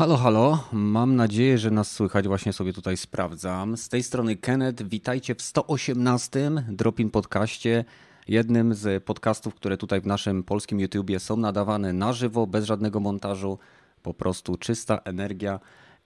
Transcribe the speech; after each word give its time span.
Halo, 0.00 0.16
halo. 0.16 0.64
Mam 0.72 1.16
nadzieję, 1.16 1.58
że 1.58 1.70
nas 1.70 1.92
słychać. 1.92 2.28
Właśnie 2.28 2.52
sobie 2.52 2.72
tutaj 2.72 2.96
sprawdzam. 2.96 3.76
Z 3.76 3.88
tej 3.88 4.02
strony 4.02 4.36
Kenneth. 4.36 4.82
Witajcie 4.82 5.34
w 5.34 5.42
118 5.42 6.50
Dropin 6.68 7.10
Podcaście. 7.10 7.84
Jednym 8.28 8.74
z 8.74 9.04
podcastów, 9.04 9.54
które 9.54 9.76
tutaj 9.76 10.00
w 10.00 10.06
naszym 10.06 10.42
polskim 10.42 10.80
YouTubie 10.80 11.20
są 11.20 11.36
nadawane 11.36 11.92
na 11.92 12.12
żywo, 12.12 12.46
bez 12.46 12.64
żadnego 12.64 13.00
montażu. 13.00 13.58
Po 14.02 14.14
prostu 14.14 14.56
czysta 14.56 14.98
energia. 15.04 15.60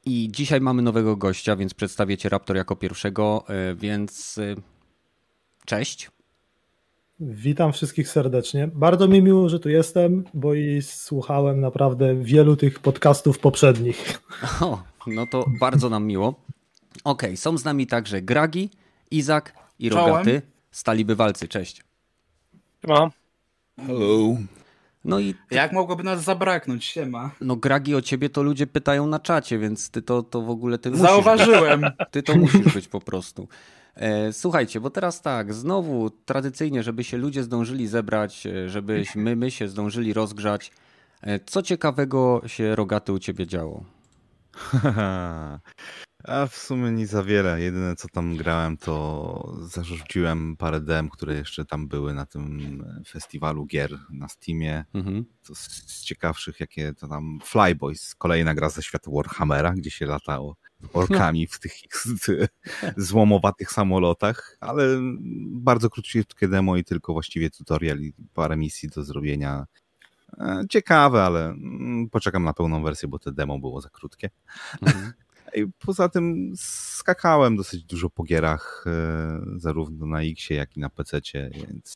I 0.05 0.28
dzisiaj 0.33 0.61
mamy 0.61 0.83
nowego 0.83 1.16
gościa, 1.16 1.56
więc 1.56 1.74
przedstawię 1.74 2.19
Cię 2.19 2.28
Raptor 2.28 2.56
jako 2.56 2.77
pierwszego. 2.77 3.45
e, 3.48 3.74
Więc 3.74 4.38
e, 4.38 4.55
cześć. 5.64 6.11
Witam 7.20 7.73
wszystkich 7.73 8.09
serdecznie. 8.09 8.68
Bardzo 8.74 9.09
mi 9.09 9.22
miło, 9.22 9.48
że 9.48 9.60
tu 9.60 9.68
jestem, 9.68 10.24
bo 10.34 10.55
i 10.55 10.82
słuchałem 10.82 11.60
naprawdę 11.60 12.14
wielu 12.22 12.56
tych 12.56 12.78
podcastów 12.78 13.38
poprzednich. 13.38 14.20
O, 14.60 14.82
no 15.06 15.27
to 15.27 15.45
bardzo 15.60 15.91
nam 15.91 16.06
miło. 16.06 16.34
Okej, 17.05 17.36
są 17.36 17.58
z 17.58 17.64
nami 17.64 17.86
także 17.86 18.22
Gragi, 18.22 18.70
Izak 19.10 19.55
i. 19.78 19.88
Rogaty, 19.88 20.42
stali 20.70 21.05
bywalcy. 21.05 21.48
Cześć. 21.48 21.84
No. 22.84 23.11
Hello. 23.86 24.36
No 25.05 25.20
i 25.20 25.34
Jak 25.50 25.72
mogłoby 25.72 26.02
nas 26.02 26.22
zabraknąć? 26.24 26.84
Siema. 26.84 27.30
no 27.41 27.56
Gragi 27.56 27.94
o 27.94 28.02
ciebie 28.02 28.30
to 28.30 28.42
ludzie 28.42 28.67
pytają 28.67 29.06
na 29.06 29.19
czacie, 29.19 29.58
więc 29.58 29.91
ty 29.91 30.02
to, 30.02 30.22
to 30.22 30.42
w 30.42 30.50
ogóle 30.50 30.78
ty 30.78 30.91
musisz, 30.91 31.06
Zauważyłem. 31.06 31.84
ty 32.11 32.22
to 32.22 32.36
musisz 32.36 32.74
być 32.74 32.89
po 32.89 33.00
prostu. 33.00 33.48
E, 33.97 34.33
słuchajcie, 34.33 34.81
bo 34.81 34.91
teraz 34.91 35.23
tak, 35.23 35.55
znowu 35.55 36.11
tradycyjnie, 36.11 36.83
żeby 36.83 37.05
się 37.05 37.17
ludzie 37.17 37.42
zdążyli 37.42 37.87
zebrać, 37.87 38.47
e, 38.47 38.69
żebyśmy 38.69 39.36
my 39.36 39.51
się 39.51 39.69
zdążyli 39.69 40.12
rozgrzać. 40.12 40.73
E, 41.23 41.41
co 41.41 41.62
ciekawego 41.62 42.42
się 42.47 42.77
Rogaty 42.77 43.12
u 43.12 43.19
ciebie 43.19 43.47
działo? 43.47 43.84
A 46.25 46.47
w 46.47 46.56
sumie 46.56 46.91
nie 46.91 47.06
za 47.06 47.23
wiele. 47.23 47.61
Jedyne 47.61 47.97
co 47.97 48.09
tam 48.09 48.36
grałem, 48.36 48.77
to 48.77 49.56
zarzuciłem 49.62 50.56
parę 50.56 50.81
dem, 50.81 51.08
które 51.08 51.34
jeszcze 51.34 51.64
tam 51.64 51.89
były 51.89 52.14
na 52.14 52.27
tym 52.27 52.84
festiwalu 53.08 53.67
gier 53.67 53.98
na 54.11 54.29
Steamie. 54.29 54.84
Mhm. 54.95 55.25
To 55.47 55.55
z, 55.55 55.61
z 55.86 56.05
ciekawszych, 56.05 56.61
jakie 56.61 56.95
to 56.95 57.08
tam 57.08 57.39
Flyboys, 57.45 58.14
kolejna 58.14 58.55
gra 58.55 58.69
ze 58.69 58.83
świata 58.83 59.11
Warhammera, 59.14 59.75
gdzie 59.75 59.91
się 59.91 60.06
latało 60.06 60.56
orkami 60.92 61.47
w 61.47 61.58
tych 61.58 61.84
ich 61.84 62.05
złomowatych 62.97 63.72
samolotach, 63.72 64.56
ale 64.61 64.86
bardzo 65.50 65.91
króciutkie 65.91 66.48
demo 66.48 66.77
i 66.77 66.84
tylko 66.84 67.12
właściwie 67.12 67.50
tutorial 67.50 68.00
i 68.00 68.12
parę 68.34 68.56
misji 68.56 68.89
do 68.89 69.05
zrobienia. 69.05 69.67
E, 70.39 70.64
Ciekawe, 70.70 71.22
ale 71.22 71.47
mm, 71.47 72.11
poczekam 72.11 72.45
na 72.45 72.52
pełną 72.52 72.83
wersję, 72.83 73.08
bo 73.08 73.19
te 73.19 73.33
demo 73.33 73.58
było 73.58 73.80
za 73.80 73.89
krótkie. 73.89 74.30
Mhm. 74.83 75.12
I 75.56 75.67
poza 75.78 76.08
tym 76.08 76.52
skakałem 76.56 77.56
dosyć 77.56 77.84
dużo 77.84 78.11
po 78.11 78.25
gierach, 78.25 78.84
e, 78.86 79.41
zarówno 79.56 80.06
na 80.06 80.22
Xie, 80.22 80.55
jak 80.55 80.77
i 80.77 80.80
na 80.80 80.91
PC, 80.91 81.20
więc 81.33 81.95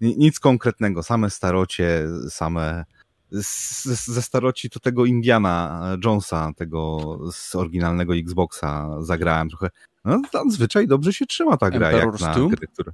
ni- 0.00 0.18
nic 0.18 0.40
konkretnego, 0.40 1.02
same 1.02 1.30
starocie, 1.30 2.08
same 2.28 2.84
z- 3.30 3.84
ze 4.06 4.22
staroci 4.22 4.70
to 4.70 4.80
tego 4.80 5.04
Indiana 5.04 5.82
Jonesa, 6.04 6.52
tego 6.56 7.18
z 7.32 7.54
oryginalnego 7.54 8.16
Xboxa 8.16 9.02
zagrałem 9.02 9.48
trochę. 9.48 9.70
No, 10.04 10.22
zazwyczaj 10.32 10.86
dobrze 10.86 11.12
się 11.12 11.26
trzyma 11.26 11.56
ta 11.56 11.70
gra, 11.70 11.92
jak 11.92 12.04
Emperor's 12.04 12.20
na 12.22 12.34
Tomb? 12.34 12.54
gry, 12.56 12.66
które... 12.66 12.92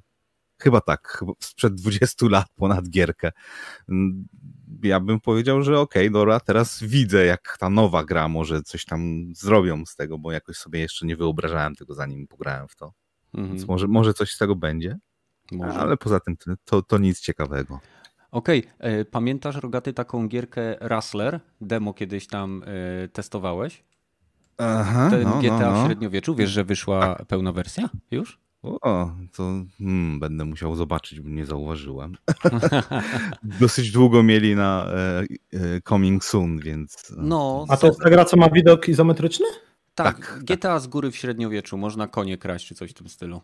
Chyba 0.58 0.80
tak, 0.80 1.08
chyba 1.08 1.32
sprzed 1.40 1.74
20 1.74 2.26
lat 2.28 2.46
ponad 2.54 2.88
gierkę. 2.88 3.32
Mm, 3.88 4.26
Ja 4.82 5.00
bym 5.00 5.20
powiedział, 5.20 5.62
że 5.62 5.80
okej, 5.80 6.10
dobra, 6.10 6.40
teraz 6.40 6.82
widzę, 6.82 7.24
jak 7.24 7.56
ta 7.60 7.70
nowa 7.70 8.04
gra 8.04 8.28
może 8.28 8.62
coś 8.62 8.84
tam 8.84 9.32
zrobią 9.34 9.86
z 9.86 9.96
tego, 9.96 10.18
bo 10.18 10.32
jakoś 10.32 10.56
sobie 10.56 10.80
jeszcze 10.80 11.06
nie 11.06 11.16
wyobrażałem 11.16 11.74
tego, 11.74 11.94
zanim 11.94 12.26
pograłem 12.26 12.68
w 12.68 12.76
to. 12.76 12.92
Mhm. 13.34 13.48
Więc 13.56 13.68
może, 13.68 13.88
może 13.88 14.14
coś 14.14 14.32
z 14.32 14.38
tego 14.38 14.56
będzie, 14.56 14.98
Może. 15.52 15.78
ale 15.78 15.96
poza 15.96 16.20
tym 16.20 16.36
to, 16.64 16.82
to 16.82 16.98
nic 16.98 17.20
ciekawego. 17.20 17.80
Okej, 18.34 18.62
e, 18.78 19.04
pamiętasz 19.04 19.56
Rogaty 19.56 19.92
taką 19.92 20.28
gierkę 20.28 20.76
Rustler? 20.80 21.40
Demo 21.60 21.94
kiedyś 21.94 22.26
tam 22.26 22.62
e, 22.66 23.08
testowałeś? 23.08 23.84
Aha, 24.58 25.10
Ten 25.10 25.22
no, 25.22 25.38
GTA 25.38 25.58
no, 25.58 25.72
w 25.72 25.78
no. 25.78 25.86
średniowieczu, 25.86 26.34
wiesz, 26.34 26.50
że 26.50 26.64
wyszła 26.64 27.16
pełna 27.28 27.52
wersja 27.52 27.88
już? 28.10 28.38
O, 28.62 29.10
to 29.36 29.52
hmm, 29.78 30.20
będę 30.20 30.44
musiał 30.44 30.74
zobaczyć, 30.74 31.20
bo 31.20 31.28
nie 31.28 31.46
zauważyłem. 31.46 32.16
Dosyć 33.60 33.92
długo 33.92 34.22
mieli 34.22 34.56
na 34.56 34.86
e, 34.86 35.22
e, 35.52 35.80
Coming 35.88 36.24
Soon, 36.24 36.58
więc... 36.58 37.10
e, 37.10 37.14
No, 37.18 37.66
A 37.68 37.76
to 37.76 37.86
jest 37.86 38.00
ta 38.00 38.10
gra, 38.10 38.24
co 38.24 38.36
ma 38.36 38.50
widok 38.50 38.88
izometryczny? 38.88 39.46
tak, 39.94 40.16
tak, 40.16 40.44
GTA 40.44 40.78
z 40.78 40.86
góry 40.86 41.10
w 41.10 41.16
średniowieczu, 41.16 41.78
można 41.78 42.08
konie 42.08 42.38
kraść 42.38 42.66
czy 42.66 42.74
coś 42.74 42.90
w 42.90 42.94
tym 42.94 43.08
stylu. 43.08 43.40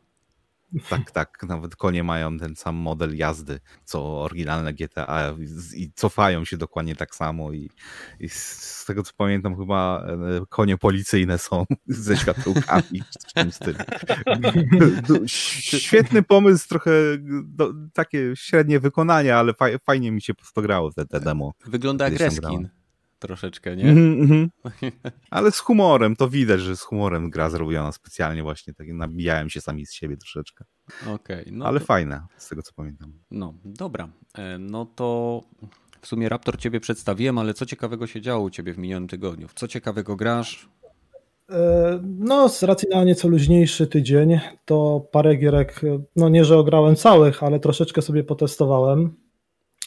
Tak, 0.88 1.10
tak. 1.10 1.42
Nawet 1.48 1.76
konie 1.76 2.04
mają 2.04 2.38
ten 2.38 2.56
sam 2.56 2.76
model 2.76 3.16
jazdy, 3.16 3.60
co 3.84 4.22
oryginalne 4.22 4.72
GTA 4.74 5.34
i- 5.74 5.92
cofają 5.94 6.44
się 6.44 6.56
dokładnie 6.56 6.96
tak 6.96 7.14
samo. 7.14 7.52
I, 7.52 7.70
i 8.20 8.28
z- 8.28 8.84
tego 8.86 9.02
co 9.02 9.12
pamiętam, 9.16 9.56
chyba 9.56 10.06
e, 10.06 10.46
konie 10.48 10.76
policyjne 10.78 11.38
są 11.38 11.64
ze 11.86 12.16
światełkami 12.16 13.02
w 13.28 13.32
tym 13.32 13.52
stylu. 13.52 13.78
Świetny 15.78 16.22
pomysł, 16.22 16.68
trochę 16.68 16.90
do, 17.44 17.72
takie 17.92 18.32
średnie 18.36 18.80
wykonanie, 18.80 19.36
ale 19.36 19.54
faj, 19.54 19.76
fajnie 19.86 20.12
mi 20.12 20.22
się 20.22 20.32
to 20.54 20.62
grało 20.62 20.92
te, 20.92 21.06
te 21.06 21.20
demo. 21.20 21.52
Wygląda 21.66 22.04
jak 22.04 22.12
reskin. 22.20 22.68
Troszeczkę, 23.20 23.76
nie? 23.76 23.88
Mhm, 23.88 24.20
mhm. 24.22 24.50
Ale 25.30 25.50
z 25.52 25.58
humorem, 25.58 26.16
to 26.16 26.28
widać, 26.28 26.60
że 26.60 26.76
z 26.76 26.80
humorem 26.82 27.30
gra 27.30 27.50
zrobiona 27.50 27.92
specjalnie 27.92 28.42
właśnie, 28.42 28.74
tak 28.74 28.88
nabijałem 28.88 29.50
się 29.50 29.60
sami 29.60 29.86
z 29.86 29.92
siebie 29.92 30.16
troszeczkę. 30.16 30.64
Okej, 31.14 31.46
no, 31.52 31.64
ale 31.66 31.80
to, 31.80 31.86
fajne, 31.86 32.26
z 32.36 32.48
tego 32.48 32.62
co 32.62 32.72
pamiętam. 32.76 33.12
no 33.30 33.54
dobra. 33.64 34.08
E, 34.38 34.58
No 34.58 34.86
to 34.86 35.40
w 36.00 36.06
sumie 36.06 36.28
Raptor 36.28 36.58
ciebie 36.58 36.80
przedstawiłem, 36.80 37.38
ale 37.38 37.54
co 37.54 37.66
ciekawego 37.66 38.06
się 38.06 38.20
działo 38.20 38.44
u 38.44 38.50
ciebie 38.50 38.72
w 38.74 38.78
minionym 38.78 39.08
tygodniu? 39.08 39.48
W 39.48 39.54
co 39.54 39.68
ciekawego 39.68 40.16
grasz? 40.16 40.68
E, 41.50 42.00
No, 42.02 42.48
z 42.48 42.62
racji 42.62 42.88
na 42.88 43.04
nieco 43.04 43.28
luźniejszy 43.28 43.86
tydzień, 43.86 44.40
to 44.64 45.08
parę 45.12 45.36
gierek, 45.36 45.80
no 46.16 46.28
nie, 46.28 46.44
że 46.44 46.58
ograłem 46.58 46.96
całych, 46.96 47.42
ale 47.42 47.60
troszeczkę 47.60 48.02
sobie 48.02 48.24
potestowałem. 48.24 49.14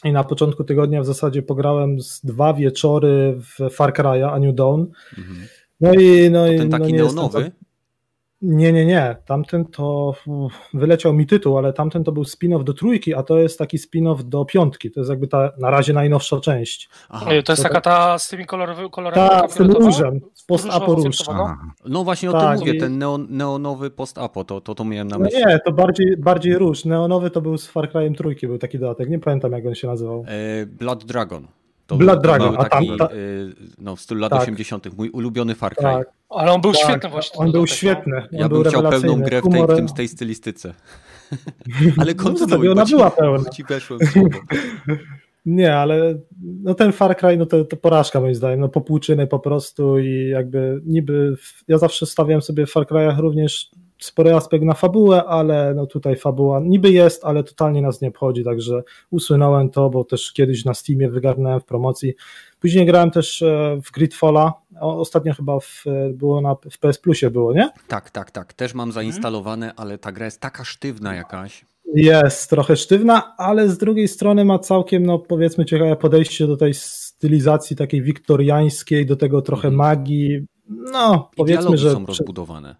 I 0.04 0.12
na 0.12 0.24
początku 0.24 0.64
tygodnia 0.64 1.02
w 1.02 1.06
zasadzie 1.06 1.42
pograłem 1.42 2.00
z 2.00 2.20
dwa 2.20 2.54
wieczory 2.54 3.34
w 3.38 3.70
Far 3.74 3.92
Cry'a, 3.92 4.30
A 4.32 4.38
New 4.38 4.54
Dawn. 4.54 4.86
Mhm. 5.18 5.36
No 5.80 5.94
i 5.94 6.30
no, 6.30 6.52
i, 6.52 6.58
ten 6.58 6.68
no 6.68 6.78
taki 6.78 6.92
nie 6.92 6.98
jestem 6.98 7.16
neonowy? 7.16 7.42
za- 7.44 7.63
Nie, 8.46 8.72
nie, 8.72 8.86
nie. 8.86 9.16
Tamten 9.26 9.64
to 9.64 10.14
wyleciał 10.74 11.12
mi 11.12 11.26
tytuł, 11.26 11.58
ale 11.58 11.72
tamten 11.72 12.04
to 12.04 12.12
był 12.12 12.22
spin-off 12.22 12.64
do 12.64 12.72
trójki, 12.74 13.14
a 13.14 13.22
to 13.22 13.38
jest 13.38 13.58
taki 13.58 13.78
spin-off 13.78 14.22
do 14.22 14.44
piątki. 14.44 14.90
To 14.90 15.00
jest 15.00 15.10
jakby 15.10 15.28
ta 15.28 15.52
na 15.58 15.70
razie 15.70 15.92
najnowsza 15.92 16.40
część. 16.40 16.88
Aha, 17.08 17.26
To 17.26 17.32
jest 17.32 17.46
to 17.46 17.68
taka 17.68 17.80
ta 17.80 18.18
z 18.18 18.28
tymi 18.28 18.46
kolorowy, 18.46 18.90
kolorami 18.90 19.28
Ta, 19.30 19.48
z 19.48 19.54
tym 19.54 19.70
różem, 19.70 20.20
z 20.34 20.44
post-apo 20.44 20.94
róż. 20.94 21.16
Aha. 21.28 21.56
no 21.88 22.04
właśnie 22.04 22.30
o 22.30 22.32
tak, 22.32 22.50
tym 22.50 22.58
mówię, 22.58 22.74
i- 22.74 22.80
ten 22.80 22.98
neon, 22.98 23.26
neonowy 23.30 23.90
post-apo, 23.90 24.44
to, 24.44 24.60
to, 24.60 24.74
to 24.74 24.84
miałem 24.84 25.08
na 25.08 25.18
No 25.18 25.24
myśli. 25.24 25.38
nie, 25.46 25.58
to 25.64 25.72
bardziej, 25.72 26.16
bardziej 26.16 26.58
róż. 26.58 26.84
Neonowy 26.84 27.30
to 27.30 27.40
był 27.40 27.58
z 27.58 27.66
Far 27.66 27.88
Cry'em 27.92 28.14
trójki, 28.16 28.46
był 28.46 28.58
taki 28.58 28.78
dodatek. 28.78 29.08
Nie 29.10 29.18
pamiętam 29.18 29.52
jak 29.52 29.66
on 29.66 29.74
się 29.74 29.88
nazywał. 29.88 30.24
E, 30.28 30.66
Blood 30.66 31.04
Dragon. 31.04 31.46
To 31.86 31.96
Blood 31.96 32.14
był- 32.16 32.22
Dragon, 32.22 32.52
był 32.52 32.60
a 32.60 32.64
tam- 32.68 32.70
taki, 32.86 32.96
ta- 32.98 33.04
e, 33.06 33.08
no, 33.78 33.96
w 33.96 34.00
stylu 34.00 34.20
lat 34.20 34.30
Tak. 34.32 34.42
80. 34.42 34.96
Mój 34.98 35.10
ulubiony 35.10 35.54
Far 35.54 35.74
Cry. 35.74 35.82
Tak, 35.84 36.08
Ale 36.36 36.52
on 36.52 36.60
był 36.60 36.72
tak, 36.72 36.82
świetny 36.82 37.10
właśnie. 37.10 37.40
On 37.40 37.52
był 37.52 37.60
no. 37.60 37.66
świetny. 37.66 38.16
On 38.16 38.28
Ja 38.32 38.48
był 38.48 38.62
bym 38.62 38.72
chciał 38.72 38.90
pełną 38.90 39.20
grę 39.20 39.40
w 39.42 39.48
tej, 39.48 39.62
w 39.62 39.76
tym, 39.76 39.88
w 39.88 39.94
tej 39.94 40.08
stylistyce. 40.08 40.74
Ale 41.98 42.14
No, 42.14 42.24
kontynuuj, 42.24 42.66
bo 42.66 42.72
ona 42.72 42.84
ci, 42.84 42.94
była 42.94 43.10
pełna. 43.10 43.50
ci 43.50 43.64
weszłem. 43.64 44.00
Nie, 45.46 45.76
ale 45.76 46.18
no 46.40 46.74
ten 46.74 46.92
Far 46.92 47.16
Cry 47.16 47.36
no 47.36 47.46
to, 47.46 47.64
to 47.64 47.76
porażka 47.76 48.20
moim 48.20 48.34
zdaniem. 48.34 48.60
No 48.60 48.68
popłuczyny 48.68 49.26
po 49.26 49.38
prostu 49.38 49.98
i 49.98 50.28
jakby 50.28 50.80
niby 50.86 51.36
w, 51.36 51.64
ja 51.68 51.78
zawsze 51.78 52.06
stawiam 52.06 52.42
sobie 52.42 52.66
w 52.66 52.70
Far 52.70 52.86
Cry'ach 52.86 53.18
również 53.18 53.70
spory 54.04 54.34
aspekt 54.34 54.64
na 54.64 54.74
fabułę, 54.74 55.24
ale 55.24 55.74
no 55.74 55.86
tutaj 55.86 56.16
fabuła 56.16 56.60
niby 56.60 56.90
jest, 56.90 57.24
ale 57.24 57.44
totalnie 57.44 57.82
nas 57.82 58.00
nie 58.00 58.08
obchodzi, 58.08 58.44
także 58.44 58.82
usunąłem 59.10 59.70
to, 59.70 59.90
bo 59.90 60.04
też 60.04 60.32
kiedyś 60.32 60.64
na 60.64 60.74
Steamie 60.74 61.08
wygarnąłem 61.10 61.60
w 61.60 61.64
promocji. 61.64 62.14
Później 62.60 62.86
grałem 62.86 63.10
też 63.10 63.42
e, 63.42 63.78
w 63.84 63.90
Gridfalla, 63.90 64.52
ostatnio 64.80 65.34
chyba 65.34 65.60
w, 65.60 65.84
e, 65.86 66.10
było 66.12 66.40
na, 66.40 66.54
w 66.70 66.78
PS 66.78 66.98
Plusie 66.98 67.30
było, 67.30 67.52
nie? 67.52 67.70
Tak, 67.88 68.10
tak, 68.10 68.30
tak. 68.30 68.52
Też 68.52 68.74
mam 68.74 68.92
zainstalowane, 68.92 69.72
ale 69.76 69.98
ta 69.98 70.12
gra 70.12 70.24
jest 70.24 70.40
taka 70.40 70.64
sztywna 70.64 71.14
jakaś. 71.14 71.64
Jest 71.94 72.50
trochę 72.50 72.76
sztywna, 72.76 73.34
ale 73.36 73.68
z 73.68 73.78
drugiej 73.78 74.08
strony 74.08 74.44
ma 74.44 74.58
całkiem, 74.58 75.06
no 75.06 75.18
powiedzmy, 75.18 75.64
ciekawe 75.64 75.96
podejście 75.96 76.46
do 76.46 76.56
tej 76.56 76.74
stylizacji 76.74 77.76
takiej 77.76 78.02
wiktoriańskiej, 78.02 79.06
do 79.06 79.16
tego 79.16 79.42
trochę 79.42 79.68
Mhm. 79.68 79.74
magii. 79.88 80.46
No, 80.68 81.30
I 81.32 81.36
powiedzmy, 81.36 81.78
że. 81.78 81.92
są 81.92 82.06
rozbudowane. 82.06 82.76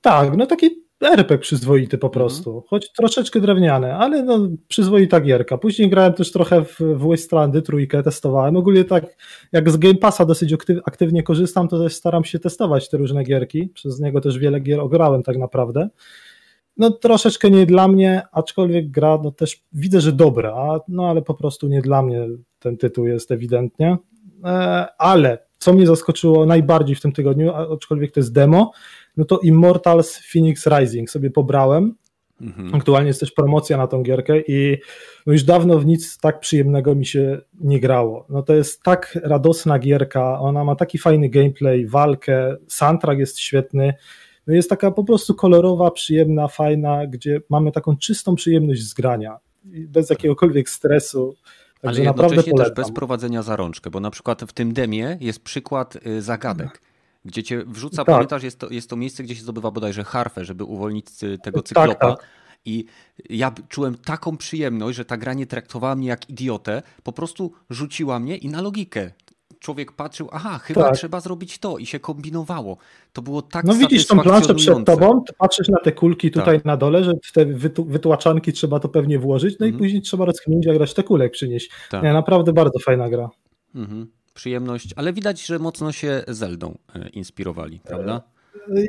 Tak, 0.00 0.36
no 0.36 0.46
taki 0.46 0.86
RPG 1.00 1.38
przyzwoity 1.38 1.98
po 1.98 2.10
prostu, 2.10 2.50
mm. 2.50 2.62
choć 2.66 2.92
troszeczkę 2.92 3.40
drewniany, 3.40 3.94
ale 3.94 4.22
no 4.22 4.48
przyzwoita 4.68 5.20
gierka. 5.20 5.58
Później 5.58 5.90
grałem 5.90 6.12
też 6.12 6.32
trochę 6.32 6.64
w, 6.64 6.80
w 6.80 7.08
Wastlandy, 7.08 7.62
trójkę 7.62 8.02
testowałem. 8.02 8.56
Ogólnie 8.56 8.84
tak 8.84 9.04
jak 9.52 9.70
z 9.70 9.76
Game 9.76 9.94
Passa 9.94 10.24
dosyć 10.24 10.54
aktywnie 10.84 11.22
korzystam, 11.22 11.68
to 11.68 11.78
też 11.78 11.94
staram 11.94 12.24
się 12.24 12.38
testować 12.38 12.88
te 12.88 12.96
różne 12.96 13.24
gierki. 13.24 13.68
Przez 13.74 14.00
niego 14.00 14.20
też 14.20 14.38
wiele 14.38 14.60
gier 14.60 14.80
ograłem 14.80 15.22
tak 15.22 15.36
naprawdę. 15.36 15.88
No 16.76 16.90
troszeczkę 16.90 17.50
nie 17.50 17.66
dla 17.66 17.88
mnie, 17.88 18.22
aczkolwiek 18.32 18.90
gra 18.90 19.18
no 19.24 19.30
też 19.30 19.64
widzę, 19.72 20.00
że 20.00 20.12
dobra, 20.12 20.80
no 20.88 21.10
ale 21.10 21.22
po 21.22 21.34
prostu 21.34 21.68
nie 21.68 21.82
dla 21.82 22.02
mnie 22.02 22.28
ten 22.58 22.76
tytuł 22.76 23.06
jest 23.06 23.30
ewidentnie. 23.30 23.96
E, 24.44 24.86
ale 24.98 25.46
co 25.58 25.72
mnie 25.72 25.86
zaskoczyło 25.86 26.46
najbardziej 26.46 26.96
w 26.96 27.00
tym 27.00 27.12
tygodniu, 27.12 27.54
aczkolwiek 27.54 28.12
to 28.12 28.20
jest 28.20 28.32
demo, 28.32 28.72
no 29.16 29.24
to 29.24 29.38
Immortals 29.38 30.18
Phoenix 30.32 30.66
Rising 30.66 31.10
sobie 31.10 31.30
pobrałem. 31.30 31.94
Mhm. 32.40 32.74
Aktualnie 32.74 33.08
jest 33.08 33.20
też 33.20 33.32
promocja 33.32 33.76
na 33.76 33.86
tą 33.86 34.02
gierkę 34.02 34.40
i 34.40 34.76
no 35.26 35.32
już 35.32 35.42
dawno 35.42 35.78
w 35.78 35.86
nic 35.86 36.18
tak 36.18 36.40
przyjemnego 36.40 36.94
mi 36.94 37.06
się 37.06 37.40
nie 37.60 37.80
grało. 37.80 38.26
No 38.28 38.42
to 38.42 38.54
jest 38.54 38.82
tak 38.82 39.18
radosna 39.22 39.78
gierka, 39.78 40.40
ona 40.40 40.64
ma 40.64 40.76
taki 40.76 40.98
fajny 40.98 41.28
gameplay, 41.28 41.86
walkę, 41.86 42.56
soundtrack 42.68 43.18
jest 43.18 43.38
świetny. 43.38 43.94
No 44.46 44.54
jest 44.54 44.70
taka 44.70 44.90
po 44.90 45.04
prostu 45.04 45.34
kolorowa, 45.34 45.90
przyjemna, 45.90 46.48
fajna, 46.48 47.06
gdzie 47.06 47.40
mamy 47.50 47.72
taką 47.72 47.96
czystą 47.96 48.34
przyjemność 48.34 48.82
z 48.82 48.94
grania, 48.94 49.38
bez 49.64 50.10
jakiegokolwiek 50.10 50.70
stresu. 50.70 51.34
Także 51.80 52.00
Ale 52.00 52.08
jednocześnie 52.08 52.52
też 52.52 52.70
bez 52.70 52.92
prowadzenia 52.92 53.42
za 53.42 53.56
rączkę, 53.56 53.90
bo 53.90 54.00
na 54.00 54.10
przykład 54.10 54.42
w 54.42 54.52
tym 54.52 54.72
demie 54.72 55.18
jest 55.20 55.44
przykład 55.44 56.06
y, 56.06 56.22
zagadek 56.22 56.80
gdzie 57.26 57.42
cię 57.42 57.64
wrzuca, 57.66 57.96
tak. 57.96 58.06
pamiętasz, 58.06 58.42
jest 58.42 58.58
to, 58.58 58.70
jest 58.70 58.90
to 58.90 58.96
miejsce, 58.96 59.22
gdzie 59.22 59.34
się 59.34 59.42
zdobywa 59.42 59.70
bodajże 59.70 60.04
harfę, 60.04 60.44
żeby 60.44 60.64
uwolnić 60.64 61.06
tego 61.42 61.62
tak, 61.62 61.68
cyklopa. 61.68 61.94
Tak, 61.94 62.18
tak. 62.18 62.26
I 62.64 62.84
ja 63.30 63.52
czułem 63.68 63.94
taką 63.94 64.36
przyjemność, 64.36 64.96
że 64.96 65.04
ta 65.04 65.16
gra 65.16 65.34
nie 65.34 65.46
traktowała 65.46 65.96
mnie 65.96 66.08
jak 66.08 66.30
idiotę, 66.30 66.82
po 67.02 67.12
prostu 67.12 67.52
rzuciła 67.70 68.18
mnie 68.18 68.36
i 68.36 68.48
na 68.48 68.62
logikę. 68.62 69.10
Człowiek 69.58 69.92
patrzył, 69.92 70.28
aha, 70.32 70.58
chyba 70.58 70.82
tak. 70.82 70.96
trzeba 70.96 71.20
zrobić 71.20 71.58
to 71.58 71.78
i 71.78 71.86
się 71.86 72.00
kombinowało. 72.00 72.76
To 73.12 73.22
było 73.22 73.42
tak 73.42 73.64
No 73.64 73.74
widzisz 73.74 74.06
tą 74.06 74.18
planszę 74.18 74.54
przed 74.54 74.84
tobą, 74.84 75.24
patrzysz 75.38 75.68
na 75.68 75.78
te 75.78 75.92
kulki 75.92 76.30
tutaj 76.30 76.56
tak. 76.56 76.64
na 76.64 76.76
dole, 76.76 77.04
że 77.04 77.12
w 77.24 77.32
te 77.32 77.46
wytu 77.46 77.84
wytłaczanki 77.84 78.52
trzeba 78.52 78.80
to 78.80 78.88
pewnie 78.88 79.18
włożyć, 79.18 79.58
no 79.60 79.66
mhm. 79.66 79.74
i 79.74 79.78
później 79.84 80.02
trzeba 80.02 80.24
rozkminić, 80.24 80.66
jak 80.66 80.76
resztę 80.76 81.02
kulek 81.02 81.32
przynieść. 81.32 81.70
Tak. 81.90 82.02
Nie, 82.02 82.12
naprawdę 82.12 82.52
bardzo 82.52 82.78
fajna 82.78 83.08
gra. 83.08 83.28
Mhm 83.74 84.15
przyjemność, 84.36 84.94
ale 84.96 85.12
widać, 85.12 85.46
że 85.46 85.58
mocno 85.58 85.92
się 85.92 86.22
Zeldą 86.28 86.78
e, 86.94 87.08
inspirowali, 87.08 87.80
prawda? 87.80 88.22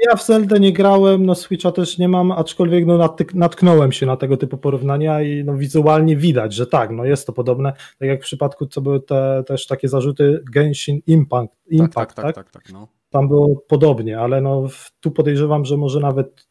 Ja 0.09 0.15
w 0.15 0.25
Zeldę 0.25 0.59
nie 0.59 0.73
grałem, 0.73 1.25
no 1.25 1.35
Switcha 1.35 1.71
też 1.71 1.97
nie 1.97 2.07
mam, 2.07 2.31
aczkolwiek 2.31 2.85
no 2.85 3.15
natknąłem 3.33 3.91
się 3.91 4.05
na 4.05 4.17
tego 4.17 4.37
typu 4.37 4.57
porównania 4.57 5.21
i 5.21 5.43
no 5.43 5.57
wizualnie 5.57 6.17
widać, 6.17 6.53
że 6.53 6.67
tak, 6.67 6.91
no 6.91 7.05
jest 7.05 7.27
to 7.27 7.33
podobne, 7.33 7.73
tak 7.99 8.09
jak 8.09 8.19
w 8.19 8.23
przypadku, 8.23 8.65
co 8.65 8.81
były 8.81 9.01
te 9.01 9.43
też 9.47 9.67
takie 9.67 9.87
zarzuty 9.87 10.43
Genshin 10.53 10.99
Impact, 11.07 11.53
Impact 11.69 12.15
tak? 12.15 12.25
tak, 12.25 12.35
tak, 12.35 12.35
tak, 12.35 12.51
tak, 12.51 12.63
tak 12.63 12.73
no. 12.73 12.87
Tam 13.09 13.27
było 13.27 13.63
podobnie, 13.67 14.19
ale 14.19 14.41
no 14.41 14.67
tu 14.99 15.11
podejrzewam, 15.11 15.65
że 15.65 15.77
może 15.77 15.99
nawet 15.99 16.47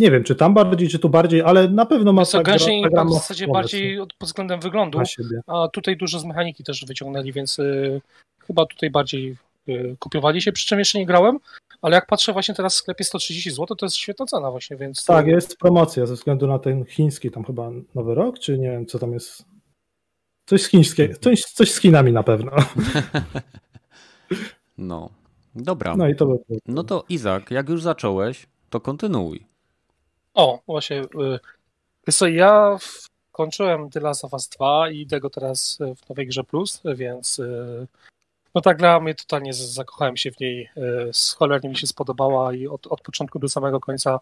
nie 0.00 0.10
wiem, 0.10 0.24
czy 0.24 0.34
tam 0.34 0.54
bardziej, 0.54 0.88
czy 0.88 0.98
tu 0.98 1.08
bardziej, 1.08 1.42
ale 1.42 1.68
na 1.68 1.86
pewno 1.86 2.12
ma 2.12 2.26
tak 2.26 2.44
Genshin 2.44 2.72
Impact 2.72 3.10
w 3.10 3.14
zasadzie 3.14 3.48
bardziej 3.48 3.98
pod 3.98 4.28
względem 4.28 4.60
wyglądu, 4.60 4.98
a 5.46 5.68
tutaj 5.68 5.96
dużo 5.96 6.18
z 6.18 6.24
mechaniki 6.24 6.64
też 6.64 6.84
wyciągnęli, 6.84 7.32
więc 7.32 7.58
y, 7.58 8.00
chyba 8.46 8.66
tutaj 8.66 8.90
bardziej 8.90 9.36
y, 9.68 9.96
kopiowali 9.98 10.42
się, 10.42 10.52
przy 10.52 10.66
czym 10.66 10.78
jeszcze 10.78 10.98
nie 10.98 11.06
grałem, 11.06 11.38
ale 11.82 11.94
jak 11.94 12.06
patrzę 12.06 12.32
właśnie 12.32 12.54
teraz 12.54 12.74
w 12.74 12.78
sklepie 12.78 13.04
130 13.04 13.50
zł, 13.50 13.76
to 13.76 13.86
jest 13.86 13.96
świetna 13.96 14.26
cena 14.26 14.50
właśnie, 14.50 14.76
więc... 14.76 15.04
Tak, 15.04 15.26
jest 15.26 15.58
promocja 15.58 16.06
ze 16.06 16.14
względu 16.14 16.46
na 16.46 16.58
ten 16.58 16.84
chiński 16.84 17.30
tam 17.30 17.44
chyba 17.44 17.70
Nowy 17.94 18.14
Rok, 18.14 18.38
czy 18.38 18.58
nie 18.58 18.70
wiem, 18.70 18.86
co 18.86 18.98
tam 18.98 19.12
jest... 19.12 19.44
Coś 20.46 20.62
z 20.62 20.68
chińskiego, 20.68 21.14
coś, 21.20 21.42
coś 21.42 21.72
z 21.72 21.80
Chinami 21.80 22.12
na 22.12 22.22
pewno. 22.22 22.52
No, 24.78 25.10
dobra. 25.54 25.96
No 25.96 26.08
i 26.08 26.16
to 26.16 26.26
by... 26.26 26.36
No 26.66 26.84
to 26.84 27.04
Izak, 27.08 27.50
jak 27.50 27.68
już 27.68 27.82
zacząłeś, 27.82 28.46
to 28.70 28.80
kontynuuj. 28.80 29.49
O, 30.34 30.62
właśnie. 30.66 31.02
Wiesz 32.06 32.16
co, 32.16 32.28
ja 32.28 32.78
kończyłem 33.32 33.90
The 33.90 34.00
Last 34.00 34.24
of 34.24 34.32
Us 34.32 34.48
2 34.48 34.90
i 34.90 35.00
idę 35.00 35.20
go 35.20 35.30
teraz 35.30 35.78
w 35.96 36.08
nowej 36.08 36.26
grze 36.26 36.44
Plus, 36.44 36.82
więc 36.94 37.38
y, 37.38 37.86
no 38.54 38.60
ta 38.60 38.74
gra 38.74 39.00
mnie 39.00 39.14
totalnie 39.14 39.52
zakochałem 39.52 40.16
się 40.16 40.30
w 40.30 40.40
niej, 40.40 40.70
y, 40.76 41.10
cholernie 41.36 41.68
mi 41.68 41.76
się 41.76 41.86
spodobała 41.86 42.54
i 42.54 42.66
od, 42.66 42.86
od 42.86 43.00
początku 43.00 43.38
do 43.38 43.48
samego 43.48 43.80
końca 43.80 44.20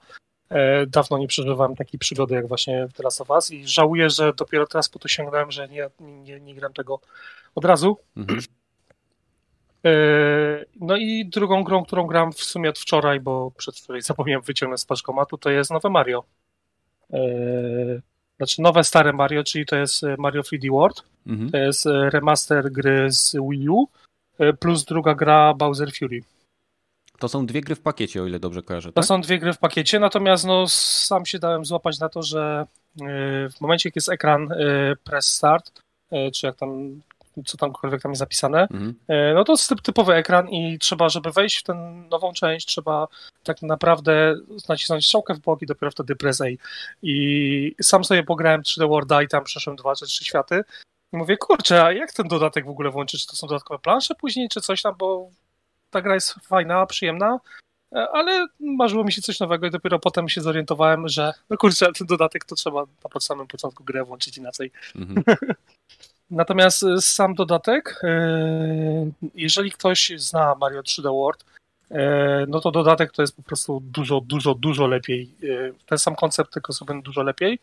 y, 0.52 0.56
dawno 0.87 1.19
nie 1.19 1.28
przeżywałem 1.28 1.76
takiej 1.76 2.00
przygody 2.00 2.34
jak 2.34 2.49
właśnie 2.49 2.87
w 2.87 2.93
The 2.93 3.02
Last 3.02 3.20
of 3.20 3.31
Us 3.31 3.50
i 3.50 3.66
żałuję, 3.66 4.11
że 4.11 4.32
dopiero 4.32 4.66
teraz 4.66 4.88
po 4.88 4.99
to 4.99 5.08
sięgnąłem, 5.08 5.50
że 5.50 5.69
nie, 5.69 5.90
nie, 6.00 6.40
nie 6.40 6.54
gram 6.54 6.72
tego 6.72 7.00
od 7.54 7.64
razu. 7.64 7.96
Mhm. 8.16 8.40
No 10.80 10.96
i 10.96 11.26
drugą 11.26 11.64
grą, 11.64 11.84
którą 11.84 12.06
gram 12.06 12.32
w 12.32 12.40
sumie 12.40 12.70
od 12.70 12.78
wczoraj, 12.78 13.20
bo 13.20 13.50
przedwczoraj 13.50 14.02
zapomniałem 14.02 14.42
wyciągnąć 14.42 14.80
z 14.80 14.84
paczkomatu, 14.84 15.38
to 15.38 15.50
jest 15.50 15.70
nowe 15.70 15.90
Mario. 15.90 16.25
Znaczy 18.36 18.62
nowe, 18.62 18.84
stare 18.84 19.12
Mario, 19.12 19.44
czyli 19.44 19.66
to 19.66 19.76
jest 19.76 20.02
Mario 20.19 20.42
3D 20.42 20.70
World. 20.70 21.02
Mhm. 21.26 21.50
To 21.50 21.56
jest 21.56 21.86
remaster 21.86 22.72
gry 22.72 23.12
z 23.12 23.36
Wii 23.50 23.69
U 23.69 23.88
E, 24.38 24.52
plus 24.52 24.84
druga 24.84 25.14
gra 25.14 25.54
Bowser 25.54 25.92
Fury. 25.92 26.20
To 27.19 27.28
są 27.28 27.46
dwie 27.46 27.60
gry 27.60 27.75
w 27.75 27.80
pakiecie, 27.80 28.22
o 28.22 28.26
ile 28.26 28.40
dobrze 28.40 28.62
kojarzę. 28.62 28.88
Tak? 28.88 28.94
To 28.94 29.02
są 29.02 29.20
dwie 29.20 29.38
gry 29.38 29.52
w 29.52 29.58
pakiecie, 29.58 29.98
natomiast 29.98 30.46
no, 30.46 30.69
sam 30.69 31.26
się 31.26 31.38
dałem 31.38 31.64
złapać 31.64 31.98
na 31.98 32.08
to, 32.08 32.22
że 32.22 32.66
e, 33.00 33.04
w 33.50 33.60
momencie, 33.60 33.88
jak 33.88 33.96
jest 33.96 34.08
ekran 34.08 34.52
e, 34.52 34.56
press 35.04 35.26
start, 35.26 35.82
czy 36.34 36.46
jak 36.46 36.56
tam, 36.56 37.00
co 37.46 37.56
tamkolwiek 37.56 38.02
tam 38.02 38.12
jest 38.12 38.19
zapisane, 38.19 38.62
mhm. 38.62 38.94
no 39.35 39.44
to 39.44 39.52
jest 39.52 39.73
typowy 39.82 40.14
ekran 40.14 40.49
i 40.49 40.79
trzeba, 40.79 41.08
żeby 41.08 41.31
wejść 41.32 41.58
w 41.58 41.62
tę 41.62 41.75
nową 42.11 42.32
część, 42.32 42.67
trzeba 42.67 43.08
tak 43.43 43.62
naprawdę 43.62 44.35
nacisnąć 44.69 45.05
strzałkę 45.05 45.35
w 45.35 45.40
bok 45.40 45.62
i 45.62 45.66
dopiero 45.66 45.90
wtedy 45.90 46.16
press 46.16 46.40
A. 46.40 46.45
I 47.02 47.75
sam 47.83 48.04
sobie 48.04 48.23
pograłem 48.23 48.62
3D 48.62 48.88
Worlda 48.88 49.23
i 49.23 49.28
tam 49.28 49.45
przeszłem 49.45 49.76
dwa 49.76 49.95
czy 49.95 50.07
trzy 50.07 50.25
światy 50.25 50.64
i 51.12 51.16
mówię, 51.16 51.37
kurczę, 51.37 51.85
a 51.85 51.92
jak 51.92 52.12
ten 52.12 52.28
dodatek 52.28 52.66
w 52.66 52.68
ogóle 52.68 52.90
włączyć? 52.90 53.21
Czy 53.21 53.26
to 53.26 53.37
są 53.37 53.47
dodatkowe 53.47 53.78
plansze 53.78 54.14
później, 54.14 54.49
czy 54.49 54.61
coś 54.61 54.83
tam, 54.83 54.95
bo 54.99 55.30
ta 55.90 56.02
gra 56.02 56.14
jest 56.14 56.35
fajna, 56.35 56.87
przyjemna, 56.87 57.38
e, 57.92 58.09
ale 58.12 58.47
marzyło 58.61 59.04
mi 59.04 59.12
się 59.12 59.23
coś 59.23 59.40
nowego 59.40 59.66
i 59.66 59.71
dopiero 59.71 59.99
potem 59.99 60.28
się 60.28 60.40
zorientowałem, 60.40 61.09
że 61.09 61.33
no 61.50 61.57
kurczę, 61.57 61.92
ten 61.92 62.07
dodatek 62.07 62.45
to 62.45 62.54
trzeba 62.54 62.85
na 63.14 63.21
samym 63.21 63.47
początku 63.47 63.85
grę 63.85 64.04
włączyć 64.04 64.38
inaczej. 64.38 64.71
Mhm. 64.97 65.23
Natomiast 66.30 66.82
e, 66.82 67.00
sam 67.00 67.35
dodatek, 67.35 68.00
e, 68.04 69.11
jeżeli 69.35 69.70
ktoś 69.70 70.12
zna 70.16 70.54
Mario 70.54 70.82
3D 70.82 71.02
World, 71.02 71.44
no 72.49 72.61
to 72.61 72.70
dodatek 72.70 73.12
to 73.12 73.23
jest 73.23 73.37
po 73.37 73.42
prostu 73.42 73.80
dużo, 73.80 74.20
dużo, 74.20 74.54
dużo 74.54 74.87
lepiej. 74.87 75.30
Ten 75.87 75.99
sam 75.99 76.16
koncept, 76.16 76.52
tylko 76.52 76.73
sobie 76.73 77.02
dużo 77.02 77.23
lepiej. 77.23 77.58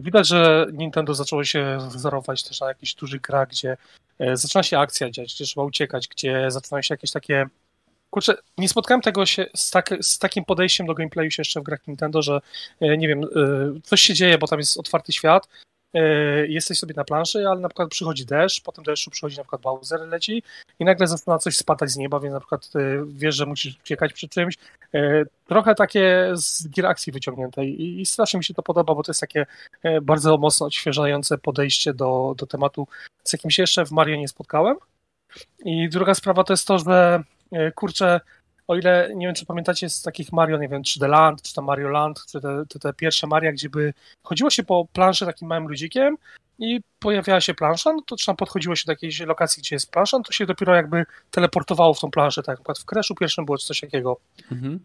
Widać, 0.00 0.28
że 0.28 0.66
Nintendo 0.72 1.14
zaczęło 1.14 1.44
się 1.44 1.78
wzorować 1.88 2.42
też 2.42 2.60
na 2.60 2.68
jakichś 2.68 2.94
dużych 2.94 3.20
grach, 3.20 3.48
gdzie 3.48 3.76
zaczyna 4.32 4.62
się 4.62 4.78
akcja 4.78 5.10
dziać, 5.10 5.34
gdzie 5.34 5.44
trzeba 5.44 5.66
uciekać, 5.66 6.08
gdzie 6.08 6.50
zaczynają 6.50 6.82
się 6.82 6.94
jakieś 6.94 7.10
takie. 7.10 7.46
Kurczę, 8.10 8.34
nie 8.58 8.68
spotkałem 8.68 9.00
tego 9.00 9.26
się 9.26 9.46
z, 9.56 9.70
tak, 9.70 9.94
z 10.00 10.18
takim 10.18 10.44
podejściem 10.44 10.86
do 10.86 10.94
gameplayu 10.94 11.30
się 11.30 11.40
jeszcze 11.40 11.60
w 11.60 11.64
grach 11.64 11.86
Nintendo, 11.86 12.22
że 12.22 12.40
nie 12.80 13.08
wiem, 13.08 13.20
coś 13.82 14.00
się 14.00 14.14
dzieje, 14.14 14.38
bo 14.38 14.46
tam 14.46 14.58
jest 14.58 14.78
otwarty 14.78 15.12
świat, 15.12 15.48
jesteś 16.48 16.78
sobie 16.78 16.94
na 16.96 17.04
planszy, 17.04 17.48
ale 17.48 17.60
na 17.60 17.68
przykład 17.68 17.88
przychodzi 17.88 18.26
deszcz, 18.26 18.62
potem 18.62 18.84
deszczu 18.84 19.10
przychodzi 19.10 19.36
na 19.36 19.42
przykład 19.42 19.62
Bowser 19.62 20.00
leci 20.00 20.42
i 20.78 20.84
nagle 20.84 21.06
zaczyna 21.06 21.38
coś 21.38 21.56
spadać 21.56 21.90
z 21.90 21.96
nieba, 21.96 22.20
więc 22.20 22.32
na 22.32 22.40
przykład 22.40 22.70
e, 22.76 23.04
wiesz, 23.06 23.34
że 23.34 23.46
musisz 23.46 23.78
uciekać 23.78 24.12
przed 24.12 24.30
czymś. 24.30 24.54
E, 24.94 25.24
trochę 25.46 25.74
takie 25.74 26.30
z 26.34 26.68
gier 26.68 26.86
akcji 26.86 27.12
wyciągnięte 27.12 27.64
i, 27.64 28.06
strasznie 28.06 28.38
mi 28.38 28.44
się 28.44 28.54
to 28.54 28.62
podoba, 28.62 28.94
bo 28.94 29.02
to 29.02 29.10
jest 29.10 29.20
takie 29.20 29.46
bardzo 30.02 30.38
mocno 30.38 30.66
odświeżające 30.66 31.38
podejście 31.38 31.94
do, 31.94 32.34
do 32.36 32.46
tematu, 32.46 32.86
z 33.24 33.32
jakim 33.32 33.50
się 33.50 33.62
jeszcze 33.62 33.86
w 33.86 33.90
Mario 33.90 34.16
nie 34.16 34.28
spotkałem. 34.28 34.76
I 35.64 35.88
druga 35.88 36.14
sprawa 36.14 36.44
to 36.44 36.52
jest 36.52 36.66
to, 36.66 36.78
że 36.78 37.22
kurczę, 37.74 38.20
o 38.70 38.76
ile, 38.76 39.10
nie 39.14 39.26
wiem, 39.26 39.34
czy 39.34 39.46
pamiętacie 39.46 39.88
z 39.88 40.02
takich 40.02 40.32
Mario, 40.32 40.58
nie 40.58 40.68
wiem, 40.68 40.82
3D 40.82 41.08
Land, 41.08 41.42
czy 41.42 41.54
tam 41.54 41.64
Mario 41.64 41.88
Land, 41.88 42.26
czy 42.26 42.40
te, 42.40 42.64
te, 42.68 42.78
te 42.78 42.92
pierwsze 42.92 43.26
Maria, 43.26 43.52
gdzie 43.52 43.70
by 43.70 43.94
chodziło 44.22 44.50
się 44.50 44.62
po 44.64 44.86
planszy 44.92 45.26
takim 45.26 45.48
małym 45.48 45.68
ludzikiem 45.68 46.16
i 46.58 46.80
pojawiała 46.98 47.40
się 47.40 47.54
plansza, 47.54 47.92
no 47.92 48.02
to 48.06 48.16
czy 48.16 48.26
tam 48.26 48.36
podchodziło 48.36 48.76
się 48.76 48.82
do 48.86 48.92
jakiejś 48.92 49.20
lokacji, 49.20 49.62
gdzie 49.62 49.76
jest 49.76 49.90
plansza, 49.90 50.18
no 50.18 50.24
to 50.24 50.32
się 50.32 50.46
dopiero 50.46 50.74
jakby 50.74 51.06
teleportowało 51.30 51.94
w 51.94 52.00
tą 52.00 52.10
planszę, 52.10 52.42
tak 52.42 52.48
jak 52.48 52.58
na 52.58 52.62
przykład 52.62 52.78
w 52.78 52.84
Crashu 52.84 53.14
pierwszym 53.14 53.44
było 53.44 53.58
coś 53.58 53.80
takiego. 53.80 54.20
Mhm. 54.52 54.80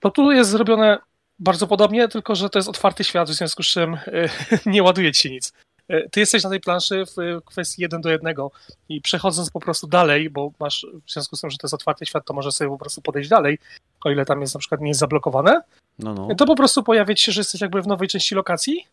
To 0.00 0.10
tu 0.10 0.32
jest 0.32 0.50
zrobione 0.50 0.98
bardzo 1.38 1.66
podobnie, 1.66 2.08
tylko 2.08 2.34
że 2.34 2.50
to 2.50 2.58
jest 2.58 2.68
otwarty 2.68 3.04
świat, 3.04 3.30
w 3.30 3.34
związku 3.34 3.62
z 3.62 3.66
czym 3.66 3.96
nie 4.66 4.82
ładuje 4.82 5.12
ci 5.12 5.22
się 5.22 5.30
nic. 5.30 5.52
E, 5.88 6.08
ty 6.08 6.20
jesteś 6.20 6.44
na 6.44 6.50
tej 6.50 6.60
planszy 6.60 7.04
w 7.16 7.44
kwestii 7.44 7.82
jeden 7.82 8.00
do 8.00 8.10
jednego 8.10 8.50
i 8.88 9.00
przechodząc 9.00 9.50
po 9.50 9.60
prostu 9.60 9.86
dalej, 9.86 10.30
bo 10.30 10.52
masz, 10.60 10.86
w 11.06 11.12
związku 11.12 11.36
z 11.36 11.40
tym, 11.40 11.50
że 11.50 11.58
to 11.58 11.66
jest 11.66 11.74
otwarty 11.74 12.06
świat, 12.06 12.24
to 12.24 12.34
możesz 12.34 12.54
sobie 12.54 12.70
po 12.70 12.78
prostu 12.78 13.02
podejść 13.02 13.28
dalej, 13.28 13.58
o 14.04 14.10
ile 14.10 14.24
tam 14.24 14.40
jest 14.40 14.54
na 14.54 14.60
przykład 14.60 14.80
nie 14.80 14.88
jest 14.88 15.00
zablokowane, 15.00 15.60
no, 15.98 16.14
no. 16.14 16.34
to 16.34 16.46
po 16.46 16.56
prostu 16.56 16.82
pojawiać 16.82 17.20
się, 17.20 17.32
że 17.32 17.40
jesteś 17.40 17.60
jakby 17.60 17.82
w 17.82 17.86
nowej 17.86 18.08
części 18.08 18.34
lokacji 18.34 18.86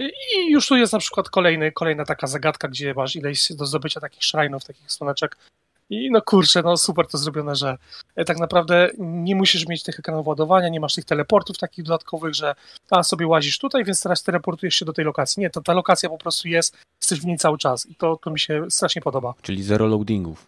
i 0.00 0.50
już 0.50 0.68
tu 0.68 0.76
jest 0.76 0.92
na 0.92 0.98
przykład 0.98 1.30
kolejny, 1.30 1.72
kolejna 1.72 2.04
taka 2.04 2.26
zagadka, 2.26 2.68
gdzie 2.68 2.94
masz 2.94 3.16
ileś 3.16 3.52
do 3.52 3.66
zdobycia 3.66 4.00
takich 4.00 4.24
szrajnów, 4.24 4.64
takich 4.64 4.92
słoneczek, 4.92 5.36
i 5.90 6.10
no 6.10 6.22
kurczę, 6.22 6.62
no 6.62 6.76
super 6.76 7.06
to 7.06 7.18
zrobione, 7.18 7.56
że 7.56 7.78
e, 8.16 8.24
tak 8.24 8.38
naprawdę 8.38 8.90
nie 8.98 9.34
musisz 9.34 9.66
mieć 9.66 9.82
tych 9.82 9.98
ekranów 9.98 10.26
ładowania, 10.26 10.68
nie 10.68 10.80
masz 10.80 10.94
tych 10.94 11.04
teleportów 11.04 11.58
takich 11.58 11.84
dodatkowych, 11.84 12.34
że 12.34 12.54
a 12.90 13.02
sobie 13.02 13.26
łazisz 13.26 13.58
tutaj, 13.58 13.84
więc 13.84 14.02
teraz 14.02 14.22
teleportujesz 14.22 14.74
się 14.74 14.84
do 14.84 14.92
tej 14.92 15.04
lokacji. 15.04 15.40
Nie, 15.40 15.50
to 15.50 15.60
ta 15.60 15.72
lokacja 15.72 16.08
po 16.08 16.18
prostu 16.18 16.48
jest, 16.48 16.76
jesteś 17.00 17.20
w 17.20 17.26
niej 17.26 17.38
cały 17.38 17.58
czas 17.58 17.86
i 17.86 17.94
to, 17.94 18.16
to 18.16 18.30
mi 18.30 18.40
się 18.40 18.70
strasznie 18.70 19.02
podoba. 19.02 19.34
Czyli 19.42 19.62
zero 19.62 19.86
loadingów. 19.86 20.46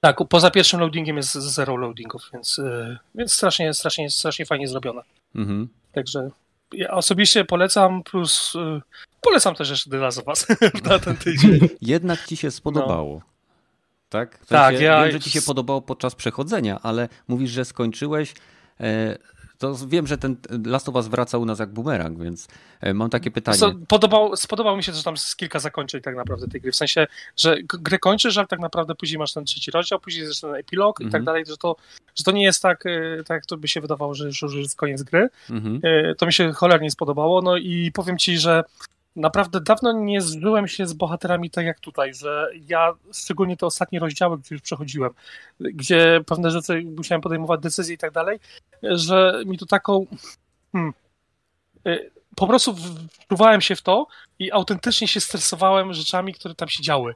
Tak, 0.00 0.16
poza 0.28 0.50
pierwszym 0.50 0.80
loadingiem 0.80 1.16
jest 1.16 1.32
zero 1.32 1.76
loadingów, 1.76 2.30
więc, 2.32 2.58
yy, 2.58 2.98
więc 3.14 3.32
strasznie, 3.32 3.74
strasznie, 3.74 4.10
strasznie 4.10 4.46
fajnie 4.46 4.68
zrobione. 4.68 5.02
Mhm. 5.34 5.68
Także 5.92 6.30
ja 6.72 6.90
osobiście 6.90 7.44
polecam, 7.44 8.02
plus 8.02 8.52
yy, 8.54 8.82
polecam 9.20 9.54
też 9.54 9.70
jeszcze 9.70 9.90
The 9.90 9.96
Last 9.96 10.18
of 10.18 10.26
Us 10.26 10.46
na 10.84 10.98
ten 10.98 11.16
tydzień. 11.16 11.68
Jednak 11.82 12.26
ci 12.26 12.36
się 12.36 12.50
spodobało. 12.50 13.14
No 13.14 13.33
tak? 14.14 14.38
W 14.38 14.46
tak, 14.46 14.80
ja... 14.80 15.02
Wiem, 15.02 15.12
że 15.12 15.20
ci 15.20 15.30
się 15.30 15.42
podobało 15.42 15.82
podczas 15.82 16.14
przechodzenia, 16.14 16.80
ale 16.82 17.08
mówisz, 17.28 17.50
że 17.50 17.64
skończyłeś. 17.64 18.34
E, 18.80 19.18
to 19.58 19.74
wiem, 19.86 20.06
że 20.06 20.18
ten 20.18 20.36
Last 20.66 20.88
of 20.88 20.94
Us 20.94 21.08
wraca 21.08 21.38
u 21.38 21.44
nas 21.44 21.58
jak 21.58 21.72
bumerang, 21.72 22.22
więc 22.22 22.48
e, 22.80 22.94
mam 22.94 23.10
takie 23.10 23.30
pytanie. 23.30 23.58
Podobał, 23.88 24.36
spodobało 24.36 24.76
mi 24.76 24.82
się, 24.82 24.92
że 24.92 25.02
tam 25.02 25.14
jest 25.14 25.36
kilka 25.36 25.58
zakończeń 25.58 26.00
tak 26.00 26.16
naprawdę 26.16 26.48
tej 26.48 26.60
gry, 26.60 26.72
w 26.72 26.76
sensie, 26.76 27.06
że 27.36 27.56
grę 27.62 27.98
kończysz, 27.98 28.38
ale 28.38 28.46
tak 28.46 28.60
naprawdę 28.60 28.94
później 28.94 29.18
masz 29.18 29.32
ten 29.32 29.44
trzeci 29.44 29.70
rozdział, 29.70 30.00
później 30.00 30.26
jest 30.26 30.40
ten 30.40 30.54
epilog 30.54 31.00
i 31.00 31.04
tak 31.04 31.06
mhm. 31.06 31.24
dalej, 31.24 31.44
że 31.46 31.56
to, 31.56 31.76
że 32.14 32.24
to 32.24 32.32
nie 32.32 32.44
jest 32.44 32.62
tak, 32.62 32.86
e, 32.86 33.16
tak 33.18 33.34
jak 33.34 33.46
to 33.46 33.56
by 33.56 33.68
się 33.68 33.80
wydawało, 33.80 34.14
że 34.14 34.26
już 34.26 34.54
jest 34.54 34.76
koniec 34.76 35.02
gry. 35.02 35.28
Mhm. 35.50 35.80
To 36.18 36.26
mi 36.26 36.32
się 36.32 36.52
cholernie 36.52 36.90
spodobało, 36.90 37.42
no 37.42 37.56
i 37.56 37.90
powiem 37.94 38.18
ci, 38.18 38.38
że 38.38 38.64
naprawdę 39.16 39.60
dawno 39.60 39.92
nie 39.92 40.20
zżyłem 40.20 40.68
się 40.68 40.86
z 40.86 40.92
bohaterami 40.92 41.50
tak 41.50 41.64
jak 41.64 41.80
tutaj, 41.80 42.14
że 42.14 42.50
ja, 42.68 42.92
szczególnie 43.12 43.56
te 43.56 43.66
ostatnie 43.66 43.98
rozdziały, 43.98 44.38
gdzie 44.38 44.54
już 44.54 44.62
przechodziłem, 44.62 45.10
gdzie 45.60 46.20
pewne 46.26 46.50
rzeczy 46.50 46.82
musiałem 46.96 47.22
podejmować 47.22 47.60
decyzje 47.60 47.94
i 47.94 47.98
tak 47.98 48.12
dalej, 48.12 48.38
że 48.82 49.42
mi 49.46 49.58
to 49.58 49.66
taką... 49.66 50.06
Hmm, 50.72 50.92
y, 51.86 52.10
po 52.36 52.46
prostu 52.46 52.76
wczuwałem 53.10 53.60
się 53.60 53.76
w 53.76 53.82
to 53.82 54.06
i 54.38 54.52
autentycznie 54.52 55.08
się 55.08 55.20
stresowałem 55.20 55.92
rzeczami, 55.92 56.34
które 56.34 56.54
tam 56.54 56.68
się 56.68 56.82
działy. 56.82 57.14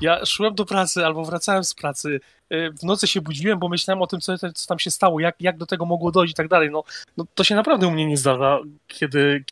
Ja 0.00 0.26
szłem 0.26 0.54
do 0.54 0.64
pracy 0.64 1.06
albo 1.06 1.24
wracałem 1.24 1.64
z 1.64 1.74
pracy, 1.74 2.20
y, 2.52 2.70
w 2.80 2.82
nocy 2.82 3.06
się 3.06 3.20
budziłem, 3.20 3.58
bo 3.58 3.68
myślałem 3.68 4.02
o 4.02 4.06
tym, 4.06 4.20
co, 4.20 4.38
co 4.38 4.66
tam 4.68 4.78
się 4.78 4.90
stało, 4.90 5.20
jak, 5.20 5.36
jak 5.40 5.58
do 5.58 5.66
tego 5.66 5.84
mogło 5.84 6.12
dojść 6.12 6.32
i 6.32 6.34
tak 6.34 6.48
dalej. 6.48 6.70
No, 6.70 6.84
no 7.16 7.24
to 7.34 7.44
się 7.44 7.54
naprawdę 7.54 7.86
u 7.86 7.90
mnie 7.90 8.06
nie 8.06 8.16
zdarza, 8.16 8.58
kiedy, 8.86 9.44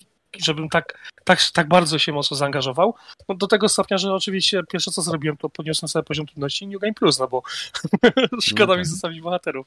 żebym 0.45 0.69
tak, 0.69 0.99
tak, 1.25 1.41
tak 1.53 1.69
bardzo 1.69 1.99
się 1.99 2.13
mocno 2.13 2.37
zaangażował. 2.37 2.95
No 3.29 3.35
do 3.35 3.47
tego 3.47 3.69
stopnia, 3.69 3.99
że 3.99 4.15
oczywiście 4.15 4.61
pierwsze 4.69 4.91
co 4.91 5.03
zrobiłem, 5.03 5.37
to 5.37 5.49
podniosłem 5.49 5.89
sobie 5.89 6.03
poziom 6.03 6.27
trudności 6.27 6.67
New 6.67 6.81
Game 6.81 6.95
Plus, 6.95 7.19
no 7.19 7.29
bo 7.29 7.43
szkoda 8.41 8.67
no 8.67 8.73
tak. 8.73 8.79
mi 8.79 8.85
zostawić 8.85 9.21
bohaterów. 9.21 9.67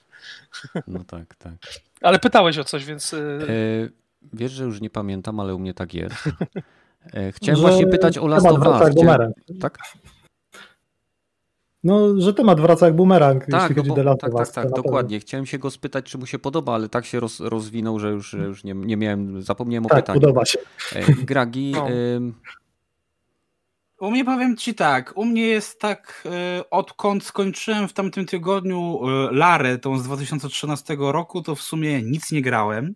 no 0.87 1.03
tak, 1.03 1.35
tak. 1.35 1.53
Ale 2.01 2.19
pytałeś 2.19 2.57
o 2.57 2.63
coś, 2.63 2.85
więc... 2.85 3.13
Y, 3.13 3.47
e, 3.49 3.89
wiesz, 4.33 4.51
że 4.51 4.63
już 4.63 4.81
nie 4.81 4.89
pamiętam, 4.89 5.39
ale 5.39 5.55
u 5.55 5.59
mnie 5.59 5.73
tak 5.73 5.93
jest. 5.93 6.15
E, 7.13 7.31
chciałem 7.31 7.61
właśnie 7.61 7.87
pytać 7.87 8.17
o 8.17 8.27
Last 8.27 8.45
of 8.45 8.67
Us. 8.67 8.95
Tak? 9.61 9.77
No, 11.83 12.21
że 12.21 12.33
temat 12.33 12.61
wraca 12.61 12.85
jak 12.85 12.95
bumerang, 12.95 13.45
tak, 13.45 13.61
jeśli 13.61 13.75
chodzi 13.75 14.01
o 14.01 14.03
no 14.03 14.15
Tak, 14.15 14.31
tak, 14.33 14.51
tak, 14.51 14.69
dokładnie. 14.69 15.19
Chciałem 15.19 15.45
się 15.45 15.59
go 15.59 15.71
spytać, 15.71 16.05
czy 16.05 16.17
mu 16.17 16.25
się 16.25 16.39
podoba, 16.39 16.73
ale 16.73 16.89
tak 16.89 17.05
się 17.05 17.19
roz, 17.19 17.39
rozwinął, 17.39 17.99
że 17.99 18.09
już, 18.09 18.29
że 18.29 18.37
już 18.37 18.63
nie, 18.63 18.73
nie 18.73 18.97
miałem, 18.97 19.41
zapomniałem 19.41 19.85
o 19.85 19.89
tak, 19.89 19.99
pytaniu. 19.99 20.21
podoba 20.21 20.45
się. 20.45 20.59
Gragi... 21.23 21.71
No. 21.71 21.87
U 23.99 24.11
mnie 24.11 24.25
powiem 24.25 24.57
ci 24.57 24.75
tak, 24.75 25.13
u 25.15 25.25
mnie 25.25 25.41
jest 25.41 25.79
tak, 25.79 26.23
y, 26.59 26.69
odkąd 26.69 27.23
skończyłem 27.23 27.87
w 27.87 27.93
tamtym 27.93 28.25
tygodniu 28.25 28.99
y, 29.07 29.31
Larę, 29.31 29.77
tą 29.77 29.97
z 29.97 30.03
2013 30.03 30.97
roku, 30.99 31.41
to 31.41 31.55
w 31.55 31.61
sumie 31.61 32.01
nic 32.01 32.31
nie 32.31 32.41
grałem. 32.41 32.95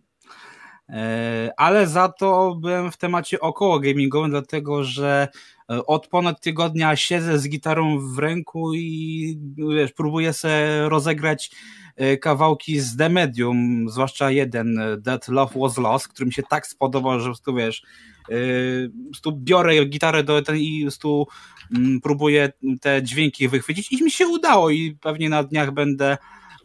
Ale 1.58 1.88
za 1.88 2.10
to 2.10 2.56
byłem 2.56 2.92
w 2.92 2.98
temacie 2.98 3.40
około 3.40 3.80
gamingowym, 3.80 4.32
dlatego 4.32 4.84
że 4.84 5.28
od 5.68 6.08
ponad 6.08 6.42
tygodnia 6.42 6.96
siedzę 6.96 7.40
z 7.40 7.50
gitarą 7.50 8.00
w 8.00 8.20
ręku 8.20 8.74
i 8.74 9.38
wiesz, 9.58 9.92
próbuję 9.92 10.34
sobie 10.34 10.90
rozegrać 10.90 11.52
e, 11.96 12.18
kawałki 12.18 12.80
z 12.80 12.98
The 12.98 13.10
Medium, 13.10 13.90
zwłaszcza 13.90 14.32
jeden, 14.32 14.80
e, 14.80 15.02
That 15.02 15.28
Love 15.28 15.60
Was 15.60 15.78
Lost, 15.78 16.08
który 16.08 16.26
mi 16.26 16.34
się 16.34 16.44
tak 16.44 16.68
spodobał, 16.68 17.20
że 17.20 17.32
tu 17.46 17.56
wiesz, 17.56 17.84
tu 19.22 19.32
biorę 19.32 19.86
gitarę 19.86 20.24
do 20.24 20.42
ten 20.42 20.58
i 20.58 20.88
tu 21.02 21.28
mm, 21.76 22.02
próbuję 22.02 22.52
te 22.82 23.04
dźwięki 23.04 23.48
wychwycić 23.48 23.92
i 23.92 24.04
mi 24.04 24.12
się 24.12 24.28
udało 24.28 24.70
i 24.70 24.98
pewnie 25.02 25.30
na 25.30 25.44
dniach 25.44 25.72
będę 25.72 26.18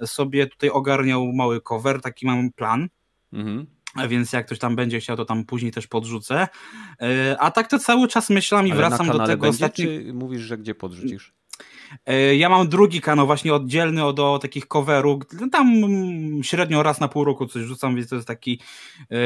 sobie 0.06 0.46
tutaj 0.46 0.70
ogarniał 0.70 1.32
mały 1.32 1.60
cover, 1.60 2.00
taki 2.00 2.26
mam 2.26 2.52
plan. 2.52 2.88
Mhm 3.32 3.77
więc 4.08 4.32
jak 4.32 4.46
ktoś 4.46 4.58
tam 4.58 4.76
będzie 4.76 5.00
chciał, 5.00 5.16
to 5.16 5.24
tam 5.24 5.44
później 5.44 5.72
też 5.72 5.86
podrzucę. 5.86 6.48
E, 7.02 7.36
a 7.40 7.50
tak 7.50 7.68
to 7.68 7.78
cały 7.78 8.08
czas 8.08 8.30
myślałem 8.30 8.66
i 8.66 8.72
Ale 8.72 8.78
wracam 8.78 9.06
do 9.06 9.26
tego 9.26 9.48
ostatniego. 9.48 9.92
Czy 9.92 10.12
mówisz, 10.12 10.42
że 10.42 10.58
gdzie 10.58 10.74
podrzucisz? 10.74 11.38
E, 12.06 12.36
ja 12.36 12.48
mam 12.48 12.68
drugi 12.68 13.00
kanał 13.00 13.26
właśnie 13.26 13.54
oddzielny 13.54 14.04
od, 14.04 14.20
od 14.20 14.42
takich 14.42 14.66
coverów. 14.66 15.22
Tam 15.52 15.82
średnio 16.42 16.82
raz 16.82 17.00
na 17.00 17.08
pół 17.08 17.24
roku 17.24 17.46
coś 17.46 17.62
rzucam, 17.62 17.96
więc 17.96 18.08
to 18.08 18.16
jest 18.16 18.28
taki. 18.28 18.60
Yy, 19.10 19.18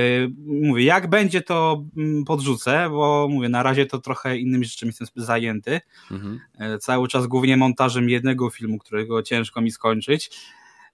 mówię, 0.46 0.84
jak 0.84 1.10
będzie, 1.10 1.40
to 1.40 1.84
mm, 1.96 2.24
podrzucę, 2.24 2.90
bo 2.90 3.28
mówię, 3.30 3.48
na 3.48 3.62
razie 3.62 3.86
to 3.86 3.98
trochę 3.98 4.38
innymi 4.38 4.64
rzeczami 4.64 4.92
jestem 5.00 5.24
zajęty. 5.24 5.80
Mhm. 6.10 6.40
Cały 6.80 7.08
czas 7.08 7.26
głównie 7.26 7.56
montażem 7.56 8.08
jednego 8.08 8.50
filmu, 8.50 8.78
którego 8.78 9.22
ciężko 9.22 9.60
mi 9.60 9.70
skończyć. 9.70 10.30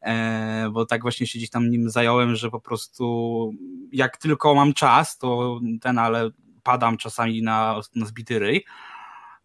E, 0.03 0.71
bo 0.73 0.87
tak 0.87 1.03
właśnie 1.03 1.27
się 1.27 1.39
gdzieś 1.39 1.51
tam 1.51 1.71
nim 1.71 1.91
zająłem, 1.91 2.37
że 2.37 2.51
po 2.51 2.61
prostu 2.61 3.51
jak 3.93 4.17
tylko 4.17 4.55
mam 4.55 4.75
czas, 4.75 5.19
to 5.19 5.61
ten, 5.81 5.99
ale 5.99 6.31
padam 6.63 6.97
czasami 6.97 7.43
na, 7.43 7.81
na 7.95 8.07
zbity 8.07 8.39
ryj. 8.39 8.65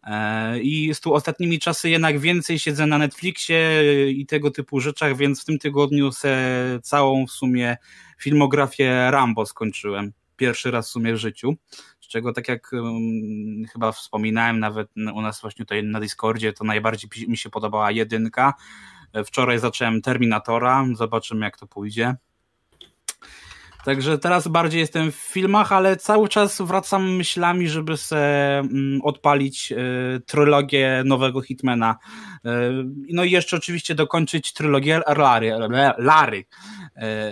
E, 0.02 0.60
I 0.60 0.94
z 0.94 1.00
tu 1.00 1.14
ostatnimi 1.14 1.58
czasy 1.58 1.90
jednak 1.90 2.18
więcej 2.18 2.58
siedzę 2.58 2.86
na 2.86 2.98
Netflixie 2.98 3.82
i 4.10 4.26
tego 4.26 4.50
typu 4.50 4.80
rzeczach, 4.80 5.16
więc 5.16 5.42
w 5.42 5.44
tym 5.44 5.58
tygodniu 5.58 6.12
se 6.12 6.38
całą 6.82 7.26
w 7.26 7.30
sumie 7.30 7.76
filmografię 8.18 9.10
Rambo 9.10 9.46
skończyłem. 9.46 10.12
Pierwszy 10.36 10.70
raz 10.70 10.88
w 10.88 10.92
sumie 10.92 11.14
w 11.14 11.16
życiu. 11.16 11.54
Z 12.00 12.08
czego 12.08 12.32
tak 12.32 12.48
jak 12.48 12.72
um, 12.72 13.64
chyba 13.72 13.92
wspominałem 13.92 14.60
nawet 14.60 14.88
u 15.14 15.22
nas 15.22 15.40
właśnie 15.40 15.64
tutaj 15.64 15.84
na 15.84 16.00
Discordzie, 16.00 16.52
to 16.52 16.64
najbardziej 16.64 17.10
mi 17.28 17.36
się 17.36 17.50
podobała 17.50 17.90
jedynka, 17.90 18.54
Wczoraj 19.26 19.58
zacząłem 19.58 20.02
Terminatora, 20.02 20.84
zobaczymy 20.94 21.46
jak 21.46 21.58
to 21.58 21.66
pójdzie. 21.66 22.16
Także 23.84 24.18
teraz 24.18 24.48
bardziej 24.48 24.80
jestem 24.80 25.12
w 25.12 25.14
filmach, 25.14 25.72
ale 25.72 25.96
cały 25.96 26.28
czas 26.28 26.60
wracam 26.60 27.16
myślami, 27.16 27.68
żeby 27.68 27.96
se 27.96 28.18
mm, 28.58 29.00
odpalić 29.02 29.72
y, 29.72 30.20
trylogię 30.26 31.02
nowego 31.04 31.40
Hitmana. 31.40 31.96
Y, 32.34 32.48
no 33.12 33.24
i 33.24 33.30
jeszcze 33.30 33.56
oczywiście 33.56 33.94
dokończyć 33.94 34.52
trylogię 34.52 35.00
Lary, 35.16 35.52
Lary. 35.98 36.44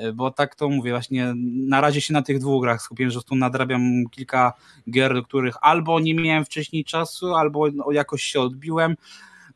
Y, 0.06 0.12
bo 0.12 0.30
tak 0.30 0.54
to 0.54 0.68
mówię, 0.68 0.90
właśnie 0.90 1.32
na 1.68 1.80
razie 1.80 2.00
się 2.00 2.12
na 2.12 2.22
tych 2.22 2.38
dwóch 2.38 2.62
grach 2.62 2.82
skupiłem, 2.82 3.10
że 3.10 3.22
tu 3.22 3.34
nadrabiam 3.34 4.04
kilka 4.10 4.52
gier, 4.90 5.14
do 5.14 5.22
których 5.22 5.54
albo 5.60 6.00
nie 6.00 6.14
miałem 6.14 6.44
wcześniej 6.44 6.84
czasu, 6.84 7.34
albo 7.34 7.70
no, 7.70 7.92
jakoś 7.92 8.22
się 8.22 8.40
odbiłem, 8.40 8.96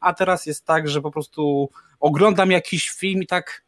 a 0.00 0.12
teraz 0.12 0.46
jest 0.46 0.66
tak, 0.66 0.88
że 0.88 1.02
po 1.02 1.10
prostu 1.10 1.70
oglądam 2.00 2.50
jakiś 2.50 2.90
film 2.90 3.22
i 3.22 3.26
tak 3.26 3.65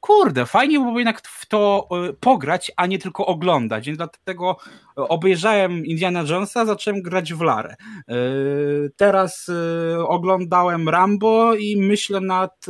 kurde, 0.00 0.46
fajnie 0.46 0.78
byłoby 0.78 1.00
jednak 1.00 1.28
w 1.28 1.46
to 1.46 1.88
e, 2.08 2.12
pograć, 2.12 2.72
a 2.76 2.86
nie 2.86 2.98
tylko 2.98 3.26
oglądać. 3.26 3.86
Więc 3.86 3.96
dlatego 3.96 4.56
obejrzałem 4.96 5.86
Indiana 5.86 6.24
Jonesa, 6.28 6.66
zacząłem 6.66 7.02
grać 7.02 7.34
w 7.34 7.40
Larę. 7.40 7.76
E, 8.08 8.14
teraz 8.96 9.48
e, 9.48 9.98
oglądałem 10.06 10.88
Rambo 10.88 11.54
i 11.54 11.76
myślę 11.76 12.20
nad 12.20 12.66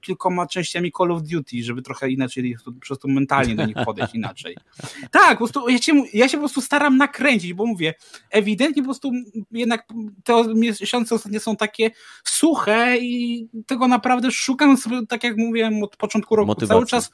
kilkoma 0.00 0.46
częściami 0.46 0.92
Call 0.98 1.12
of 1.12 1.22
Duty, 1.22 1.62
żeby 1.62 1.82
trochę 1.82 2.10
inaczej, 2.10 2.56
po 2.64 2.72
prostu 2.86 3.08
mentalnie 3.08 3.54
do 3.54 3.66
nich 3.66 3.76
podejść 3.84 4.14
inaczej. 4.14 4.56
Tak, 5.10 5.30
po 5.30 5.36
prostu 5.36 5.68
ja 5.68 5.78
się, 5.78 5.92
ja 6.12 6.28
się 6.28 6.36
po 6.36 6.40
prostu 6.40 6.60
staram 6.60 6.96
nakręcić, 6.96 7.54
bo 7.54 7.66
mówię, 7.66 7.94
ewidentnie 8.30 8.82
po 8.82 8.86
prostu 8.86 9.12
jednak 9.50 9.86
te 10.24 10.54
miesiące 10.54 11.14
ostatnie 11.14 11.40
są 11.40 11.56
takie 11.56 11.90
suche 12.24 12.98
i 12.98 13.46
tego 13.66 13.88
naprawdę 13.88 14.30
szukam 14.30 14.76
sobie, 14.76 15.06
tak 15.06 15.24
jak 15.24 15.36
mówiłem 15.36 15.82
od 15.82 15.96
początku 15.96 16.36
roku, 16.36 16.57
motywacji. 16.62 16.74
cały 16.74 16.86
czas 16.86 17.10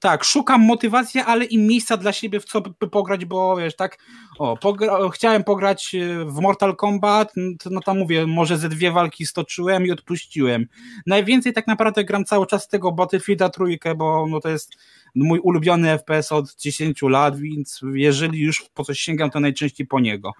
tak, 0.00 0.24
szukam 0.24 0.60
motywacji, 0.60 1.20
ale 1.20 1.44
i 1.44 1.58
miejsca 1.58 1.96
dla 1.96 2.12
siebie, 2.12 2.40
w 2.40 2.44
co 2.44 2.60
by 2.60 2.88
pograć, 2.88 3.24
bo 3.24 3.56
wiesz, 3.56 3.76
tak, 3.76 3.98
o, 4.38 4.56
pogra 4.56 4.98
chciałem 5.12 5.44
pograć 5.44 5.94
e, 5.94 6.24
w 6.24 6.40
Mortal 6.40 6.76
Kombat, 6.76 7.32
no 7.70 7.80
tam 7.80 7.98
mówię, 7.98 8.26
może 8.26 8.58
ze 8.58 8.68
dwie 8.68 8.90
walki 8.90 9.26
stoczyłem 9.26 9.86
i 9.86 9.90
odpuściłem. 9.90 10.66
Najwięcej 11.06 11.52
tak 11.52 11.66
naprawdę 11.66 12.04
gram 12.04 12.24
cały 12.24 12.46
czas 12.46 12.68
tego 12.68 12.92
Battlefielda 12.92 13.48
trójkę, 13.48 13.94
bo 13.94 14.26
no 14.26 14.40
to 14.40 14.48
jest 14.48 14.72
mój 15.14 15.38
ulubiony 15.38 15.98
FPS 15.98 16.32
od 16.32 16.54
10 16.54 17.02
lat, 17.02 17.38
więc 17.38 17.80
jeżeli 17.94 18.40
już 18.40 18.64
po 18.74 18.84
coś 18.84 19.00
sięgam, 19.00 19.30
to 19.30 19.40
najczęściej 19.40 19.86
po 19.86 20.00
niego. 20.00 20.32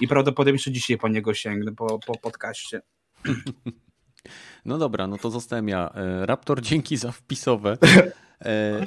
I 0.00 0.08
prawdopodobnie 0.08 0.52
jeszcze 0.52 0.72
dzisiaj 0.72 0.98
po 0.98 1.08
niego 1.08 1.34
sięgnę, 1.34 1.74
po, 1.74 1.98
po 1.98 2.18
podcaście. 2.18 2.80
No 4.64 4.78
dobra, 4.78 5.06
no 5.06 5.18
to 5.18 5.30
zostałem 5.30 5.68
ja. 5.68 5.90
E, 5.94 6.26
Raptor, 6.26 6.62
dzięki 6.62 6.96
za 6.96 7.12
wpisowe. 7.12 7.78
E, 8.44 8.86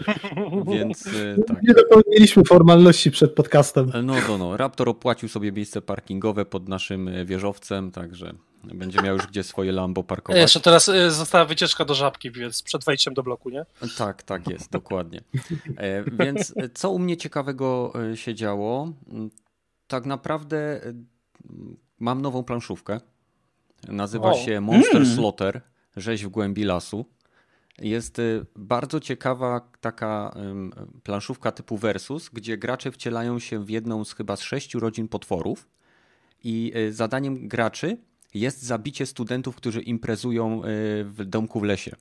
więc 0.74 1.08
e, 1.08 1.44
tak. 1.48 1.64
Nie 1.64 1.74
dopełniliśmy 1.74 2.44
formalności 2.44 3.12
przed 3.12 3.36
podcastem. 3.36 3.92
No, 4.04 4.14
no, 4.28 4.38
no. 4.38 4.58
Raptor 4.58 4.90
opłacił 4.90 5.30
sobie 5.30 5.52
miejsce 5.52 5.82
parkingowe 5.82 6.46
pod 6.46 6.70
naszym 6.70 7.08
e, 7.08 7.26
wieżowcem, 7.26 7.92
także 7.92 8.34
będzie 8.64 9.02
miał 9.02 9.16
już 9.16 9.28
gdzie 9.28 9.44
swoje 9.44 9.72
Lambo 9.72 10.04
parkować. 10.04 10.42
Jeszcze 10.42 10.60
teraz 10.60 10.92
została 11.10 11.46
wycieczka 11.46 11.86
do 11.86 11.94
żabki, 11.94 12.32
więc 12.32 12.64
przed 12.64 12.86
wejściem 12.86 13.14
do 13.14 13.24
bloku, 13.24 13.50
nie? 13.50 13.66
Tak, 13.98 14.24
tak 14.24 14.50
jest, 14.50 14.72
dokładnie. 14.72 15.22
E, 15.78 16.04
więc 16.04 16.54
co 16.74 16.92
u 16.92 17.00
mnie 17.00 17.18
ciekawego 17.18 17.94
się 18.16 18.36
działo? 18.36 18.94
Tak 19.88 20.06
naprawdę 20.06 20.82
mam 22.00 22.22
nową 22.22 22.44
planszówkę. 22.44 23.00
Nazywa 23.88 24.32
o. 24.32 24.38
się 24.38 24.62
Monster 24.62 25.02
mm. 25.02 25.16
Slaughter, 25.16 25.62
rzeź 25.98 26.26
w 26.26 26.30
głębi 26.30 26.64
lasu. 26.64 27.06
Jest 27.80 28.20
y, 28.20 28.46
bardzo 28.56 29.00
ciekawa 29.00 29.72
taka 29.82 30.36
planszówka 31.04 31.52
typu 31.52 31.78
Versus, 31.78 32.30
gdzie 32.30 32.58
gracze 32.58 32.92
wcielają 32.92 33.40
się 33.40 33.66
w 33.66 33.70
jedną 33.70 34.06
z 34.06 34.14
chyba 34.14 34.36
z 34.36 34.42
sześciu 34.42 34.80
rodzin 34.80 35.08
potworów 35.08 35.70
i 36.44 36.74
y, 36.76 36.94
zadaniem 36.94 37.48
graczy 37.48 37.98
jest 38.34 38.64
zabicie 38.64 39.06
studentów, 39.06 39.56
którzy 39.56 39.82
imprezują 39.82 40.64
y, 40.64 40.68
w 41.04 41.26
domku 41.26 41.60
w 41.60 41.64
lesie. 41.64 41.96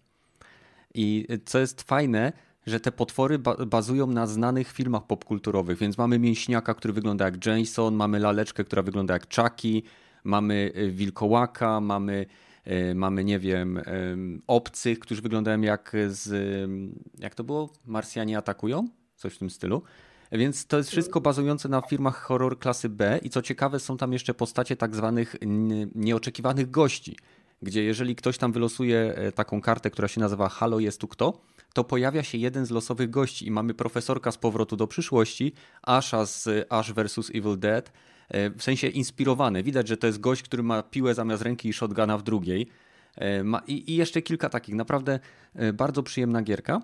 I 0.94 1.26
co 1.44 1.58
jest 1.58 1.82
fajne, 1.82 2.32
że 2.66 2.80
te 2.80 2.92
potwory 2.92 3.38
bazują 3.66 4.06
na 4.06 4.26
znanych 4.26 4.72
filmach 4.72 5.06
popkulturowych, 5.06 5.78
więc 5.78 5.98
mamy 5.98 6.18
mięśniaka, 6.18 6.74
który 6.74 6.94
wygląda 6.94 7.24
jak 7.24 7.46
Jason, 7.46 7.94
mamy 7.94 8.18
laleczkę, 8.18 8.64
która 8.64 8.82
wygląda 8.82 9.14
jak 9.14 9.26
Chucky, 9.36 9.82
mamy 10.24 10.72
wilkołaka, 10.90 11.80
mamy 11.80 12.26
E, 12.64 12.94
mamy, 12.94 13.24
nie 13.24 13.38
wiem, 13.38 13.80
obcych, 14.46 14.98
którzy 14.98 15.22
wyglądają 15.22 15.60
jak 15.60 15.92
z, 16.08 16.30
jak 17.18 17.34
to 17.34 17.44
było? 17.44 17.72
Marsjanie 17.86 18.38
atakują? 18.38 18.88
Coś 19.16 19.34
w 19.34 19.38
tym 19.38 19.50
stylu. 19.50 19.82
Więc 20.32 20.66
to 20.66 20.76
jest 20.76 20.90
wszystko 20.90 21.20
bazujące 21.20 21.68
na 21.68 21.80
firmach 21.80 22.16
horror 22.22 22.58
klasy 22.58 22.88
B 22.88 23.20
i 23.22 23.30
co 23.30 23.42
ciekawe 23.42 23.80
są 23.80 23.96
tam 23.96 24.12
jeszcze 24.12 24.34
postacie 24.34 24.76
tak 24.76 24.96
zwanych 24.96 25.36
nieoczekiwanych 25.94 26.70
gości, 26.70 27.16
gdzie 27.62 27.84
jeżeli 27.84 28.16
ktoś 28.16 28.38
tam 28.38 28.52
wylosuje 28.52 29.14
e, 29.16 29.32
taką 29.32 29.60
kartę, 29.60 29.90
która 29.90 30.08
się 30.08 30.20
nazywa 30.20 30.48
Halo 30.48 30.78
jest 30.78 31.00
tu 31.00 31.08
kto, 31.08 31.40
to 31.74 31.84
pojawia 31.84 32.22
się 32.22 32.38
jeden 32.38 32.66
z 32.66 32.70
losowych 32.70 33.10
gości 33.10 33.46
i 33.46 33.50
mamy 33.50 33.74
profesorka 33.74 34.32
z 34.32 34.38
powrotu 34.38 34.76
do 34.76 34.86
przyszłości, 34.86 35.52
Asha 35.82 36.26
z 36.26 36.48
Ash 36.72 36.92
vs 36.92 37.30
Evil 37.34 37.58
Dead, 37.58 37.92
w 38.30 38.62
sensie 38.62 38.86
inspirowany. 38.86 39.62
Widać, 39.62 39.88
że 39.88 39.96
to 39.96 40.06
jest 40.06 40.20
gość, 40.20 40.42
który 40.42 40.62
ma 40.62 40.82
piłę 40.82 41.14
zamiast 41.14 41.42
ręki 41.42 41.68
i 41.68 41.72
shotguna 41.72 42.18
w 42.18 42.22
drugiej. 42.22 42.66
E, 43.18 43.44
I, 43.66 43.96
jeszcze 43.96 44.22
kilka 44.22 44.48
takich. 44.48 44.74
Naprawdę 44.74 45.20
e, 45.54 45.72
bardzo 45.72 46.02
przyjemna 46.02 46.42
gierka. 46.42 46.82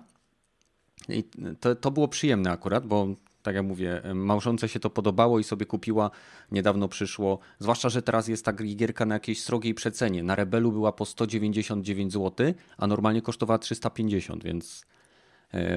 I 1.09 1.23
to, 1.59 1.75
to 1.75 1.91
było 1.91 2.07
przyjemne 2.07 2.51
akurat, 2.51 2.87
bo 2.87 3.07
tak 3.43 3.55
jak 3.55 3.65
mówię, 3.65 4.01
małżonce 4.13 4.69
się 4.69 4.79
to 4.79 4.89
podobało 4.89 5.39
i 5.39 5.43
sobie 5.43 5.65
kupiła, 5.65 6.11
niedawno 6.51 6.87
przyszło, 6.87 7.39
zwłaszcza, 7.59 7.89
że 7.89 8.01
teraz 8.01 8.27
jest 8.27 8.45
ta 8.45 8.53
gierka 8.53 9.05
na 9.05 9.15
jakiejś 9.15 9.43
srogiej 9.43 9.73
przecenie. 9.73 10.23
Na 10.23 10.35
Rebelu 10.35 10.71
była 10.71 10.91
po 10.91 11.05
199 11.05 12.13
zł, 12.13 12.53
a 12.77 12.87
normalnie 12.87 13.21
kosztowała 13.21 13.57
350, 13.57 14.43
więc 14.43 14.85
E, 14.85 14.96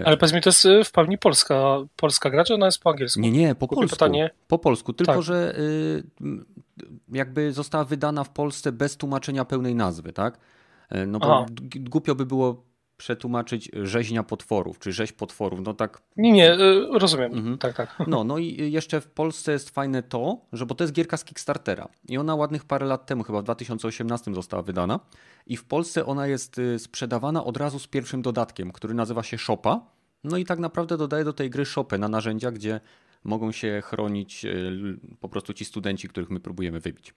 Ale 0.05 0.17
powiedz 0.17 0.35
mi, 0.35 0.41
to 0.41 0.49
jest 0.49 0.65
y, 0.65 0.85
w 0.85 0.93
pełni 0.93 1.19
polska, 1.19 1.77
polska 1.97 2.31
gra, 2.31 2.45
czy 2.45 2.55
ona 2.55 2.67
jest 2.67 2.83
po 2.83 2.91
angielsku? 2.91 3.21
Nie, 3.21 3.31
nie, 3.31 3.55
po 3.55 3.69
Kupię 3.69 3.81
polsku. 3.81 3.97
Pytanie. 3.97 4.31
Po 4.49 4.59
polsku, 4.59 4.93
tylko 4.93 5.13
tak. 5.13 5.23
że 5.23 5.59
y, 5.59 6.03
jakby 7.13 7.53
została 7.53 7.85
wydana 7.85 8.25
w 8.25 8.31
Polsce 8.31 8.73
bez 8.73 8.97
tłumaczenia 8.97 9.45
pełnej 9.45 9.75
nazwy, 9.75 10.13
tak? 10.13 10.39
E, 10.89 11.07
no 11.07 11.19
bo 11.19 11.35
Aha. 11.35 11.47
głupio 11.75 12.15
by 12.15 12.27
było 12.27 12.70
przetłumaczyć 13.01 13.71
rzeźnia 13.83 14.23
potworów, 14.23 14.79
czy 14.79 14.93
rzeź 14.93 15.13
potworów, 15.13 15.61
no 15.63 15.75
tak. 15.75 16.03
Nie, 16.17 16.33
nie, 16.33 16.55
y, 16.55 16.87
rozumiem. 16.91 17.33
Mhm. 17.35 17.59
Tak, 17.59 17.77
tak. 17.77 17.99
No, 18.07 18.25
no 18.25 18.39
i 18.39 18.73
jeszcze 18.73 19.01
w 19.01 19.07
Polsce 19.07 19.53
jest 19.53 19.71
fajne 19.71 20.03
to, 20.03 20.41
że 20.53 20.67
bo 20.67 20.75
to 20.75 20.85
jest 20.85 20.95
gierka 20.95 21.17
z 21.17 21.25
Kickstartera 21.25 21.89
i 22.09 22.19
ona 22.19 22.35
ładnych 22.35 22.65
parę 22.65 22.87
lat 22.87 23.07
temu, 23.07 23.23
chyba 23.23 23.41
w 23.41 23.45
2018 23.45 24.35
została 24.35 24.63
wydana 24.63 25.01
i 25.47 25.57
w 25.57 25.65
Polsce 25.65 26.07
ona 26.07 26.27
jest 26.27 26.59
y, 26.59 26.79
sprzedawana 26.79 27.45
od 27.45 27.57
razu 27.57 27.79
z 27.79 27.87
pierwszym 27.87 28.23
dodatkiem, 28.23 28.73
który 28.73 28.95
nazywa 28.95 29.23
się 29.23 29.39
Shopa. 29.39 29.81
No 30.25 30.37
i 30.37 30.45
tak 30.45 30.59
naprawdę 30.59 30.97
dodaje 30.97 31.25
do 31.25 31.33
tej 31.33 31.51
gry 31.51 31.67
shopę 31.67 31.99
na 31.99 32.09
narzędzia, 32.09 32.51
gdzie 32.51 32.81
mogą 33.25 33.53
się 33.53 33.83
chronić 33.85 34.45
y, 34.45 34.99
po 35.21 35.29
prostu 35.29 35.55
ci 35.55 35.65
studenci, 35.65 36.09
których 36.09 36.31
my 36.31 36.41
próbujemy 36.41 36.81
wybić. 36.81 37.15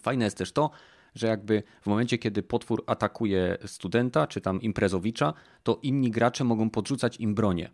Fajne 0.00 0.24
jest 0.24 0.38
też 0.38 0.52
to, 0.52 0.70
że 1.14 1.26
jakby 1.26 1.62
w 1.80 1.86
momencie, 1.86 2.18
kiedy 2.18 2.42
potwór 2.42 2.84
atakuje 2.86 3.58
studenta 3.66 4.26
czy 4.26 4.40
tam 4.40 4.62
imprezowicza, 4.62 5.34
to 5.62 5.78
inni 5.82 6.10
gracze 6.10 6.44
mogą 6.44 6.70
podrzucać 6.70 7.20
im 7.20 7.34
bronię. 7.34 7.70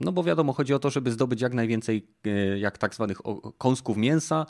No 0.00 0.12
bo 0.12 0.22
wiadomo, 0.22 0.52
chodzi 0.52 0.74
o 0.74 0.78
to, 0.78 0.90
żeby 0.90 1.12
zdobyć 1.12 1.40
jak 1.40 1.54
najwięcej 1.54 2.06
e, 2.26 2.58
jak 2.58 2.78
tak 2.78 2.94
zwanych 2.94 3.18
kąsków 3.58 3.96
mięsa 3.96 4.46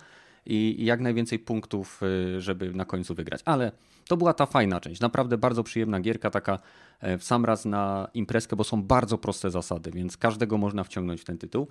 i 0.47 0.85
jak 0.85 1.01
najwięcej 1.01 1.39
punktów, 1.39 2.01
e, 2.37 2.41
żeby 2.41 2.73
na 2.73 2.85
końcu 2.85 3.15
wygrać. 3.15 3.41
Ale 3.45 3.73
to 4.09 4.17
była 4.17 4.35
ta 4.35 4.47
fajna 4.47 4.81
część. 4.81 5.01
Naprawdę 5.01 5.39
bardzo 5.39 5.63
przyjemna 5.63 6.01
gierka, 6.01 6.31
taka 6.31 6.59
e, 7.01 7.19
w 7.19 7.25
sam 7.25 7.45
raz 7.45 7.65
na 7.65 8.09
imprezkę, 8.15 8.57
bo 8.57 8.65
są 8.65 8.83
bardzo 8.83 9.19
proste 9.19 9.51
zasady, 9.51 9.91
więc 9.91 10.17
każdego 10.17 10.59
można 10.59 10.85
wciągnąć 10.85 11.21
w 11.21 11.25
ten 11.25 11.39
tytuł. 11.39 11.69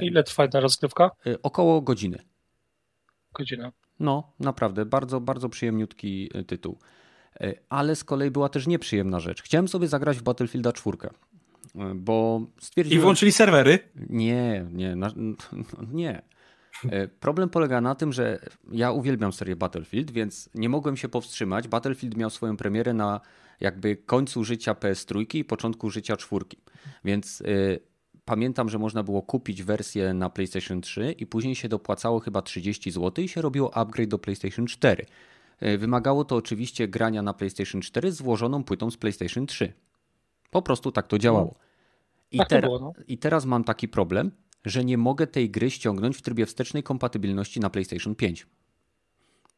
Ile 0.00 0.24
trwa 0.24 0.48
ta 0.48 0.60
rozgrywka? 0.60 1.10
Około 1.42 1.80
godziny. 1.80 2.18
Godzina. 3.34 3.72
No, 4.00 4.32
naprawdę, 4.40 4.86
bardzo, 4.86 5.20
bardzo 5.20 5.48
przyjemniutki 5.48 6.30
e, 6.34 6.44
tytuł. 6.44 6.78
E, 7.40 7.54
ale 7.68 7.96
z 7.96 8.04
kolei 8.04 8.30
była 8.30 8.48
też 8.48 8.66
nieprzyjemna 8.66 9.20
rzecz. 9.20 9.42
Chciałem 9.42 9.68
sobie 9.68 9.88
zagrać 9.88 10.18
w 10.18 10.22
Battlefielda 10.22 10.72
4, 10.72 10.98
e, 11.04 11.94
bo 11.94 12.46
stwierdziłem... 12.60 13.00
I 13.00 13.02
włączyli 13.02 13.32
serwery? 13.32 13.78
Nie, 14.08 14.66
nie, 14.72 14.96
nie. 15.92 16.22
Problem 17.20 17.48
polega 17.48 17.80
na 17.80 17.94
tym, 17.94 18.12
że 18.12 18.38
ja 18.72 18.92
uwielbiam 18.92 19.32
serię 19.32 19.56
Battlefield, 19.56 20.10
więc 20.10 20.50
nie 20.54 20.68
mogłem 20.68 20.96
się 20.96 21.08
powstrzymać. 21.08 21.68
Battlefield 21.68 22.16
miał 22.16 22.30
swoją 22.30 22.56
premierę 22.56 22.94
na 22.94 23.20
jakby 23.60 23.96
końcu 23.96 24.44
życia 24.44 24.72
PS3 24.74 25.36
i 25.36 25.44
początku 25.44 25.90
życia 25.90 26.16
czwórki. 26.16 26.56
Więc 27.04 27.42
pamiętam, 28.30 28.68
że 28.68 28.78
można 28.78 29.02
było 29.02 29.22
kupić 29.22 29.62
wersję 29.62 30.14
na 30.14 30.30
PlayStation 30.30 30.80
3 30.80 31.14
i 31.18 31.26
później 31.26 31.54
się 31.54 31.68
dopłacało 31.68 32.20
chyba 32.20 32.42
30 32.42 32.90
zł 32.90 33.24
i 33.24 33.28
się 33.28 33.42
robiło 33.42 33.76
upgrade 33.76 34.08
do 34.08 34.18
PlayStation 34.18 34.66
4. 34.66 35.06
E, 35.60 35.78
wymagało 35.78 36.24
to 36.24 36.36
oczywiście 36.36 36.88
grania 36.88 37.22
na 37.22 37.34
PlayStation 37.34 37.80
4 37.80 38.12
z 38.12 38.22
włożoną 38.22 38.64
płytą 38.64 38.90
z 38.90 38.96
PlayStation 38.96 39.46
3. 39.46 39.72
Po 40.50 40.62
prostu 40.62 40.92
tak 40.92 41.06
to 41.06 41.18
działało. 41.18 41.54
I, 42.32 42.38
tak 42.38 42.48
ter 42.48 42.64
było, 42.64 42.78
no. 42.78 42.92
I 43.08 43.18
teraz 43.18 43.44
mam 43.44 43.64
taki 43.64 43.88
problem, 43.88 44.30
że 44.64 44.84
nie 44.84 44.98
mogę 44.98 45.26
tej 45.26 45.50
gry 45.50 45.70
ściągnąć 45.70 46.16
w 46.16 46.22
trybie 46.22 46.46
wstecznej 46.46 46.82
kompatybilności 46.82 47.60
na 47.60 47.70
PlayStation 47.70 48.14
5. 48.14 48.46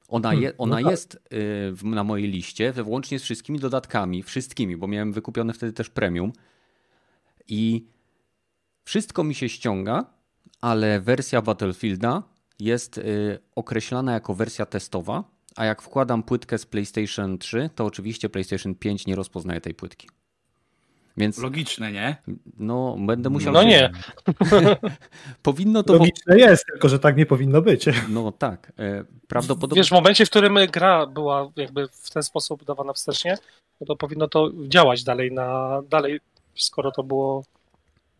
Ona, 0.08 0.28
hmm, 0.28 0.42
je, 0.42 0.56
ona 0.58 0.76
no 0.76 0.82
tak. 0.82 0.90
jest 0.90 1.18
y, 1.82 1.86
na 1.86 2.04
mojej 2.04 2.28
liście, 2.28 2.72
włącznie 2.72 3.18
z 3.18 3.22
wszystkimi 3.22 3.58
dodatkami, 3.58 4.22
wszystkimi, 4.22 4.76
bo 4.76 4.86
miałem 4.86 5.12
wykupione 5.12 5.52
wtedy 5.52 5.72
też 5.72 5.90
premium. 5.90 6.32
I 7.48 7.91
wszystko 8.84 9.24
mi 9.24 9.34
się 9.34 9.48
ściąga, 9.48 10.04
ale 10.60 11.00
wersja 11.00 11.42
Battlefielda 11.42 12.22
jest 12.58 12.98
y, 12.98 13.38
określana 13.56 14.12
jako 14.12 14.34
wersja 14.34 14.66
testowa, 14.66 15.24
a 15.56 15.64
jak 15.64 15.82
wkładam 15.82 16.22
płytkę 16.22 16.58
z 16.58 16.66
PlayStation 16.66 17.38
3, 17.38 17.70
to 17.74 17.84
oczywiście 17.84 18.28
PlayStation 18.28 18.74
5 18.74 19.06
nie 19.06 19.14
rozpoznaje 19.14 19.60
tej 19.60 19.74
płytki. 19.74 20.08
Więc, 21.16 21.38
Logiczne, 21.38 21.92
nie? 21.92 22.16
No, 22.58 22.96
będę 22.98 23.30
musiał. 23.30 23.52
No 23.52 23.62
nie. 23.62 23.90
powinno 25.42 25.82
to. 25.82 25.92
Logiczne 25.92 26.38
jest, 26.38 26.64
tylko 26.66 26.88
że 26.88 26.98
tak 26.98 27.16
nie 27.16 27.26
powinno 27.26 27.62
być. 27.62 27.84
No 28.08 28.32
tak. 28.32 28.72
E, 28.78 29.04
prawdopodobnie. 29.28 29.80
Wiesz, 29.80 29.88
w 29.88 29.92
momencie, 29.92 30.26
w 30.26 30.30
którym 30.30 30.58
gra 30.72 31.06
była 31.06 31.50
jakby 31.56 31.88
w 31.88 32.10
ten 32.10 32.22
sposób 32.22 32.64
dawana 32.64 32.92
wstecznie, 32.92 33.38
no 33.80 33.86
to 33.86 33.96
powinno 33.96 34.28
to 34.28 34.50
działać 34.68 35.04
dalej 35.04 35.32
na 35.32 35.80
dalej, 35.88 36.20
skoro 36.54 36.90
to 36.90 37.02
było 37.02 37.44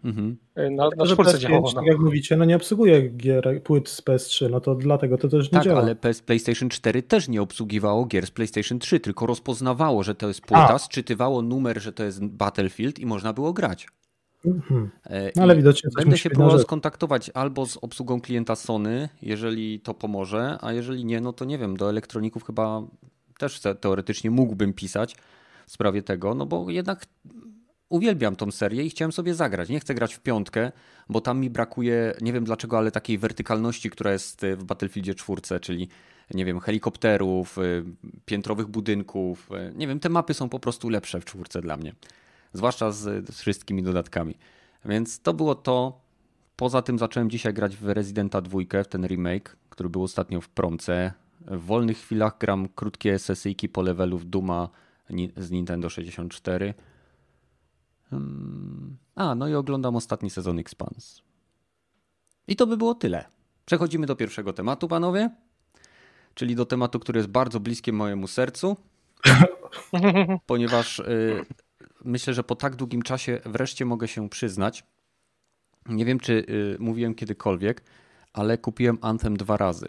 Mhm. 0.04 0.36
E, 0.54 0.70
na, 0.70 0.88
na 0.96 1.06
czwórce 1.06 1.38
działało. 1.38 1.72
Tak 1.72 1.86
jak 1.86 1.98
mówicie, 1.98 2.36
no 2.36 2.44
nie 2.44 2.56
obsługuje 2.56 3.08
gier, 3.08 3.62
płyt 3.62 3.88
z 3.88 4.02
PS3, 4.02 4.50
no 4.50 4.60
to 4.60 4.74
dlatego 4.74 5.18
to 5.18 5.28
też 5.28 5.44
nie 5.44 5.58
tak, 5.58 5.64
działa. 5.64 5.80
ale 5.80 5.96
PS, 5.96 6.22
PlayStation 6.22 6.68
4 6.68 7.02
też 7.02 7.28
nie 7.28 7.42
obsługiwało 7.42 8.06
gier 8.06 8.26
z 8.26 8.30
PlayStation 8.30 8.78
3, 8.78 9.00
tylko 9.00 9.26
rozpoznawało, 9.26 10.02
że 10.02 10.14
to 10.14 10.28
jest 10.28 10.40
płyta, 10.40 10.74
A. 10.74 10.78
sczytywało 10.78 11.42
numer, 11.42 11.82
że 11.82 11.92
to 11.92 12.04
jest 12.04 12.24
Battlefield 12.24 12.98
i 12.98 13.06
można 13.06 13.32
było 13.32 13.52
grać. 13.52 13.88
Mhm. 14.46 14.90
No 15.36 15.42
ale 15.42 15.56
widocznie 15.56 15.90
Będę 15.96 16.18
się 16.18 16.30
próbował 16.30 16.58
skontaktować 16.58 17.30
albo 17.34 17.66
z 17.66 17.76
obsługą 17.76 18.20
klienta 18.20 18.56
Sony, 18.56 19.08
jeżeli 19.22 19.80
to 19.80 19.94
pomoże, 19.94 20.58
a 20.60 20.72
jeżeli 20.72 21.04
nie, 21.04 21.20
no 21.20 21.32
to 21.32 21.44
nie 21.44 21.58
wiem, 21.58 21.76
do 21.76 21.90
elektroników 21.90 22.44
chyba 22.44 22.82
też 23.38 23.60
teoretycznie 23.80 24.30
mógłbym 24.30 24.72
pisać 24.72 25.16
w 25.66 25.72
sprawie 25.72 26.02
tego, 26.02 26.34
no 26.34 26.46
bo 26.46 26.70
jednak 26.70 27.06
uwielbiam 27.92 28.36
tą 28.36 28.50
serię 28.50 28.84
i 28.84 28.90
chciałem 28.90 29.12
sobie 29.12 29.34
zagrać. 29.34 29.68
Nie 29.68 29.80
chcę 29.80 29.94
grać 29.94 30.14
w 30.14 30.20
piątkę, 30.20 30.72
bo 31.08 31.20
tam 31.20 31.40
mi 31.40 31.50
brakuje, 31.50 32.14
nie 32.20 32.32
wiem 32.32 32.44
dlaczego, 32.44 32.78
ale 32.78 32.90
takiej 32.90 33.18
wertykalności, 33.18 33.90
która 33.90 34.12
jest 34.12 34.46
w 34.56 34.64
Battlefieldzie 34.64 35.14
4, 35.14 35.60
czyli 35.60 35.88
nie 36.34 36.44
wiem, 36.44 36.60
helikopterów, 36.60 37.58
y, 37.58 37.84
piętrowych 38.24 38.66
budynków. 38.66 39.50
Y, 39.50 39.72
nie 39.76 39.86
wiem, 39.86 40.00
te 40.00 40.08
mapy 40.08 40.34
są 40.34 40.48
po 40.48 40.60
prostu 40.60 40.88
lepsze 40.88 41.20
w 41.20 41.24
czwórce 41.24 41.60
dla 41.60 41.76
mnie. 41.76 41.94
Zwłaszcza 42.52 42.90
z, 42.90 43.30
wszystkimi 43.34 43.82
dodatkami. 43.82 44.34
Więc 44.84 45.20
to 45.20 45.34
było 45.34 45.54
to. 45.54 46.00
Poza 46.56 46.82
tym 46.82 46.98
zacząłem 46.98 47.30
dzisiaj 47.30 47.54
grać 47.54 47.76
w 47.76 47.88
Residenta 47.88 48.40
2, 48.40 48.58
w 48.84 48.88
ten 48.88 49.06
remake, 49.06 49.56
który 49.70 49.88
był 49.88 50.02
ostatnio 50.02 50.40
w 50.40 50.48
promce. 50.48 51.12
W 51.40 51.60
wolnych 51.60 51.98
chwilach 51.98 52.38
gram 52.38 52.68
krótkie 52.68 53.18
sesyjki 53.18 53.68
po 53.68 53.82
levelu 53.82 54.18
Duma 54.18 54.68
z 55.36 55.50
Nintendo 55.50 55.90
64. 55.90 56.74
Hmm. 58.12 58.96
A, 59.14 59.34
no 59.34 59.48
i 59.48 59.54
oglądam 59.54 59.96
ostatni 59.96 60.30
sezon 60.30 60.58
Expanse. 60.58 61.22
I 62.48 62.56
to 62.56 62.66
by 62.66 62.76
było 62.76 62.94
tyle. 62.94 63.24
Przechodzimy 63.64 64.06
do 64.06 64.16
pierwszego 64.16 64.52
tematu, 64.52 64.88
panowie. 64.88 65.30
Czyli 66.34 66.56
do 66.56 66.66
tematu, 66.66 67.00
który 67.00 67.18
jest 67.18 67.28
bardzo 67.28 67.60
bliskie 67.60 67.92
mojemu 67.92 68.28
sercu. 68.28 68.76
ponieważ 70.46 70.98
y, 70.98 71.44
myślę, 72.04 72.34
że 72.34 72.44
po 72.44 72.56
tak 72.56 72.76
długim 72.76 73.02
czasie 73.02 73.40
wreszcie 73.44 73.84
mogę 73.84 74.08
się 74.08 74.28
przyznać. 74.28 74.84
Nie 75.88 76.04
wiem, 76.04 76.20
czy 76.20 76.32
y, 76.32 76.76
mówiłem 76.78 77.14
kiedykolwiek, 77.14 77.82
ale 78.32 78.58
kupiłem 78.58 78.98
Anthem 79.00 79.36
dwa 79.36 79.56
razy. 79.56 79.88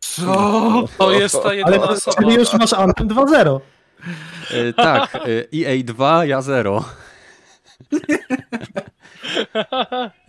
Co? 0.00 0.84
To 0.98 1.12
jest 1.12 1.42
ta 1.42 1.54
jedna 1.54 1.76
Ale 1.76 1.88
osoba. 1.88 2.16
Czyli 2.22 2.34
już 2.34 2.52
masz 2.52 2.72
Anthem 2.72 3.08
2.0. 3.08 3.60
Y, 4.50 4.72
tak, 4.72 5.18
EA 5.52 5.82
2, 5.84 6.24
ja 6.24 6.42
0. 6.42 6.84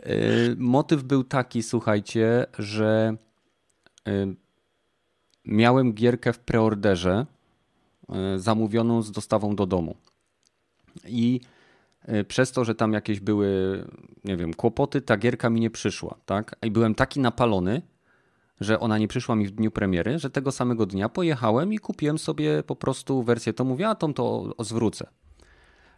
Y, 0.07 0.55
motyw 0.57 1.03
był 1.03 1.23
taki, 1.23 1.63
słuchajcie, 1.63 2.45
że 2.59 3.15
miałem 5.45 5.93
gierkę 5.93 6.33
w 6.33 6.39
preorderze 6.39 7.25
zamówioną 8.37 9.01
z 9.01 9.11
dostawą 9.11 9.55
do 9.55 9.65
domu. 9.65 9.95
I 11.07 11.41
przez 12.27 12.51
to, 12.51 12.65
że 12.65 12.75
tam 12.75 12.93
jakieś 12.93 13.19
były, 13.19 13.83
nie 14.23 14.37
wiem, 14.37 14.53
kłopoty, 14.53 15.01
ta 15.01 15.17
gierka 15.17 15.49
mi 15.49 15.61
nie 15.61 15.69
przyszła, 15.69 16.15
tak? 16.25 16.55
I 16.63 16.71
byłem 16.71 16.95
taki 16.95 17.19
napalony, 17.19 17.81
że 18.59 18.79
ona 18.79 18.97
nie 18.97 19.07
przyszła 19.07 19.35
mi 19.35 19.47
w 19.47 19.51
dniu 19.51 19.71
premiery, 19.71 20.19
że 20.19 20.29
tego 20.29 20.51
samego 20.51 20.85
dnia 20.85 21.09
pojechałem 21.09 21.73
i 21.73 21.79
kupiłem 21.79 22.17
sobie 22.17 22.63
po 22.63 22.75
prostu 22.75 23.23
wersję 23.23 23.53
to 23.53 23.65
mówię, 23.65 23.89
a 23.89 23.95
tą 23.95 24.13
to 24.13 24.55
zwrócę. 24.59 25.07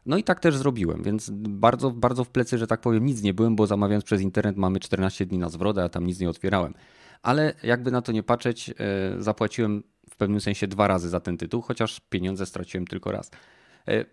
No 0.06 0.18
i 0.18 0.24
tak 0.24 0.40
też 0.40 0.58
zrobiłem, 0.58 1.04
więc 1.04 1.30
bardzo, 1.34 1.92
bardzo 1.92 2.24
w 2.24 2.30
plecy, 2.30 2.58
że 2.58 2.68
tak 2.68 2.82
powiem, 2.82 3.06
nic 3.06 3.22
nie 3.22 3.34
byłem, 3.34 3.56
bo 3.56 3.68
zamawiając 3.68 4.04
przez 4.06 4.22
internet 4.22 4.58
mamy 4.58 4.80
14 4.80 5.26
dni 5.26 5.38
na 5.38 5.50
zwrot, 5.50 5.78
a 5.78 5.90
tam 5.90 6.08
nic 6.08 6.20
nie 6.20 6.30
otwierałem. 6.30 6.74
Ale 7.22 7.54
jakby 7.64 7.92
na 7.92 8.02
to 8.02 8.12
nie 8.12 8.24
patrzeć, 8.24 8.70
e, 8.70 8.74
zapłaciłem 9.20 9.84
w 10.10 10.16
pewnym 10.16 10.42
sensie 10.42 10.68
dwa 10.68 10.88
razy 10.88 11.10
za 11.10 11.20
ten 11.20 11.38
tytuł, 11.38 11.62
chociaż 11.62 12.00
pieniądze 12.10 12.46
straciłem 12.46 12.88
tylko 12.88 13.12
raz. 13.12 13.32
E, 13.88 14.06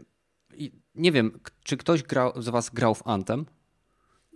nie 0.95 1.13
wiem, 1.13 1.41
czy 1.65 1.77
ktoś 1.77 2.03
grał, 2.03 2.43
z 2.43 2.49
Was 2.49 2.71
grał 2.71 2.95
w 2.95 3.07
Anthem? 3.07 3.47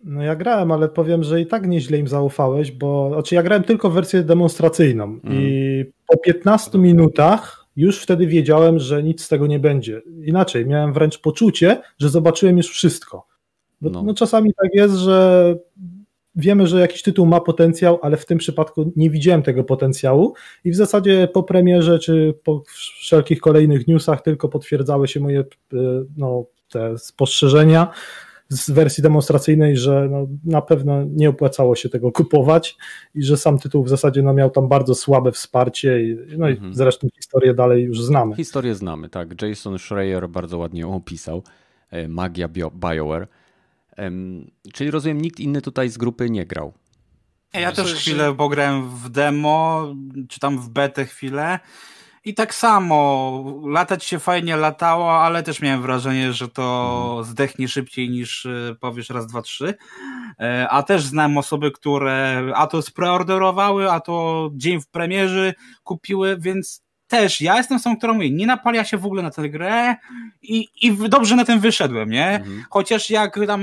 No 0.04 0.22
ja 0.22 0.36
grałem, 0.36 0.72
ale 0.72 0.88
powiem, 0.88 1.22
że 1.22 1.40
i 1.40 1.46
tak 1.46 1.68
nieźle 1.68 1.98
im 1.98 2.08
zaufałeś, 2.08 2.72
bo 2.72 3.10
znaczy 3.12 3.34
ja 3.34 3.42
grałem 3.42 3.64
tylko 3.64 3.90
wersję 3.90 4.22
demonstracyjną 4.22 5.04
mm. 5.04 5.20
i 5.32 5.84
po 6.06 6.18
15 6.18 6.78
minutach 6.78 7.66
już 7.76 8.02
wtedy 8.02 8.26
wiedziałem, 8.26 8.78
że 8.78 9.02
nic 9.02 9.22
z 9.22 9.28
tego 9.28 9.46
nie 9.46 9.58
będzie. 9.58 10.02
Inaczej, 10.24 10.66
miałem 10.66 10.92
wręcz 10.92 11.18
poczucie, 11.18 11.82
że 11.98 12.08
zobaczyłem 12.08 12.56
już 12.56 12.70
wszystko. 12.70 13.26
Bo, 13.80 13.90
no. 13.90 14.02
no 14.02 14.14
czasami 14.14 14.50
tak 14.62 14.70
jest, 14.74 14.94
że 14.94 15.56
wiemy, 16.34 16.66
że 16.66 16.80
jakiś 16.80 17.02
tytuł 17.02 17.26
ma 17.26 17.40
potencjał, 17.40 17.98
ale 18.02 18.16
w 18.16 18.26
tym 18.26 18.38
przypadku 18.38 18.92
nie 18.96 19.10
widziałem 19.10 19.42
tego 19.42 19.64
potencjału 19.64 20.34
i 20.64 20.70
w 20.70 20.76
zasadzie 20.76 21.28
po 21.32 21.42
premierze 21.42 21.98
czy 21.98 22.34
po 22.44 22.62
wszelkich 22.66 23.40
kolejnych 23.40 23.88
newsach 23.88 24.22
tylko 24.22 24.48
potwierdzały 24.48 25.08
się 25.08 25.20
moje 25.20 25.40
e, 25.40 25.44
no, 26.16 26.44
te 26.70 26.98
spostrzeżenia 26.98 27.88
z 28.52 28.70
wersji 28.70 29.02
demonstracyjnej, 29.02 29.76
że 29.76 30.08
no, 30.10 30.26
na 30.44 30.62
pewno 30.62 31.04
nie 31.04 31.28
opłacało 31.28 31.76
się 31.76 31.88
tego 31.88 32.12
kupować 32.12 32.76
i 33.14 33.22
że 33.22 33.36
sam 33.36 33.58
tytuł 33.58 33.84
w 33.84 33.88
zasadzie 33.88 34.22
no, 34.22 34.32
miał 34.32 34.50
tam 34.50 34.68
bardzo 34.68 34.94
słabe 34.94 35.32
wsparcie. 35.32 36.02
I, 36.02 36.16
no 36.38 36.48
mhm. 36.48 36.70
i 36.70 36.74
zresztą 36.74 37.08
historię 37.16 37.54
dalej 37.54 37.84
już 37.84 38.02
znamy. 38.02 38.36
Historię 38.36 38.74
znamy, 38.74 39.08
tak. 39.08 39.42
Jason 39.42 39.78
Schreier 39.78 40.28
bardzo 40.28 40.58
ładnie 40.58 40.80
ją 40.80 40.94
opisał. 40.94 41.42
E, 41.90 42.08
magia 42.08 42.48
Bio 42.48 42.70
BioWare. 42.70 43.28
Czyli 44.72 44.90
rozumiem, 44.90 45.20
nikt 45.20 45.40
inny 45.40 45.62
tutaj 45.62 45.88
z 45.88 45.98
grupy 45.98 46.30
nie 46.30 46.46
grał. 46.46 46.72
Ja 47.54 47.72
też 47.72 47.94
chwilę 47.94 48.34
pograłem 48.34 48.90
w 48.90 49.10
demo, 49.10 49.86
czy 50.28 50.40
tam 50.40 50.58
w 50.58 50.68
betę 50.68 51.04
chwilę. 51.04 51.58
I 52.24 52.34
tak 52.34 52.54
samo, 52.54 53.44
latać 53.66 54.04
się 54.04 54.18
fajnie 54.18 54.56
latało, 54.56 55.12
ale 55.20 55.42
też 55.42 55.60
miałem 55.60 55.82
wrażenie, 55.82 56.32
że 56.32 56.48
to 56.48 57.06
mhm. 57.08 57.24
zdechnie 57.24 57.68
szybciej 57.68 58.10
niż 58.10 58.46
e, 58.46 58.76
powiesz 58.80 59.10
raz, 59.10 59.26
dwa, 59.26 59.42
trzy. 59.42 59.74
E, 60.40 60.68
a 60.70 60.82
też 60.82 61.02
znam 61.02 61.38
osoby, 61.38 61.70
które 61.70 62.44
a 62.54 62.66
to 62.66 62.82
spreorderowały, 62.82 63.90
a 63.90 64.00
to 64.00 64.50
dzień 64.54 64.80
w 64.80 64.86
premierzy 64.86 65.54
kupiły, 65.82 66.36
więc 66.38 66.82
też 67.06 67.40
ja 67.40 67.56
jestem 67.56 67.80
tą, 67.80 67.96
która 67.96 68.12
mówi, 68.12 68.32
nie 68.32 68.46
napalia 68.46 68.84
się 68.84 68.98
w 68.98 69.06
ogóle 69.06 69.22
na 69.22 69.30
tę 69.30 69.48
grę 69.48 69.96
i, 70.42 70.68
i 70.82 71.08
dobrze 71.08 71.36
na 71.36 71.44
tym 71.44 71.60
wyszedłem, 71.60 72.10
nie? 72.10 72.28
Mhm. 72.28 72.64
Chociaż 72.70 73.10
jak 73.10 73.40
tam 73.46 73.62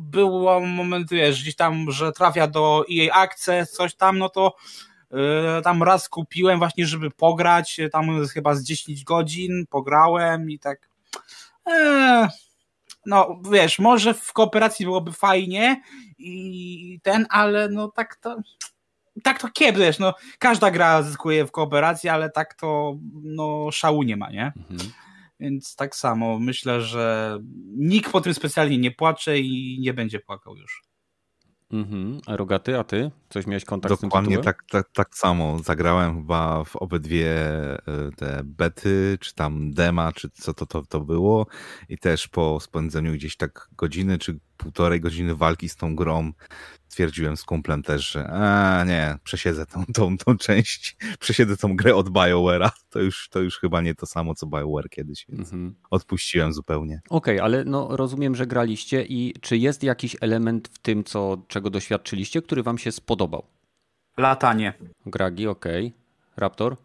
było 0.00 0.60
moment, 0.60 1.10
wiesz, 1.10 1.42
gdzieś 1.42 1.56
tam, 1.56 1.90
że 1.90 2.12
trafia 2.12 2.46
do 2.46 2.84
EA 2.92 3.14
Access, 3.14 3.70
coś 3.70 3.94
tam, 3.94 4.18
no 4.18 4.28
to 4.28 4.54
E, 4.54 4.93
tam 5.64 5.82
raz 5.82 6.08
kupiłem 6.08 6.58
właśnie, 6.58 6.86
żeby 6.86 7.10
pograć, 7.10 7.80
e, 7.80 7.88
tam 7.88 8.26
chyba 8.26 8.54
z 8.54 8.64
10 8.64 9.04
godzin 9.04 9.66
pograłem 9.70 10.50
i 10.50 10.58
tak. 10.58 10.88
Eee, 11.66 12.28
no 13.06 13.40
wiesz, 13.52 13.78
może 13.78 14.14
w 14.14 14.32
kooperacji 14.32 14.86
byłoby 14.86 15.12
fajnie 15.12 15.82
i 16.18 17.00
ten, 17.02 17.26
ale 17.30 17.68
no 17.68 17.88
tak 17.88 18.16
to. 18.16 18.36
Tak 19.22 19.40
to 19.40 19.48
kiedyś, 19.48 19.98
no 19.98 20.14
każda 20.38 20.70
gra 20.70 21.02
zyskuje 21.02 21.46
w 21.46 21.50
kooperacji, 21.50 22.08
ale 22.08 22.30
tak 22.30 22.54
to 22.54 22.96
no 23.22 23.70
szału 23.72 24.02
nie 24.02 24.16
ma, 24.16 24.30
nie? 24.30 24.52
Mhm. 24.70 24.92
Więc 25.40 25.76
tak 25.76 25.96
samo 25.96 26.38
myślę, 26.38 26.82
że 26.82 27.38
nikt 27.76 28.12
po 28.12 28.20
tym 28.20 28.34
specjalnie 28.34 28.78
nie 28.78 28.90
płacze 28.90 29.38
i 29.38 29.78
nie 29.80 29.94
będzie 29.94 30.20
płakał 30.20 30.56
już. 30.56 30.82
Mhm. 31.74 32.20
A 32.26 32.36
Rogaty, 32.36 32.78
a 32.78 32.84
ty? 32.84 33.10
Coś 33.28 33.46
miałeś 33.46 33.64
kontakt 33.64 34.02
Dokładnie 34.02 34.34
z 34.34 34.38
tym 34.38 34.44
tak, 34.44 34.64
tak, 34.70 34.88
tak 34.92 35.14
samo. 35.14 35.58
Zagrałem 35.58 36.16
chyba 36.16 36.64
w 36.64 36.76
obydwie 36.76 37.30
e, 37.76 37.78
te 38.16 38.40
bety, 38.44 39.18
czy 39.20 39.34
tam 39.34 39.70
dema, 39.70 40.12
czy 40.12 40.30
co 40.30 40.54
to, 40.54 40.66
to, 40.66 40.82
to 40.82 41.00
było. 41.00 41.46
I 41.88 41.98
też 41.98 42.28
po 42.28 42.60
spędzeniu 42.60 43.12
gdzieś 43.12 43.36
tak 43.36 43.68
godziny, 43.76 44.18
czy 44.18 44.38
półtorej 44.56 45.00
godziny 45.00 45.34
walki 45.34 45.68
z 45.68 45.76
tą 45.76 45.96
grą, 45.96 46.32
stwierdziłem 46.88 47.36
z 47.36 47.44
kumplem 47.44 47.82
też, 47.82 48.10
że 48.10 48.28
a 48.28 48.84
nie, 48.84 49.18
przesiedzę 49.24 49.66
tą, 49.66 49.84
tą, 49.94 50.18
tą 50.18 50.36
część, 50.36 50.96
przesiedzę 51.20 51.56
tą 51.56 51.76
grę 51.76 51.94
od 51.94 52.08
BioWare'a. 52.10 52.70
To 52.90 53.00
już, 53.00 53.28
to 53.28 53.40
już 53.40 53.58
chyba 53.58 53.80
nie 53.80 53.94
to 53.94 54.06
samo, 54.06 54.34
co 54.34 54.46
BioWare 54.46 54.88
kiedyś, 54.90 55.26
więc 55.28 55.52
mhm. 55.52 55.74
odpuściłem 55.90 56.52
zupełnie. 56.52 57.00
Okej, 57.10 57.36
okay, 57.36 57.44
ale 57.44 57.64
no 57.64 57.96
rozumiem, 57.96 58.34
że 58.34 58.46
graliście 58.46 59.04
i 59.04 59.34
czy 59.40 59.56
jest 59.56 59.82
jakiś 59.82 60.16
element 60.20 60.68
w 60.68 60.78
tym, 60.78 61.04
co, 61.04 61.38
czego 61.48 61.70
doświadczyliście, 61.70 62.42
który 62.42 62.62
wam 62.62 62.78
się 62.78 62.92
spodobał? 62.92 63.44
Latanie. 64.16 64.74
Gragi, 65.06 65.46
okej. 65.46 65.86
Okay. 65.86 66.04
Raptor? 66.36 66.76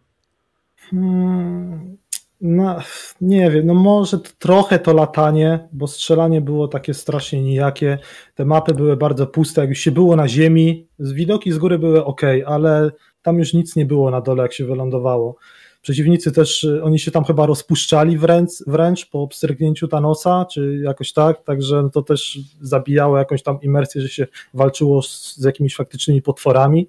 Hmm, 0.89 1.97
no, 2.41 2.79
nie 3.21 3.51
wiem, 3.51 3.65
no 3.65 3.73
może 3.73 4.19
trochę 4.39 4.79
to 4.79 4.93
latanie, 4.93 5.67
bo 5.71 5.87
strzelanie 5.87 6.41
było 6.41 6.67
takie 6.67 6.93
strasznie 6.93 7.43
nijakie. 7.43 7.97
Te 8.35 8.45
mapy 8.45 8.73
były 8.73 8.97
bardzo 8.97 9.27
puste, 9.27 9.61
jak 9.61 9.69
już 9.69 9.79
się 9.79 9.91
było 9.91 10.15
na 10.15 10.27
ziemi, 10.27 10.87
widoki 10.99 11.51
z 11.51 11.57
góry 11.57 11.79
były 11.79 12.05
ok, 12.05 12.21
ale 12.45 12.91
tam 13.21 13.39
już 13.39 13.53
nic 13.53 13.75
nie 13.75 13.85
było 13.85 14.11
na 14.11 14.21
dole, 14.21 14.43
jak 14.43 14.53
się 14.53 14.65
wylądowało. 14.65 15.35
Przeciwnicy 15.81 16.31
też, 16.31 16.63
y, 16.63 16.83
oni 16.83 16.99
się 16.99 17.11
tam 17.11 17.23
chyba 17.23 17.45
rozpuszczali 17.45 18.17
wręcz, 18.17 18.51
wręcz 18.67 19.09
po 19.09 19.21
obstrygnięciu 19.21 19.87
Thanosa, 19.87 20.45
czy 20.51 20.81
jakoś 20.83 21.13
tak, 21.13 21.43
także 21.43 21.89
to 21.93 22.01
też 22.01 22.39
zabijało 22.61 23.17
jakąś 23.17 23.43
tam 23.43 23.61
imersję, 23.61 24.01
że 24.01 24.09
się 24.09 24.27
walczyło 24.53 25.01
z, 25.01 25.35
z 25.35 25.43
jakimiś 25.43 25.75
faktycznymi 25.75 26.21
potworami 26.21 26.87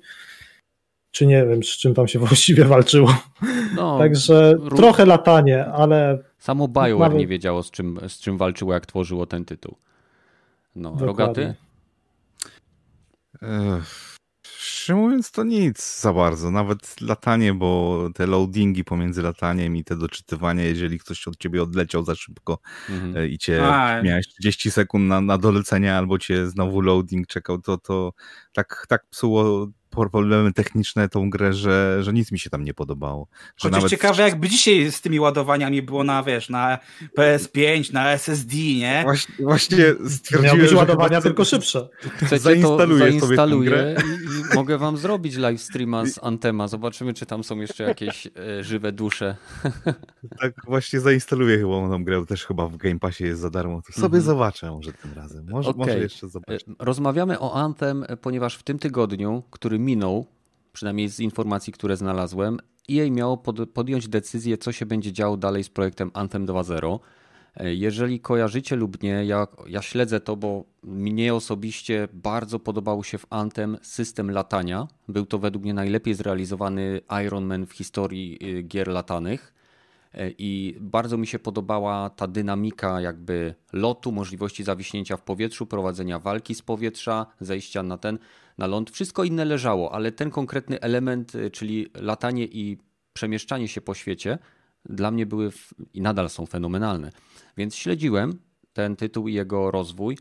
czy 1.11 1.27
nie 1.27 1.47
wiem, 1.47 1.63
z 1.63 1.67
czym 1.67 1.95
tam 1.95 2.09
się 2.09 2.19
właściwie 2.29 2.65
walczyło. 2.65 3.15
No, 3.77 3.99
Także 3.99 4.55
trochę 4.77 5.07
latanie, 5.07 5.67
ale. 5.67 6.25
Samo 6.39 6.69
BioWare 6.69 6.99
nawet... 6.99 7.19
nie 7.19 7.27
wiedziało, 7.27 7.63
z 7.63 7.71
czym, 7.71 8.01
z 8.09 8.21
czym 8.21 8.39
walczyło, 8.39 8.73
jak 8.73 8.87
tworzyło 8.87 9.27
ten 9.27 9.45
tytuł. 9.45 9.77
No, 10.77 10.91
Dokładnie. 10.91 11.07
Rogaty? 11.17 11.55
Szczerze 14.91 14.95
mówiąc, 14.95 15.31
to 15.31 15.45
nic 15.45 16.01
za 16.01 16.13
bardzo. 16.13 16.51
Nawet 16.51 17.01
latanie, 17.01 17.55
bo 17.55 17.99
te 18.15 18.27
loadingi 18.27 18.85
pomiędzy 18.85 19.23
lataniem 19.23 19.77
i 19.77 19.85
te 19.85 19.97
doczytywania, 19.97 20.65
jeżeli 20.65 20.99
ktoś 20.99 21.29
od 21.29 21.37
ciebie 21.37 21.63
odleciał 21.63 22.05
za 22.05 22.15
szybko 22.15 22.59
mhm. 22.89 23.17
E, 23.17 23.29
i 23.29 23.39
cię 23.39 23.67
A, 23.67 24.03
miałeś 24.03 24.29
30 24.29 24.71
sekund 24.71 25.09
na, 25.09 25.21
na 25.21 25.39
dolecenie, 25.39 25.95
albo 25.95 26.19
cię 26.19 26.47
znowu 26.47 26.81
loading 26.81 27.27
czekał, 27.27 27.59
to, 27.59 27.79
to 27.79 28.13
tak, 28.53 28.87
tak 28.89 29.07
psuło 29.11 29.69
problemy 29.91 30.53
techniczne 30.53 31.09
tą 31.09 31.31
grę, 31.31 31.53
że, 31.53 31.99
że 32.03 32.13
nic 32.13 32.33
mi 32.33 32.39
się 32.39 32.51
tam 32.51 32.65
nie 32.65 32.75
podobało. 32.75 33.29
Że 33.31 33.69
Chociaż 33.69 33.73
nawet... 33.73 33.91
ciekawe, 33.91 34.23
jakby 34.23 34.49
dzisiaj 34.49 34.93
z 34.93 35.01
tymi 35.01 35.21
ładowaniami 35.21 35.83
było 35.83 36.05
na, 36.05 36.23
wiesz, 36.23 36.49
na 36.49 36.79
PS5, 37.19 37.93
na 37.93 38.13
SSD, 38.13 38.57
nie? 38.57 39.01
Właśnie, 39.05 39.35
właśnie 39.45 39.85
stwierdziłem, 40.09 40.77
ładowania 40.77 41.21
tylko 41.21 41.45
szybsze. 41.45 41.89
Chcecie 42.17 42.39
zainstaluję, 42.39 43.13
to 43.21 43.27
zainstaluję 43.27 43.97
i 44.53 44.55
mogę 44.55 44.79
wam 44.79 44.97
zrobić 44.97 45.37
live 45.37 45.61
streama 45.61 46.07
z 46.07 46.25
Antema. 46.25 46.69
Zobaczymy, 46.69 47.15
czy 47.15 47.27
tam 47.27 47.45
są 47.45 47.61
jeszcze 47.61 47.85
jakieś 47.85 48.27
e, 48.27 48.65
żywe 48.65 48.93
dusze. 48.93 49.37
Tak, 50.41 50.53
właśnie 50.67 51.01
zainstaluję 51.01 51.59
chyba 51.59 51.89
tą 51.89 52.05
grę, 52.05 52.27
też 52.27 52.47
chyba 52.47 52.69
w 52.69 52.77
Game 52.77 52.99
Passie 52.99 53.25
jest 53.25 53.41
za 53.41 53.51
darmo. 53.51 53.83
To 53.83 53.93
sobie 53.93 54.07
mm 54.07 54.21
-hmm. 54.21 54.25
zobaczę 54.25 54.71
może 54.71 54.93
tym 54.93 55.13
razem. 55.15 55.47
Może, 55.51 55.71
okay. 55.71 55.87
może 55.87 55.99
jeszcze 55.99 56.29
zobaczę. 56.29 56.53
E, 56.55 56.75
rozmawiamy 56.79 57.41
o 57.41 57.55
Anthem, 57.55 58.05
ponieważ 58.21 58.57
w 58.57 58.63
tym 58.63 58.79
tygodniu, 58.79 59.43
który 59.51 59.79
minął, 59.81 60.27
przynajmniej 60.73 61.09
z 61.09 61.21
informacji, 61.21 61.73
które 61.73 61.97
znalazłem, 61.97 62.59
EA 62.91 63.11
miało 63.11 63.37
pod, 63.37 63.71
podjąć 63.71 64.09
decyzję, 64.09 64.59
co 64.59 64.73
się 64.73 64.87
będzie 64.87 65.13
działo 65.13 65.37
dalej 65.37 65.65
z 65.65 65.69
projektem 65.69 66.11
Anthem 66.15 66.47
2.0. 66.47 66.99
E, 67.57 67.75
jeżeli 67.75 68.21
kojarzycie 68.21 68.77
lub 68.77 69.03
nie, 69.03 69.25
ja, 69.25 69.47
ja 69.67 69.83
śledzę 69.83 70.21
to, 70.21 70.37
bo 70.37 70.65
mnie 70.83 71.35
osobiście 71.35 72.09
bardzo 72.13 72.59
podobał 72.59 73.05
się 73.05 73.19
w 73.19 73.27
Anthem 73.31 73.77
system 73.83 74.31
latania. 74.31 74.89
Był 75.09 75.27
to 75.27 75.39
według 75.39 75.65
mnie 75.65 75.75
najlepiej 75.75 76.15
zrealizowany 76.15 77.01
Iron 77.27 77.45
Man 77.45 77.67
w 77.67 77.73
historii 77.73 78.39
y, 78.59 78.63
gier 78.63 78.89
latanych. 78.89 79.60
E, 80.15 80.31
I 80.39 80.77
bardzo 80.81 81.17
mi 81.17 81.27
się 81.27 81.39
podobała 81.39 82.11
ta 82.11 82.27
dynamika 82.27 83.01
jakby 83.01 83.55
lotu, 83.73 84.13
możliwości 84.13 84.65
zawiśnięcia 84.65 85.17
w 85.17 85.23
powietrzu, 85.23 85.67
prowadzenia 85.67 86.19
walki 86.19 86.55
z 86.55 86.63
powietrza, 86.63 87.27
zejścia 87.41 87.83
na 87.83 87.99
ten 87.99 88.19
na 88.59 88.67
ląd. 88.67 88.91
Wszystko 88.91 89.25
inne 89.25 89.45
leżało, 89.45 89.93
ale 89.95 90.13
ten 90.13 90.31
konkretny 90.31 90.81
element, 90.81 91.35
y, 91.35 91.51
czyli 91.51 91.87
latanie 91.95 92.45
i 92.45 92.79
przemieszczanie 93.13 93.69
się 93.69 93.81
po 93.81 93.95
świecie, 93.95 94.39
dla 94.85 95.11
mnie 95.11 95.27
były 95.27 95.53
i 95.95 96.01
nadal 96.01 96.31
są 96.31 96.47
fenomenalne. 96.47 97.13
Więc 97.57 97.75
śledziłem 97.75 98.39
ten 98.73 98.97
tytuł 98.97 99.29
i 99.29 99.35
jego 99.35 99.71
rozwój. 99.71 100.19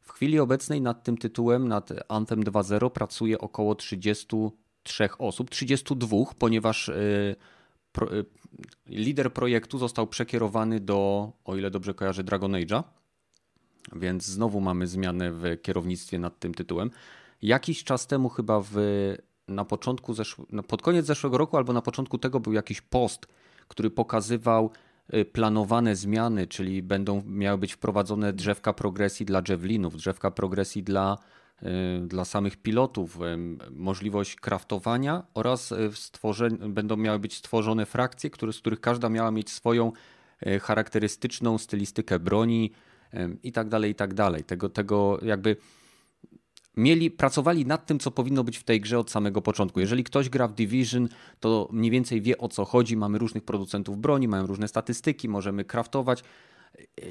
W 0.00 0.12
chwili 0.12 0.40
obecnej 0.40 0.80
nad 0.80 1.04
tym 1.04 1.18
tytułem, 1.18 1.68
nad 1.68 1.90
Anthem 2.08 2.44
2.0 2.44 2.90
pracuje 2.90 3.38
około 3.38 3.74
33 3.74 5.08
osób, 5.18 5.50
32, 5.50 6.16
ponieważ 6.38 6.88
y, 6.88 7.36
pro, 7.92 8.16
y, 8.16 8.24
lider 8.86 9.32
projektu 9.32 9.78
został 9.78 10.06
przekierowany 10.06 10.80
do, 10.80 11.32
o 11.44 11.56
ile 11.56 11.70
dobrze 11.70 11.94
kojarzę, 11.94 12.24
Dragon 12.24 12.52
Age'a. 12.52 12.82
Więc 13.96 14.26
znowu 14.26 14.60
mamy 14.60 14.86
zmianę 14.86 15.32
w 15.32 15.42
kierownictwie 15.62 16.18
nad 16.18 16.38
tym 16.38 16.54
tytułem. 16.54 16.90
Jakiś 17.42 17.84
czas 17.84 18.06
temu 18.06 18.28
chyba 18.28 18.60
w, 18.60 18.76
na 19.48 19.64
początku, 19.64 20.14
pod 20.68 20.82
koniec 20.82 21.06
zeszłego 21.06 21.38
roku 21.38 21.56
albo 21.56 21.72
na 21.72 21.82
początku 21.82 22.18
tego 22.18 22.40
był 22.40 22.52
jakiś 22.52 22.80
post, 22.80 23.26
który 23.68 23.90
pokazywał 23.90 24.70
y, 25.14 25.24
planowane 25.24 25.96
zmiany, 25.96 26.46
czyli 26.46 26.82
będą 26.82 27.22
miały 27.26 27.58
być 27.58 27.72
wprowadzone 27.72 28.32
drzewka 28.32 28.72
progresji 28.72 29.26
dla 29.26 29.42
javelinów, 29.48 29.96
drzewka 29.96 30.30
progresji 30.30 30.82
dla, 30.82 31.18
dla 32.06 32.24
samych 32.24 32.56
pilotów, 32.56 33.18
możliwość 33.70 34.36
kraftowania 34.36 35.26
oraz 35.34 35.72
y, 35.72 35.90
będą 36.68 36.96
miały 36.96 37.18
być 37.18 37.36
stworzone 37.36 37.86
frakcje, 37.86 38.30
które, 38.30 38.52
z 38.52 38.58
których 38.58 38.80
każda 38.80 39.08
miała 39.08 39.30
mieć 39.30 39.50
swoją 39.50 39.92
charakterystyczną 40.62 41.58
stylistykę 41.58 42.18
broni 42.18 42.72
i 43.42 43.52
tak 43.52 43.68
dalej, 43.68 43.90
i 43.90 43.94
tak 43.94 44.14
dalej. 44.14 44.44
Tego, 44.44 44.68
tego 44.68 45.18
jakby 45.22 45.56
mieli, 46.76 47.10
pracowali 47.10 47.66
nad 47.66 47.86
tym, 47.86 47.98
co 47.98 48.10
powinno 48.10 48.44
być 48.44 48.58
w 48.58 48.64
tej 48.64 48.80
grze 48.80 48.98
od 48.98 49.10
samego 49.10 49.42
początku. 49.42 49.80
Jeżeli 49.80 50.04
ktoś 50.04 50.28
gra 50.28 50.48
w 50.48 50.54
Division, 50.54 51.08
to 51.40 51.68
mniej 51.72 51.90
więcej 51.90 52.20
wie 52.20 52.38
o 52.38 52.48
co 52.48 52.64
chodzi. 52.64 52.96
Mamy 52.96 53.18
różnych 53.18 53.44
producentów 53.44 53.98
broni, 53.98 54.28
mają 54.28 54.46
różne 54.46 54.68
statystyki, 54.68 55.28
możemy 55.28 55.64
craftować 55.64 56.24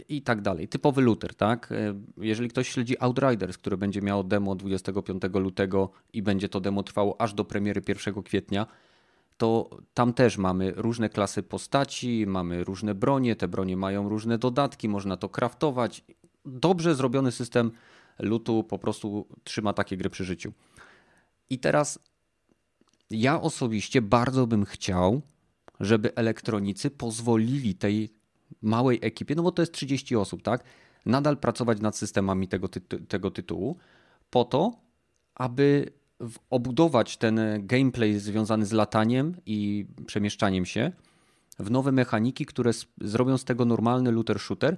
i 0.09 0.21
tak 0.21 0.41
dalej. 0.41 0.67
Typowy 0.67 1.01
looter, 1.01 1.35
tak? 1.35 1.69
Jeżeli 2.17 2.49
ktoś 2.49 2.69
śledzi 2.69 2.99
Outriders, 2.99 3.57
które 3.57 3.77
będzie 3.77 4.01
miało 4.01 4.23
demo 4.23 4.55
25 4.55 5.21
lutego 5.33 5.91
i 6.13 6.21
będzie 6.21 6.49
to 6.49 6.61
demo 6.61 6.83
trwało 6.83 7.21
aż 7.21 7.33
do 7.33 7.45
premiery 7.45 7.81
1 7.87 8.23
kwietnia, 8.23 8.67
to 9.37 9.69
tam 9.93 10.13
też 10.13 10.37
mamy 10.37 10.73
różne 10.75 11.09
klasy 11.09 11.43
postaci, 11.43 12.25
mamy 12.27 12.63
różne 12.63 12.95
bronie, 12.95 13.35
te 13.35 13.47
bronie 13.47 13.77
mają 13.77 14.09
różne 14.09 14.37
dodatki, 14.37 14.89
można 14.89 15.17
to 15.17 15.29
craftować. 15.29 16.03
Dobrze 16.45 16.95
zrobiony 16.95 17.31
system 17.31 17.71
lutu 18.19 18.63
po 18.63 18.79
prostu 18.79 19.27
trzyma 19.43 19.73
takie 19.73 19.97
gry 19.97 20.09
przy 20.09 20.25
życiu. 20.25 20.53
I 21.49 21.59
teraz 21.59 21.99
ja 23.09 23.41
osobiście 23.41 24.01
bardzo 24.01 24.47
bym 24.47 24.65
chciał, 24.65 25.21
żeby 25.79 26.15
elektronicy 26.15 26.91
pozwolili 26.91 27.75
tej 27.75 28.20
małej 28.61 28.99
ekipie, 29.01 29.35
no 29.35 29.43
bo 29.43 29.51
to 29.51 29.61
jest 29.61 29.71
30 29.71 30.15
osób, 30.15 30.41
tak? 30.41 30.63
Nadal 31.05 31.37
pracować 31.37 31.81
nad 31.81 31.97
systemami 31.97 32.47
tego, 32.47 32.69
tego 33.07 33.31
tytułu, 33.31 33.77
po 34.29 34.45
to, 34.45 34.71
aby 35.35 35.91
obudować 36.49 37.17
ten 37.17 37.39
gameplay 37.59 38.19
związany 38.19 38.65
z 38.65 38.71
lataniem 38.71 39.35
i 39.45 39.85
przemieszczaniem 40.05 40.65
się 40.65 40.91
w 41.59 41.71
nowe 41.71 41.91
mechaniki, 41.91 42.45
które 42.45 42.71
zrobią 43.01 43.37
z 43.37 43.45
tego 43.45 43.65
normalny 43.65 44.11
looter 44.11 44.39
shooter. 44.39 44.77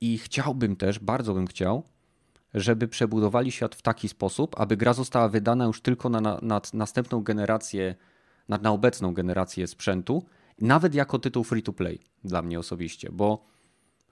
I 0.00 0.18
chciałbym 0.18 0.76
też, 0.76 0.98
bardzo 0.98 1.34
bym 1.34 1.46
chciał, 1.46 1.82
żeby 2.54 2.88
przebudowali 2.88 3.52
świat 3.52 3.74
w 3.74 3.82
taki 3.82 4.08
sposób, 4.08 4.60
aby 4.60 4.76
gra 4.76 4.92
została 4.92 5.28
wydana 5.28 5.64
już 5.64 5.80
tylko 5.80 6.08
na, 6.08 6.20
na, 6.20 6.38
na 6.42 6.60
następną 6.72 7.22
generację, 7.22 7.94
na, 8.48 8.58
na 8.58 8.70
obecną 8.70 9.14
generację 9.14 9.66
sprzętu, 9.66 10.24
nawet 10.60 10.94
jako 10.94 11.18
tytuł 11.18 11.44
free 11.44 11.62
to 11.62 11.72
play 11.72 12.00
dla 12.24 12.42
mnie 12.42 12.58
osobiście, 12.58 13.08
bo 13.12 13.46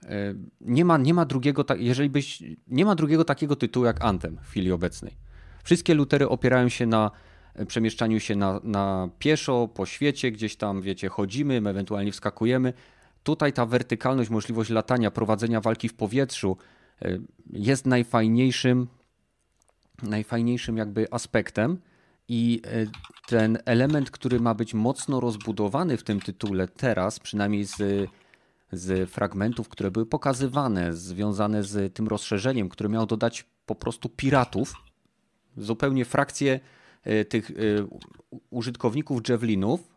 e, 0.03 0.33
nie 0.61 0.85
ma, 0.85 0.97
nie 0.97 1.13
ma 1.13 1.25
drugiego, 1.25 1.65
jeżeli 1.77 2.09
byś, 2.09 2.43
nie 2.67 2.85
ma 2.85 2.95
drugiego 2.95 3.25
takiego 3.25 3.55
tytułu 3.55 3.85
jak 3.85 4.03
Anthem 4.03 4.37
w 4.43 4.49
chwili 4.49 4.71
obecnej. 4.71 5.17
Wszystkie 5.63 5.93
lutery 5.93 6.29
opierają 6.29 6.69
się 6.69 6.85
na 6.85 7.11
e, 7.55 7.65
przemieszczaniu 7.65 8.19
się 8.19 8.35
na, 8.35 8.59
na 8.63 9.09
pieszo, 9.19 9.67
po 9.67 9.85
świecie, 9.85 10.31
gdzieś 10.31 10.55
tam, 10.55 10.81
wiecie, 10.81 11.09
chodzimy, 11.09 11.57
ewentualnie 11.57 12.11
wskakujemy. 12.11 12.73
Tutaj 13.23 13.53
ta 13.53 13.65
wertykalność, 13.65 14.29
możliwość 14.29 14.69
latania, 14.69 15.11
prowadzenia 15.11 15.61
walki 15.61 15.89
w 15.89 15.93
powietrzu, 15.93 16.57
Y, 17.05 17.21
jest 17.49 17.85
najfajniejszym, 17.85 18.87
najfajniejszym 20.03 20.77
jakby 20.77 21.07
aspektem. 21.11 21.77
I 22.35 22.61
y, 22.65 22.89
ten 23.27 23.57
element, 23.65 24.11
który 24.11 24.39
ma 24.39 24.53
być 24.53 24.73
mocno 24.73 25.19
rozbudowany 25.19 25.97
w 25.97 26.03
tym 26.03 26.21
tytule 26.21 26.67
teraz, 26.67 27.19
przynajmniej 27.19 27.65
z, 27.65 28.09
z 28.71 29.09
fragmentów, 29.09 29.69
które 29.69 29.91
były 29.91 30.05
pokazywane, 30.05 30.93
związane 30.93 31.63
z 31.63 31.93
tym 31.93 32.07
rozszerzeniem, 32.07 32.69
które 32.69 32.89
miało 32.89 33.05
dodać 33.05 33.45
po 33.65 33.75
prostu 33.75 34.09
piratów, 34.09 34.73
zupełnie 35.57 36.05
frakcję 36.05 36.59
y, 37.07 37.25
tych 37.25 37.51
użytkowników 38.49 39.29
javelinów, 39.29 39.93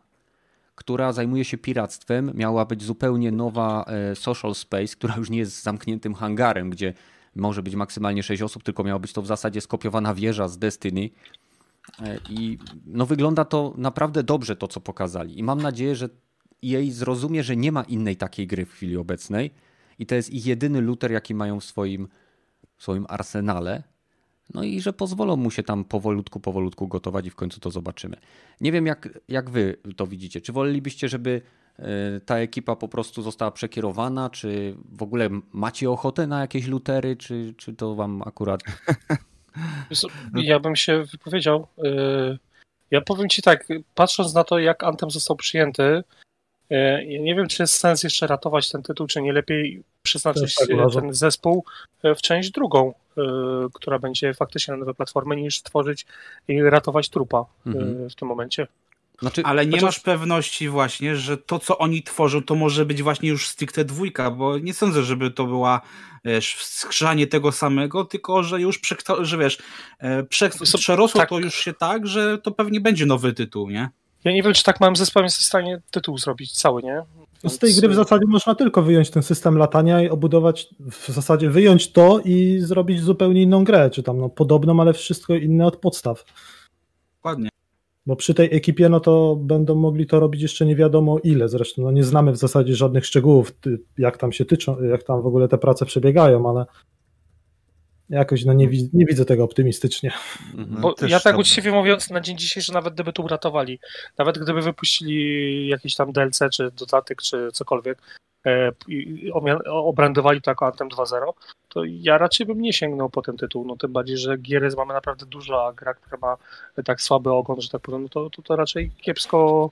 która 0.75 1.13
zajmuje 1.13 1.45
się 1.45 1.57
piractwem. 1.57 2.31
Miała 2.35 2.65
być 2.65 2.83
zupełnie 2.83 3.31
nowa 3.31 3.85
e, 3.87 4.15
social 4.15 4.55
space, 4.55 4.95
która 4.95 5.15
już 5.17 5.29
nie 5.29 5.37
jest 5.37 5.63
zamkniętym 5.63 6.13
hangarem, 6.13 6.69
gdzie 6.69 6.93
może 7.35 7.63
być 7.63 7.75
maksymalnie 7.75 8.23
6 8.23 8.41
osób, 8.41 8.63
tylko 8.63 8.83
miała 8.83 8.99
być 8.99 9.13
to 9.13 9.21
w 9.21 9.27
zasadzie 9.27 9.61
skopiowana 9.61 10.13
wieża 10.13 10.47
z 10.47 10.57
Destiny. 10.57 11.09
E, 12.01 12.19
I 12.29 12.57
no 12.85 13.05
wygląda 13.05 13.45
to 13.45 13.73
naprawdę 13.77 14.23
dobrze 14.23 14.55
to, 14.55 14.67
co 14.67 14.81
pokazali. 14.81 15.39
I 15.39 15.43
mam 15.43 15.61
nadzieję, 15.61 15.95
że 15.95 16.09
jej 16.61 16.91
zrozumie, 16.91 17.43
że 17.43 17.55
nie 17.55 17.71
ma 17.71 17.83
innej 17.83 18.15
takiej 18.15 18.47
gry 18.47 18.65
w 18.65 18.71
chwili 18.71 18.97
obecnej. 18.97 19.51
I 19.99 20.05
to 20.05 20.15
jest 20.15 20.29
ich 20.29 20.45
jedyny 20.45 20.81
looter, 20.81 21.11
jaki 21.11 21.35
mają 21.35 21.59
w 21.59 21.63
swoim, 21.63 22.07
w 22.75 22.83
swoim 22.83 23.05
arsenale. 23.09 23.83
No 24.53 24.63
i 24.63 24.81
że 24.81 24.93
pozwolą 24.93 25.35
mu 25.35 25.51
się 25.51 25.63
tam 25.63 25.85
powolutku, 25.85 26.39
powolutku 26.39 26.87
gotować 26.87 27.25
i 27.27 27.29
w 27.29 27.35
końcu 27.35 27.59
to 27.59 27.71
zobaczymy. 27.71 28.17
Nie 28.61 28.71
wiem, 28.71 28.85
jak, 28.85 29.19
jak 29.27 29.49
wy 29.49 29.77
to 29.95 30.07
widzicie. 30.07 30.41
Czy 30.41 30.53
wolelibyście, 30.53 31.09
żeby 31.09 31.41
e, 31.79 32.19
ta 32.19 32.37
ekipa 32.37 32.75
po 32.75 32.87
prostu 32.87 33.21
została 33.21 33.51
przekierowana, 33.51 34.29
czy 34.29 34.75
w 34.91 35.03
ogóle 35.03 35.29
macie 35.53 35.91
ochotę 35.91 36.27
na 36.27 36.41
jakieś 36.41 36.67
lutery, 36.67 37.15
czy, 37.15 37.53
czy 37.57 37.73
to 37.73 37.95
wam 37.95 38.21
akurat... 38.21 38.63
Ja 40.33 40.59
bym 40.59 40.75
się 40.75 41.03
wypowiedział. 41.03 41.67
E, 41.83 41.89
ja 42.91 43.01
powiem 43.01 43.29
ci 43.29 43.41
tak, 43.41 43.67
patrząc 43.95 44.33
na 44.33 44.43
to, 44.43 44.59
jak 44.59 44.83
Anthem 44.83 45.11
został 45.11 45.35
przyjęty, 45.35 46.03
E, 46.69 47.05
ja 47.05 47.21
nie 47.21 47.35
wiem, 47.35 47.47
czy 47.47 47.63
jest 47.63 47.73
sens 47.73 48.03
jeszcze 48.03 48.27
ratować 48.27 48.71
ten 48.71 48.83
tytuł, 48.83 49.07
czy 49.07 49.21
nie 49.21 49.33
lepiej 49.33 49.83
przeznaczyć 50.03 50.55
tak 50.55 50.67
ten 50.93 51.13
zespół 51.13 51.65
e, 52.03 52.15
w 52.15 52.21
część 52.21 52.51
drugą, 52.51 52.93
która 53.73 53.99
będzie 53.99 54.33
faktycznie 54.33 54.71
na 54.71 54.77
nowe 54.77 54.93
platformy, 54.93 55.35
niż 55.35 55.61
tworzyć 55.61 56.05
i 56.47 56.61
ratować 56.61 57.09
trupa 57.09 57.45
mhm. 57.65 58.09
w 58.09 58.15
tym 58.15 58.27
momencie. 58.27 58.67
Znaczy, 59.21 59.41
Ale 59.45 59.65
nie 59.65 59.71
znaczy... 59.71 59.85
masz 59.85 59.99
pewności 59.99 60.69
właśnie, 60.69 61.15
że 61.15 61.37
to, 61.37 61.59
co 61.59 61.77
oni 61.77 62.03
tworzą, 62.03 62.43
to 62.43 62.55
może 62.55 62.85
być 62.85 63.03
właśnie 63.03 63.29
już 63.29 63.49
stricte 63.49 63.85
dwójka, 63.85 64.31
bo 64.31 64.57
nie 64.57 64.73
sądzę, 64.73 65.03
żeby 65.03 65.31
to 65.31 65.45
była 65.45 65.81
wiesz, 66.25 66.57
skrzanie 66.59 67.27
tego 67.27 67.51
samego, 67.51 68.05
tylko 68.05 68.43
że 68.43 68.61
już 68.61 68.79
prze, 68.79 68.95
że 69.19 69.37
wiesz, 69.37 69.57
e, 69.99 70.23
prze, 70.23 70.49
przerosło 70.77 71.19
tak. 71.21 71.29
to 71.29 71.39
już 71.39 71.55
się 71.55 71.73
tak, 71.73 72.07
że 72.07 72.37
to 72.37 72.51
pewnie 72.51 72.81
będzie 72.81 73.05
nowy 73.05 73.33
tytuł, 73.33 73.69
nie? 73.69 73.89
Ja 74.23 74.31
nie 74.31 74.43
wiem, 74.43 74.53
czy 74.53 74.63
tak 74.63 74.79
małym 74.79 74.95
zespołem 74.95 75.25
jest 75.25 75.37
w 75.37 75.43
stanie 75.43 75.81
tytuł 75.91 76.17
zrobić 76.17 76.51
cały, 76.51 76.83
nie? 76.83 77.01
No 77.43 77.49
z 77.49 77.57
tej 77.57 77.73
gry 77.73 77.89
w 77.89 77.95
zasadzie 77.95 78.25
można 78.27 78.55
tylko 78.55 78.81
wyjąć 78.81 79.09
ten 79.09 79.23
system 79.23 79.57
latania 79.57 80.01
i 80.01 80.09
obudować, 80.09 80.67
w 80.91 81.07
zasadzie 81.07 81.49
wyjąć 81.49 81.91
to 81.91 82.19
i 82.25 82.59
zrobić 82.59 83.01
zupełnie 83.01 83.41
inną 83.41 83.63
grę, 83.63 83.89
czy 83.89 84.03
tam 84.03 84.17
no, 84.17 84.29
podobną, 84.29 84.81
ale 84.81 84.93
wszystko 84.93 85.35
inne 85.35 85.65
od 85.65 85.77
podstaw. 85.77 86.25
Dokładnie. 87.15 87.49
Bo 88.07 88.15
przy 88.15 88.33
tej 88.33 88.55
ekipie, 88.55 88.89
no 88.89 88.99
to 88.99 89.35
będą 89.35 89.75
mogli 89.75 90.07
to 90.07 90.19
robić 90.19 90.41
jeszcze 90.41 90.65
nie 90.65 90.75
wiadomo 90.75 91.19
ile. 91.23 91.49
Zresztą 91.49 91.81
no 91.81 91.91
nie 91.91 92.03
znamy 92.03 92.31
w 92.31 92.37
zasadzie 92.37 92.75
żadnych 92.75 93.05
szczegółów, 93.05 93.53
jak 93.97 94.17
tam 94.17 94.31
się 94.31 94.45
tyczą, 94.45 94.83
jak 94.83 95.03
tam 95.03 95.21
w 95.21 95.25
ogóle 95.25 95.47
te 95.47 95.57
prace 95.57 95.85
przebiegają, 95.85 96.49
ale 96.49 96.65
jakoś 98.09 98.45
no 98.45 98.53
nie, 98.53 98.67
nie 98.93 99.05
widzę 99.05 99.25
tego 99.25 99.43
optymistycznie. 99.43 100.11
Mhm. 100.57 100.81
Bo 100.81 100.95
ja 101.07 101.19
tak 101.19 101.37
uczciwie 101.37 101.71
mówiąc, 101.71 102.09
na 102.09 102.21
dzień 102.21 102.37
dzisiejszy, 102.37 102.73
nawet 102.73 102.93
gdyby 102.93 103.13
to 103.13 103.23
uratowali, 103.23 103.79
nawet 104.17 104.37
gdyby 104.37 104.61
wypuścili 104.61 105.67
jakiś 105.67 105.95
tam 105.95 106.11
DLC, 106.11 106.39
czy 106.51 106.71
dodatek, 106.71 107.21
czy 107.21 107.49
cokolwiek, 107.53 108.01
e, 108.45 108.71
i 108.87 109.31
obrandowali 109.65 110.41
to 110.41 110.51
jako 110.51 110.65
Anthem 110.65 110.89
2.0, 110.89 111.31
to 111.77 111.83
ja 111.85 112.17
raczej 112.17 112.45
bym 112.45 112.61
nie 112.61 112.73
sięgnął 112.73 113.09
po 113.09 113.21
ten 113.21 113.37
tytuł, 113.37 113.65
no 113.65 113.75
tym 113.75 113.93
bardziej, 113.93 114.17
że 114.17 114.37
gier 114.37 114.75
mamy 114.77 114.93
naprawdę 114.93 115.25
dużo, 115.25 115.67
a 115.67 115.73
gra, 115.73 115.93
która 115.93 116.17
ma 116.21 116.37
tak 116.85 117.01
słaby 117.01 117.31
ogon, 117.31 117.61
że 117.61 117.69
tak 117.69 117.81
powiem, 117.81 118.03
no 118.03 118.09
to, 118.09 118.29
to, 118.29 118.41
to 118.41 118.55
raczej 118.55 118.91
kiepsko, 119.01 119.71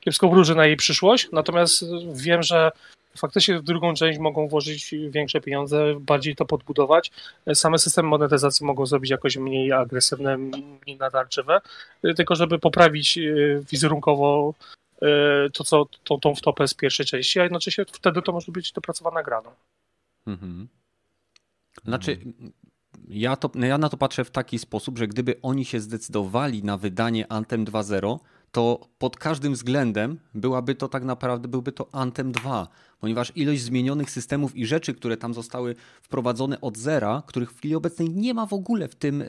kiepsko 0.00 0.28
wróży 0.28 0.54
na 0.54 0.66
jej 0.66 0.76
przyszłość, 0.76 1.28
natomiast 1.32 1.84
wiem, 2.12 2.42
że 2.42 2.72
faktycznie 3.16 3.58
w 3.58 3.62
drugą 3.62 3.94
część 3.94 4.18
mogą 4.18 4.48
włożyć 4.48 4.94
większe 5.08 5.40
pieniądze, 5.40 5.94
bardziej 6.00 6.36
to 6.36 6.44
podbudować. 6.44 7.10
Same 7.54 7.78
systemy 7.78 8.08
monetyzacji 8.08 8.66
mogą 8.66 8.86
zrobić 8.86 9.10
jakoś 9.10 9.36
mniej 9.36 9.72
agresywne, 9.72 10.38
mniej 10.38 10.96
nadarczywe, 10.98 11.60
tylko 12.16 12.34
żeby 12.34 12.58
poprawić 12.58 13.18
e, 13.18 13.22
wizerunkowo 13.70 14.54
e, 15.02 15.06
to, 15.50 15.64
co 15.64 15.86
tą, 16.04 16.20
tą 16.20 16.34
wtopę 16.34 16.68
z 16.68 16.74
pierwszej 16.74 17.06
części, 17.06 17.40
a 17.40 17.42
jednocześnie 17.42 17.84
wtedy 17.84 18.22
to 18.22 18.32
może 18.32 18.52
być 18.52 18.72
dopracowana 18.72 19.22
gra. 19.22 19.42
No. 19.44 19.52
Mhm. 20.26 20.68
Znaczy, 21.84 22.18
ja, 23.08 23.36
to, 23.36 23.50
ja 23.58 23.78
na 23.78 23.88
to 23.88 23.96
patrzę 23.96 24.24
w 24.24 24.30
taki 24.30 24.58
sposób, 24.58 24.98
że 24.98 25.08
gdyby 25.08 25.40
oni 25.42 25.64
się 25.64 25.80
zdecydowali 25.80 26.64
na 26.64 26.76
wydanie 26.76 27.32
Anthem 27.32 27.64
2.0, 27.64 28.18
to 28.52 28.88
pod 28.98 29.16
każdym 29.16 29.52
względem 29.52 30.18
byłaby 30.34 30.74
to 30.74 30.88
tak 30.88 31.04
naprawdę 31.04 31.48
byłby 31.48 31.72
to 31.72 31.88
Anthem 31.92 32.32
2, 32.32 32.68
ponieważ 33.00 33.32
ilość 33.36 33.62
zmienionych 33.62 34.10
systemów 34.10 34.56
i 34.56 34.66
rzeczy, 34.66 34.94
które 34.94 35.16
tam 35.16 35.34
zostały 35.34 35.74
wprowadzone 36.02 36.60
od 36.60 36.78
zera, 36.78 37.22
których 37.26 37.52
w 37.52 37.58
chwili 37.58 37.74
obecnej 37.74 38.10
nie 38.10 38.34
ma 38.34 38.46
w 38.46 38.52
ogóle 38.52 38.88
w 38.88 38.94
tym 38.94 39.20
yy, 39.20 39.26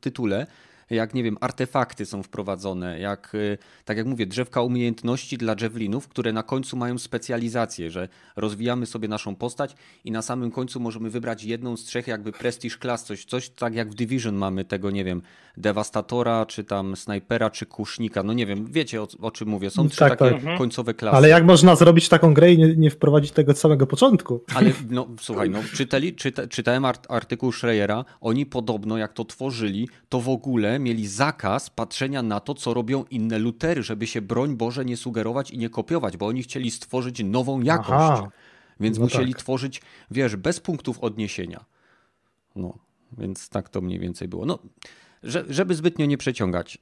tytule, 0.00 0.46
jak 0.90 1.14
nie 1.14 1.22
wiem, 1.22 1.36
artefakty 1.40 2.06
są 2.06 2.22
wprowadzone, 2.22 3.00
jak, 3.00 3.34
y, 3.34 3.58
tak 3.84 3.96
jak 3.96 4.06
mówię, 4.06 4.26
drzewka 4.26 4.62
umiejętności 4.62 5.38
dla 5.38 5.56
javelinów, 5.60 6.08
które 6.08 6.32
na 6.32 6.42
końcu 6.42 6.76
mają 6.76 6.98
specjalizację, 6.98 7.90
że 7.90 8.08
rozwijamy 8.36 8.86
sobie 8.86 9.08
naszą 9.08 9.36
postać 9.36 9.76
i 10.04 10.10
na 10.10 10.22
samym 10.22 10.50
końcu 10.50 10.80
możemy 10.80 11.10
wybrać 11.10 11.44
jedną 11.44 11.76
z 11.76 11.84
trzech 11.84 12.06
jakby 12.06 12.32
prestige 12.32 12.76
class, 12.78 13.04
coś, 13.04 13.24
coś 13.24 13.48
tak 13.48 13.74
jak 13.74 13.90
w 13.90 13.94
Division 13.94 14.34
mamy 14.34 14.64
tego, 14.64 14.90
nie 14.90 15.04
wiem, 15.04 15.22
dewastatora, 15.56 16.46
czy 16.46 16.64
tam 16.64 16.96
snajpera, 16.96 17.50
czy 17.50 17.66
kusznika, 17.66 18.22
no 18.22 18.32
nie 18.32 18.46
wiem, 18.46 18.66
wiecie 18.66 19.02
o, 19.02 19.08
o 19.20 19.30
czym 19.30 19.48
mówię, 19.48 19.70
są 19.70 19.88
trzy 19.88 19.98
tak, 19.98 20.18
takie 20.18 20.40
tak. 20.40 20.58
końcowe 20.58 20.94
klasy. 20.94 21.16
Ale 21.16 21.28
jak 21.28 21.44
można 21.44 21.76
zrobić 21.76 22.08
taką 22.08 22.34
grę 22.34 22.52
i 22.52 22.58
nie, 22.58 22.76
nie 22.76 22.90
wprowadzić 22.90 23.32
tego 23.32 23.52
od 23.52 23.58
samego 23.58 23.86
początku? 23.86 24.44
Ale 24.54 24.70
no 24.90 25.08
słuchaj, 25.20 25.50
no 25.50 25.58
czytali, 25.74 26.14
czyta, 26.14 26.46
czytałem 26.46 26.84
art, 26.84 27.06
artykuł 27.08 27.52
Schreiera, 27.52 28.04
oni 28.20 28.46
podobno 28.46 28.98
jak 28.98 29.12
to 29.12 29.24
tworzyli, 29.24 29.88
to 30.08 30.20
w 30.20 30.28
ogóle 30.28 30.73
mieli 30.78 31.08
zakaz 31.08 31.70
patrzenia 31.70 32.22
na 32.22 32.40
to, 32.40 32.54
co 32.54 32.74
robią 32.74 33.04
inne 33.10 33.38
lutery, 33.38 33.82
żeby 33.82 34.06
się 34.06 34.22
broń 34.22 34.56
Boże 34.56 34.84
nie 34.84 34.96
sugerować 34.96 35.50
i 35.50 35.58
nie 35.58 35.70
kopiować, 35.70 36.16
bo 36.16 36.26
oni 36.26 36.42
chcieli 36.42 36.70
stworzyć 36.70 37.24
nową 37.24 37.60
jakość. 37.60 37.90
Aha. 37.92 38.28
Więc 38.80 38.98
no 38.98 39.04
musieli 39.04 39.32
tak. 39.32 39.42
tworzyć, 39.42 39.82
wiesz, 40.10 40.36
bez 40.36 40.60
punktów 40.60 40.98
odniesienia. 40.98 41.64
No, 42.56 42.78
więc 43.18 43.48
tak 43.48 43.68
to 43.68 43.80
mniej 43.80 43.98
więcej 43.98 44.28
było. 44.28 44.46
No, 44.46 44.58
że, 45.22 45.44
żeby 45.48 45.74
zbytnio 45.74 46.06
nie 46.06 46.18
przeciągać. 46.18 46.78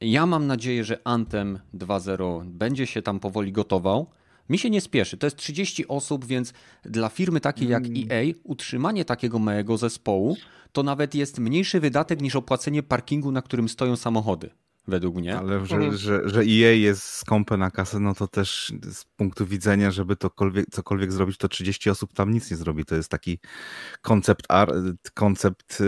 Ja 0.00 0.26
mam 0.26 0.46
nadzieję, 0.46 0.84
że 0.84 0.98
Anthem 1.04 1.58
2.0 1.74 2.46
będzie 2.46 2.86
się 2.86 3.02
tam 3.02 3.20
powoli 3.20 3.52
gotował. 3.52 4.06
Mi 4.50 4.58
się 4.58 4.70
nie 4.70 4.80
spieszy. 4.80 5.16
To 5.16 5.26
jest 5.26 5.36
30 5.36 5.88
osób, 5.88 6.24
więc 6.24 6.52
dla 6.84 7.08
firmy 7.08 7.40
takiej 7.40 7.68
jak 7.68 7.86
mm. 7.86 8.08
EA 8.10 8.34
utrzymanie 8.44 9.04
takiego 9.04 9.38
małego 9.38 9.76
zespołu 9.76 10.36
to 10.72 10.82
nawet 10.82 11.14
jest 11.14 11.38
mniejszy 11.38 11.80
wydatek 11.80 12.20
niż 12.22 12.36
opłacenie 12.36 12.82
parkingu, 12.82 13.32
na 13.32 13.42
którym 13.42 13.68
stoją 13.68 13.96
samochody 13.96 14.50
według 14.90 15.16
mnie. 15.16 15.38
Ale 15.38 15.66
że, 15.66 15.76
mhm. 15.76 15.96
że, 15.96 16.28
że 16.28 16.40
EA 16.40 16.72
jest 16.72 17.02
skąpe 17.02 17.56
na 17.56 17.70
kasę, 17.70 18.00
no 18.00 18.14
to 18.14 18.28
też 18.28 18.72
z 18.92 19.04
punktu 19.04 19.46
widzenia, 19.46 19.90
żeby 19.90 20.16
tokolwiek, 20.16 20.66
cokolwiek 20.70 21.12
zrobić, 21.12 21.36
to 21.36 21.48
30 21.48 21.90
osób 21.90 22.12
tam 22.12 22.30
nic 22.30 22.50
nie 22.50 22.56
zrobi. 22.56 22.84
To 22.84 22.94
jest 22.94 23.08
taki 23.08 23.38
koncept, 24.02 24.46
koncept 25.14 25.80
y, 25.80 25.84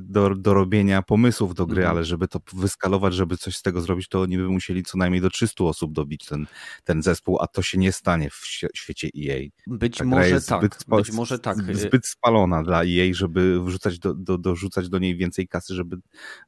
do, 0.00 0.34
do 0.34 0.54
robienia 0.54 1.02
pomysłów 1.02 1.54
do 1.54 1.66
gry, 1.66 1.82
mhm. 1.82 1.96
ale 1.96 2.04
żeby 2.04 2.28
to 2.28 2.40
wyskalować, 2.52 3.14
żeby 3.14 3.36
coś 3.36 3.56
z 3.56 3.62
tego 3.62 3.80
zrobić, 3.80 4.08
to 4.08 4.20
oni 4.20 4.36
by 4.36 4.48
musieli 4.48 4.82
co 4.82 4.98
najmniej 4.98 5.20
do 5.20 5.30
300 5.30 5.64
osób 5.64 5.92
dobić 5.92 6.26
ten, 6.26 6.46
ten 6.84 7.02
zespół, 7.02 7.38
a 7.40 7.46
to 7.46 7.62
się 7.62 7.78
nie 7.78 7.92
stanie 7.92 8.30
w 8.30 8.46
świecie 8.74 9.08
EA. 9.18 9.48
Być 9.66 9.98
Ta 9.98 10.04
może 10.04 10.40
tak. 10.40 10.60
Zbyt, 10.60 10.84
być 10.88 11.12
może 11.12 11.38
tak. 11.38 11.76
Zbyt 11.76 12.06
spalona 12.06 12.62
dla 12.62 12.84
EA, 12.84 13.14
żeby 13.14 13.64
wrzucać 13.64 13.98
do, 13.98 14.14
do, 14.14 14.38
dorzucać 14.38 14.88
do 14.88 14.98
niej 14.98 15.16
więcej 15.16 15.48
kasy, 15.48 15.74
żeby 15.74 15.96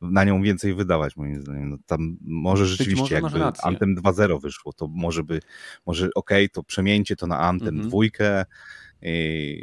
na 0.01 0.25
nią 0.25 0.43
więcej 0.43 0.75
wydawać, 0.75 1.17
moim 1.17 1.43
zdaniem. 1.43 1.52
No 1.53 1.77
tam 1.87 2.17
może 2.21 2.67
rzeczywiście 2.67 3.21
może 3.21 3.39
jakby 3.39 3.61
Anthem 3.63 3.97
2.0 3.97 4.41
wyszło, 4.41 4.73
to 4.73 4.89
może 4.89 5.25
by, 5.25 5.41
może 5.87 6.09
okej, 6.15 6.45
okay, 6.45 6.49
to 6.49 6.63
przemieńcie 6.63 7.17
to 7.17 7.27
na 7.27 7.39
Anthem 7.39 7.69
mhm. 7.69 7.89
dwójkę, 7.89 8.45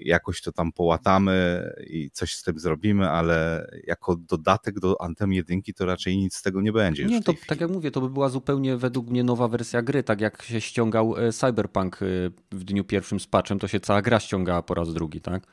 jakoś 0.06 0.42
to 0.42 0.52
tam 0.52 0.72
połatamy 0.72 1.64
i 1.88 2.10
coś 2.12 2.36
z 2.36 2.44
tym 2.44 2.60
zrobimy, 2.60 3.10
ale 3.10 3.68
jako 3.88 4.16
dodatek 4.16 4.80
do 4.80 5.02
Anthem 5.02 5.34
1 5.34 5.62
to 5.76 5.86
raczej 5.86 6.18
nic 6.18 6.36
z 6.36 6.42
tego 6.42 6.62
nie 6.62 6.72
będzie. 6.72 7.06
Nie, 7.06 7.24
to 7.24 7.34
tak 7.48 7.62
jak 7.62 7.70
mówię, 7.70 7.92
to 7.92 8.02
by 8.02 8.10
była 8.10 8.30
zupełnie 8.30 8.78
według 8.78 9.10
mnie 9.10 9.24
nowa 9.24 9.48
wersja 9.48 9.82
gry, 9.82 10.04
tak 10.04 10.22
jak 10.22 10.42
się 10.42 10.62
ściągał 10.62 11.18
e, 11.18 11.32
Cyberpunk 11.32 12.00
e, 12.02 12.06
w 12.52 12.64
dniu 12.64 12.84
pierwszym 12.84 13.20
z 13.20 13.28
patchem, 13.28 13.60
to 13.60 13.68
się 13.68 13.80
cała 13.80 14.02
gra 14.02 14.20
ściągała 14.20 14.62
po 14.62 14.74
raz 14.74 14.94
drugi, 14.94 15.22
tak? 15.22 15.48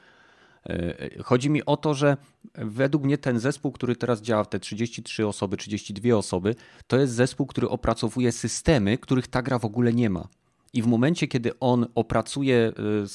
E, 0.68 1.22
chodzi 1.22 1.50
mi 1.50 1.64
o 1.64 1.76
to, 1.76 1.94
że 1.94 2.16
według 2.54 3.04
mnie 3.04 3.18
ten 3.18 3.38
zespół, 3.38 3.72
który 3.72 3.96
teraz 3.96 4.22
działa, 4.22 4.44
te 4.44 4.60
33 4.60 5.26
osoby, 5.26 5.56
32 5.56 6.16
osoby, 6.16 6.54
to 6.86 6.98
jest 6.98 7.12
zespół, 7.12 7.46
który 7.46 7.68
opracowuje 7.68 8.32
systemy, 8.32 8.98
których 8.98 9.28
ta 9.28 9.42
gra 9.42 9.58
w 9.58 9.64
ogóle 9.64 9.92
nie 9.92 10.10
ma. 10.10 10.28
I 10.72 10.82
w 10.82 10.86
momencie, 10.86 11.28
kiedy 11.28 11.58
on 11.60 11.86
opracuje 11.94 12.72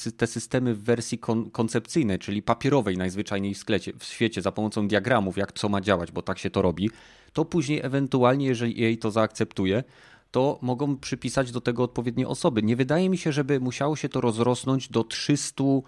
e, 0.08 0.12
te 0.12 0.28
systemy 0.28 0.76
w 0.76 0.84
wersji 0.84 1.18
kon 1.18 1.52
koncepcyjnej, 1.52 2.20
czyli 2.20 2.42
papierowej 2.42 2.98
najzwyczajniej 2.98 3.54
w, 3.54 3.58
sklecie, 3.58 3.94
w 4.00 4.04
świecie, 4.04 4.42
za 4.42 4.52
pomocą 4.52 4.88
diagramów, 4.88 5.38
jak 5.38 5.52
co 5.52 5.70
ma 5.70 5.82
działać, 5.82 6.12
bo 6.12 6.22
tak 6.22 6.40
się 6.40 6.50
to 6.50 6.62
robi, 6.62 6.90
to 7.34 7.46
później 7.46 7.80
ewentualnie, 7.84 8.46
jeżeli 8.46 8.82
jej 8.82 8.98
to 8.98 9.12
zaakceptuje, 9.12 9.84
to 10.32 10.60
mogą 10.62 10.98
przypisać 10.98 11.52
do 11.52 11.62
tego 11.62 11.84
odpowiednie 11.84 12.28
osoby. 12.28 12.64
Nie 12.64 12.76
wydaje 12.76 13.10
mi 13.10 13.18
się, 13.18 13.32
żeby 13.32 13.60
musiało 13.60 13.96
się 13.96 14.10
to 14.10 14.22
rozrosnąć 14.22 14.90
do 14.90 15.04
300 15.04 15.64
E, 15.64 15.82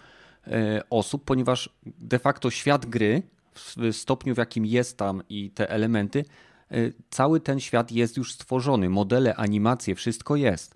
osób, 0.89 1.23
ponieważ 1.25 1.69
de 1.85 2.19
facto 2.19 2.51
świat 2.51 2.85
gry 2.85 3.23
w 3.55 3.93
stopniu, 3.95 4.35
w 4.35 4.37
jakim 4.37 4.65
jest 4.65 4.97
tam 4.97 5.23
i 5.29 5.51
te 5.51 5.69
elementy, 5.69 6.25
e, 6.71 6.75
cały 7.09 7.39
ten 7.39 7.59
świat 7.59 7.91
jest 7.91 8.17
już 8.17 8.33
stworzony. 8.33 8.89
Modele, 8.89 9.35
animacje, 9.35 9.95
wszystko 9.95 10.35
jest. 10.35 10.75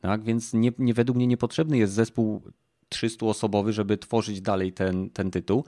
Tak? 0.00 0.22
Więc 0.22 0.54
nie, 0.54 0.72
nie, 0.78 0.94
według 0.94 1.16
mnie 1.16 1.26
niepotrzebny 1.26 1.78
jest 1.78 1.92
zespół 1.92 2.42
300-osobowy, 2.94 3.70
żeby 3.70 3.98
tworzyć 3.98 4.40
dalej 4.40 4.72
ten, 4.72 5.10
ten 5.10 5.30
tytuł, 5.30 5.64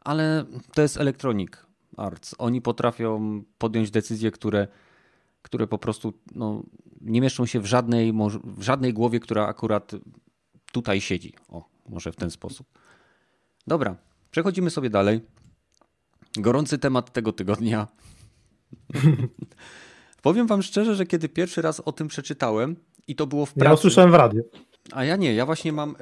ale 0.00 0.44
to 0.74 0.82
jest 0.82 0.96
Electronic 0.96 1.50
Arts. 1.96 2.34
Oni 2.38 2.60
potrafią 2.60 3.42
podjąć 3.58 3.90
decyzje, 3.90 4.30
które, 4.30 4.68
które 5.42 5.66
po 5.66 5.78
prostu 5.78 6.12
no, 6.34 6.62
nie 7.00 7.20
mieszczą 7.20 7.46
się 7.46 7.60
w 7.60 7.66
żadnej, 7.66 8.12
w 8.44 8.62
żadnej 8.62 8.92
głowie, 8.92 9.20
która 9.20 9.46
akurat 9.46 9.92
tutaj 10.72 11.00
siedzi. 11.00 11.34
O, 11.48 11.68
może 11.88 12.12
w 12.12 12.16
ten 12.16 12.30
sposób. 12.30 12.66
Dobra, 13.66 13.96
przechodzimy 14.30 14.70
sobie 14.70 14.90
dalej. 14.90 15.20
Gorący 16.36 16.78
temat 16.78 17.12
tego 17.12 17.32
tygodnia. 17.32 17.86
Powiem 20.22 20.46
wam 20.46 20.62
szczerze, 20.62 20.94
że 20.94 21.06
kiedy 21.06 21.28
pierwszy 21.28 21.62
raz 21.62 21.80
o 21.80 21.92
tym 21.92 22.08
przeczytałem 22.08 22.76
I 23.06 23.16
to 23.16 23.26
było 23.26 23.46
w 23.46 23.54
pracy. 23.54 23.68
Ja 23.68 23.74
usłyszałem 23.74 24.10
w 24.10 24.14
radiu. 24.14 24.42
A 24.92 25.04
ja 25.04 25.16
nie, 25.16 25.34
ja 25.34 25.46
właśnie 25.46 25.72
mam, 25.72 25.96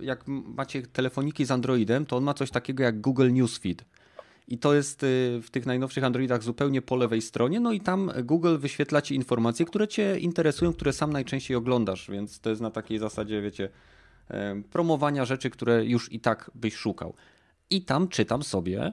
y, 0.00 0.04
jak 0.04 0.24
macie 0.26 0.82
telefoniki 0.82 1.44
z 1.44 1.50
Androidem, 1.50 2.06
to 2.06 2.16
on 2.16 2.24
ma 2.24 2.34
coś 2.34 2.50
takiego 2.50 2.82
jak 2.82 3.00
Google 3.00 3.32
Newsfeed. 3.32 3.84
I 4.48 4.58
to 4.58 4.74
jest 4.74 5.02
y, 5.02 5.40
w 5.42 5.50
tych 5.50 5.66
najnowszych 5.66 6.04
Androidach 6.04 6.42
zupełnie 6.42 6.82
po 6.82 6.96
lewej 6.96 7.22
stronie, 7.22 7.60
no 7.60 7.72
i 7.72 7.80
tam 7.80 8.10
Google 8.24 8.58
wyświetla 8.58 9.02
ci 9.02 9.14
informacje, 9.14 9.66
które 9.66 9.88
cię 9.88 10.18
interesują, 10.18 10.72
które 10.72 10.92
sam 10.92 11.12
najczęściej 11.12 11.56
oglądasz, 11.56 12.10
więc 12.10 12.40
to 12.40 12.50
jest 12.50 12.62
na 12.62 12.70
takiej 12.70 12.98
zasadzie, 12.98 13.42
wiecie, 13.42 13.68
promowania 14.70 15.24
rzeczy, 15.24 15.50
które 15.50 15.84
już 15.84 16.12
i 16.12 16.20
tak 16.20 16.50
byś 16.54 16.74
szukał. 16.74 17.14
I 17.70 17.82
tam 17.82 18.08
czytam 18.08 18.42
sobie, 18.42 18.92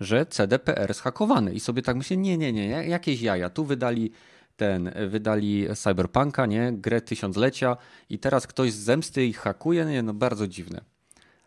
że 0.00 0.26
CDPR 0.26 0.94
zhakowany 0.94 1.54
i 1.54 1.60
sobie 1.60 1.82
tak 1.82 1.96
myślę, 1.96 2.16
nie, 2.16 2.38
nie, 2.38 2.52
nie, 2.52 2.66
jakieś 2.68 3.20
jaja, 3.22 3.50
tu 3.50 3.64
wydali 3.64 4.10
ten, 4.56 4.90
wydali 5.08 5.66
Cyberpunka, 5.74 6.46
nie, 6.46 6.72
grę 6.72 7.00
tysiąclecia 7.00 7.76
i 8.10 8.18
teraz 8.18 8.46
ktoś 8.46 8.72
z 8.72 8.78
zemsty 8.78 9.26
ich 9.26 9.38
hakuje, 9.38 9.84
nie, 9.84 10.02
no 10.02 10.14
bardzo 10.14 10.48
dziwne. 10.48 10.80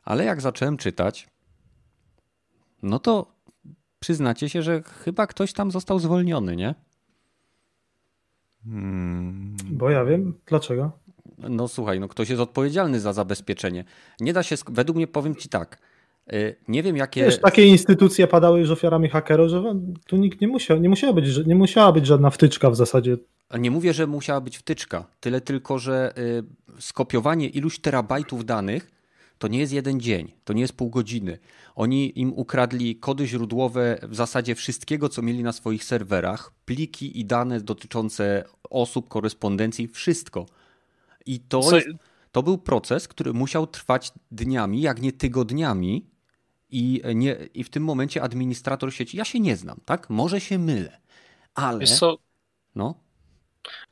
Ale 0.03 0.23
jak 0.23 0.41
zacząłem 0.41 0.77
czytać, 0.77 1.27
no 2.84 2.99
to 2.99 3.36
przyznacie 3.99 4.49
się, 4.49 4.61
że 4.61 4.84
chyba 4.84 5.27
ktoś 5.27 5.53
tam 5.53 5.71
został 5.71 5.99
zwolniony, 5.99 6.55
nie? 6.55 6.75
Hmm. 8.63 9.57
Bo 9.71 9.89
ja 9.89 10.05
wiem, 10.05 10.34
dlaczego. 10.45 10.91
No 11.49 11.67
słuchaj, 11.67 11.99
no 11.99 12.07
ktoś 12.07 12.29
jest 12.29 12.41
odpowiedzialny 12.41 12.99
za 12.99 13.13
zabezpieczenie. 13.13 13.83
Nie 14.19 14.33
da 14.33 14.43
się, 14.43 14.55
według 14.67 14.95
mnie 14.95 15.07
powiem 15.07 15.35
ci 15.35 15.49
tak, 15.49 15.77
y, 16.33 16.55
nie 16.67 16.83
wiem 16.83 16.97
jakie. 16.97 17.25
Wiesz, 17.25 17.39
takie 17.39 17.65
instytucje 17.65 18.27
padały 18.27 18.59
już 18.59 18.69
ofiarami 18.69 19.09
hakerów, 19.09 19.49
że 19.49 19.63
tu 20.07 20.17
nikt 20.17 20.41
nie 20.41 20.47
musiał, 20.47 20.79
nie 20.79 20.89
musiała 20.89 21.13
być, 21.13 21.45
nie 21.45 21.55
musiała 21.55 21.91
być 21.91 22.05
żadna 22.05 22.29
wtyczka 22.29 22.69
w 22.69 22.75
zasadzie. 22.75 23.17
Nie 23.59 23.71
mówię, 23.71 23.93
że 23.93 24.07
musiała 24.07 24.41
być 24.41 24.57
wtyczka, 24.57 25.05
tyle 25.19 25.41
tylko, 25.41 25.79
że 25.79 26.13
y, 26.17 26.43
skopiowanie 26.81 27.47
iluś 27.47 27.79
terabajtów 27.79 28.45
danych 28.45 28.99
to 29.39 29.47
nie 29.47 29.59
jest 29.59 29.73
jeden 29.73 29.99
dzień, 29.99 30.31
to 30.43 30.53
nie 30.53 30.61
jest 30.61 30.73
pół 30.73 30.89
godziny. 30.89 31.37
Oni 31.75 32.19
im 32.19 32.33
ukradli 32.33 32.95
kody 32.95 33.27
źródłowe 33.27 33.99
w 34.03 34.15
zasadzie 34.15 34.55
wszystkiego, 34.55 35.09
co 35.09 35.21
mieli 35.21 35.43
na 35.43 35.51
swoich 35.51 35.83
serwerach, 35.83 36.51
pliki 36.65 37.19
i 37.19 37.25
dane 37.25 37.61
dotyczące 37.61 38.43
osób, 38.69 39.07
korespondencji, 39.07 39.87
wszystko. 39.87 40.45
I 41.30 41.39
to, 41.39 41.75
jest, 41.75 41.88
to 42.32 42.43
był 42.43 42.57
proces, 42.57 43.07
który 43.07 43.34
musiał 43.34 43.67
trwać 43.67 44.11
dniami, 44.32 44.82
jak 44.82 45.01
nie 45.01 45.11
tygodniami. 45.11 46.05
I, 46.69 47.01
nie, 47.15 47.36
I 47.53 47.63
w 47.63 47.69
tym 47.69 47.84
momencie 47.84 48.21
administrator 48.21 48.93
sieci, 48.93 49.17
ja 49.17 49.25
się 49.25 49.39
nie 49.39 49.55
znam, 49.57 49.80
tak? 49.86 50.09
Może 50.09 50.41
się 50.41 50.59
mylę, 50.59 50.99
ale. 51.55 51.86
No. 52.75 52.95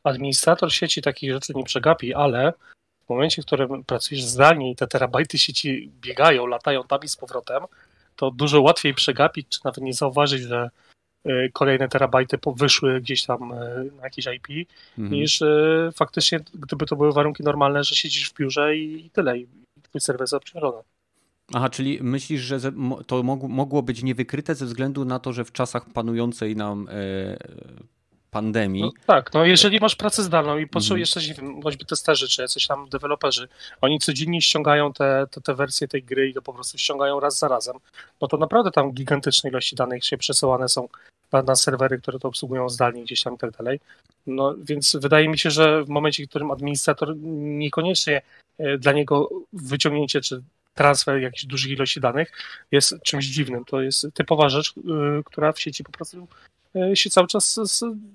Administrator 0.04 0.74
sieci 0.74 1.02
takich 1.02 1.32
rzeczy 1.32 1.54
nie 1.56 1.64
przegapi, 1.64 2.14
ale 2.14 2.54
w 3.06 3.10
momencie, 3.10 3.42
w 3.42 3.46
którym 3.46 3.84
pracujesz 3.84 4.24
zdalnie 4.24 4.72
i 4.72 4.76
te 4.76 4.88
terabajty 4.88 5.38
sieci 5.38 5.92
biegają, 6.02 6.48
latają 6.48 6.84
tam 6.84 7.00
i 7.04 7.08
z 7.08 7.16
powrotem, 7.16 7.64
to 8.16 8.32
dużo 8.32 8.62
łatwiej 8.62 8.94
przegapić, 8.94 9.48
czy 9.50 9.60
nawet 9.64 9.82
nie 9.82 9.94
zauważyć, 9.94 10.42
że 10.42 10.70
kolejne 11.54 11.88
terabajty 11.88 12.38
wyszły 12.56 13.02
gdzieś 13.02 13.26
tam 13.26 13.52
y, 13.52 13.92
na 13.98 14.04
jakieś 14.04 14.26
IP, 14.26 14.70
mhm. 14.98 15.14
niż 15.14 15.42
y, 15.42 15.90
faktycznie, 15.96 16.40
gdyby 16.54 16.86
to 16.86 16.96
były 16.96 17.14
warunki 17.14 17.44
normalne, 17.44 17.84
że 17.84 17.96
siedzisz 17.96 18.30
w 18.30 18.34
biurze 18.34 18.76
i 18.76 19.10
tyle, 19.10 19.38
i 19.38 19.48
twój 19.82 20.02
serwer 20.02 20.22
jest 20.22 20.34
obciążony. 20.34 20.84
Aha, 21.54 21.70
czyli 21.70 22.00
myślisz, 22.02 22.42
że 22.42 22.60
to 23.08 23.24
mogło 23.24 23.84
być 23.84 24.04
niewykryte 24.04 24.56
ze 24.56 24.66
względu 24.66 25.06
na 25.06 25.20
to, 25.20 25.34
że 25.34 25.46
w 25.46 25.52
czasach 25.52 25.90
panującej 25.94 26.56
nam 26.56 26.88
e, 26.92 27.38
pandemii. 28.32 28.82
No, 28.82 28.92
tak, 29.08 29.34
no 29.34 29.46
jeżeli 29.46 29.80
masz 29.80 29.96
pracę 29.96 30.24
zdalną 30.24 30.58
i 30.58 30.68
potrzebujesz 30.68 31.18
mhm. 31.18 31.22
coś, 31.24 31.28
nie 31.30 31.48
wiem, 31.48 31.62
choćby 31.64 31.86
testerzy, 31.86 32.28
czy 32.28 32.42
jacyś 32.42 32.68
tam 32.68 32.90
deweloperzy, 32.90 33.48
oni 33.82 34.00
codziennie 34.00 34.42
ściągają 34.42 34.94
te, 34.94 35.28
te, 35.32 35.42
te 35.42 35.56
wersje 35.56 35.88
tej 35.88 36.04
gry 36.04 36.30
i 36.30 36.34
to 36.34 36.42
po 36.42 36.54
prostu 36.54 36.78
ściągają 36.78 37.20
raz 37.20 37.38
za 37.38 37.48
razem, 37.48 37.76
no 38.22 38.28
to 38.28 38.38
naprawdę 38.38 38.72
tam 38.72 38.92
gigantyczne 38.92 39.50
ilości 39.50 39.76
danych 39.76 40.06
się 40.06 40.18
przesyłane 40.18 40.70
są 40.70 40.88
na, 41.32 41.42
na 41.42 41.56
serwery, 41.56 42.02
które 42.02 42.20
to 42.20 42.28
obsługują 42.28 42.70
zdalnie 42.70 43.04
gdzieś 43.04 43.24
tam 43.24 43.36
i 43.36 43.38
tak 43.38 43.52
dalej. 43.52 43.80
No 44.28 44.56
więc 44.64 44.96
wydaje 44.96 45.30
mi 45.30 45.38
się, 45.38 45.52
że 45.52 45.84
w 45.84 45.90
momencie, 45.90 46.26
w 46.26 46.30
którym 46.30 46.52
administrator 46.52 47.16
niekoniecznie 47.18 48.22
e, 48.58 48.78
dla 48.78 48.92
niego 48.92 49.30
wyciągnięcie 49.54 50.22
czy 50.22 50.44
transfer 50.74 51.22
jakichś 51.22 51.46
dużych 51.46 51.72
ilości 51.72 52.02
danych 52.02 52.32
jest 52.72 52.96
czymś 53.04 53.26
dziwnym. 53.26 53.66
To 53.66 53.82
jest 53.82 54.08
typowa 54.14 54.50
rzecz, 54.50 54.74
e, 54.78 55.24
która 55.26 55.52
w 55.52 55.62
sieci 55.62 55.84
po 55.84 55.92
prostu 55.92 56.28
się 56.94 57.10
cały 57.10 57.28
czas 57.28 57.60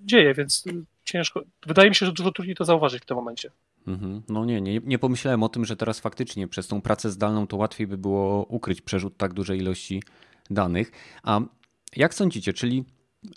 dzieje, 0.05 0.35
więc 0.35 0.65
ciężko. 1.05 1.43
Wydaje 1.67 1.89
mi 1.89 1.95
się, 1.95 2.07
że 2.07 2.13
dużo 2.13 2.33
trudniej 2.33 2.57
to 2.57 2.65
zauważyć 2.65 3.03
w 3.03 3.07
tym 3.07 3.17
momencie. 3.17 3.51
Mhm. 3.87 4.23
No 4.29 4.45
nie, 4.45 4.61
nie, 4.61 4.81
nie 4.85 4.99
pomyślałem 4.99 5.43
o 5.43 5.49
tym, 5.49 5.65
że 5.65 5.77
teraz 5.77 6.01
faktycznie 6.01 6.49
przez 6.49 6.69
tą 6.69 6.81
pracę 6.81 7.11
zdalną 7.11 7.47
to 7.47 7.57
łatwiej 7.57 7.87
by 7.87 7.99
było 7.99 8.45
ukryć 8.45 8.81
przerzut 8.81 9.17
tak 9.17 9.33
dużej 9.33 9.59
ilości 9.59 10.03
danych. 10.51 10.93
A 11.23 11.41
jak 11.97 12.15
sądzicie, 12.15 12.53
czyli 12.53 12.85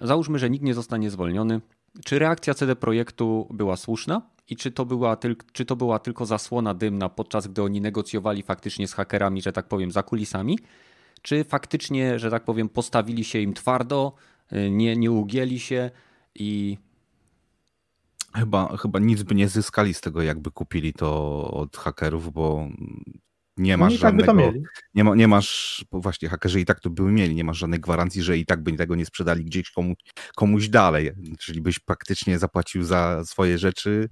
załóżmy, 0.01 0.39
że 0.39 0.49
nikt 0.49 0.65
nie 0.65 0.73
zostanie 0.73 1.09
zwolniony, 1.09 1.61
czy 2.05 2.19
reakcja 2.19 2.53
CD 2.53 2.75
Projektu 2.75 3.47
była 3.53 3.75
słuszna 3.75 4.21
i 4.49 4.55
czy 4.55 4.71
to 4.71 4.85
była, 4.85 5.15
tyl, 5.15 5.35
czy 5.51 5.65
to 5.65 5.75
była 5.75 5.99
tylko 5.99 6.25
zasłona 6.25 6.73
dymna, 6.73 7.09
podczas 7.09 7.47
gdy 7.47 7.63
oni 7.63 7.81
negocjowali 7.81 8.43
faktycznie 8.43 8.87
z 8.87 8.93
hakerami, 8.93 9.41
że 9.41 9.51
tak 9.51 9.67
powiem, 9.67 9.91
za 9.91 10.03
kulisami, 10.03 10.59
czy 11.21 11.43
faktycznie, 11.43 12.19
że 12.19 12.31
tak 12.31 12.43
powiem, 12.43 12.69
postawili 12.69 13.23
się 13.23 13.39
im 13.39 13.53
twardo, 13.53 14.13
nie, 14.51 14.95
nie 14.95 15.11
ugięli 15.11 15.59
się 15.59 15.91
i 16.35 16.77
Chyba, 18.35 18.77
chyba 18.77 18.99
nic 18.99 19.23
by 19.23 19.35
nie 19.35 19.49
zyskali 19.49 19.93
z 19.93 20.01
tego, 20.01 20.21
jakby 20.21 20.51
kupili 20.51 20.93
to 20.93 21.41
od 21.51 21.77
hakerów, 21.77 22.33
bo 22.33 22.67
nie 23.57 23.77
masz 23.77 23.93
no 23.93 23.99
żadnego. 23.99 24.33
Tak 24.33 24.53
nie, 24.93 25.03
ma, 25.03 25.15
nie 25.15 25.27
masz, 25.27 25.85
bo 25.91 25.99
właśnie 26.01 26.29
hakerzy 26.29 26.59
i 26.59 26.65
tak 26.65 26.79
to 26.79 26.89
były 26.89 27.11
mieli, 27.11 27.35
nie 27.35 27.43
masz 27.43 27.57
żadnej 27.57 27.79
gwarancji, 27.79 28.21
że 28.21 28.37
i 28.37 28.45
tak 28.45 28.63
by 28.63 28.73
tego 28.73 28.95
nie 28.95 29.05
sprzedali 29.05 29.45
gdzieś 29.45 29.71
komu, 29.71 29.93
komuś 30.35 30.69
dalej. 30.69 31.11
Czyli 31.39 31.61
byś 31.61 31.79
praktycznie 31.79 32.39
zapłacił 32.39 32.83
za 32.83 33.25
swoje 33.25 33.57
rzeczy, 33.57 34.09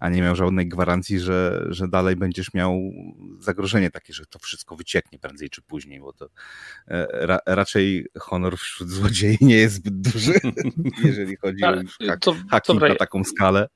a 0.00 0.08
nie 0.08 0.22
miał 0.22 0.36
żadnej 0.36 0.68
gwarancji, 0.68 1.20
że, 1.20 1.66
że 1.68 1.88
dalej 1.88 2.16
będziesz 2.16 2.54
miał 2.54 2.80
zagrożenie 3.40 3.90
takie, 3.90 4.12
że 4.12 4.26
to 4.26 4.38
wszystko 4.38 4.76
wycieknie 4.76 5.18
prędzej 5.18 5.50
czy 5.50 5.62
później, 5.62 6.00
bo 6.00 6.12
to 6.12 6.28
e, 6.88 7.26
ra, 7.26 7.38
raczej 7.46 8.06
honor 8.18 8.58
wśród 8.58 8.90
złodziei 8.90 9.38
nie 9.40 9.56
jest 9.56 9.74
zbyt 9.74 10.00
duży, 10.00 10.32
jeżeli 11.04 11.36
chodzi 11.36 11.64
o 11.64 11.74
hacking 12.50 12.80
na 12.80 12.94
taką 12.94 13.24
skalę. 13.24 13.68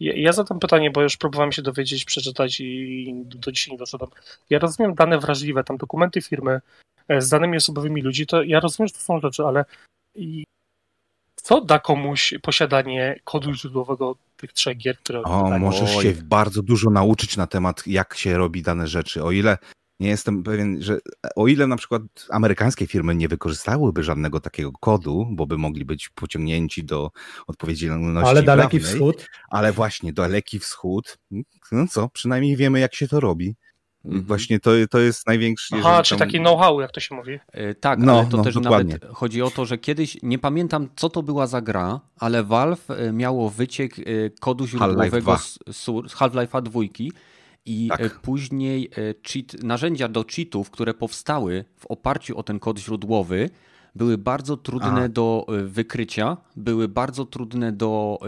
Ja 0.00 0.32
zadam 0.32 0.58
pytanie, 0.58 0.90
bo 0.90 1.02
już 1.02 1.16
próbowałem 1.16 1.52
się 1.52 1.62
dowiedzieć, 1.62 2.04
przeczytać 2.04 2.60
i 2.60 3.22
do 3.24 3.52
dzisiaj 3.52 3.72
nie 3.72 3.78
doszedłem. 3.78 4.10
Ja 4.50 4.58
rozumiem 4.58 4.94
dane 4.94 5.18
wrażliwe, 5.18 5.64
tam 5.64 5.76
dokumenty 5.76 6.22
firmy 6.22 6.60
e, 7.08 7.20
z 7.22 7.28
danymi 7.28 7.56
osobowymi 7.56 8.02
ludzi, 8.02 8.26
to 8.26 8.42
ja 8.42 8.60
rozumiem, 8.60 8.88
że 8.88 8.94
to 8.94 9.00
są 9.00 9.20
rzeczy, 9.20 9.44
ale 9.44 9.64
co 11.34 11.60
da 11.60 11.78
komuś 11.78 12.34
posiadanie 12.42 13.20
kodu 13.24 13.54
źródłowego 13.54 14.16
tych 14.36 14.52
trzech 14.52 14.76
gier, 14.76 14.98
które... 14.98 15.22
O, 15.22 15.58
możesz 15.58 16.02
się 16.02 16.12
bardzo 16.12 16.62
dużo 16.62 16.90
nauczyć 16.90 17.36
na 17.36 17.46
temat, 17.46 17.86
jak 17.86 18.14
się 18.14 18.38
robi 18.38 18.62
dane 18.62 18.86
rzeczy. 18.86 19.24
O 19.24 19.30
ile 19.30 19.58
nie 20.00 20.08
jestem 20.08 20.42
pewien, 20.42 20.82
że 20.82 20.98
o 21.36 21.46
ile 21.46 21.66
na 21.66 21.76
przykład 21.76 22.02
amerykańskie 22.30 22.86
firmy 22.86 23.14
nie 23.14 23.28
wykorzystałyby 23.28 24.02
żadnego 24.02 24.40
takiego 24.40 24.72
kodu, 24.72 25.26
bo 25.30 25.46
by 25.46 25.58
mogli 25.58 25.84
być 25.84 26.08
pociągnięci 26.08 26.84
do 26.84 27.10
odpowiedzialności 27.46 28.30
Ale 28.30 28.42
Daleki 28.42 28.80
prawnej, 28.80 28.94
Wschód. 28.94 29.26
Ale 29.50 29.72
właśnie, 29.72 30.12
Daleki 30.12 30.58
Wschód, 30.58 31.18
no 31.72 31.86
co, 31.90 32.08
przynajmniej 32.08 32.56
wiemy 32.56 32.80
jak 32.80 32.94
się 32.94 33.08
to 33.08 33.20
robi. 33.20 33.54
Mhm. 34.04 34.24
Właśnie 34.24 34.60
to, 34.60 34.70
to 34.90 34.98
jest 34.98 35.26
największy. 35.26 35.74
Aha, 35.78 36.02
czy 36.02 36.10
tam... 36.10 36.18
taki 36.18 36.38
know-how, 36.38 36.80
jak 36.80 36.92
to 36.92 37.00
się 37.00 37.14
mówi. 37.14 37.38
Yy, 37.54 37.74
tak, 37.74 37.98
no, 37.98 38.18
ale 38.18 38.26
to 38.26 38.36
no, 38.36 38.44
też 38.44 38.54
dokładnie. 38.54 38.92
nawet 38.92 39.16
chodzi 39.16 39.42
o 39.42 39.50
to, 39.50 39.66
że 39.66 39.78
kiedyś, 39.78 40.18
nie 40.22 40.38
pamiętam 40.38 40.88
co 40.96 41.08
to 41.08 41.22
była 41.22 41.46
za 41.46 41.60
gra, 41.60 42.00
ale 42.18 42.44
Valve 42.44 42.90
e, 42.90 43.12
miało 43.12 43.50
wyciek 43.50 43.98
e, 43.98 44.02
kodu 44.40 44.66
źródłowego 44.66 45.36
z 45.72 45.88
Half-Life'a 45.88 46.62
dwójki 46.62 47.12
i 47.66 47.88
tak. 47.88 48.00
E, 48.00 48.10
później 48.10 48.90
e, 48.96 49.14
cheat, 49.28 49.62
narzędzia 49.62 50.08
do 50.08 50.24
cheatów, 50.24 50.70
które 50.70 50.94
powstały 50.94 51.64
w 51.76 51.86
oparciu 51.86 52.38
o 52.38 52.42
ten 52.42 52.58
kod 52.58 52.78
źródłowy, 52.78 53.50
były 53.94 54.18
bardzo 54.18 54.56
trudne 54.56 55.02
A. 55.04 55.08
do 55.08 55.46
e, 55.48 55.64
wykrycia, 55.64 56.36
były 56.56 56.88
bardzo 56.88 57.24
trudne 57.24 57.72
do 57.72 58.18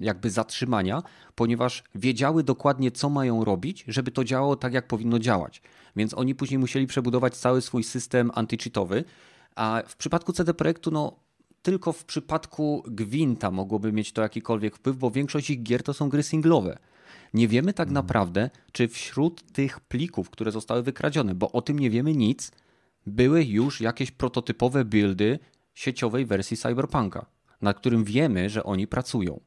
jakby 0.00 0.30
zatrzymania, 0.30 1.02
ponieważ 1.34 1.84
wiedziały 1.94 2.42
dokładnie, 2.42 2.90
co 2.90 3.08
mają 3.08 3.44
robić, 3.44 3.84
żeby 3.88 4.10
to 4.10 4.24
działało 4.24 4.56
tak, 4.56 4.72
jak 4.72 4.86
powinno 4.86 5.18
działać. 5.18 5.62
Więc 5.96 6.14
oni 6.14 6.34
później 6.34 6.58
musieli 6.58 6.86
przebudować 6.86 7.36
cały 7.36 7.60
swój 7.60 7.84
system 7.84 8.30
antycheatowy, 8.34 9.04
a 9.56 9.82
w 9.86 9.96
przypadku 9.96 10.32
CD 10.32 10.54
Projektu, 10.54 10.90
no 10.90 11.16
tylko 11.62 11.92
w 11.92 12.04
przypadku 12.04 12.82
Gwinta 12.86 13.50
mogłoby 13.50 13.92
mieć 13.92 14.12
to 14.12 14.22
jakikolwiek 14.22 14.76
wpływ, 14.76 14.96
bo 14.96 15.10
większość 15.10 15.50
ich 15.50 15.62
gier 15.62 15.82
to 15.82 15.94
są 15.94 16.08
gry 16.08 16.22
singlowe. 16.22 16.78
Nie 17.34 17.48
wiemy 17.48 17.72
tak 17.72 17.88
mhm. 17.88 17.94
naprawdę, 17.94 18.50
czy 18.72 18.88
wśród 18.88 19.52
tych 19.52 19.80
plików, 19.80 20.30
które 20.30 20.50
zostały 20.50 20.82
wykradzione, 20.82 21.34
bo 21.34 21.52
o 21.52 21.62
tym 21.62 21.78
nie 21.78 21.90
wiemy 21.90 22.12
nic, 22.12 22.52
były 23.06 23.44
już 23.44 23.80
jakieś 23.80 24.10
prototypowe 24.10 24.84
buildy 24.84 25.38
sieciowej 25.74 26.26
wersji 26.26 26.56
Cyberpunka, 26.56 27.26
nad 27.62 27.78
którym 27.78 28.04
wiemy, 28.04 28.50
że 28.50 28.64
oni 28.64 28.86
pracują. 28.86 29.40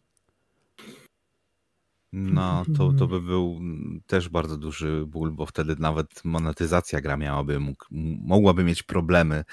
No, 2.13 2.65
to, 2.77 2.93
to 2.93 3.07
by 3.07 3.21
był 3.21 3.59
też 4.07 4.29
bardzo 4.29 4.57
duży 4.57 5.05
ból, 5.07 5.31
bo 5.31 5.45
wtedy 5.45 5.75
nawet 5.79 6.25
monetyzacja 6.25 7.01
gra 7.01 7.17
miałaby, 7.17 7.59
mógł, 7.59 7.85
mogłaby 8.25 8.63
mieć 8.63 8.83
problemy, 8.83 9.43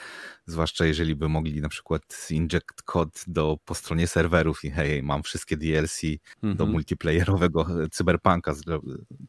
zwłaszcza 0.47 0.87
jeżeli 0.87 1.17
by 1.17 1.29
mogli 1.29 1.61
na 1.61 1.69
przykład 1.69 2.29
inject 2.31 2.83
kod 2.83 3.25
do, 3.27 3.59
po 3.65 3.75
stronie 3.75 4.07
serwerów 4.07 4.65
i 4.65 4.71
hej, 4.71 5.03
mam 5.03 5.23
wszystkie 5.23 5.57
DLC 5.57 6.03
mhm. 6.35 6.57
do 6.57 6.67
multiplayerowego 6.67 7.67
cyberpunka, 7.91 8.55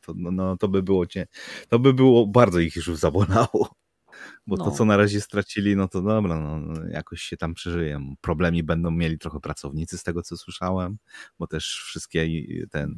to, 0.01 0.13
no, 0.15 0.31
no, 0.31 0.57
to 0.57 0.67
by 0.67 0.83
było 0.83 1.05
cię, 1.05 1.27
to 1.67 1.79
by 1.79 1.93
było 1.93 2.27
bardzo 2.27 2.59
ich 2.59 2.75
już 2.75 2.95
zabolało. 2.95 3.78
Bo 4.47 4.55
no. 4.55 4.65
to, 4.65 4.71
co 4.71 4.85
na 4.85 4.97
razie 4.97 5.21
stracili, 5.21 5.75
no 5.75 5.87
to 5.87 6.01
dobra, 6.01 6.39
no, 6.39 6.73
jakoś 6.91 7.21
się 7.21 7.37
tam 7.37 7.53
przeżyją. 7.53 8.15
Problemi 8.21 8.63
będą 8.63 8.91
mieli 8.91 9.19
trochę 9.19 9.39
pracownicy 9.39 9.97
z 9.97 10.03
tego, 10.03 10.21
co 10.21 10.37
słyszałem, 10.37 10.97
bo 11.39 11.47
też 11.47 11.81
wszystkie 11.85 12.27
ten 12.71 12.95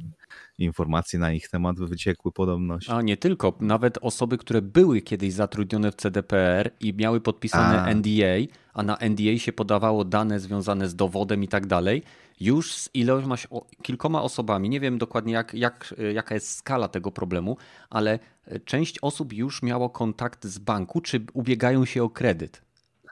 informacje 0.57 1.19
na 1.19 1.31
ich 1.31 1.49
temat 1.49 1.79
wyciekły 1.79 2.31
podobność. 2.31 2.89
A 2.89 3.01
nie 3.01 3.17
tylko, 3.17 3.57
nawet 3.59 3.97
osoby, 4.01 4.37
które 4.37 4.61
były 4.61 5.01
kiedyś 5.01 5.33
zatrudnione 5.33 5.91
w 5.91 5.95
CDPR 5.95 6.71
i 6.79 6.93
miały 6.93 7.21
podpisane 7.21 7.81
a. 7.81 7.93
NDA, 7.93 8.53
a 8.73 8.83
na 8.83 8.97
NDA 9.09 9.37
się 9.37 9.53
podawało 9.53 10.05
dane 10.05 10.39
związane 10.39 10.89
z 10.89 10.95
dowodem 10.95 11.43
i 11.43 11.47
tak 11.47 11.67
dalej, 11.67 12.03
już 12.41 12.75
z 12.75 12.89
ilością, 12.93 13.61
kilkoma 13.81 14.21
osobami, 14.21 14.69
nie 14.69 14.79
wiem 14.79 14.97
dokładnie 14.97 15.33
jak, 15.33 15.53
jak, 15.53 15.95
jaka 16.13 16.35
jest 16.35 16.55
skala 16.55 16.87
tego 16.87 17.11
problemu, 17.11 17.57
ale 17.89 18.19
część 18.65 18.99
osób 19.01 19.33
już 19.33 19.63
miało 19.63 19.89
kontakt 19.89 20.45
z 20.45 20.57
banku, 20.57 21.01
czy 21.01 21.25
ubiegają 21.33 21.85
się 21.85 22.03
o 22.03 22.09
kredyt. 22.09 22.61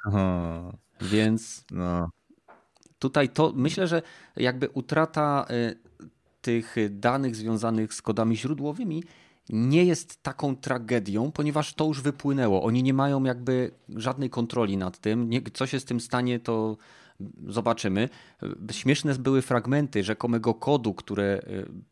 Aha. 0.05 0.71
Więc 1.01 1.65
no. 1.71 2.09
tutaj 2.99 3.29
to 3.29 3.53
myślę, 3.55 3.87
że 3.87 4.01
jakby 4.35 4.69
utrata 4.69 5.45
y, 5.51 5.75
tych 6.41 6.75
danych 6.89 7.35
związanych 7.35 7.93
z 7.93 8.01
kodami 8.01 8.37
źródłowymi 8.37 9.03
nie 9.49 9.85
jest 9.85 10.23
taką 10.23 10.55
tragedią, 10.55 11.31
ponieważ 11.31 11.73
to 11.73 11.85
już 11.85 12.01
wypłynęło. 12.01 12.63
Oni 12.63 12.83
nie 12.83 12.93
mają 12.93 13.23
jakby 13.23 13.71
żadnej 13.89 14.29
kontroli 14.29 14.77
nad 14.77 14.97
tym. 14.97 15.29
co 15.53 15.67
się 15.67 15.79
z 15.79 15.85
tym 15.85 15.99
stanie, 15.99 16.39
to 16.39 16.77
zobaczymy. 17.47 18.09
Śmieszne 18.71 19.15
były 19.15 19.41
fragmenty 19.41 20.03
rzekomego 20.03 20.53
kodu, 20.53 20.93
które 20.93 21.23
e, 21.23 21.41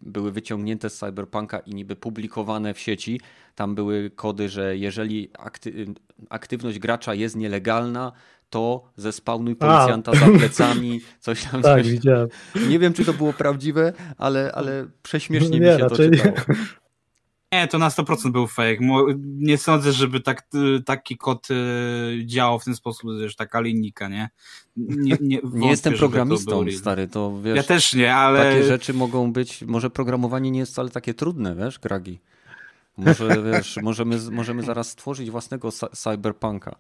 były 0.01 0.31
wyciągnięte 0.31 0.89
z 0.89 0.97
Cyberpunka 0.97 1.59
i 1.59 1.75
niby 1.75 1.95
publikowane 1.95 2.73
w 2.73 2.79
sieci. 2.79 3.21
Tam 3.55 3.75
były 3.75 4.09
kody, 4.09 4.49
że 4.49 4.77
jeżeli 4.77 5.29
akty 5.39 5.85
aktywność 6.29 6.79
gracza 6.79 7.13
jest 7.13 7.35
nielegalna, 7.35 8.11
to 8.49 8.91
zespałnuj 8.95 9.55
policjanta 9.55 10.11
A. 10.11 10.15
za 10.15 10.25
plecami, 10.25 11.01
coś 11.19 11.43
tam. 11.43 11.61
tak, 11.61 11.83
coś. 11.83 11.91
widziałem. 11.91 12.27
Nie 12.69 12.79
wiem, 12.79 12.93
czy 12.93 13.05
to 13.05 13.13
było 13.13 13.33
prawdziwe, 13.33 13.93
ale, 14.17 14.51
ale 14.51 14.85
prześmiesznie 15.03 15.59
nie, 15.59 15.71
mi 15.71 15.79
się 15.79 15.87
to 15.87 15.95
czytało. 15.95 16.35
Nie. 17.51 17.67
To 17.67 17.77
na 17.77 17.89
100% 17.89 18.31
był 18.31 18.47
fake. 18.47 18.77
Nie 19.17 19.57
sądzę, 19.57 19.91
żeby 19.91 20.19
tak, 20.19 20.47
y, 20.77 20.83
taki 20.83 21.17
kod 21.17 21.47
y, 21.51 22.23
działał 22.25 22.59
w 22.59 22.65
ten 22.65 22.75
sposób, 22.75 23.09
że 23.25 23.35
taka 23.35 23.61
linijka, 23.61 24.07
nie? 24.07 24.29
Nie, 24.77 25.17
nie, 25.21 25.39
nie 25.53 25.69
jestem 25.69 25.93
programistą, 25.93 26.65
to 26.65 26.71
stary, 26.71 27.07
to 27.07 27.41
wiesz. 27.41 27.55
Ja 27.55 27.63
też 27.63 27.93
nie, 27.93 28.15
ale. 28.15 28.39
Takie 28.39 28.63
rzeczy 28.63 28.93
mogą 28.93 29.33
być. 29.33 29.61
Może 29.61 29.89
programowanie 29.89 30.51
nie 30.51 30.59
jest 30.59 30.71
wcale 30.71 30.89
takie 30.89 31.13
trudne, 31.13 31.55
wiesz, 31.55 31.79
Gragi. 31.79 32.19
Może 32.97 33.27
wiesz, 33.51 33.77
możemy, 33.81 34.17
możemy 34.31 34.63
zaraz 34.63 34.89
stworzyć 34.89 35.31
własnego 35.31 35.69
cyberpunka. 35.71 36.75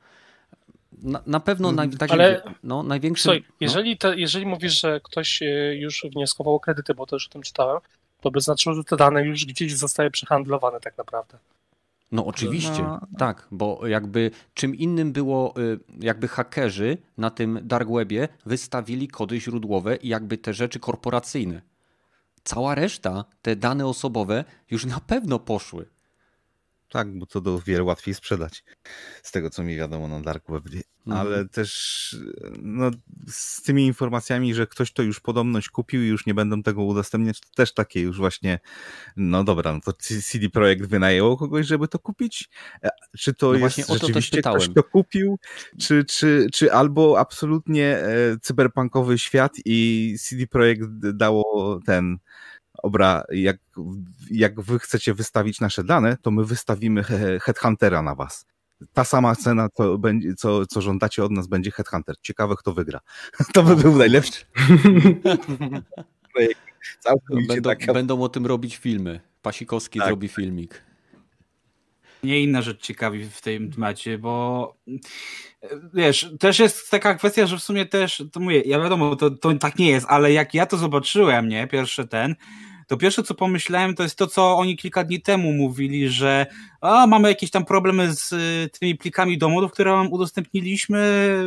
Na, 1.01 1.21
na 1.25 1.39
pewno 1.39 1.71
naj, 1.71 1.89
tak 1.89 2.11
Ale 2.11 2.43
no, 2.63 2.83
największy. 2.83 3.23
Słuchaj, 3.23 3.43
no. 3.47 3.55
jeżeli, 3.59 3.97
te, 3.97 4.17
jeżeli 4.17 4.45
mówisz, 4.45 4.81
że 4.81 5.01
ktoś 5.03 5.41
y, 5.41 5.77
już 5.79 6.05
wnioskował 6.15 6.55
o 6.55 6.59
kredyty, 6.59 6.93
bo 6.93 7.05
też 7.05 7.27
o 7.27 7.29
tym 7.29 7.41
czytałem, 7.41 7.79
to 8.21 8.31
by 8.31 8.41
znaczyło, 8.41 8.75
że 8.75 8.83
te 8.83 8.97
dane 8.97 9.23
już 9.23 9.45
gdzieś 9.45 9.75
zostały 9.75 10.11
przehandlowane 10.11 10.79
tak 10.79 10.97
naprawdę. 10.97 11.37
No 12.11 12.25
oczywiście, 12.25 12.83
no. 12.83 12.99
tak, 13.17 13.47
bo 13.51 13.87
jakby 13.87 14.31
czym 14.53 14.75
innym 14.75 15.11
było, 15.11 15.53
y, 15.57 15.79
jakby 15.99 16.27
hakerzy 16.27 16.97
na 17.17 17.29
tym 17.29 17.59
dark 17.63 17.89
webie 17.89 18.27
wystawili 18.45 19.07
kody 19.07 19.41
źródłowe 19.41 19.95
i 19.95 20.07
jakby 20.07 20.37
te 20.37 20.53
rzeczy 20.53 20.79
korporacyjne. 20.79 21.61
Cała 22.43 22.75
reszta, 22.75 23.25
te 23.41 23.55
dane 23.55 23.85
osobowe 23.85 24.43
już 24.71 24.85
na 24.85 24.99
pewno 24.99 25.39
poszły. 25.39 25.85
Tak, 26.89 27.19
bo 27.19 27.25
to 27.25 27.41
do 27.41 27.59
wiele 27.59 27.83
łatwiej 27.83 28.13
sprzedać. 28.13 28.63
Z 29.23 29.31
tego, 29.31 29.49
co 29.49 29.63
mi 29.63 29.75
wiadomo 29.75 30.07
na 30.07 30.21
Dark 30.21 30.51
Web. 30.51 30.63
Mhm. 31.07 31.27
Ale 31.27 31.47
też 31.49 32.15
no, 32.61 32.91
z 33.27 33.61
tymi 33.61 33.85
informacjami, 33.85 34.53
że 34.53 34.67
ktoś 34.67 34.91
to 34.91 35.03
już 35.03 35.19
podobność 35.19 35.69
kupił 35.69 36.03
i 36.03 36.07
już 36.07 36.25
nie 36.25 36.33
będą 36.33 36.63
tego 36.63 36.83
udostępniać, 36.83 37.39
to 37.39 37.47
też 37.55 37.73
takie 37.73 38.01
już 38.01 38.17
właśnie, 38.17 38.59
no 39.17 39.43
dobra, 39.43 39.73
no 39.73 39.79
to 39.79 39.93
CD 40.23 40.49
Projekt 40.49 40.85
wynajęło 40.85 41.37
kogoś, 41.37 41.67
żeby 41.67 41.87
to 41.87 41.99
kupić? 41.99 42.49
E, 42.83 42.89
czy 43.17 43.33
to 43.33 43.53
no 43.53 43.57
jest 43.57 43.87
rzeczywiście 43.93 44.41
to 44.41 44.49
ktoś 44.49 44.73
to 44.73 44.83
kupił? 44.83 45.39
Czy, 45.79 46.05
czy, 46.05 46.47
czy 46.53 46.73
albo 46.73 47.19
absolutnie 47.19 47.97
e, 47.97 48.37
cyberpunkowy 48.41 49.17
świat 49.17 49.53
i 49.65 50.15
CD 50.19 50.47
Projekt 50.47 50.89
dało 51.13 51.79
ten 51.85 52.17
obra, 52.83 53.23
jak, 53.31 53.57
jak 54.31 54.61
wy 54.61 54.79
chcecie 54.79 55.13
wystawić 55.13 55.61
nasze 55.61 55.83
dane, 55.83 56.17
to 56.21 56.31
my 56.31 56.45
wystawimy 56.45 57.03
Headhuntera 57.41 58.01
na 58.01 58.15
was. 58.15 58.45
Ta 58.93 59.03
sama 59.03 59.35
cena, 59.35 59.69
co, 59.73 59.97
będzie, 59.97 60.35
co, 60.35 60.65
co 60.65 60.81
żądacie 60.81 61.23
od 61.23 61.31
nas, 61.31 61.47
będzie 61.47 61.71
Headhunter. 61.71 62.15
Ciekawe, 62.21 62.55
kto 62.57 62.73
wygra. 62.73 62.99
To 63.53 63.63
by 63.63 63.75
był 63.75 63.97
najlepszy. 63.97 64.45
będą, 67.47 67.61
taka... 67.63 67.93
będą 67.93 68.21
o 68.21 68.29
tym 68.29 68.45
robić 68.45 68.77
filmy. 68.77 69.19
Pasikowski 69.41 69.99
tak. 69.99 70.07
zrobi 70.07 70.27
filmik. 70.27 70.83
Nie 72.23 72.39
inna 72.39 72.61
rzecz 72.61 72.81
ciekawi 72.81 73.25
w 73.29 73.41
tym 73.41 73.71
temacie, 73.71 74.17
bo 74.17 74.75
wiesz, 75.93 76.29
też 76.39 76.59
jest 76.59 76.91
taka 76.91 77.15
kwestia, 77.15 77.47
że 77.47 77.57
w 77.57 77.63
sumie 77.63 77.85
też, 77.85 78.23
to 78.31 78.39
mówię, 78.39 78.61
ja 78.65 78.79
wiadomo, 78.79 79.15
to, 79.15 79.31
to 79.31 79.53
tak 79.53 79.79
nie 79.79 79.89
jest, 79.89 80.05
ale 80.09 80.33
jak 80.33 80.53
ja 80.53 80.65
to 80.65 80.77
zobaczyłem, 80.77 81.47
nie, 81.47 81.67
pierwszy 81.67 82.07
ten, 82.07 82.35
to 82.87 82.97
pierwsze 82.97 83.23
co 83.23 83.33
pomyślałem 83.33 83.95
to 83.95 84.03
jest 84.03 84.17
to, 84.17 84.27
co 84.27 84.57
oni 84.57 84.77
kilka 84.77 85.03
dni 85.03 85.21
temu 85.21 85.53
mówili, 85.53 86.09
że 86.09 86.45
a, 86.81 87.07
mamy 87.07 87.29
jakieś 87.29 87.51
tam 87.51 87.65
problemy 87.65 88.15
z 88.15 88.31
y, 88.31 88.69
tymi 88.79 88.95
plikami 88.95 89.37
dowodów, 89.37 89.71
które 89.71 89.91
wam 89.91 90.13
udostępniliśmy, 90.13 90.99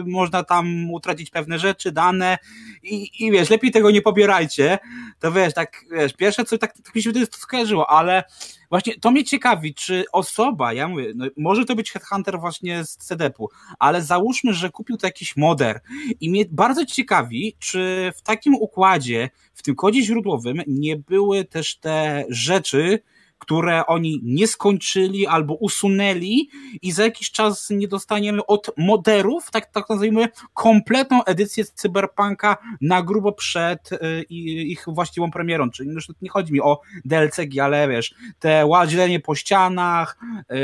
można 0.06 0.44
tam 0.44 0.90
utracić 0.90 1.30
pewne 1.30 1.58
rzeczy, 1.58 1.92
dane 1.92 2.38
i, 2.82 3.10
i 3.18 3.30
wiesz, 3.30 3.50
lepiej 3.50 3.70
tego 3.70 3.90
nie 3.90 4.02
pobierajcie. 4.02 4.78
To 5.20 5.32
wiesz, 5.32 5.54
tak, 5.54 5.84
wiesz, 5.92 6.12
pierwsze 6.12 6.44
co 6.44 6.58
tak, 6.58 6.76
tak 6.82 6.94
mi 6.94 7.02
się 7.02 7.12
to 7.12 7.38
skojarzyło, 7.38 7.90
ale 7.90 8.24
właśnie 8.68 8.94
to 9.00 9.10
mnie 9.10 9.24
ciekawi, 9.24 9.74
czy 9.74 10.04
osoba, 10.12 10.72
ja 10.72 10.88
mówię, 10.88 11.12
no, 11.14 11.26
może 11.36 11.64
to 11.64 11.74
być 11.74 11.90
headhunter 11.90 12.40
właśnie 12.40 12.84
z 12.84 12.96
CDP-u, 12.96 13.48
ale 13.78 14.02
załóżmy, 14.02 14.54
że 14.54 14.70
kupił 14.70 14.96
to 14.96 15.06
jakiś 15.06 15.36
moder 15.36 15.80
i 16.20 16.30
mnie 16.30 16.44
bardzo 16.50 16.86
ciekawi, 16.86 17.56
czy 17.58 18.12
w 18.16 18.22
takim 18.22 18.54
układzie, 18.54 19.30
w 19.54 19.62
tym 19.62 19.74
kodzie 19.74 20.02
źródłowym 20.02 20.62
nie 20.66 20.96
były 21.30 21.44
też 21.44 21.78
te 21.78 22.24
rzeczy, 22.28 22.98
które 23.38 23.86
oni 23.86 24.20
nie 24.22 24.46
skończyli 24.46 25.26
albo 25.26 25.54
usunęli 25.54 26.50
i 26.82 26.92
za 26.92 27.04
jakiś 27.04 27.30
czas 27.30 27.70
nie 27.70 27.88
dostaniemy 27.88 28.46
od 28.46 28.70
moderów, 28.76 29.50
tak, 29.50 29.70
tak 29.70 29.88
nazwijmy, 29.88 30.28
kompletną 30.54 31.24
edycję 31.24 31.64
Cyberpunka 31.64 32.56
na 32.80 33.02
grubo 33.02 33.32
przed 33.32 33.92
y, 33.92 34.22
ich 34.28 34.84
właściwą 34.86 35.30
premierą. 35.30 35.70
Czyli 35.70 35.90
już 35.90 36.08
nie 36.22 36.30
chodzi 36.30 36.52
mi 36.52 36.60
o 36.60 36.80
DLC, 37.04 37.36
ale 37.62 37.88
wiesz, 37.88 38.14
te 38.38 38.66
łazienie 38.66 39.20
po 39.20 39.34
ścianach, 39.34 40.18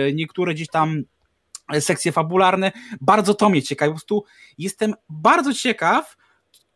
y, 0.08 0.12
niektóre 0.14 0.54
gdzieś 0.54 0.68
tam 0.68 1.02
sekcje 1.80 2.12
fabularne, 2.12 2.72
bardzo 3.00 3.34
to 3.34 3.48
mnie 3.48 3.62
ciekawi. 3.62 3.90
Po 3.90 3.94
prostu 3.94 4.24
jestem 4.58 4.94
bardzo 5.08 5.54
ciekaw, 5.54 6.16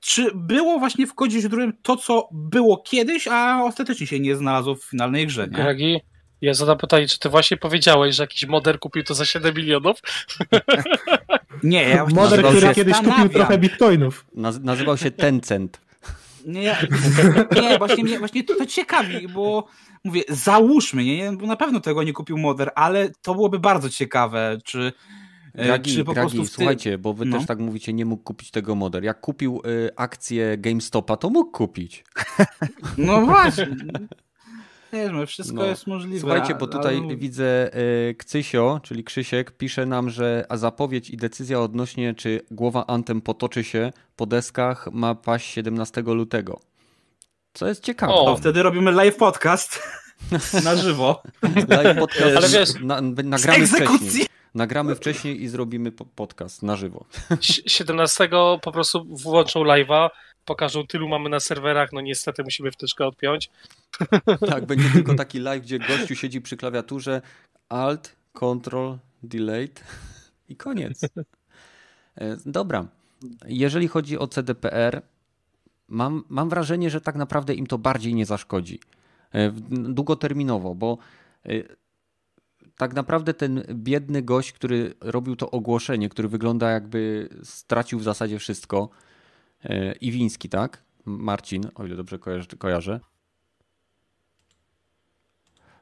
czy 0.01 0.31
było 0.35 0.79
właśnie 0.79 1.07
w 1.07 1.15
kodzie 1.15 1.41
źródłowym 1.41 1.73
to, 1.83 1.97
co 1.97 2.29
było 2.33 2.83
kiedyś, 2.83 3.29
a 3.29 3.63
ostatecznie 3.65 4.07
się 4.07 4.21
nie 4.21 4.37
znalazło 4.37 4.75
w 4.75 4.85
finalnej 4.85 5.27
grze. 5.27 5.43
Nie? 5.43 5.63
Gregi, 5.63 6.01
ja 6.41 6.55
zadam 6.55 6.79
pytanie, 6.79 7.09
czy 7.09 7.19
ty 7.19 7.29
właśnie 7.29 7.57
powiedziałeś, 7.57 8.17
że 8.17 8.23
jakiś 8.23 8.47
moder 8.47 8.79
kupił 8.79 9.05
to 9.05 9.15
za 9.15 9.25
7 9.25 9.55
milionów? 9.55 9.99
Nie, 11.63 11.83
ja 11.83 12.07
Moder, 12.07 12.45
który 12.45 12.75
kiedyś 12.75 12.97
kupił 12.97 13.29
trochę 13.29 13.59
bitcoinów. 13.59 14.27
nazywał 14.63 14.97
się 14.97 15.11
Tencent. 15.11 15.81
Nie, 16.47 16.77
nie 17.63 17.79
właśnie, 17.79 18.05
mnie, 18.05 18.19
właśnie 18.19 18.45
to, 18.45 18.55
to 18.55 18.67
ciekawi, 18.67 19.29
bo 19.29 19.67
mówię, 20.05 20.23
załóżmy, 20.29 21.05
nie, 21.05 21.33
bo 21.33 21.47
na 21.47 21.57
pewno 21.57 21.81
tego 21.81 22.03
nie 22.03 22.13
kupił 22.13 22.39
Moder, 22.39 22.71
ale 22.75 23.11
to 23.23 23.35
byłoby 23.35 23.59
bardzo 23.59 23.91
ciekawe, 23.91 24.59
czy 24.65 24.93
E, 25.55 25.65
Gragi, 25.65 25.95
czy 25.95 26.05
po 26.05 26.13
Gragi, 26.13 26.31
prostu 26.31 26.49
ty... 26.49 26.55
słuchajcie, 26.55 26.99
bo 26.99 27.15
wy 27.15 27.25
no. 27.25 27.39
też 27.39 27.47
tak 27.47 27.59
mówicie, 27.59 27.93
nie 27.93 28.05
mógł 28.05 28.23
kupić 28.23 28.51
tego 28.51 28.75
model. 28.75 29.05
Jak 29.05 29.21
kupił 29.21 29.63
y, 29.67 29.91
akcję 29.97 30.59
GameStopa, 30.59 31.17
to 31.17 31.31
mógł 31.31 31.51
kupić. 31.51 32.05
No 32.99 33.21
właśnie. 33.27 33.77
Nie, 34.93 35.09
no, 35.09 35.27
wszystko 35.27 35.57
no. 35.57 35.67
jest 35.67 35.87
możliwe. 35.87 36.21
Słuchajcie, 36.21 36.55
bo 36.55 36.67
tutaj 36.67 36.99
ale... 36.99 37.17
widzę 37.17 37.71
y, 38.11 38.15
Kcysio, 38.15 38.81
czyli 38.83 39.05
Krzysiek, 39.05 39.51
pisze 39.51 39.87
nam, 39.87 40.11
że 40.11 40.47
zapowiedź 40.55 41.11
i 41.11 41.17
decyzja 41.17 41.61
odnośnie, 41.61 42.15
czy 42.15 42.41
głowa 42.51 42.87
Antem 42.87 43.21
potoczy 43.21 43.65
się 43.65 43.93
po 44.17 44.27
deskach, 44.27 44.89
ma 44.93 45.15
paść 45.15 45.53
17 45.53 46.03
lutego. 46.03 46.61
Co 47.53 47.69
jest 47.69 47.85
ciekawe. 47.85 48.13
O, 48.13 48.37
wtedy 48.37 48.63
robimy 48.63 48.93
live 48.93 49.17
podcast 49.17 49.83
na 50.65 50.77
żywo. 50.77 51.23
Live 51.69 51.99
podcast. 51.99 52.37
Ale 52.37 52.49
wiesz, 52.49 52.69
na, 52.81 53.01
nagramy 53.01 53.67
wcześniej. 53.67 54.27
Nagramy 54.55 54.95
wcześniej 54.95 55.43
i 55.43 55.49
zrobimy 55.49 55.93
podcast 55.93 56.63
na 56.63 56.77
żywo. 56.77 57.05
17 57.67 58.29
po 58.63 58.73
prostu 58.73 59.05
włączą 59.05 59.65
live'a, 59.65 60.09
pokażą 60.45 60.87
tylu 60.87 61.09
mamy 61.09 61.29
na 61.29 61.41
serwerach, 61.41 61.93
no 61.93 62.01
niestety 62.01 62.43
musimy 62.43 62.71
wtyczkę 62.71 63.07
odpiąć. 63.07 63.51
Tak, 64.51 64.67
będzie 64.67 64.91
tylko 64.93 65.15
taki 65.15 65.39
live, 65.39 65.63
gdzie 65.63 65.79
gościu 65.79 66.15
siedzi 66.15 66.41
przy 66.41 66.57
klawiaturze 66.57 67.23
Alt, 67.69 68.17
Control, 68.33 68.99
Delete 69.23 69.83
i 70.49 70.57
koniec. 70.57 71.01
E, 72.17 72.37
dobra. 72.47 72.87
Jeżeli 73.47 73.89
chodzi 73.89 74.19
o 74.19 74.27
CDPR, 74.27 75.03
mam, 75.89 76.25
mam 76.29 76.49
wrażenie, 76.49 76.91
że 76.91 77.01
tak 77.01 77.17
naprawdę 77.17 77.55
im 77.55 77.67
to 77.67 77.79
bardziej 77.79 78.15
nie 78.15 78.27
zaszkodzi. 78.27 78.81
E, 79.33 79.51
długoterminowo, 79.71 80.75
bo 80.75 80.99
e, 81.47 81.51
tak 82.81 82.95
naprawdę 82.95 83.35
ten 83.35 83.63
biedny 83.75 84.23
gość, 84.23 84.53
który 84.53 84.95
robił 85.01 85.37
to 85.37 85.51
ogłoszenie, 85.51 86.09
który 86.09 86.29
wygląda 86.29 86.71
jakby 86.71 87.29
stracił 87.43 87.99
w 87.99 88.03
zasadzie 88.03 88.39
wszystko, 88.39 88.89
Iwiński, 90.01 90.49
tak? 90.49 90.83
Marcin, 91.05 91.63
o 91.75 91.87
ile 91.87 91.97
dobrze 91.97 92.19
kojarzę. 92.59 93.01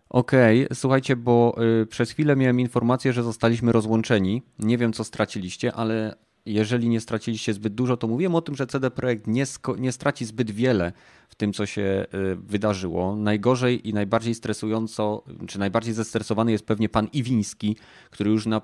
Okej, 0.08 0.64
okay, 0.64 0.76
słuchajcie, 0.76 1.16
bo 1.16 1.56
y, 1.82 1.86
przez 1.86 2.10
chwilę 2.10 2.36
miałem 2.36 2.60
informację, 2.60 3.12
że 3.12 3.22
zostaliśmy 3.22 3.72
rozłączeni. 3.72 4.42
Nie 4.58 4.78
wiem, 4.78 4.92
co 4.92 5.04
straciliście, 5.04 5.72
ale 5.72 6.16
jeżeli 6.52 6.88
nie 6.88 7.00
straciliście 7.00 7.54
zbyt 7.54 7.74
dużo, 7.74 7.96
to 7.96 8.08
mówiłem 8.08 8.34
o 8.34 8.42
tym, 8.42 8.56
że 8.56 8.66
CD 8.66 8.90
Projekt 8.90 9.26
nie, 9.26 9.44
nie 9.78 9.92
straci 9.92 10.24
zbyt 10.24 10.50
wiele 10.50 10.92
w 11.28 11.34
tym, 11.34 11.52
co 11.52 11.66
się 11.66 12.06
y, 12.32 12.36
wydarzyło. 12.36 13.16
Najgorzej 13.16 13.88
i 13.88 13.94
najbardziej 13.94 14.34
stresująco, 14.34 15.24
czy 15.48 15.58
najbardziej 15.58 15.94
zestresowany 15.94 16.52
jest 16.52 16.66
pewnie 16.66 16.88
pan 16.88 17.08
Iwiński, 17.12 17.76
który 18.10 18.30
już 18.30 18.46
na 18.46 18.62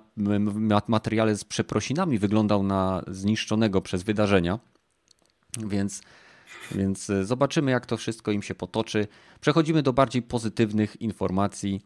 materiale 0.89 1.37
z 1.37 1.45
przeprosinami 1.45 2.19
wyglądał 2.19 2.63
na 2.63 3.05
zniszczonego 3.07 3.81
przez 3.81 4.03
wydarzenia. 4.03 4.59
Więc 5.67 6.03
więc 6.73 7.11
e, 7.11 7.25
zobaczymy, 7.25 7.71
jak 7.71 7.87
to 7.87 7.97
wszystko 7.97 8.33
im 8.33 8.43
się 8.43 8.55
potoczy. 8.55 9.07
Przechodzimy 9.41 9.83
do 9.83 9.93
bardziej 9.93 10.23
pozytywnych 10.23 11.01
informacji. 11.01 11.81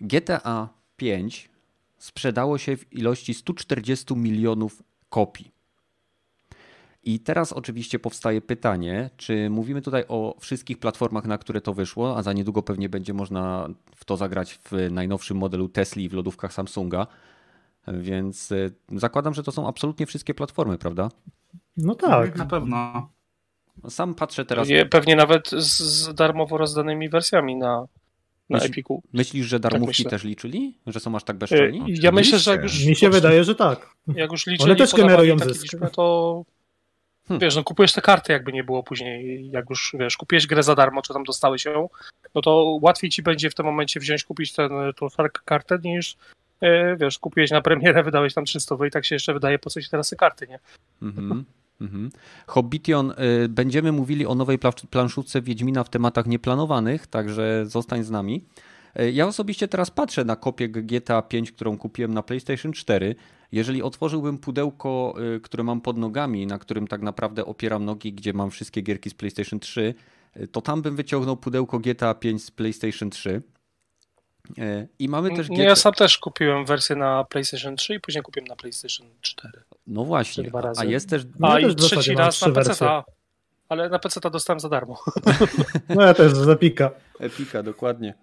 GTA 0.00 0.68
5 0.96 1.50
sprzedało 1.98 2.58
się 2.58 2.76
w 2.76 2.92
ilości 2.92 3.34
140 3.34 4.16
milionów 4.16 4.82
kopii. 5.10 5.50
I 7.02 7.20
teraz 7.20 7.52
oczywiście 7.52 7.98
powstaje 7.98 8.40
pytanie, 8.40 9.10
czy 9.16 9.50
mówimy 9.50 9.82
tutaj 9.82 10.04
o 10.08 10.36
wszystkich 10.40 10.78
platformach, 10.78 11.24
na 11.24 11.38
które 11.38 11.60
to 11.60 11.74
wyszło, 11.74 12.16
a 12.16 12.22
za 12.22 12.32
niedługo 12.32 12.62
pewnie 12.62 12.88
będzie 12.88 13.14
można 13.14 13.68
w 13.96 14.04
to 14.04 14.16
zagrać 14.16 14.54
w 14.54 14.72
najnowszym 14.90 15.36
modelu 15.36 15.68
Tesla 15.68 16.02
i 16.02 16.08
w 16.08 16.12
lodówkach 16.12 16.52
Samsunga. 16.52 17.06
Więc 17.88 18.52
e, 18.52 18.70
zakładam, 18.92 19.34
że 19.34 19.42
to 19.42 19.52
są 19.52 19.68
absolutnie 19.68 20.06
wszystkie 20.06 20.34
platformy, 20.34 20.78
prawda? 20.78 21.08
No 21.76 21.94
tak. 21.94 22.36
Na 22.36 22.46
pewno. 22.46 23.08
Sam 23.88 24.14
patrzę 24.14 24.44
teraz. 24.44 24.68
Pewnie, 24.68 24.86
pewnie 24.86 25.16
nawet 25.16 25.50
z, 25.50 25.80
z, 25.80 26.14
darmowo 26.14 26.58
rozdanymi 26.58 27.08
wersjami 27.08 27.56
na, 27.56 27.86
na 28.50 28.58
Myśl, 28.58 28.70
Epiku. 28.70 29.02
Myślisz, 29.12 29.46
że 29.46 29.60
tak 29.60 29.72
darmówki 29.72 30.04
tak 30.04 30.10
też 30.10 30.24
liczyli? 30.24 30.74
Że 30.86 31.00
są 31.00 31.16
aż 31.16 31.24
tak 31.24 31.36
bezczelni? 31.36 31.84
Ja 31.88 32.12
myślę, 32.12 32.38
że 32.38 32.50
jak 32.50 32.62
już... 32.62 32.84
Mi 32.84 32.96
się 32.96 33.10
wydaje, 33.10 33.44
że 33.44 33.54
tak. 33.54 33.94
Jak 34.14 34.32
już 34.32 34.46
liczyli, 34.46 34.70
One 34.70 34.76
też 34.76 34.92
generują 34.92 35.38
zysk. 35.38 35.62
Liczbę, 35.62 35.90
to 35.90 36.44
hmm. 37.28 37.40
wiesz, 37.40 37.56
no 37.56 37.64
kupujesz 37.64 37.92
te 37.92 38.00
karty, 38.00 38.32
jakby 38.32 38.52
nie 38.52 38.64
było 38.64 38.82
później, 38.82 39.50
jak 39.50 39.70
już, 39.70 39.96
wiesz, 39.98 40.16
kupiłeś 40.16 40.46
grę 40.46 40.62
za 40.62 40.74
darmo, 40.74 41.02
czy 41.02 41.12
tam 41.12 41.24
dostałeś 41.24 41.64
ją, 41.64 41.88
no 42.34 42.40
to 42.40 42.78
łatwiej 42.82 43.10
ci 43.10 43.22
będzie 43.22 43.50
w 43.50 43.54
tym 43.54 43.66
momencie 43.66 44.00
wziąć, 44.00 44.24
kupić 44.24 44.52
ten, 44.52 44.70
tą 44.96 45.08
kartę, 45.44 45.78
niż 45.84 46.16
e, 46.60 46.96
wiesz, 46.96 47.18
kupiłeś 47.18 47.50
na 47.50 47.60
premierę, 47.60 48.02
wydałeś 48.02 48.34
tam 48.34 48.44
300 48.44 48.76
i 48.86 48.90
tak 48.90 49.04
się 49.04 49.14
jeszcze 49.14 49.34
wydaje, 49.34 49.58
po 49.58 49.70
co 49.70 49.80
ci 49.80 49.90
teraz 49.90 50.10
te 50.10 50.16
karty, 50.16 50.46
nie? 50.46 50.58
Mhm. 51.02 51.44
Mhm. 51.80 52.10
Hobbition, 52.46 53.10
y, 53.44 53.48
będziemy 53.48 53.92
mówili 53.92 54.26
o 54.26 54.34
nowej 54.34 54.58
planszówce 54.90 55.42
Wiedźmina 55.42 55.84
w 55.84 55.90
tematach 55.90 56.26
nieplanowanych, 56.26 57.06
także 57.06 57.64
zostań 57.66 58.04
z 58.04 58.10
nami. 58.10 58.44
Y, 59.00 59.12
ja 59.12 59.26
osobiście 59.26 59.68
teraz 59.68 59.90
patrzę 59.90 60.24
na 60.24 60.36
kopię 60.36 60.68
GTA 60.68 61.22
5, 61.22 61.52
którą 61.52 61.78
kupiłem 61.78 62.14
na 62.14 62.22
PlayStation 62.22 62.72
4. 62.72 63.14
Jeżeli 63.52 63.82
otworzyłbym 63.82 64.38
pudełko, 64.38 65.14
y, 65.36 65.40
które 65.40 65.64
mam 65.64 65.80
pod 65.80 65.98
nogami, 65.98 66.46
na 66.46 66.58
którym 66.58 66.86
tak 66.86 67.02
naprawdę 67.02 67.46
opieram 67.46 67.84
nogi, 67.84 68.12
gdzie 68.12 68.32
mam 68.32 68.50
wszystkie 68.50 68.82
gierki 68.82 69.10
z 69.10 69.14
PlayStation 69.14 69.60
3, 69.60 69.94
to 70.52 70.60
tam 70.60 70.82
bym 70.82 70.96
wyciągnął 70.96 71.36
pudełko 71.36 71.78
GTA 71.78 72.14
5 72.14 72.44
z 72.44 72.50
PlayStation 72.50 73.10
3 73.10 73.30
E, 73.38 73.59
I 74.98 75.08
mamy 75.08 75.36
też. 75.36 75.48
GTA... 75.48 75.62
Ja 75.62 75.76
sam 75.76 75.92
też 75.92 76.18
kupiłem 76.18 76.66
wersję 76.66 76.96
na 76.96 77.24
PlayStation 77.24 77.76
3 77.76 77.94
i 77.94 78.00
później 78.00 78.22
kupiłem 78.22 78.46
na 78.46 78.56
PlayStation 78.56 79.06
4. 79.20 79.62
No 79.86 80.04
właśnie. 80.04 80.50
A 80.76 80.84
jest 80.84 81.08
też. 81.10 81.22
A 81.42 81.60
i 81.60 81.74
trzeci 81.74 82.14
raz 82.14 82.40
na 82.40 82.50
PC. 82.50 83.02
Ale 83.68 83.88
na 83.88 83.98
PC 83.98 84.20
dostałem 84.30 84.60
za 84.60 84.68
darmo. 84.68 84.98
No 85.88 86.02
ja 86.02 86.14
też 86.14 86.32
z 86.32 86.48
Epika. 86.48 86.90
Epika, 87.20 87.62
dokładnie. 87.62 88.14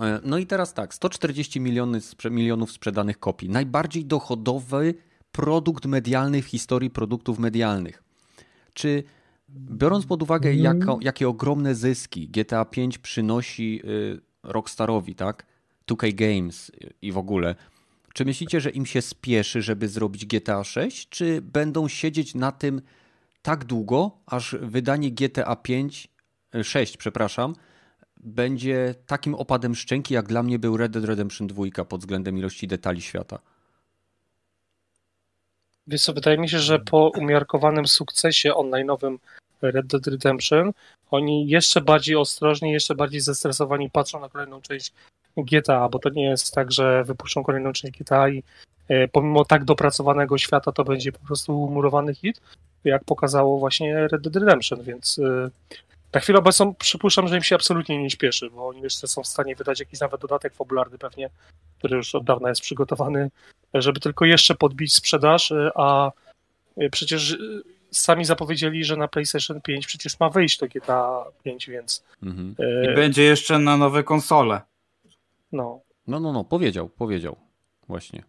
E, 0.00 0.20
no 0.24 0.38
i 0.38 0.46
teraz 0.46 0.74
tak, 0.74 0.94
140 0.94 1.60
miliony, 1.60 2.00
milionów 2.30 2.72
sprzedanych 2.72 3.18
kopii. 3.18 3.48
Najbardziej 3.48 4.04
dochodowy 4.04 4.94
produkt 5.32 5.86
medialny 5.86 6.42
w 6.42 6.46
historii 6.46 6.90
produktów 6.90 7.38
medialnych. 7.38 8.02
Czy 8.74 9.04
Biorąc 9.54 10.06
pod 10.06 10.22
uwagę, 10.22 10.54
jako, 10.54 10.98
jakie 11.02 11.28
ogromne 11.28 11.74
zyski 11.74 12.28
GTA 12.28 12.64
5 12.64 12.98
przynosi 12.98 13.80
y, 13.84 14.20
Rockstarowi, 14.42 15.14
tak? 15.14 15.46
2K 15.86 16.14
Games 16.14 16.72
i 17.02 17.12
w 17.12 17.18
ogóle, 17.18 17.54
czy 18.14 18.24
myślicie, 18.24 18.60
że 18.60 18.70
im 18.70 18.86
się 18.86 19.02
spieszy, 19.02 19.62
żeby 19.62 19.88
zrobić 19.88 20.26
GTA 20.26 20.64
6, 20.64 21.08
czy 21.08 21.42
będą 21.42 21.88
siedzieć 21.88 22.34
na 22.34 22.52
tym 22.52 22.82
tak 23.42 23.64
długo, 23.64 24.10
aż 24.26 24.56
wydanie 24.60 25.10
GTA 25.10 25.56
5, 25.56 26.08
6, 26.62 26.96
przepraszam, 26.96 27.54
będzie 28.16 28.94
takim 29.06 29.34
opadem 29.34 29.74
szczęki, 29.74 30.14
jak 30.14 30.26
dla 30.26 30.42
mnie 30.42 30.58
był 30.58 30.76
Red 30.76 30.92
Dead 30.92 31.04
Redemption 31.04 31.46
2 31.46 31.84
pod 31.84 32.00
względem 32.00 32.38
ilości 32.38 32.66
detali 32.66 33.02
świata? 33.02 33.38
Wiesz 35.86 36.02
co, 36.02 36.12
wydaje 36.12 36.38
mi 36.38 36.48
się, 36.48 36.58
że 36.58 36.78
po 36.78 37.12
umiarkowanym 37.18 37.86
sukcesie 37.86 38.50
online'owym 38.50 39.18
Red 39.70 39.86
Dead 39.86 40.06
Redemption, 40.06 40.72
oni 41.10 41.48
jeszcze 41.48 41.80
bardziej 41.80 42.16
ostrożni, 42.16 42.72
jeszcze 42.72 42.94
bardziej 42.94 43.20
zestresowani 43.20 43.90
patrzą 43.90 44.20
na 44.20 44.28
kolejną 44.28 44.60
część 44.60 44.92
GTA, 45.36 45.88
bo 45.88 45.98
to 45.98 46.08
nie 46.08 46.24
jest 46.24 46.54
tak, 46.54 46.72
że 46.72 47.04
wypuszczą 47.04 47.42
kolejną 47.42 47.72
część 47.72 47.98
GTA 47.98 48.28
i 48.28 48.42
e, 48.88 49.08
pomimo 49.08 49.44
tak 49.44 49.64
dopracowanego 49.64 50.38
świata 50.38 50.72
to 50.72 50.84
będzie 50.84 51.12
po 51.12 51.26
prostu 51.26 51.52
murowany 51.52 52.14
hit, 52.14 52.40
jak 52.84 53.04
pokazało 53.04 53.58
właśnie 53.58 54.08
Red 54.08 54.22
Dead 54.22 54.36
Redemption, 54.36 54.82
więc 54.82 55.18
e, 55.18 55.50
na 56.12 56.20
chwilę 56.20 56.38
obecną 56.38 56.74
przypuszczam, 56.74 57.28
że 57.28 57.36
im 57.36 57.42
się 57.42 57.54
absolutnie 57.54 58.02
nie 58.02 58.10
śpieszy, 58.10 58.50
bo 58.50 58.68
oni 58.68 58.80
jeszcze 58.80 59.08
są 59.08 59.22
w 59.22 59.26
stanie 59.26 59.56
wydać 59.56 59.80
jakiś 59.80 60.00
nawet 60.00 60.20
dodatek 60.20 60.54
fabularny 60.54 60.98
pewnie, 60.98 61.30
który 61.78 61.96
już 61.96 62.14
od 62.14 62.24
dawna 62.24 62.48
jest 62.48 62.60
przygotowany, 62.60 63.30
żeby 63.74 64.00
tylko 64.00 64.24
jeszcze 64.24 64.54
podbić 64.54 64.94
sprzedaż, 64.94 65.52
e, 65.52 65.70
a 65.74 66.12
przecież 66.90 67.38
sami 67.96 68.24
zapowiedzieli, 68.24 68.84
że 68.84 68.96
na 68.96 69.08
PlayStation 69.08 69.60
5 69.60 69.86
przecież 69.86 70.20
ma 70.20 70.30
wyjść 70.30 70.58
to 70.58 70.66
GTA 70.66 71.24
5, 71.42 71.66
więc. 71.66 72.04
Mhm. 72.22 72.54
E, 72.58 72.92
I 72.92 72.94
będzie 72.94 73.22
jeszcze 73.22 73.58
na 73.58 73.76
nowe 73.76 74.02
konsole. 74.02 74.60
No. 75.52 75.80
No, 76.06 76.20
no, 76.20 76.32
no, 76.32 76.44
powiedział, 76.44 76.88
powiedział. 76.88 77.36
Właśnie. 77.88 78.22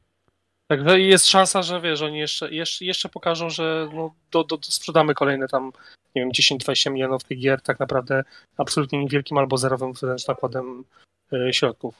Także 0.67 0.99
jest 0.99 1.27
szansa, 1.27 1.61
że 1.61 1.81
wiesz, 1.81 2.01
oni 2.01 2.19
jeszcze, 2.19 2.51
jeszcze, 2.51 2.85
jeszcze 2.85 3.09
pokażą, 3.09 3.49
że 3.49 3.89
no, 3.93 4.13
do, 4.31 4.43
do, 4.43 4.57
sprzedamy 4.61 5.13
kolejne 5.13 5.47
tam, 5.47 5.71
nie 6.15 6.21
wiem, 6.21 6.31
10-20 6.31 6.91
milionów 6.91 7.23
tych 7.23 7.39
gier, 7.39 7.61
tak 7.61 7.79
naprawdę 7.79 8.23
absolutnie 8.57 8.99
niewielkim 8.99 9.37
albo 9.37 9.57
zerowym 9.57 9.93
wręcz 9.93 10.27
nakładem 10.27 10.83
y, 11.33 11.53
środków. 11.53 11.95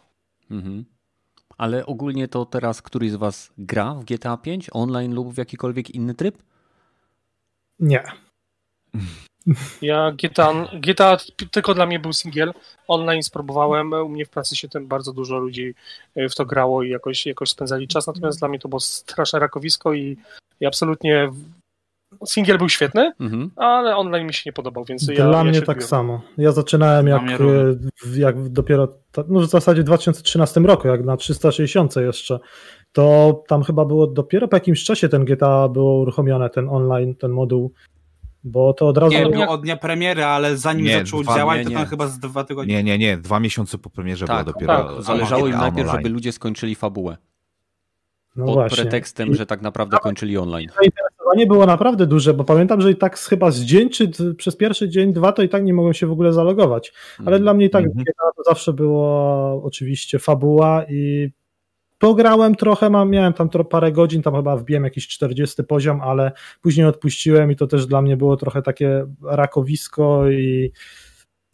Mhm. 0.52 0.86
Ale 1.58 1.86
ogólnie 1.86 2.28
to 2.28 2.46
teraz 2.46 2.82
któryś 2.82 3.12
z 3.12 3.16
Was 3.16 3.52
gra 3.58 3.94
w 3.94 4.04
GTA 4.04 4.38
5 4.38 4.70
online 4.72 5.14
lub 5.14 5.34
w 5.34 5.38
jakikolwiek 5.38 5.90
inny 5.90 6.14
tryb? 6.14 6.44
Nie. 7.80 8.04
Ja 9.82 10.12
GTA, 10.12 10.54
GTA 10.74 11.18
tylko 11.52 11.74
dla 11.74 11.86
mnie 11.86 12.00
był 12.00 12.14
singiel. 12.14 12.54
Online 12.88 13.24
spróbowałem. 13.24 13.94
U 13.94 14.10
mnie 14.10 14.26
w 14.26 14.30
pracy 14.30 14.56
się 14.56 14.70
tym 14.70 14.88
bardzo 14.88 15.14
dużo 15.14 15.38
ludzi 15.38 15.76
e, 16.16 16.30
w 16.30 16.36
to 16.36 16.46
grało 16.46 16.84
i 16.84 16.90
jakoś, 16.90 17.26
jakoś 17.26 17.50
spędzali 17.50 17.88
czas. 17.88 18.08
Natomiast 18.08 18.40
dla 18.40 18.48
mnie 18.48 18.60
to 18.60 18.70
było 18.70 18.80
straszne 18.80 19.40
rakowisko 19.40 19.94
i, 19.94 20.18
i 20.60 20.66
absolutnie 20.66 21.30
singiel 22.26 22.58
był 22.58 22.70
świetny, 22.70 23.14
mhm. 23.20 23.52
ale 23.56 23.96
online 23.96 24.28
mi 24.28 24.34
się 24.34 24.42
nie 24.46 24.54
podobał, 24.54 24.86
więc 24.86 25.06
Dla 25.06 25.38
ja, 25.38 25.44
mnie 25.44 25.62
tak 25.62 25.84
samo. 25.84 26.22
Ja 26.38 26.52
zaczynałem 26.52 27.08
jak, 27.08 27.22
e, 27.22 28.16
jak 28.18 28.50
dopiero, 28.50 28.88
no 29.28 29.40
w 29.40 29.50
zasadzie 29.50 29.82
w 29.82 29.86
2013 29.86 30.60
roku, 30.60 30.88
jak 30.88 31.04
na 31.04 31.18
360 31.18 31.96
jeszcze, 31.96 32.40
to 32.96 33.44
tam 33.48 33.64
chyba 33.64 33.86
było 33.86 34.08
dopiero 34.08 34.48
po 34.48 34.56
jakimś 34.56 34.84
czasie 34.84 35.10
ten 35.10 35.26
GTA 35.26 35.70
było 35.70 36.00
uruchomione, 36.00 36.50
ten 36.50 36.70
online, 36.70 37.16
ten 37.16 37.32
moduł 37.32 37.72
bo 38.46 38.74
to 38.74 38.88
od 38.88 38.98
razu... 38.98 39.14
Nie, 39.14 39.26
nie 39.26 39.48
od 39.48 39.62
dnia 39.62 39.78
premiery, 39.78 40.24
ale 40.24 40.58
zanim 40.58 40.86
nie, 40.86 40.98
zaczął 40.98 41.24
dwa, 41.24 41.36
działać, 41.36 41.58
nie, 41.58 41.66
to 41.66 41.72
tam 41.72 41.86
chyba 41.86 42.08
z 42.08 42.20
dwa 42.20 42.44
tygodnie. 42.44 42.76
Nie, 42.76 42.84
nie, 42.84 42.98
nie, 42.98 43.18
dwa 43.18 43.40
miesiące 43.40 43.78
po 43.78 43.90
premierze 43.90 44.26
tak, 44.26 44.46
było 44.46 44.54
dopiero... 44.54 44.96
Tak, 44.96 45.04
zależało 45.04 45.48
im 45.48 45.58
najpierw, 45.58 45.92
żeby 45.92 46.10
ludzie 46.10 46.32
skończyli 46.32 46.76
fabułę. 46.76 47.18
No 48.36 48.46
Pod 48.46 48.54
właśnie. 48.54 48.76
pretekstem, 48.84 49.36
że 49.36 49.46
tak 49.46 49.62
naprawdę 49.62 49.98
kończyli 49.98 50.38
online. 50.38 50.70
Zainteresowanie 50.80 51.48
było 51.48 51.66
naprawdę 51.66 52.06
duże, 52.06 52.34
bo 52.34 52.44
pamiętam, 52.44 52.82
że 52.82 52.92
i 52.92 52.96
tak 52.96 53.20
chyba 53.20 53.52
z 53.52 53.60
dzień, 53.60 53.90
czy 53.90 54.12
przez 54.38 54.56
pierwszy 54.56 54.90
dzień, 54.90 55.14
dwa, 55.14 55.32
to 55.32 55.44
i 55.44 55.50
tak 55.50 55.64
nie 55.64 55.74
mogłem 55.74 55.94
się 55.94 56.08
w 56.08 56.12
ogóle 56.12 56.34
zalogować. 56.34 56.94
Ale 57.20 57.36
mm. 57.36 57.42
dla 57.42 57.54
mnie 57.54 57.66
i 57.66 57.70
tak 57.70 57.86
mm 57.86 57.98
-hmm. 57.98 58.04
to 58.38 58.44
zawsze 58.44 58.74
było 58.74 59.62
oczywiście 59.64 60.20
fabuła 60.20 60.86
i 60.90 61.30
Pograłem 61.98 62.56
trochę, 62.56 62.90
mam, 62.90 63.10
miałem 63.10 63.34
tam 63.34 63.50
parę 63.50 63.92
godzin, 63.92 64.22
tam 64.22 64.36
chyba 64.36 64.58
wbiłem 64.58 64.84
jakiś 64.84 65.08
40 65.08 65.64
poziom, 65.64 66.02
ale 66.02 66.32
później 66.62 66.88
odpuściłem 66.88 67.52
i 67.52 67.56
to 67.56 67.68
też 67.68 67.86
dla 67.86 68.02
mnie 68.02 68.18
było 68.18 68.38
trochę 68.38 68.62
takie 68.62 69.06
rakowisko 69.24 70.30
i 70.30 70.72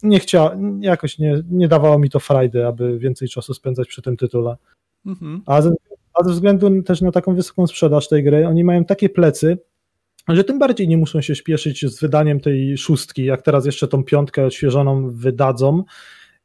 nie 0.02 0.20
chciałem, 0.20 0.82
jakoś 0.82 1.18
nie, 1.18 1.42
nie 1.50 1.68
dawało 1.68 1.98
mi 1.98 2.10
to 2.10 2.20
frajdy, 2.20 2.66
aby 2.66 2.98
więcej 2.98 3.28
czasu 3.28 3.54
spędzać 3.54 3.88
przy 3.88 4.02
tym 4.02 4.16
tytule. 4.16 4.56
Mhm. 5.06 5.42
A, 5.46 5.62
ze, 5.62 5.72
a 6.14 6.24
ze 6.24 6.32
względu 6.32 6.82
też 6.82 7.00
na 7.00 7.12
taką 7.12 7.34
wysoką 7.34 7.66
sprzedaż 7.66 8.08
tej 8.08 8.24
gry, 8.24 8.46
oni 8.48 8.64
mają 8.64 8.84
takie 8.84 9.08
plecy, 9.08 9.58
że 10.28 10.44
tym 10.44 10.58
bardziej 10.58 10.88
nie 10.88 10.98
muszą 10.98 11.20
się 11.20 11.34
śpieszyć 11.34 11.86
z 11.86 12.00
wydaniem 12.00 12.40
tej 12.40 12.78
szóstki, 12.78 13.24
jak 13.24 13.42
teraz 13.42 13.66
jeszcze 13.66 13.88
tą 13.88 14.04
piątkę 14.04 14.46
odświeżoną 14.46 15.10
wydadzą, 15.10 15.84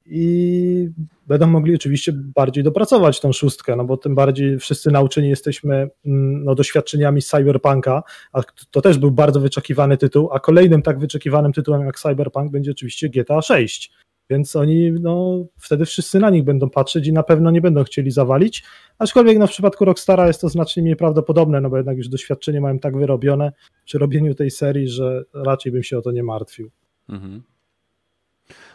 i 0.10 0.90
będą 1.28 1.48
mogli 1.48 1.76
oczywiście 1.76 2.12
bardziej 2.16 2.64
dopracować 2.64 3.20
tą 3.20 3.32
szóstkę, 3.32 3.76
no 3.76 3.86
bo 3.86 3.98
tym 3.98 4.16
bardziej 4.16 4.60
wszyscy 4.60 4.92
nauczeni 4.92 5.30
jesteśmy 5.30 5.90
mm, 6.06 6.44
no, 6.44 6.56
doświadczeniami 6.56 7.22
Cyberpunka, 7.22 8.04
a 8.32 8.42
to 8.72 8.82
też 8.82 8.98
był 8.98 9.12
bardzo 9.12 9.40
wyczekiwany 9.40 9.98
tytuł, 9.98 10.30
a 10.34 10.40
kolejnym 10.40 10.82
tak 10.82 11.00
wyczekiwanym 11.00 11.54
tytułem 11.54 11.86
jak 11.86 12.00
Cyberpunk 12.00 12.52
będzie 12.52 12.72
oczywiście 12.72 13.10
GTA 13.10 13.42
6. 13.42 13.92
Więc 14.30 14.56
oni, 14.56 14.92
no, 14.92 15.46
wtedy 15.60 15.86
wszyscy 15.86 16.20
na 16.20 16.30
nich 16.30 16.44
będą 16.44 16.70
patrzeć 16.70 17.08
i 17.08 17.14
na 17.14 17.24
pewno 17.24 17.52
nie 17.52 17.62
będą 17.62 17.84
chcieli 17.84 18.12
zawalić. 18.12 18.64
Aczkolwiek 19.00 19.38
no, 19.38 19.48
w 19.48 19.50
przypadku 19.50 19.86
Rockstara 19.86 20.28
jest 20.28 20.42
to 20.42 20.50
znacznie 20.50 20.84
mniej 20.84 20.96
prawdopodobne, 20.96 21.62
no 21.62 21.70
bo 21.70 21.78
jednak 21.78 21.98
już 21.98 22.08
doświadczenie 22.08 22.62
mają 22.62 22.80
tak 22.80 22.98
wyrobione 22.98 23.52
przy 23.86 23.98
robieniu 23.98 24.36
tej 24.36 24.52
serii, 24.52 24.88
że 24.88 25.24
raczej 25.34 25.72
bym 25.72 25.84
się 25.84 25.98
o 25.98 26.02
to 26.02 26.12
nie 26.12 26.24
martwił. 26.24 26.70
Mhm. 27.10 27.44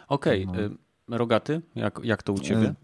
Okej. 0.07 0.45
Okay. 0.45 0.69
No. 0.69 0.75
Rogaty? 1.07 1.61
Jak, 1.75 1.99
jak 2.03 2.23
to 2.23 2.33
u 2.33 2.39
ciebie? 2.39 2.67
E, 2.67 2.75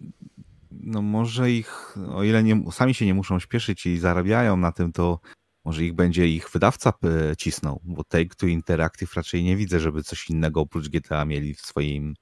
no 0.72 1.02
może 1.02 1.52
ich, 1.52 1.98
o 2.14 2.24
ile 2.24 2.44
nie, 2.44 2.72
sami 2.72 2.94
się 2.94 3.06
nie 3.06 3.14
muszą 3.14 3.40
śpieszyć 3.40 3.86
i 3.86 3.98
zarabiają 3.98 4.58
na 4.58 4.72
tym, 4.72 4.92
to 4.92 5.20
może 5.66 5.84
ich 5.84 5.94
będzie 5.94 6.28
ich 6.28 6.50
wydawca 6.50 6.94
e, 7.04 7.36
cisnął, 7.36 7.82
bo 7.84 8.02
Take-Two 8.02 8.48
Interactive 8.48 9.16
raczej 9.16 9.44
nie 9.44 9.58
widzę, 9.58 9.80
żeby 9.80 10.04
coś 10.04 10.30
innego 10.30 10.62
oprócz 10.62 10.90
GTA 10.90 11.26
mieli 11.26 11.54
w 11.54 11.62
swoim 11.62 12.14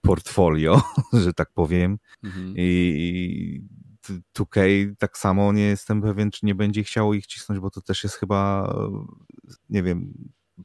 portfolio, 0.00 0.82
że 1.24 1.32
tak 1.32 1.52
powiem. 1.54 1.98
Mhm. 2.22 2.54
I 2.56 3.62
2K 4.38 4.60
tak 4.98 5.18
samo 5.18 5.52
nie 5.52 5.62
jestem 5.62 6.02
pewien, 6.02 6.30
czy 6.30 6.46
nie 6.46 6.54
będzie 6.54 6.84
chciało 6.84 7.14
ich 7.14 7.26
cisnąć, 7.26 7.60
bo 7.60 7.70
to 7.70 7.80
też 7.80 8.04
jest 8.04 8.16
chyba, 8.16 8.74
nie 9.68 9.82
wiem, 9.82 10.12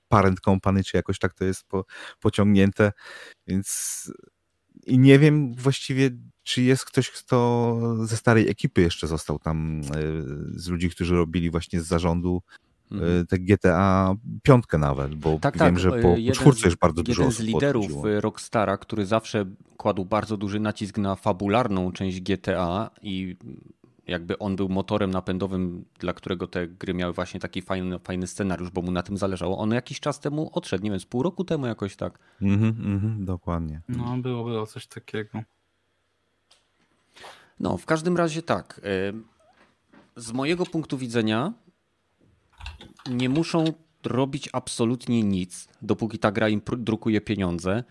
parent 0.07 0.39
company, 0.39 0.84
czy 0.84 0.97
jakoś 0.97 1.20
tak 1.20 1.34
to 1.34 1.45
jest 1.45 1.68
po, 1.68 1.86
pociągnięte, 2.20 2.91
więc 3.47 4.11
i 4.88 4.99
nie 4.99 5.19
wiem 5.19 5.53
właściwie, 5.53 6.09
czy 6.43 6.61
jest 6.61 6.85
ktoś, 6.85 7.11
kto 7.11 7.77
ze 8.05 8.17
starej 8.17 8.49
ekipy 8.49 8.81
jeszcze 8.81 9.07
został 9.07 9.39
tam, 9.39 9.81
e, 9.81 10.01
z 10.59 10.67
ludzi, 10.67 10.89
którzy 10.89 11.15
robili 11.15 11.49
właśnie 11.49 11.81
z 11.81 11.88
zarządu 11.88 12.41
e, 12.91 12.95
mhm. 12.95 13.27
te 13.27 13.39
GTA 13.39 14.15
piątkę 14.43 14.77
nawet, 14.77 15.15
bo 15.15 15.39
tak, 15.39 15.57
wiem, 15.57 15.67
tak. 15.67 15.79
że 15.79 15.91
po, 15.91 16.15
po 16.27 16.33
czwórce 16.33 16.67
już 16.67 16.75
bardzo 16.75 17.03
dużo 17.03 17.21
Jeden 17.21 17.35
z 17.35 17.39
liderów 17.39 17.85
odchodziło. 17.85 18.21
Rockstara, 18.21 18.77
który 18.77 19.05
zawsze 19.05 19.45
kładł 19.77 20.05
bardzo 20.05 20.38
duży 20.38 20.59
nacisk 20.59 20.97
na 20.97 21.15
fabularną 21.15 21.91
część 21.91 22.21
GTA 22.21 22.89
i 23.01 23.35
jakby 24.07 24.39
on 24.39 24.55
był 24.55 24.69
motorem 24.69 25.11
napędowym, 25.11 25.85
dla 25.99 26.13
którego 26.13 26.47
te 26.47 26.67
gry 26.67 26.93
miały 26.93 27.13
właśnie 27.13 27.39
taki 27.39 27.61
fajny, 27.61 27.99
fajny 27.99 28.27
scenariusz, 28.27 28.69
bo 28.69 28.81
mu 28.81 28.91
na 28.91 29.03
tym 29.03 29.17
zależało. 29.17 29.57
On 29.57 29.71
jakiś 29.71 29.99
czas 29.99 30.19
temu 30.19 30.49
odszedł, 30.53 30.83
nie 30.83 30.89
wiem, 30.89 30.99
z 30.99 31.05
pół 31.05 31.23
roku 31.23 31.43
temu 31.43 31.65
jakoś 31.65 31.95
tak. 31.95 32.19
Mhm, 32.41 32.69
mhm, 32.93 33.25
dokładnie. 33.25 33.81
No, 33.89 34.17
było, 34.17 34.43
było 34.43 34.65
coś 34.65 34.87
takiego. 34.87 35.39
No, 37.59 37.77
w 37.77 37.85
każdym 37.85 38.17
razie 38.17 38.41
tak. 38.41 38.81
Y, 38.83 40.21
z 40.21 40.31
mojego 40.31 40.65
punktu 40.65 40.97
widzenia 40.97 41.53
nie 43.09 43.29
muszą 43.29 43.65
robić 44.03 44.49
absolutnie 44.53 45.23
nic, 45.23 45.67
dopóki 45.81 46.19
ta 46.19 46.31
gra 46.31 46.49
im 46.49 46.61
drukuje 46.77 47.21
pieniądze. 47.21 47.83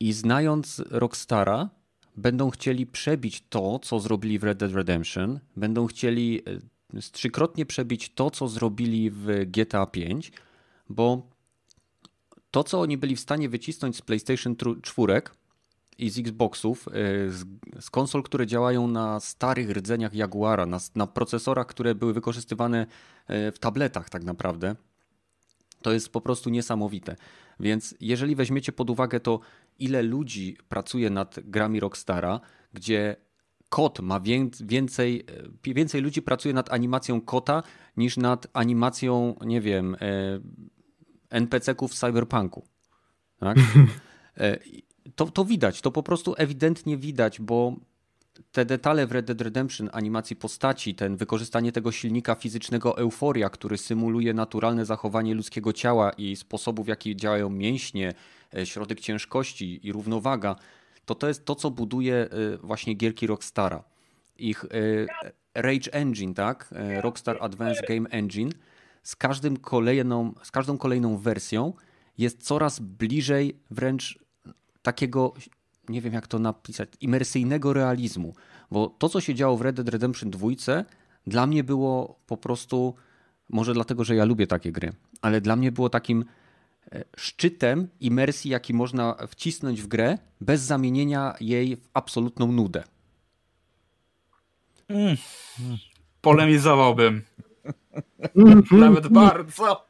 I 0.00 0.12
znając 0.12 0.82
Rockstara, 0.90 1.70
będą 2.16 2.50
chcieli 2.50 2.86
przebić 2.86 3.44
to, 3.48 3.78
co 3.78 4.00
zrobili 4.00 4.38
w 4.38 4.44
Red 4.44 4.58
Dead 4.58 4.72
Redemption, 4.72 5.40
będą 5.56 5.86
chcieli 5.86 6.42
e, 6.94 7.00
trzykrotnie 7.12 7.66
przebić 7.66 8.14
to, 8.14 8.30
co 8.30 8.48
zrobili 8.48 9.10
w 9.10 9.26
GTA 9.46 9.86
5, 9.86 10.32
bo 10.88 11.30
to, 12.50 12.64
co 12.64 12.80
oni 12.80 12.98
byli 12.98 13.16
w 13.16 13.20
stanie 13.20 13.48
wycisnąć 13.48 13.96
z 13.96 14.02
PlayStation 14.02 14.56
4 14.82 15.22
i 15.98 16.10
z 16.10 16.18
Xboxów, 16.18 16.88
e, 16.88 16.92
z, 17.80 17.90
konsol, 17.90 18.22
które 18.22 18.46
działają 18.46 18.86
na 18.86 19.20
starych 19.20 19.70
rdzeniach 19.70 20.14
Jaguara, 20.14 20.66
na, 20.66 20.78
na 20.94 21.06
procesorach, 21.06 21.66
które 21.66 21.94
były 21.94 22.12
wykorzystywane 22.12 22.86
e, 23.26 23.52
w 23.52 23.58
tabletach 23.58 24.10
tak 24.10 24.24
naprawdę, 24.24 24.76
to 25.82 25.92
jest 25.92 26.08
po 26.08 26.20
prostu 26.20 26.50
niesamowite. 26.50 27.16
Więc 27.60 27.94
jeżeli 28.00 28.36
weźmiecie 28.36 28.72
pod 28.72 28.90
uwagę 28.90 29.20
to, 29.20 29.40
ile 29.84 30.02
ludzi 30.02 30.56
pracuje 30.68 31.10
nad 31.10 31.40
grami 31.44 31.80
Rockstara, 31.80 32.40
gdzie 32.72 33.16
kot 33.68 34.00
ma 34.00 34.20
więcej, 34.60 35.24
e, 35.66 35.74
więcej 35.74 36.00
ludzi 36.00 36.22
pracuje 36.22 36.54
nad 36.54 36.72
animacją 36.72 37.20
kota 37.20 37.62
niż 37.96 38.16
nad 38.16 38.46
animacją, 38.52 39.36
nie 39.46 39.60
wiem, 39.60 39.96
e, 40.00 40.40
NPC-ków 41.30 41.92
w 41.92 41.94
Cyberpunku. 41.94 42.64
Tak? 43.38 43.58
E, 44.36 44.58
to, 45.14 45.26
to 45.26 45.44
widać, 45.44 45.80
to 45.80 45.90
po 45.90 46.02
prostu 46.02 46.34
ewidentnie 46.38 46.96
widać, 46.96 47.40
bo 47.40 47.76
te 48.52 48.64
detale 48.64 49.06
w 49.06 49.12
Red 49.12 49.26
Dead 49.26 49.40
Redemption, 49.40 49.90
animacji 49.92 50.36
postaci, 50.36 50.94
ten 50.94 51.16
wykorzystanie 51.16 51.72
tego 51.72 51.92
silnika 51.92 52.34
fizycznego 52.34 52.98
euforia, 52.98 53.50
który 53.50 53.78
symuluje 53.78 54.34
naturalne 54.34 54.84
zachowanie 54.84 55.34
ludzkiego 55.34 55.72
ciała 55.72 56.10
i 56.10 56.36
sposobów, 56.36 56.86
w 56.86 56.88
jaki 56.88 57.16
działają 57.16 57.50
mięśnie, 57.50 58.14
środek 58.64 59.00
ciężkości 59.00 59.86
i 59.86 59.92
równowaga, 59.92 60.56
to 61.04 61.14
to 61.14 61.28
jest 61.28 61.44
to, 61.44 61.54
co 61.54 61.70
buduje 61.70 62.14
e, 62.14 62.28
właśnie 62.58 62.94
gierki 62.94 63.26
Rockstara. 63.26 63.84
Ich 64.38 64.64
e, 64.64 64.68
Rage 65.54 65.92
Engine, 65.92 66.34
tak? 66.34 66.74
Rockstar 67.02 67.38
Advanced 67.40 67.88
Game 67.88 68.08
Engine, 68.08 68.50
z, 69.02 69.16
każdym 69.16 69.56
kolejną, 69.56 70.34
z 70.42 70.50
każdą 70.50 70.78
kolejną 70.78 71.18
wersją 71.18 71.72
jest 72.18 72.42
coraz 72.42 72.80
bliżej 72.80 73.56
wręcz 73.70 74.18
takiego 74.82 75.34
nie 75.88 76.00
wiem 76.00 76.12
jak 76.12 76.26
to 76.26 76.38
napisać, 76.38 76.88
imersyjnego 77.00 77.72
realizmu. 77.72 78.34
Bo 78.70 78.86
to, 78.98 79.08
co 79.08 79.20
się 79.20 79.34
działo 79.34 79.56
w 79.56 79.62
Red 79.62 79.76
Dead 79.76 79.88
Redemption 79.88 80.30
2, 80.30 80.48
dla 81.26 81.46
mnie 81.46 81.64
było 81.64 82.18
po 82.26 82.36
prostu, 82.36 82.94
może 83.48 83.74
dlatego, 83.74 84.04
że 84.04 84.16
ja 84.16 84.24
lubię 84.24 84.46
takie 84.46 84.72
gry, 84.72 84.92
ale 85.22 85.40
dla 85.40 85.56
mnie 85.56 85.72
było 85.72 85.90
takim 85.90 86.20
e, 86.20 86.24
szczytem 87.16 87.88
imersji, 88.00 88.50
jaki 88.50 88.74
można 88.74 89.16
wcisnąć 89.28 89.82
w 89.82 89.86
grę, 89.86 90.18
bez 90.40 90.60
zamienienia 90.60 91.34
jej 91.40 91.76
w 91.76 91.88
absolutną 91.94 92.52
nudę. 92.52 92.84
Mm. 94.88 95.16
Polemizowałbym. 96.20 97.22
Nawet 98.70 99.08
bardzo. 99.08 99.86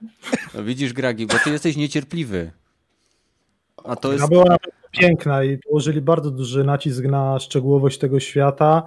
No 0.54 0.64
widzisz, 0.64 0.92
Gragi, 0.92 1.26
bo 1.26 1.34
ty 1.44 1.50
jesteś 1.50 1.76
niecierpliwy. 1.76 2.50
A 3.84 3.96
to 3.96 4.12
jest... 4.12 4.28
była 4.28 4.56
piękna 4.90 5.44
i 5.44 5.58
położyli 5.58 6.00
bardzo 6.00 6.30
duży 6.30 6.64
nacisk 6.64 7.04
na 7.04 7.38
szczegółowość 7.38 7.98
tego 7.98 8.20
świata, 8.20 8.82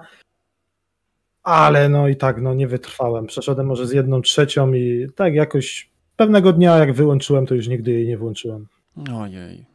ale 1.42 1.88
no 1.88 2.08
i 2.08 2.16
tak, 2.16 2.40
no 2.40 2.54
nie 2.54 2.68
wytrwałem. 2.68 3.26
Przeszedłem 3.26 3.66
może 3.66 3.86
z 3.86 3.92
jedną 3.92 4.22
trzecią 4.22 4.72
i 4.72 5.06
tak 5.16 5.34
jakoś 5.34 5.90
pewnego 6.16 6.52
dnia 6.52 6.78
jak 6.78 6.92
wyłączyłem, 6.92 7.46
to 7.46 7.54
już 7.54 7.68
nigdy 7.68 7.90
jej 7.90 8.08
nie 8.08 8.18
włączyłem. 8.18 8.66
Ojej. 9.12 9.66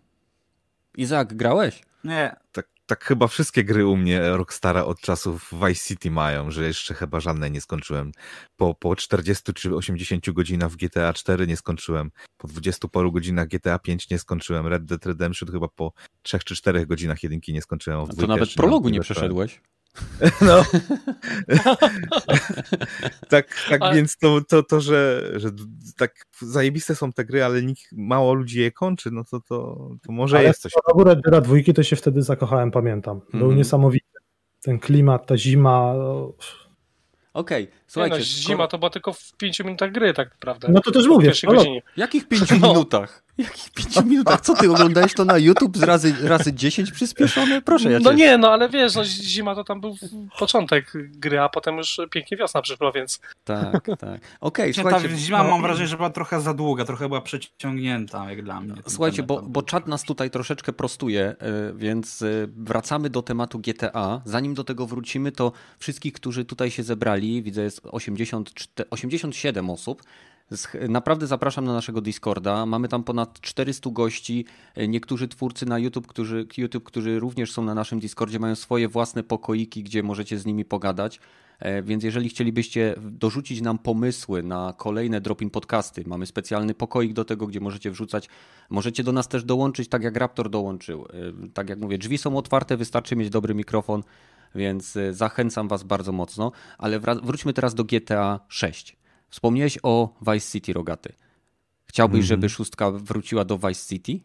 Izak, 0.98 1.34
grałeś? 1.34 1.82
Nie. 2.04 2.36
Tak 2.52 2.68
tak 2.92 3.04
chyba 3.04 3.28
wszystkie 3.28 3.64
gry 3.64 3.86
u 3.86 3.98
mnie 3.98 4.30
Rockstara 4.30 4.86
od 4.86 5.00
czasów 5.02 5.52
Vice 5.54 5.88
City 5.88 6.12
mają, 6.12 6.52
że 6.52 6.68
jeszcze 6.68 6.94
chyba 6.94 7.20
żadne 7.20 7.50
nie 7.50 7.62
skończyłem. 7.62 8.12
Po, 8.58 8.76
po 8.76 8.96
40 8.96 9.54
czy 9.54 9.76
80 9.76 10.30
godzinach 10.32 10.72
w 10.72 10.76
GTA 10.76 11.14
4 11.14 11.48
nie 11.48 11.58
skończyłem. 11.58 12.12
Po 12.38 12.48
20 12.48 12.88
paru 12.88 13.12
godzinach 13.12 13.48
GTA 13.48 13.80
5 13.80 14.10
nie 14.10 14.20
skończyłem. 14.20 14.68
Red 14.68 14.86
Dead 14.86 15.06
Redemption 15.06 15.52
chyba 15.52 15.68
po 15.68 15.94
3 16.22 16.40
czy 16.40 16.56
4 16.56 16.86
godzinach 16.86 17.24
jedynki 17.24 17.54
nie 17.54 17.62
skończyłem. 17.62 18.08
to 18.08 18.28
nawet 18.28 18.54
prologu 18.54 18.90
nie 18.90 19.00
przeszedłeś. 19.00 19.62
No. 20.42 20.64
tak, 23.30 23.56
tak 23.70 23.82
ale... 23.82 23.96
więc 23.96 24.18
to, 24.18 24.42
to, 24.42 24.64
to 24.64 24.82
że, 24.82 25.32
że 25.36 25.50
tak 25.98 26.26
zajebiste 26.42 26.96
są 26.96 27.12
te 27.14 27.26
gry, 27.26 27.44
ale 27.44 27.62
nikt, 27.62 27.84
mało 27.92 28.34
ludzi 28.34 28.60
je 28.60 28.72
kończy, 28.72 29.12
no 29.12 29.24
to, 29.24 29.40
to, 29.40 29.90
to 30.06 30.12
może 30.12 30.38
ale 30.38 30.48
jest 30.48 30.62
coś. 30.62 30.72
Na 30.88 30.94
górę 30.94 31.16
Red 31.26 31.44
dwójki 31.44 31.74
to 31.74 31.84
się 31.84 31.96
wtedy 31.96 32.22
zakochałem, 32.22 32.72
pamiętam. 32.72 33.22
Był 33.34 33.46
mm. 33.46 33.58
niesamowity. 33.58 34.06
Ten 34.62 34.80
klimat, 34.80 35.26
ta 35.26 35.38
zima. 35.38 35.94
Okej, 37.34 37.64
okay, 37.64 37.78
słuchajcie. 37.88 38.18
no, 38.18 38.24
zima 38.24 38.68
to 38.68 38.78
była 38.78 38.90
tylko 38.90 39.14
w 39.14 39.34
5 39.38 39.60
minutach 39.60 39.92
gry 39.92 40.14
tak 40.14 40.32
naprawdę. 40.32 40.68
No 40.72 40.82
to 40.82 40.92
też 40.92 41.08
mówię. 41.08 41.32
W 41.34 41.98
Jakich 41.98 42.28
5 42.28 42.50
no. 42.62 42.68
minutach? 42.68 43.24
Jakich 43.44 43.70
5 43.70 44.06
minutach? 44.06 44.42
Co 44.42 44.56
ty 44.56 44.72
oglądałeś 44.72 45.14
to 45.14 45.26
na 45.26 45.38
YouTube 45.38 45.78
z 45.78 45.84
razy, 45.84 46.16
razy 46.22 46.54
10 46.54 46.92
przyspieszone? 46.92 47.62
Proszę 47.62 47.92
ja 47.92 48.00
No 48.00 48.14
nie, 48.14 48.38
no 48.38 48.52
ale 48.52 48.70
wiesz, 48.70 48.96
no, 48.96 49.06
zima 49.06 49.56
to 49.56 49.64
tam 49.64 49.82
był 49.82 49.96
początek 50.40 50.94
gry, 50.96 51.40
a 51.40 51.50
potem 51.50 51.78
już 51.78 52.02
pięknie 52.12 52.38
wiosna 52.38 52.62
przyszła, 52.62 52.92
więc... 52.92 53.20
Tak, 53.44 53.86
tak. 53.86 54.00
Okej, 54.00 54.72
okay, 54.72 54.74
słuchajcie. 54.74 55.10
Ta 55.10 55.16
zima 55.16 55.44
no, 55.44 55.50
mam 55.50 55.62
wrażenie, 55.62 55.88
że 55.88 55.98
była 55.98 56.10
trochę 56.10 56.42
za 56.42 56.54
długa, 56.54 56.86
trochę 56.86 57.08
była 57.08 57.22
przeciągnięta, 57.22 58.30
jak 58.30 58.44
dla 58.44 58.62
mnie. 58.62 58.74
Słuchajcie, 58.88 59.24
bo, 59.24 59.42
bo 59.42 59.62
czat 59.62 59.88
nas 59.88 60.04
tutaj 60.04 60.32
troszeczkę 60.32 60.74
prostuje, 60.74 61.22
e, 61.22 61.36
więc 61.76 62.22
e, 62.22 62.26
wracamy 62.48 63.10
do 63.10 63.22
tematu 63.22 63.60
GTA. 63.60 64.22
Zanim 64.26 64.54
do 64.54 64.64
tego 64.64 64.86
wrócimy, 64.86 65.32
to 65.32 65.52
wszystkich, 65.80 66.14
którzy 66.14 66.46
tutaj 66.46 66.72
się 66.72 66.84
zebrali, 66.84 67.44
widzę 67.44 67.64
jest 67.64 67.82
84, 67.92 68.90
87 68.90 69.70
osób, 69.70 70.04
Naprawdę 70.90 71.28
zapraszam 71.28 71.66
na 71.66 71.74
naszego 71.74 72.02
Discorda. 72.02 72.66
Mamy 72.66 72.88
tam 72.88 73.04
ponad 73.04 73.42
400 73.42 73.90
gości. 73.90 74.46
Niektórzy 74.88 75.28
twórcy 75.28 75.66
na 75.66 75.80
YouTube 75.80 76.08
którzy, 76.08 76.48
YouTube, 76.58 76.84
którzy 76.84 77.20
również 77.20 77.52
są 77.52 77.64
na 77.64 77.74
naszym 77.74 78.00
Discordzie, 78.00 78.40
mają 78.40 78.56
swoje 78.56 78.88
własne 78.88 79.24
pokoiki, 79.24 79.84
gdzie 79.84 80.04
możecie 80.04 80.40
z 80.40 80.46
nimi 80.46 80.66
pogadać. 80.66 81.20
E, 81.60 81.84
więc 81.84 82.04
jeżeli 82.04 82.30
chcielibyście 82.30 82.96
dorzucić 83.02 83.62
nam 83.62 83.78
pomysły 83.78 84.44
na 84.44 84.74
kolejne 84.78 85.22
Dropin 85.22 85.50
podcasty, 85.50 86.04
mamy 86.08 86.26
specjalny 86.26 86.74
pokoik 86.74 87.14
do 87.14 87.26
tego, 87.26 87.48
gdzie 87.48 87.60
możecie 87.60 87.92
wrzucać. 87.92 88.30
Możecie 88.70 89.04
do 89.04 89.12
nas 89.12 89.28
też 89.28 89.44
dołączyć, 89.44 89.90
tak 89.90 90.04
jak 90.04 90.18
Raptor 90.18 90.50
dołączył. 90.50 91.06
E, 91.06 91.50
tak 91.54 91.70
jak 91.70 91.80
mówię, 91.80 91.98
drzwi 91.98 92.18
są 92.18 92.38
otwarte, 92.38 92.78
wystarczy 92.78 93.16
mieć 93.16 93.30
dobry 93.30 93.54
mikrofon, 93.54 94.04
więc 94.56 94.98
e, 94.98 95.14
zachęcam 95.14 95.68
Was 95.68 95.84
bardzo 95.84 96.12
mocno. 96.12 96.52
Ale 96.78 97.00
wróćmy 97.00 97.54
teraz 97.54 97.76
do 97.76 97.84
GTA 97.84 98.40
6. 98.48 99.01
Wspomniałeś 99.32 99.78
o 99.84 100.16
Vice 100.22 100.52
City, 100.52 100.74
Rogaty. 100.74 101.14
Chciałbyś, 101.86 102.16
mm 102.16 102.26
-hmm. 102.26 102.28
żeby 102.28 102.50
szóstka 102.50 102.92
wróciła 102.92 103.46
do 103.46 103.58
Vice 103.58 103.88
City? 103.88 104.20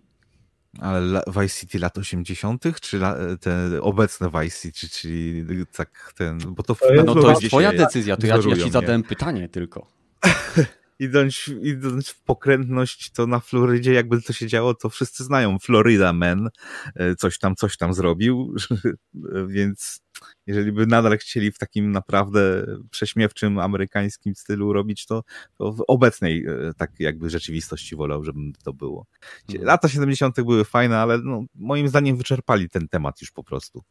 Ale 0.80 1.22
Vice 1.26 1.48
City 1.48 1.78
lat 1.78 1.98
80., 1.98 2.64
czy 2.80 3.00
te 3.40 3.82
obecne 3.82 4.30
Vice 4.30 4.60
City, 4.60 4.88
czyli 4.88 5.44
tak 5.72 6.12
ten. 6.16 6.38
Bo 6.38 6.62
to, 6.62 6.74
to 6.74 6.94
jest, 6.94 7.06
no 7.06 7.14
to 7.14 7.30
jest 7.30 7.42
twoja 7.42 7.72
decyzja, 7.72 8.16
to 8.16 8.26
ja, 8.26 8.36
ja 8.48 8.56
ci 8.56 8.70
zadałem 8.70 9.02
pytanie 9.02 9.48
tylko. 9.48 9.86
idąc, 10.98 11.50
idąc 11.62 12.08
w 12.08 12.22
pokrętność, 12.22 13.10
to 13.10 13.26
na 13.26 13.40
Florydzie 13.40 13.92
jakby 13.92 14.22
to 14.22 14.32
się 14.32 14.46
działo, 14.46 14.74
to 14.74 14.88
wszyscy 14.88 15.24
znają 15.24 15.58
Florida 15.58 16.12
Man, 16.12 16.48
e, 16.94 17.14
coś 17.14 17.38
tam, 17.38 17.56
coś 17.56 17.76
tam 17.76 17.94
zrobił, 17.94 18.54
więc 19.48 20.00
jeżeli 20.46 20.72
by 20.72 20.86
nadal 20.86 21.18
chcieli 21.18 21.52
w 21.52 21.58
takim 21.58 21.92
naprawdę 21.92 22.66
prześmiewczym 22.90 23.58
amerykańskim 23.58 24.34
stylu 24.34 24.72
robić 24.72 25.06
to, 25.06 25.22
to 25.58 25.72
w 25.72 25.84
obecnej 25.88 26.46
e, 26.46 26.72
tak 26.76 26.90
jakby 26.98 27.30
rzeczywistości 27.30 27.96
wolał, 27.96 28.24
żeby 28.24 28.40
to 28.64 28.72
było. 28.72 29.06
Mhm. 29.48 29.66
Lata 29.66 29.88
70. 29.88 30.36
były 30.36 30.64
fajne, 30.64 30.98
ale 30.98 31.18
no, 31.18 31.44
moim 31.54 31.88
zdaniem 31.88 32.16
wyczerpali 32.16 32.68
ten 32.68 32.88
temat 32.88 33.20
już 33.20 33.30
po 33.30 33.44
prostu. 33.44 33.82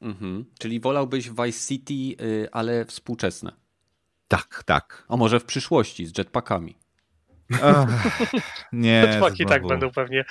Mhm. 0.00 0.44
Czyli 0.58 0.80
wolałbyś 0.80 1.30
Vice 1.30 1.68
City, 1.68 2.24
y, 2.24 2.48
ale 2.52 2.84
współczesne? 2.84 3.67
Tak, 4.28 4.62
tak. 4.66 5.04
A 5.08 5.16
może 5.16 5.40
w 5.40 5.44
przyszłości 5.44 6.06
z 6.06 6.18
jetpackami? 6.18 6.76
Ach, 7.62 7.88
nie. 8.72 9.04
Jetpacki 9.08 9.46
tak 9.46 9.66
będą 9.66 9.90
pewnie. 9.90 10.24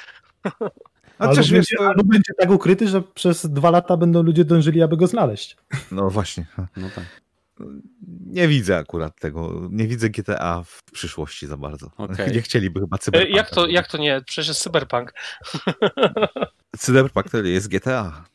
Albo, 1.19 1.35
wiesz, 1.35 1.51
będzie, 1.51 1.77
to... 1.77 1.87
albo 1.87 2.03
będzie 2.03 2.33
tak 2.39 2.49
ukryty, 2.49 2.87
że 2.87 3.01
przez 3.01 3.45
dwa 3.45 3.71
lata 3.71 3.97
będą 3.97 4.23
ludzie 4.23 4.45
dążyli, 4.45 4.81
aby 4.81 4.97
go 4.97 5.07
znaleźć. 5.07 5.57
No 5.91 6.09
właśnie. 6.09 6.45
No 6.77 6.89
tak. 6.95 7.05
Nie 8.25 8.47
widzę 8.47 8.77
akurat 8.77 9.19
tego. 9.19 9.67
Nie 9.71 9.87
widzę 9.87 10.09
GTA 10.09 10.63
w 10.65 10.83
przyszłości 10.83 11.47
za 11.47 11.57
bardzo. 11.57 11.91
Okay. 11.97 12.31
Nie 12.31 12.41
chcieliby 12.41 12.79
chyba 12.79 12.97
cyberpunk. 12.97 13.35
Jak 13.35 13.49
to, 13.49 13.67
jak 13.67 13.87
to 13.87 13.97
nie? 13.97 14.21
Przecież 14.25 14.47
jest 14.47 14.61
cyberpunk. 14.61 15.13
Cyberpunk 16.77 17.29
to 17.29 17.37
jest 17.37 17.67
GTA. 17.67 18.25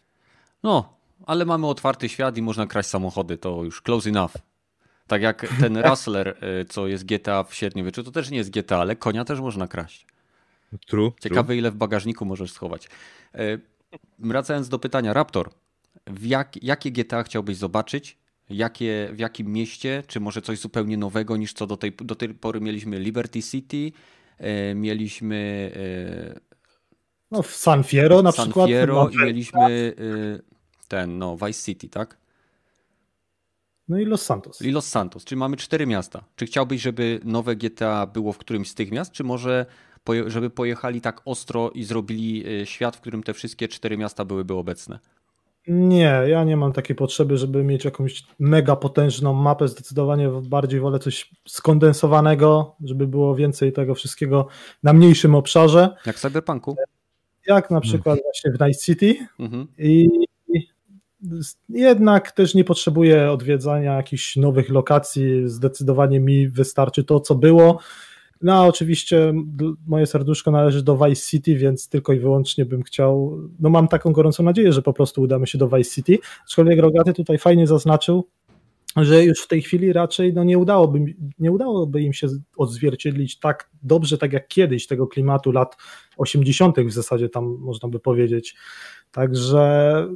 No, 0.63 0.97
ale 1.27 1.45
mamy 1.45 1.67
otwarty 1.67 2.09
świat 2.09 2.37
i 2.37 2.43
można 2.43 2.67
kraść 2.67 2.89
samochody. 2.89 3.39
To 3.39 3.65
już 3.65 3.83
close 3.83 4.11
enough. 4.11 4.33
Tak 5.07 5.23
jak 5.23 5.47
ten 5.61 5.77
Rustler, 5.77 6.29
y, 6.61 6.65
co 6.65 6.87
jest 6.87 7.05
GTA 7.05 7.45
w 7.45 7.55
średniowieczu, 7.55 8.03
to 8.03 8.11
też 8.11 8.31
nie 8.31 8.39
jest 8.39 8.51
GTA, 8.51 8.79
ale 8.79 8.97
konia 8.97 9.25
też 9.25 9.41
można 9.41 9.69
kraść. 9.69 10.07
True. 10.87 11.13
Ciekawe, 11.21 11.47
true. 11.47 11.57
ile 11.57 11.71
w 11.71 11.75
bagażniku 11.75 12.25
możesz 12.25 12.53
schować. 12.53 12.89
Y, 13.35 13.61
wracając 14.19 14.69
do 14.69 14.79
pytania, 14.79 15.13
Raptor, 15.13 15.51
jak, 16.23 16.63
jakie 16.65 16.93
GTA 16.93 17.23
chciałbyś 17.23 17.57
zobaczyć? 17.57 18.19
Jakie, 18.51 19.09
w 19.13 19.19
jakim 19.19 19.53
mieście? 19.53 20.03
Czy 20.07 20.21
może 20.21 20.43
coś 20.43 20.59
zupełnie 20.59 20.97
nowego 20.97 21.37
niż 21.37 21.53
co 21.53 21.67
do 21.67 21.77
tej, 21.77 21.93
do 21.93 22.15
tej 22.15 22.29
pory 22.29 22.61
mieliśmy 22.61 22.99
Liberty 22.99 23.43
City, 23.43 23.93
y, 24.41 24.75
mieliśmy. 24.75 25.71
No, 27.31 27.43
w 27.43 27.57
San 27.57 27.85
Fierro 27.85 28.23
na 28.23 28.33
San 28.33 28.45
przykład. 28.45 28.69
Fierro 28.69 29.09
i 29.09 29.17
mieliśmy 29.17 29.93
ten, 30.89 31.19
no, 31.19 31.37
Vice 31.37 31.65
City, 31.65 31.89
tak? 31.89 32.22
No 33.89 33.99
i 33.99 34.05
Los 34.05 34.23
Santos. 34.23 34.63
I 34.63 34.71
Los 34.71 34.87
Santos, 34.87 35.25
czyli 35.25 35.39
mamy 35.39 35.57
cztery 35.57 35.87
miasta. 35.87 36.25
Czy 36.37 36.47
chciałbyś, 36.47 36.83
żeby 36.83 37.21
nowe 37.25 37.57
GTA 37.57 38.07
było 38.07 38.33
w 38.33 38.39
którymś 38.39 38.71
z 38.71 38.75
tych 38.75 38.91
miast, 38.91 39.13
czy 39.13 39.25
może 39.25 39.67
żeby 40.27 40.51
pojechali 40.51 41.01
tak 41.01 41.23
ostro 41.25 41.71
i 41.71 41.85
zrobili 41.85 42.49
y, 42.63 42.67
świat, 42.67 42.97
w 42.97 43.01
którym 43.01 43.23
te 43.23 43.35
wszystkie 43.35 43.69
cztery 43.69 43.99
miasta 43.99 44.25
byłyby 44.25 44.55
obecne? 44.55 44.99
Nie, 45.69 46.23
ja 46.27 46.45
nie 46.45 46.57
mam 46.57 46.73
takiej 46.73 46.97
potrzeby, 46.97 47.37
żeby 47.37 47.65
mieć 47.65 47.85
jakąś 47.85 48.25
mega 48.39 48.77
potężną 48.77 49.33
mapę. 49.33 49.69
Zdecydowanie 49.69 50.29
bardziej 50.43 50.81
wolę 50.81 50.99
coś 50.99 51.31
skondensowanego, 51.49 52.77
żeby 52.85 53.07
było 53.07 53.35
więcej 53.35 53.73
tego 53.73 53.95
wszystkiego 53.95 54.49
na 54.83 54.93
mniejszym 54.93 55.35
obszarze. 55.35 55.97
Jak 56.07 56.17
w 56.17 56.21
Cyberpunku? 56.21 56.77
Jak 57.47 57.71
na 57.71 57.81
przykład 57.81 58.19
hmm. 58.19 58.23
właśnie 58.23 58.53
w 58.53 58.61
Night 58.61 58.85
City. 58.85 59.27
Mhm. 59.39 59.67
I 59.79 60.09
jednak 61.69 62.33
też 62.33 62.55
nie 62.55 62.65
potrzebuję 62.65 63.31
odwiedzania 63.31 63.97
jakichś 63.97 64.37
nowych 64.37 64.71
lokacji. 64.71 65.49
Zdecydowanie 65.49 66.21
mi 66.21 66.49
wystarczy 66.49 67.05
to, 67.05 67.21
co 67.21 67.35
było. 67.35 67.79
No, 68.43 68.67
oczywiście 68.67 69.33
moje 69.87 70.07
serduszko 70.07 70.51
należy 70.51 70.83
do 70.83 70.97
Vice 70.97 71.31
City, 71.31 71.55
więc 71.55 71.89
tylko 71.89 72.13
i 72.13 72.19
wyłącznie 72.19 72.65
bym 72.65 72.83
chciał. 72.83 73.39
No, 73.61 73.71
mam 73.71 73.89
taką 73.89 74.13
gorącą 74.13 74.43
nadzieję, 74.43 74.73
że 74.73 74.83
po 74.83 74.93
prostu 74.93 75.23
udamy 75.23 75.47
się 75.47 75.59
do 75.59 75.69
Vice 75.69 75.91
City. 75.91 76.19
Aczkolwiek 76.45 76.81
Rogaty 76.81 77.13
tutaj 77.13 77.39
fajnie 77.39 77.67
zaznaczył, 77.67 78.29
że 78.97 79.25
już 79.25 79.43
w 79.43 79.49
tej 79.49 79.63
chwili 79.63 79.93
raczej 79.93 80.35
no, 80.35 80.45
nie, 80.45 80.59
udałoby, 80.59 81.15
nie 81.39 81.53
udałoby 81.53 82.03
im 82.03 82.13
się 82.13 82.27
odzwierciedlić 82.57 83.39
tak 83.39 83.71
dobrze, 83.83 84.19
tak 84.19 84.33
jak 84.33 84.49
kiedyś, 84.49 84.87
tego 84.87 85.07
klimatu 85.07 85.53
lat 85.53 85.77
80., 86.17 86.81
w 86.81 86.93
zasadzie 86.93 87.29
tam 87.29 87.57
można 87.59 87.89
by 87.89 88.01
powiedzieć. 88.01 88.57
Także 89.11 90.09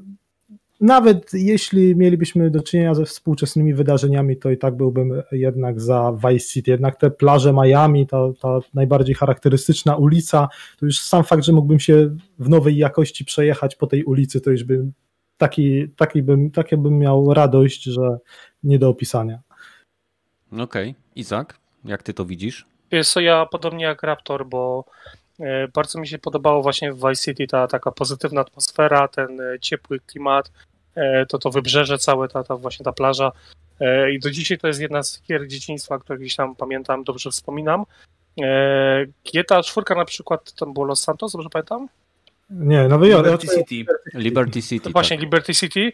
nawet 0.81 1.31
jeśli 1.35 1.97
mielibyśmy 1.97 2.51
do 2.51 2.63
czynienia 2.63 2.95
ze 2.95 3.05
współczesnymi 3.05 3.75
wydarzeniami, 3.75 4.37
to 4.37 4.51
i 4.51 4.59
tak 4.59 4.77
byłbym 4.77 5.23
jednak 5.33 5.81
za 5.81 6.13
Vice 6.29 6.47
City. 6.47 6.71
Jednak 6.71 6.97
te 6.97 7.11
plaże 7.11 7.53
Miami, 7.53 8.07
ta, 8.07 8.19
ta 8.41 8.59
najbardziej 8.75 9.15
charakterystyczna 9.15 9.97
ulica, 9.97 10.49
to 10.79 10.87
już 10.87 10.99
sam 10.99 11.25
fakt, 11.25 11.45
że 11.45 11.53
mógłbym 11.53 11.81
się 11.81 12.17
w 12.39 12.49
nowej 12.49 12.77
jakości 12.77 13.25
przejechać 13.25 13.77
po 13.77 13.87
tej 13.87 14.05
ulicy, 14.05 14.41
to 14.41 14.51
już 14.51 14.65
bym 14.65 14.93
taki, 15.37 15.89
taki 15.89 16.23
bym, 16.23 16.51
takie 16.51 16.77
bym 16.77 16.99
miał 16.99 17.35
radość, 17.35 17.83
że 17.83 18.19
nie 18.63 18.79
do 18.79 18.89
opisania. 18.89 19.41
Okej. 20.53 20.63
Okay. 20.63 20.95
Izak, 21.17 21.59
jak 21.85 22.03
ty 22.03 22.15
to 22.15 22.25
widzisz? 22.25 22.67
Jest 22.91 23.15
to 23.15 23.21
ja 23.21 23.47
podobnie 23.47 23.85
jak 23.85 24.03
Raptor, 24.03 24.47
bo 24.47 24.85
bardzo 25.75 26.01
mi 26.01 26.09
się 26.09 26.19
podobało 26.19 26.63
właśnie 26.63 26.93
w 26.93 26.97
Vice 26.97 27.23
City 27.25 27.47
ta 27.47 27.67
taka 27.67 27.93
pozytywna 27.93 28.41
atmosfera, 28.41 29.09
ten 29.09 29.41
e, 29.41 29.61
ciepły 29.61 30.01
klimat, 30.01 30.53
e, 30.95 31.27
to 31.27 31.39
to 31.39 31.51
wybrzeże 31.51 31.99
całe, 31.99 32.29
ta, 32.29 32.45
ta 32.45 32.57
właśnie 32.57 32.85
ta 32.85 32.93
plaża. 32.93 33.33
I 34.13 34.19
do 34.19 34.31
dzisiaj 34.31 34.59
to 34.59 34.67
jest 34.67 34.81
jedna 34.81 35.03
z 35.03 35.23
gier 35.23 35.49
dzieciństwa, 35.49 35.99
które 35.99 36.19
gdzieś 36.19 36.37
tam 36.37 36.57
pamiętam, 36.57 37.05
dobrze 37.05 37.31
wspominam. 37.31 37.85
GTA 39.33 39.63
4 39.63 39.87
na 39.97 40.05
przykład, 40.05 40.53
tam 40.53 40.73
było 40.73 40.87
Los 40.87 41.01
Santos, 41.01 41.33
dobrze 41.33 41.49
pamiętam? 41.51 41.89
Nie, 42.51 42.89
Nowy 42.89 43.09
Jork. 43.09 43.27
Liberty 43.27 43.49
City. 43.49 43.93
Liberty 44.15 44.63
City. 44.63 44.91
Właśnie, 44.91 45.17
tak. 45.17 45.25
Liberty 45.25 45.55
City. 45.55 45.93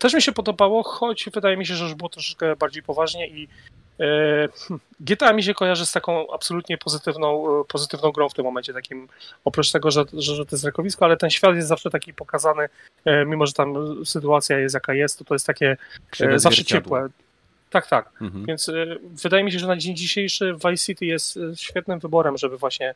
Też 0.00 0.14
mi 0.14 0.22
się 0.22 0.32
podobało, 0.32 0.82
choć 0.82 1.28
wydaje 1.34 1.56
mi 1.56 1.66
się, 1.66 1.74
że 1.74 1.84
już 1.84 1.94
było 1.94 2.08
troszeczkę 2.08 2.56
bardziej 2.56 2.82
poważnie 2.82 3.28
i 3.28 3.48
E, 3.48 3.79
GTA 5.00 5.32
mi 5.32 5.42
się 5.42 5.54
kojarzy 5.54 5.86
z 5.86 5.92
taką 5.92 6.32
absolutnie 6.32 6.78
pozytywną, 6.78 7.60
e, 7.60 7.64
pozytywną 7.64 8.12
grą 8.12 8.28
w 8.28 8.34
tym 8.34 8.44
momencie, 8.44 8.72
takim 8.72 9.08
oprócz 9.44 9.72
tego, 9.72 9.90
że, 9.90 10.04
że, 10.12 10.34
że 10.34 10.46
to 10.46 10.56
jest 10.56 10.64
rekowisko, 10.64 11.04
ale 11.04 11.16
ten 11.16 11.30
świat 11.30 11.56
jest 11.56 11.68
zawsze 11.68 11.90
taki 11.90 12.14
pokazany, 12.14 12.68
e, 13.04 13.24
mimo 13.24 13.46
że 13.46 13.52
tam 13.52 13.74
sytuacja 14.04 14.58
jest 14.58 14.74
jaka 14.74 14.94
jest, 14.94 15.18
to 15.18 15.24
to 15.24 15.34
jest 15.34 15.46
takie 15.46 15.76
zawsze 16.36 16.64
ciepłe. 16.64 17.08
Tak, 17.70 17.86
tak. 17.86 18.12
Mhm. 18.20 18.46
Więc 18.46 18.70
wydaje 19.22 19.44
mi 19.44 19.52
się, 19.52 19.58
że 19.58 19.66
na 19.66 19.76
dzień 19.76 19.96
dzisiejszy 19.96 20.54
Vice 20.54 20.84
City 20.86 21.06
jest 21.06 21.38
świetnym 21.56 21.98
wyborem, 21.98 22.38
żeby 22.38 22.58
właśnie 22.58 22.94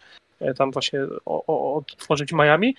tam 0.57 0.71
właśnie 0.71 1.01
otworzyć 1.47 2.33
Miami. 2.33 2.77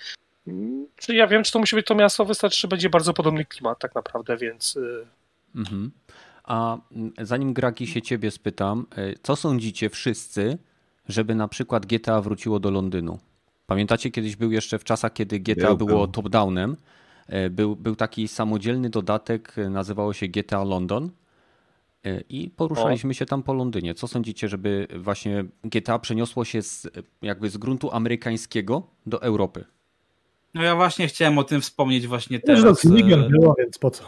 Mm, 0.47 0.88
czy 0.95 1.15
ja 1.15 1.28
wiem, 1.28 1.43
czy 1.43 1.51
to 1.51 1.59
musi 1.59 1.76
być 1.76 1.88
to 1.88 1.95
miasto, 1.95 2.26
wystarczy, 2.26 2.59
że 2.59 2.67
będzie 2.67 2.89
bardzo 2.89 3.13
podobny 3.13 3.45
klimat 3.45 3.80
tak 3.80 3.95
naprawdę, 3.95 4.38
więc... 4.38 4.80
Mhm. 5.55 5.91
A 6.47 6.77
zanim 7.21 7.53
Graki 7.53 7.87
się 7.87 8.01
ciebie 8.01 8.31
spytam, 8.31 8.85
co 9.23 9.35
sądzicie 9.35 9.89
wszyscy, 9.89 10.57
żeby 11.07 11.35
na 11.35 11.47
przykład 11.47 11.85
GTA 11.85 12.21
wróciło 12.21 12.59
do 12.59 12.71
Londynu? 12.71 13.19
Pamiętacie, 13.67 14.11
kiedyś 14.11 14.35
był 14.35 14.51
jeszcze 14.51 14.79
w 14.79 14.83
czasach, 14.83 15.13
kiedy 15.13 15.39
GTA 15.39 15.75
był, 15.75 15.87
było 15.87 16.07
top-downem, 16.07 16.75
był, 17.49 17.75
był 17.75 17.95
taki 17.95 18.27
samodzielny 18.27 18.89
dodatek, 18.89 19.55
nazywało 19.69 20.13
się 20.13 20.27
GTA 20.27 20.63
London 20.63 21.11
E, 22.05 22.21
i 22.29 22.49
poruszaliśmy 22.49 23.13
się 23.13 23.25
tam 23.25 23.43
po 23.43 23.53
Londynie. 23.53 23.93
Co 23.93 24.07
sądzicie, 24.07 24.47
żeby 24.47 24.87
właśnie 24.99 25.45
GTA 25.63 25.99
przeniosło 25.99 26.45
się 26.45 26.61
z, 26.61 26.87
jakby 27.21 27.49
z 27.49 27.57
gruntu 27.57 27.91
amerykańskiego 27.91 28.83
do 29.05 29.21
Europy? 29.21 29.65
No 30.56 30.64
ja 30.64 30.76
właśnie 30.76 31.08
chciałem 31.08 31.38
o 31.38 31.43
tym 31.43 31.62
wspomnieć 31.62 32.08
właśnie 32.08 32.39
teraz. 32.39 32.84
Już 32.84 32.93
Legion 32.93 33.30
było, 33.30 33.56
więc 33.60 33.78
po 33.78 33.91
co? 33.91 34.03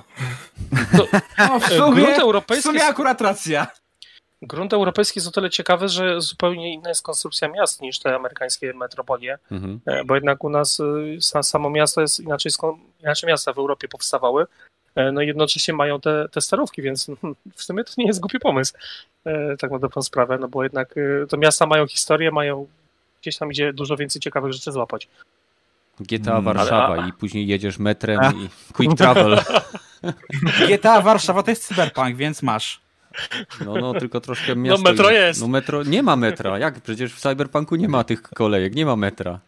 To, 0.97 1.07
no, 1.37 1.59
w, 1.59 1.65
sumie, 1.65 2.01
grunt 2.01 2.19
europejski, 2.19 2.61
w 2.61 2.71
sumie 2.71 2.85
akurat 2.85 3.21
racja. 3.21 3.67
Grunt 4.41 4.73
europejski 4.73 5.19
jest 5.19 5.27
o 5.27 5.31
tyle 5.31 5.49
ciekawy, 5.49 5.89
że 5.89 6.21
zupełnie 6.21 6.73
inna 6.73 6.89
jest 6.89 7.01
konstrukcja 7.01 7.47
miast 7.47 7.81
niż 7.81 7.99
te 7.99 8.15
amerykańskie 8.15 8.73
metropolie, 8.73 9.37
mhm. 9.51 9.79
E, 9.85 10.05
bo 10.05 10.15
jednak 10.15 10.43
u 10.43 10.49
nas 10.49 10.79
e, 11.39 11.43
samo 11.43 11.69
miasto 11.69 12.01
jest 12.01 12.19
inaczej, 12.19 12.51
inaczej 12.99 13.27
miasta 13.27 13.53
w 13.53 13.57
Europie 13.57 13.87
powstawały, 13.87 14.45
E, 14.97 15.11
no 15.11 15.21
i 15.21 15.27
jednocześnie 15.27 15.73
mają 15.73 15.99
te, 16.01 16.25
te 16.31 16.41
starówki, 16.41 16.81
więc 16.81 17.05
hmm, 17.21 17.35
w 17.55 17.63
sumie 17.63 17.83
to 17.83 17.93
nie 17.97 18.07
jest 18.07 18.19
głupi 18.19 18.39
pomysł, 18.39 18.73
e, 19.25 19.57
tak 19.57 19.71
na 19.71 19.79
dobrą 19.79 20.01
sprawę, 20.01 20.37
no 20.37 20.47
bo 20.47 20.63
jednak 20.63 20.95
e, 20.97 21.27
to 21.27 21.37
miasta 21.37 21.65
mają 21.65 21.87
historię, 21.87 22.31
mają 22.31 22.67
gdzieś 23.21 23.37
tam 23.37 23.51
idzie 23.51 23.73
dużo 23.73 23.97
więcej 23.97 24.21
ciekawych 24.21 24.53
rzeczy 24.53 24.71
złapać. 24.71 25.07
GTA 25.99 26.31
hmm, 26.31 26.43
Warszawa 26.43 26.87
ale... 26.87 27.09
i 27.09 27.13
później 27.13 27.47
jedziesz 27.47 27.79
metrem 27.79 28.19
A. 28.19 28.31
i 28.31 28.49
quick 28.73 28.97
travel. 28.97 29.39
GTA 30.67 31.01
Warszawa 31.01 31.43
to 31.43 31.51
jest 31.51 31.67
cyberpunk, 31.67 32.15
więc 32.15 32.43
masz. 32.43 32.81
No, 33.65 33.75
no, 33.75 33.93
tylko 33.93 34.21
troszkę 34.21 34.55
no, 34.55 34.61
miasto. 34.61 34.83
No 34.83 34.89
metro 34.89 35.11
jest. 35.11 35.41
No 35.41 35.47
metro, 35.47 35.83
nie 35.83 36.03
ma 36.03 36.15
metra. 36.15 36.59
Jak? 36.59 36.81
Przecież 36.81 37.13
w 37.13 37.19
cyberpunku 37.19 37.75
nie 37.75 37.87
ma 37.87 38.03
tych 38.03 38.21
kolejek, 38.21 38.75
nie 38.75 38.85
ma 38.85 38.95
metra. 38.95 39.39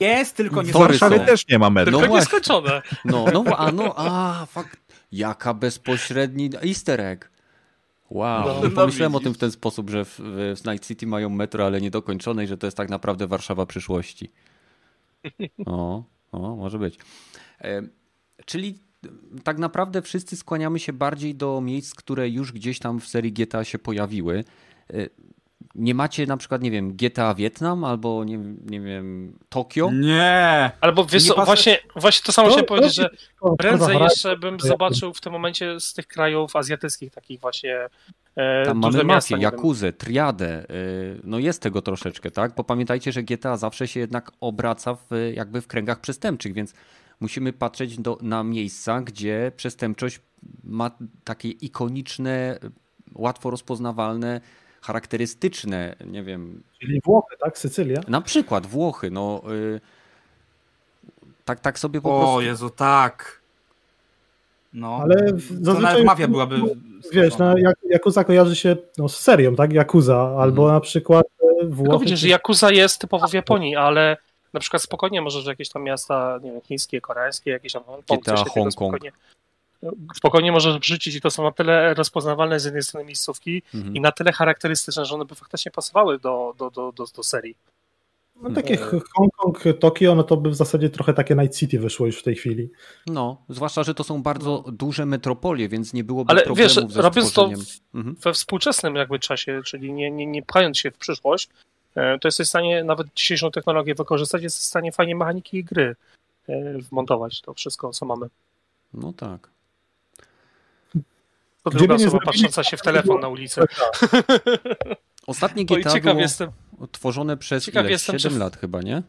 Jest, 0.00 0.36
tylko 0.36 0.62
nie 0.62 0.72
w 0.72 0.76
Warszawie 0.76 1.20
też 1.20 1.48
nie 1.48 1.58
ma 1.58 1.70
metra. 1.70 1.92
Tylko 1.92 2.08
no 2.08 2.18
nieskończone. 2.18 2.82
No, 3.04 3.24
no, 3.32 3.44
a 3.56 3.72
no, 3.72 3.94
a, 3.96 4.46
fakt. 4.46 4.80
Jaka 5.12 5.54
bezpośredni 5.54 6.50
easter 6.66 7.00
egg. 7.00 7.30
Wow, 8.10 8.46
no, 8.46 8.60
no 8.62 8.70
pomyślałem 8.70 9.14
o 9.14 9.20
tym 9.20 9.34
w 9.34 9.38
ten 9.38 9.50
sposób, 9.50 9.90
że 9.90 10.04
w, 10.04 10.20
w 10.56 10.64
Night 10.66 10.88
City 10.88 11.06
mają 11.06 11.28
metro, 11.28 11.66
ale 11.66 11.80
niedokończone 11.80 12.44
i 12.44 12.46
że 12.46 12.58
to 12.58 12.66
jest 12.66 12.76
tak 12.76 12.88
naprawdę 12.88 13.26
Warszawa 13.26 13.66
przyszłości. 13.66 14.30
O, 15.66 16.04
o 16.32 16.56
może 16.56 16.78
być. 16.78 16.98
E, 17.60 17.82
czyli 18.44 18.78
tak 19.44 19.58
naprawdę 19.58 20.02
wszyscy 20.02 20.36
skłaniamy 20.36 20.78
się 20.78 20.92
bardziej 20.92 21.34
do 21.34 21.60
miejsc, 21.60 21.94
które 21.94 22.28
już 22.28 22.52
gdzieś 22.52 22.78
tam 22.78 23.00
w 23.00 23.08
serii 23.08 23.32
GTA 23.32 23.64
się 23.64 23.78
pojawiły. 23.78 24.44
E, 24.94 25.08
nie 25.74 25.94
macie 25.94 26.26
na 26.26 26.36
przykład, 26.36 26.62
nie 26.62 26.70
wiem, 26.70 26.96
GTA 26.96 27.34
Wietnam 27.34 27.84
albo 27.84 28.24
nie, 28.24 28.38
nie 28.66 28.80
wiem, 28.80 29.38
Tokio? 29.48 29.90
Nie! 29.92 30.70
Albo 30.80 31.04
wiesz, 31.04 31.28
nie 31.28 31.44
właśnie, 31.44 31.78
właśnie 31.96 32.24
to 32.26 32.32
samo 32.32 32.48
chciałem 32.48 32.66
powiedzieć, 32.66 32.94
że 32.94 33.10
prędzej 33.58 33.98
jeszcze 33.98 34.36
bym 34.36 34.60
zobaczył 34.60 35.14
w 35.14 35.20
tym 35.20 35.32
momencie 35.32 35.80
z 35.80 35.94
tych 35.94 36.06
krajów 36.06 36.56
azjatyckich 36.56 37.12
takich 37.12 37.40
właśnie 37.40 37.88
Tam 38.64 38.78
mamy 38.78 39.04
mafię, 39.04 39.36
Jakuzę, 39.38 39.92
Triadę. 39.92 40.48
E, 40.48 40.64
no 41.24 41.38
jest 41.38 41.62
tego 41.62 41.82
troszeczkę, 41.82 42.30
tak? 42.30 42.54
Bo 42.54 42.64
pamiętajcie, 42.64 43.12
że 43.12 43.22
GTA 43.22 43.56
zawsze 43.56 43.88
się 43.88 44.00
jednak 44.00 44.32
obraca 44.40 44.94
w, 44.94 45.10
jakby 45.34 45.60
w 45.60 45.66
kręgach 45.66 46.00
przestępczych, 46.00 46.52
więc 46.52 46.74
musimy 47.20 47.52
patrzeć 47.52 47.98
do, 47.98 48.18
na 48.22 48.44
miejsca, 48.44 49.00
gdzie 49.00 49.52
przestępczość 49.56 50.20
ma 50.64 50.90
takie 51.24 51.48
ikoniczne, 51.48 52.58
łatwo 53.14 53.50
rozpoznawalne 53.50 54.40
charakterystyczne, 54.82 55.96
nie 56.06 56.22
wiem. 56.22 56.62
Czyli 56.80 57.00
Włochy, 57.04 57.36
tak? 57.40 57.58
Sycylia? 57.58 58.00
Na 58.08 58.20
przykład 58.20 58.66
Włochy, 58.66 59.10
no. 59.10 59.42
Y, 59.52 59.80
tak, 61.44 61.60
tak 61.60 61.78
sobie 61.78 62.00
po 62.00 62.16
o, 62.16 62.20
prostu. 62.20 62.36
O 62.36 62.40
Jezu, 62.40 62.70
tak. 62.70 63.41
No, 64.72 64.98
ale 65.02 65.32
to 65.64 65.74
nawet 65.74 66.04
mafia 66.04 66.28
byłaby. 66.28 66.60
Wiesz, 67.12 67.38
no, 67.38 67.58
jak, 67.58 67.76
Jakuza 67.90 68.24
kojarzy 68.24 68.56
się 68.56 68.76
no, 68.98 69.08
z 69.08 69.20
serią, 69.20 69.56
tak? 69.56 69.72
Jakuza, 69.72 70.36
albo 70.38 70.62
mm. 70.62 70.74
na 70.74 70.80
przykład 70.80 71.26
e, 71.26 71.66
Włochy. 71.66 71.82
Tylko 71.82 71.98
widzisz, 71.98 72.20
że 72.20 72.28
Jakuza 72.28 72.72
jest 72.72 73.00
typowo 73.00 73.28
w 73.28 73.32
Japonii, 73.32 73.76
ale 73.76 74.16
na 74.52 74.60
przykład 74.60 74.82
spokojnie 74.82 75.22
możesz 75.22 75.46
jakieś 75.46 75.68
tam 75.68 75.82
miasta, 75.82 76.38
nie 76.42 76.52
wiem, 76.52 76.60
chińskie, 76.60 77.00
koreańskie, 77.00 77.50
jakieś 77.50 77.72
tam 77.72 77.82
Hongkong, 77.84 78.22
GTA, 78.22 78.36
Hongkong. 78.36 78.72
Spokojnie, 78.72 79.12
spokojnie 80.14 80.52
możesz 80.52 80.78
wrzucić 80.78 81.14
i 81.14 81.20
to 81.20 81.30
są 81.30 81.42
na 81.42 81.52
tyle 81.52 81.94
rozpoznawalne 81.94 82.60
z 82.60 82.64
jednej 82.64 82.82
strony 82.82 83.06
miejscówki 83.06 83.62
mhm. 83.74 83.96
i 83.96 84.00
na 84.00 84.12
tyle 84.12 84.32
charakterystyczne, 84.32 85.04
że 85.04 85.14
one 85.14 85.24
by 85.24 85.34
faktycznie 85.34 85.72
pasowały 85.72 86.18
do, 86.18 86.54
do, 86.58 86.70
do, 86.70 86.92
do, 86.92 87.04
do 87.16 87.22
serii. 87.22 87.56
No 88.36 88.50
takie 88.50 88.76
Hongkong, 89.14 89.64
Tokio, 89.80 90.14
no 90.14 90.22
to 90.22 90.36
by 90.36 90.50
w 90.50 90.54
zasadzie 90.54 90.90
trochę 90.90 91.14
takie 91.14 91.34
Night 91.34 91.58
City 91.58 91.78
wyszło 91.78 92.06
już 92.06 92.18
w 92.18 92.22
tej 92.22 92.34
chwili. 92.34 92.70
No, 93.06 93.42
zwłaszcza, 93.48 93.82
że 93.82 93.94
to 93.94 94.04
są 94.04 94.22
bardzo 94.22 94.64
duże 94.72 95.06
metropolie, 95.06 95.68
więc 95.68 95.92
nie 95.92 96.04
byłoby 96.04 96.30
Ale 96.30 96.42
problemów 96.42 96.74
wiesz, 96.74 96.92
ze 96.92 97.02
robiąc 97.02 97.32
to 97.32 97.48
w, 97.48 97.94
mhm. 97.94 98.16
we 98.22 98.32
współczesnym 98.32 98.96
jakby 98.96 99.18
czasie, 99.18 99.62
czyli 99.64 99.92
nie, 99.92 100.10
nie, 100.10 100.26
nie 100.26 100.42
pchając 100.42 100.78
się 100.78 100.90
w 100.90 100.98
przyszłość, 100.98 101.48
e, 101.94 102.18
to 102.18 102.28
jesteś 102.28 102.46
w 102.46 102.50
stanie 102.50 102.84
nawet 102.84 103.06
dzisiejszą 103.14 103.50
technologię 103.50 103.94
wykorzystać, 103.94 104.42
jest 104.42 104.58
w 104.58 104.62
stanie 104.62 104.92
fajnie 104.92 105.16
mechaniki 105.16 105.64
gry 105.64 105.96
e, 106.48 106.78
wmontować 106.78 107.40
to 107.40 107.54
wszystko, 107.54 107.90
co 107.90 108.06
mamy. 108.06 108.26
No 108.94 109.12
tak. 109.12 109.50
To 111.62 111.70
druga 111.70 111.94
osoba 111.94 112.18
patrząca 112.24 112.64
się 112.64 112.76
w 112.76 112.82
telefon 112.82 113.20
na 113.20 113.28
ulicy. 113.28 113.60
Ostatnie 115.26 115.64
GTA 115.64 116.00
było 116.00 116.20
jestem. 116.20 116.50
Tworzone 116.86 117.36
przez 117.36 117.64
ciekaw 117.64 117.82
ile? 117.82 117.92
Jestem, 117.92 118.18
7 118.18 118.32
czy... 118.32 118.38
lat 118.38 118.56
chyba, 118.56 118.82
nie? 118.82 119.02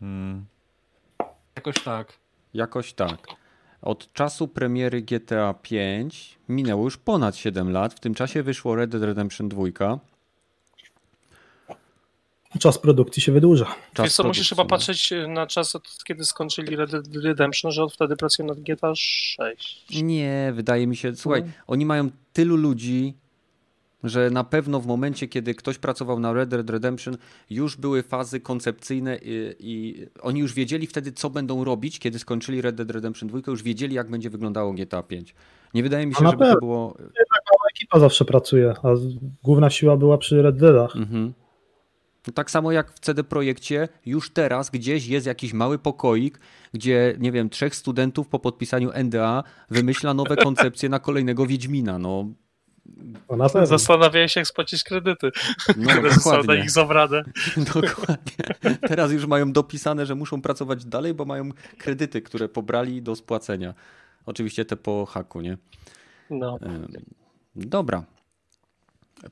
Hmm. 0.00 0.46
Jakoś 1.56 1.74
tak. 1.84 2.12
Jakoś 2.54 2.92
tak. 2.92 3.26
Od 3.82 4.12
czasu 4.12 4.48
premiery 4.48 5.02
GTA 5.02 5.54
5 5.54 6.38
minęło 6.48 6.84
już 6.84 6.96
ponad 6.96 7.36
7 7.36 7.72
lat. 7.72 7.94
W 7.94 8.00
tym 8.00 8.14
czasie 8.14 8.42
wyszło 8.42 8.74
Red 8.74 8.90
Dead 8.90 9.02
Redemption 9.02 9.48
2. 9.48 9.64
Czas 12.58 12.78
produkcji 12.78 13.22
się 13.22 13.32
wydłuża. 13.32 13.74
Czas 13.94 14.06
Wiesz 14.06 14.14
co, 14.14 14.24
musisz 14.24 14.48
chyba 14.48 14.62
no. 14.62 14.68
patrzeć 14.68 15.12
na 15.28 15.46
czas, 15.46 15.76
od 15.76 16.04
kiedy 16.04 16.24
skończyli 16.24 16.76
Red 16.76 16.90
Dead 16.90 17.24
Redemption, 17.24 17.72
że 17.72 17.82
od 17.82 17.92
wtedy 17.92 18.16
pracują 18.16 18.48
nad 18.48 18.60
GTA 18.60 18.94
6. 18.94 20.02
Nie, 20.02 20.52
wydaje 20.54 20.86
mi 20.86 20.96
się, 20.96 21.16
słuchaj, 21.16 21.42
no. 21.42 21.50
oni 21.66 21.86
mają 21.86 22.10
tylu 22.32 22.56
ludzi, 22.56 23.14
że 24.08 24.30
na 24.30 24.44
pewno 24.44 24.80
w 24.80 24.86
momencie, 24.86 25.28
kiedy 25.28 25.54
ktoś 25.54 25.78
pracował 25.78 26.20
na 26.20 26.32
Red 26.32 26.48
Dead 26.48 26.70
Redemption, 26.70 27.16
już 27.50 27.76
były 27.76 28.02
fazy 28.02 28.40
koncepcyjne 28.40 29.18
i, 29.22 29.54
i, 29.60 30.06
oni 30.22 30.40
już 30.40 30.54
wiedzieli 30.54 30.86
wtedy, 30.86 31.12
co 31.12 31.30
będą 31.30 31.64
robić, 31.64 31.98
kiedy 31.98 32.18
skończyli 32.18 32.62
Red 32.62 32.76
Dead 32.76 32.90
Redemption 32.90 33.28
2, 33.28 33.38
już 33.46 33.62
wiedzieli, 33.62 33.94
jak 33.94 34.10
będzie 34.10 34.30
wyglądało 34.30 34.72
GTA 34.72 35.02
5. 35.02 35.34
Nie 35.74 35.82
wydaje 35.82 36.06
mi 36.06 36.14
się, 36.14 36.26
żeby 36.26 36.44
to 36.44 36.58
było... 36.60 36.94
Tak 36.98 37.42
mała 37.52 37.66
ekipa 37.76 37.98
zawsze 37.98 38.24
pracuje, 38.24 38.74
a 38.82 38.88
główna 39.42 39.70
siła 39.70 39.96
była 39.96 40.18
przy 40.18 40.42
Red 40.42 40.56
Deadach. 40.56 40.96
Mhm. 40.96 41.32
No 42.26 42.32
tak 42.32 42.50
samo 42.50 42.72
jak 42.72 42.92
w 42.92 43.00
CD 43.00 43.24
Projekcie, 43.24 43.88
już 44.06 44.30
teraz 44.30 44.70
gdzieś 44.70 45.06
jest 45.06 45.26
jakiś 45.26 45.52
mały 45.52 45.78
pokoik, 45.78 46.40
gdzie, 46.72 47.16
nie 47.18 47.32
wiem, 47.32 47.50
trzech 47.50 47.74
studentów 47.74 48.28
po 48.28 48.38
podpisaniu 48.38 48.90
NDA 49.04 49.44
wymyśla 49.70 50.14
nowe 50.14 50.36
koncepcje 50.36 50.88
na 50.88 50.98
kolejnego 50.98 51.46
Wiedźmina. 51.46 51.98
No, 51.98 52.28
Zastanawiają 53.64 54.28
się, 54.28 54.40
jak 54.40 54.46
spłacić 54.46 54.84
kredyty, 54.84 55.30
no, 55.76 55.90
które 55.90 56.10
zostały 56.10 56.44
na 56.44 56.54
ich 56.54 56.70
zabrane. 56.70 57.22
Dokładnie. 57.74 58.76
Teraz 58.88 59.12
już 59.12 59.26
mają 59.26 59.52
dopisane, 59.52 60.06
że 60.06 60.14
muszą 60.14 60.42
pracować 60.42 60.84
dalej, 60.84 61.14
bo 61.14 61.24
mają 61.24 61.50
kredyty, 61.78 62.22
które 62.22 62.48
pobrali 62.48 63.02
do 63.02 63.16
spłacenia. 63.16 63.74
Oczywiście 64.26 64.64
te 64.64 64.76
po 64.76 65.06
haku, 65.06 65.40
nie? 65.40 65.58
No. 66.30 66.58
Dobra. 67.56 68.04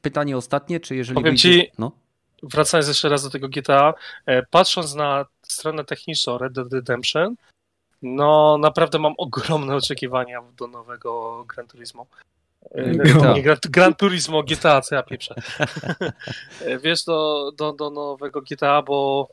Pytanie 0.02 0.36
ostatnie, 0.36 0.80
czy 0.80 0.96
jeżeli 0.96 1.14
Powiem 1.14 1.32
wyjdzie... 1.32 1.62
ci, 1.62 1.70
no? 1.78 1.92
wracając 2.44 2.88
jeszcze 2.88 3.09
raz 3.09 3.22
do 3.22 3.30
tego 3.30 3.48
GTA, 3.48 3.94
e, 4.26 4.42
patrząc 4.42 4.94
na 4.94 5.26
stronę 5.42 5.84
techniczną 5.84 6.38
Red 6.38 6.52
Dead 6.52 6.72
Redemption, 6.72 7.34
no 8.02 8.59
naprawdę 8.59 8.98
mam 8.98 9.14
ogromne 9.18 9.76
oczekiwania 9.76 10.42
do 10.57 10.66
nowego 10.66 11.44
Gran 11.48 11.66
Turismo. 11.66 12.07
GTA. 12.74 13.32
Nie, 13.32 13.42
Gran, 13.42 13.58
Gran 13.70 13.94
Turismo 13.94 14.42
GTA, 14.42 14.80
co 14.80 14.94
ja 14.94 15.02
pieprzę. 15.02 15.34
E, 16.60 16.78
wiesz, 16.84 17.04
do, 17.04 17.52
do, 17.56 17.72
do 17.72 17.90
nowego 17.90 18.42
GTA, 18.42 18.82
bo 18.82 19.28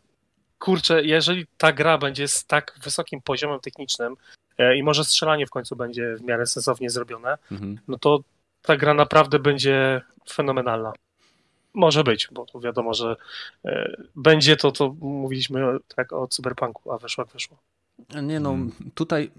kurczę, 0.59 1.03
jeżeli 1.03 1.47
ta 1.57 1.73
gra 1.73 1.97
będzie 1.97 2.27
z 2.27 2.45
tak 2.45 2.79
wysokim 2.83 3.21
poziomem 3.21 3.59
technicznym 3.59 4.15
e, 4.57 4.77
i 4.77 4.83
może 4.83 5.03
strzelanie 5.05 5.47
w 5.47 5.49
końcu 5.49 5.75
będzie 5.75 6.15
w 6.15 6.21
miarę 6.21 6.45
sensownie 6.45 6.89
zrobione, 6.89 7.37
mhm. 7.51 7.79
no 7.87 7.97
to 7.97 8.19
ta 8.61 8.77
gra 8.77 8.93
naprawdę 8.93 9.39
będzie 9.39 10.01
fenomenalna. 10.29 10.93
Może 11.73 12.03
być, 12.03 12.27
bo 12.31 12.45
to 12.45 12.59
wiadomo, 12.59 12.93
że 12.93 13.15
e, 13.65 13.95
będzie 14.15 14.57
to, 14.57 14.71
to 14.71 14.95
mówiliśmy 14.99 15.77
tak 15.95 16.13
o 16.13 16.27
cyberpunku, 16.27 16.91
a 16.91 16.97
wyszło 16.97 17.23
jak 17.23 17.33
wyszło. 17.33 17.57
Nie 18.23 18.39
no, 18.39 18.49
hmm. 18.49 18.71
tutaj 18.95 19.31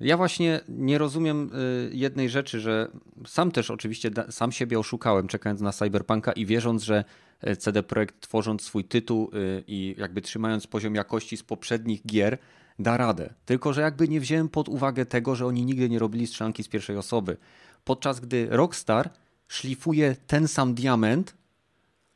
ja 0.00 0.16
właśnie 0.16 0.60
nie 0.68 0.98
rozumiem 0.98 1.50
y, 1.54 1.90
jednej 1.94 2.28
rzeczy, 2.28 2.60
że 2.60 2.88
sam 3.26 3.50
też 3.50 3.70
oczywiście 3.70 4.10
sam 4.30 4.52
siebie 4.52 4.78
oszukałem 4.78 5.28
czekając 5.28 5.60
na 5.60 5.72
Cyberpunka 5.72 6.32
i 6.32 6.46
wierząc, 6.46 6.82
że 6.82 7.04
e, 7.40 7.56
CD 7.56 7.82
Projekt 7.82 8.20
tworząc 8.20 8.62
swój 8.62 8.84
tytuł 8.84 9.30
y, 9.34 9.64
i 9.66 9.94
jakby 9.98 10.22
trzymając 10.22 10.66
poziom 10.66 10.94
jakości 10.94 11.36
z 11.36 11.42
poprzednich 11.42 12.06
gier 12.06 12.38
da 12.78 12.96
radę. 12.96 13.34
Tylko, 13.44 13.72
że 13.72 13.80
jakby 13.80 14.08
nie 14.08 14.20
wziąłem 14.20 14.48
pod 14.48 14.68
uwagę 14.68 15.06
tego, 15.06 15.34
że 15.34 15.46
oni 15.46 15.64
nigdy 15.64 15.88
nie 15.88 15.98
robili 15.98 16.26
strzelanki 16.26 16.62
z 16.62 16.68
pierwszej 16.68 16.96
osoby. 16.96 17.36
Podczas 17.84 18.20
gdy 18.20 18.46
Rockstar 18.50 19.10
szlifuje 19.48 20.16
ten 20.26 20.48
sam 20.48 20.74
diament 20.74 21.34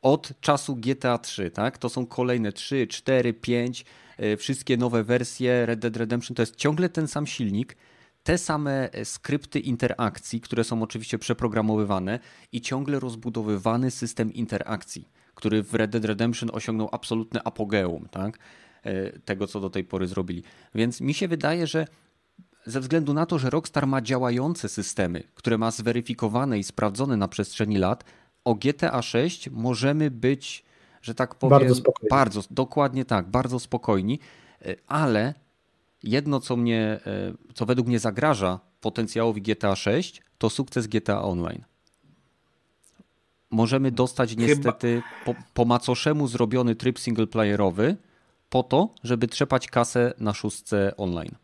od 0.01 0.31
czasu 0.41 0.75
GTA 0.75 1.17
3, 1.17 1.51
tak? 1.51 1.77
To 1.77 1.89
są 1.89 2.05
kolejne 2.05 2.51
3, 2.51 2.87
4, 2.87 3.33
5, 3.33 3.85
wszystkie 4.37 4.77
nowe 4.77 5.03
wersje 5.03 5.65
Red 5.65 5.79
Dead 5.79 5.97
Redemption 5.97 6.35
to 6.35 6.41
jest 6.41 6.55
ciągle 6.55 6.89
ten 6.89 7.07
sam 7.07 7.27
silnik, 7.27 7.75
te 8.23 8.37
same 8.37 8.91
e, 8.91 9.05
skrypty 9.05 9.59
interakcji, 9.59 10.41
które 10.41 10.63
są 10.63 10.83
oczywiście 10.83 11.19
przeprogramowywane 11.19 12.19
i 12.51 12.61
ciągle 12.61 12.99
rozbudowywany 12.99 13.91
system 13.91 14.33
interakcji, 14.33 15.07
który 15.35 15.63
w 15.63 15.73
Red 15.73 15.91
Dead 15.91 16.05
Redemption 16.05 16.49
osiągnął 16.53 16.89
absolutne 16.91 17.43
apogeum, 17.43 18.07
tak? 18.11 18.39
E, 18.83 19.19
tego, 19.19 19.47
co 19.47 19.59
do 19.59 19.69
tej 19.69 19.83
pory 19.83 20.07
zrobili. 20.07 20.43
Więc 20.75 21.01
mi 21.01 21.13
się 21.13 21.27
wydaje, 21.27 21.67
że 21.67 21.87
ze 22.65 22.79
względu 22.79 23.13
na 23.13 23.25
to, 23.25 23.39
że 23.39 23.49
Rockstar 23.49 23.87
ma 23.87 24.01
działające 24.01 24.69
systemy, 24.69 25.23
które 25.35 25.57
ma 25.57 25.71
zweryfikowane 25.71 26.59
i 26.59 26.63
sprawdzone 26.63 27.17
na 27.17 27.27
przestrzeni 27.27 27.77
lat, 27.77 28.03
o 28.45 28.55
GTA 28.55 29.01
6 29.01 29.49
możemy 29.49 30.11
być, 30.11 30.63
że 31.01 31.15
tak 31.15 31.35
powiem, 31.35 31.59
bardzo, 31.59 31.75
spokojni. 31.75 32.09
bardzo 32.09 32.41
dokładnie 32.51 33.05
tak, 33.05 33.27
bardzo 33.27 33.59
spokojni, 33.59 34.19
e, 34.61 34.75
ale 34.87 35.33
jedno, 36.03 36.39
co 36.39 36.55
mnie, 36.55 36.99
e, 37.05 37.53
co 37.53 37.65
według 37.65 37.87
mnie 37.87 37.99
zagraża 37.99 38.59
potencjałowi 38.81 39.41
GTA 39.41 39.75
6, 39.75 40.21
to 40.37 40.49
sukces 40.49 40.87
GTA 40.87 41.21
Online. 41.21 41.63
Możemy 43.51 43.91
dostać 43.91 44.37
niestety 44.37 45.01
po, 45.25 45.35
po 45.53 45.65
macoszemu 45.65 46.27
zrobiony 46.27 46.75
tryb 46.75 46.99
singleplayerowy 46.99 47.95
po 48.49 48.63
to, 48.63 48.89
żeby 49.03 49.27
trzepać 49.27 49.67
kasę 49.67 50.13
na 50.19 50.33
szóstce 50.33 50.97
online. 50.97 51.35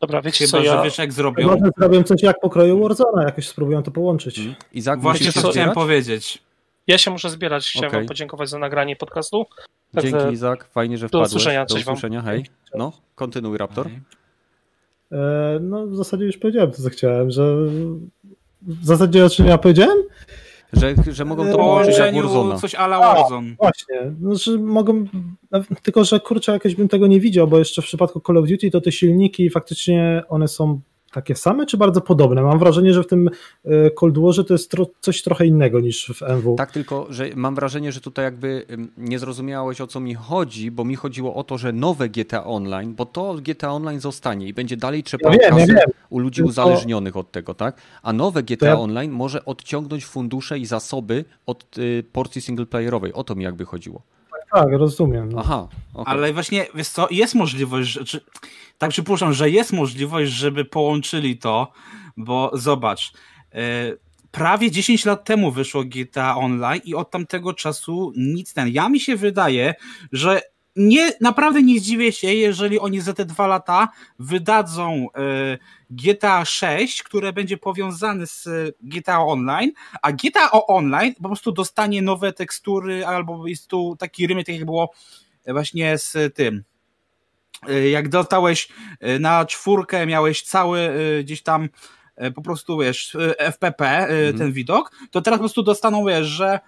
Dobra, 0.00 0.22
wiecie 0.22 0.46
Chyba, 0.46 0.58
co, 0.58 0.64
ja... 0.64 0.76
że 0.76 0.84
wiesz 0.84 0.98
jak 0.98 1.12
zrobią. 1.12 1.46
Może 1.46 1.70
zrobią 1.78 2.02
coś 2.02 2.22
jak 2.22 2.40
pokroju 2.40 2.80
Warzona, 2.88 3.22
jakoś 3.22 3.48
spróbują 3.48 3.82
to 3.82 3.90
połączyć. 3.90 4.36
Hmm. 4.36 4.54
Izak, 4.72 5.00
Właśnie 5.00 5.32
co 5.32 5.50
chciałem 5.50 5.72
powiedzieć. 5.72 6.42
Ja 6.88 6.98
się 6.98 7.10
muszę 7.10 7.30
zbierać. 7.30 7.70
Chciałem 7.70 7.88
okay. 7.88 8.00
wam 8.00 8.08
podziękować 8.08 8.48
za 8.48 8.58
nagranie 8.58 8.96
podcastu. 8.96 9.46
Także 9.94 10.10
Dzięki 10.10 10.34
Izak, 10.34 10.68
fajnie, 10.68 10.98
że 10.98 11.08
wpadłeś. 11.08 11.30
Do 11.30 11.36
usłyszenia, 11.36 11.66
do 11.66 11.74
usłyszenia. 11.74 12.22
hej. 12.22 12.44
No, 12.74 12.92
kontynuuj 13.14 13.58
Raptor. 13.58 13.88
E, 15.12 15.58
no 15.60 15.86
w 15.86 15.96
zasadzie 15.96 16.24
już 16.24 16.38
powiedziałem 16.38 16.70
to, 16.70 16.82
co 16.82 16.88
chciałem, 16.88 17.30
że 17.30 17.56
w 18.62 18.84
zasadzie 18.84 19.24
o 19.24 19.30
czym 19.30 19.46
ja 19.46 19.58
powiedziałem? 19.58 19.98
Że, 20.72 20.94
że 21.12 21.24
mogą 21.24 21.50
to 21.50 21.58
połączyć 21.58 21.98
jak 21.98 22.14
Warzona. 22.14 22.56
coś 22.56 22.74
ala 22.74 22.98
Warzone. 22.98 23.54
Właśnie, 23.58 24.12
znaczy 24.20 24.58
mogą, 24.58 25.04
tylko 25.82 26.04
że 26.04 26.20
kurczę, 26.20 26.52
jakoś 26.52 26.74
bym 26.74 26.88
tego 26.88 27.06
nie 27.06 27.20
widział, 27.20 27.48
bo 27.48 27.58
jeszcze 27.58 27.82
w 27.82 27.84
przypadku 27.84 28.20
Call 28.26 28.36
of 28.36 28.48
Duty 28.48 28.70
to 28.70 28.80
te 28.80 28.92
silniki 28.92 29.50
faktycznie 29.50 30.22
one 30.28 30.48
są 30.48 30.80
takie 31.18 31.34
same, 31.34 31.66
czy 31.66 31.76
bardzo 31.76 32.00
podobne? 32.00 32.42
Mam 32.42 32.58
wrażenie, 32.58 32.94
że 32.94 33.02
w 33.02 33.06
tym 33.06 33.30
e, 33.64 33.90
Cold 33.90 34.18
Warze 34.18 34.44
to 34.44 34.54
jest 34.54 34.70
tro 34.70 34.86
coś 35.00 35.22
trochę 35.22 35.46
innego 35.46 35.80
niż 35.80 36.12
w 36.14 36.22
MW. 36.22 36.54
Tak, 36.56 36.72
tylko 36.72 37.06
że 37.10 37.30
mam 37.36 37.54
wrażenie, 37.54 37.92
że 37.92 38.00
tutaj 38.00 38.24
jakby 38.24 38.66
nie 38.98 39.18
zrozumiałeś 39.18 39.80
o 39.80 39.86
co 39.86 40.00
mi 40.00 40.14
chodzi, 40.14 40.70
bo 40.70 40.84
mi 40.84 40.96
chodziło 40.96 41.34
o 41.34 41.44
to, 41.44 41.58
że 41.58 41.72
nowe 41.72 42.08
GTA 42.08 42.44
Online, 42.44 42.94
bo 42.94 43.06
to 43.06 43.34
GTA 43.34 43.72
Online 43.72 44.00
zostanie 44.00 44.48
i 44.48 44.54
będzie 44.54 44.76
dalej 44.76 45.02
trzeba 45.02 45.34
ja 45.34 45.58
ja 45.58 45.84
u 46.10 46.18
ludzi 46.18 46.42
uzależnionych 46.42 47.16
od 47.16 47.32
tego, 47.32 47.54
tak? 47.54 47.80
A 48.02 48.12
nowe 48.12 48.42
GTA 48.42 48.66
ja... 48.66 48.78
Online 48.78 49.12
może 49.12 49.44
odciągnąć 49.44 50.06
fundusze 50.06 50.58
i 50.58 50.66
zasoby 50.66 51.24
od 51.46 51.78
y, 51.78 52.04
porcji 52.12 52.40
singleplayerowej. 52.40 53.12
O 53.12 53.24
to 53.24 53.34
mi 53.34 53.44
jakby 53.44 53.64
chodziło. 53.64 54.02
Tak, 54.52 54.68
rozumiem. 54.72 55.32
No. 55.32 55.38
Aha. 55.40 55.68
Okay. 55.94 56.14
Ale 56.14 56.32
właśnie, 56.32 56.66
wiesz 56.74 56.88
co, 56.88 57.08
jest 57.10 57.34
możliwość, 57.34 57.88
że, 57.88 58.04
czy, 58.04 58.20
tak 58.78 58.90
przypuszczam, 58.90 59.32
że 59.32 59.50
jest 59.50 59.72
możliwość, 59.72 60.32
żeby 60.32 60.64
połączyli 60.64 61.38
to, 61.38 61.72
bo 62.16 62.50
zobacz, 62.54 63.12
yy, 63.54 63.60
prawie 64.30 64.70
10 64.70 65.04
lat 65.04 65.24
temu 65.24 65.50
wyszło 65.50 65.84
GTA 65.84 66.36
Online 66.36 66.80
i 66.84 66.94
od 66.94 67.10
tamtego 67.10 67.54
czasu 67.54 68.12
nic 68.16 68.54
ten. 68.54 68.68
Ja 68.68 68.88
mi 68.88 69.00
się 69.00 69.16
wydaje, 69.16 69.74
że 70.12 70.40
nie, 70.78 71.12
naprawdę 71.20 71.62
nie 71.62 71.80
zdziwię 71.80 72.12
się, 72.12 72.34
jeżeli 72.34 72.78
oni 72.78 73.00
za 73.00 73.14
te 73.14 73.24
dwa 73.24 73.46
lata 73.46 73.88
wydadzą 74.18 75.06
y, 75.54 75.58
GTA 75.90 76.44
6, 76.44 77.02
które 77.02 77.32
będzie 77.32 77.56
powiązane 77.56 78.26
z 78.26 78.48
GTA 78.80 79.20
Online, 79.20 79.72
a 80.02 80.12
GTA 80.12 80.50
Online 80.50 81.14
po 81.14 81.28
prostu 81.28 81.52
dostanie 81.52 82.02
nowe 82.02 82.32
tekstury, 82.32 83.06
albo 83.06 83.46
jest 83.46 83.66
tu 83.66 83.96
taki 83.98 84.26
rymek, 84.26 84.46
tak 84.46 84.54
jak 84.54 84.64
było 84.64 84.92
właśnie 85.46 85.98
z 85.98 86.34
tym. 86.34 86.64
Jak 87.90 88.08
dostałeś 88.08 88.68
na 89.20 89.46
czwórkę, 89.46 90.06
miałeś 90.06 90.42
cały 90.42 90.90
gdzieś 91.24 91.42
tam 91.42 91.68
po 92.34 92.42
prostu, 92.42 92.78
wiesz, 92.78 93.16
FPP, 93.38 93.98
mhm. 93.98 94.38
ten 94.38 94.52
widok, 94.52 94.90
to 95.10 95.22
teraz 95.22 95.38
po 95.38 95.42
prostu 95.42 95.62
dostaną, 95.62 96.04
wiesz, 96.04 96.26
że 96.26 96.60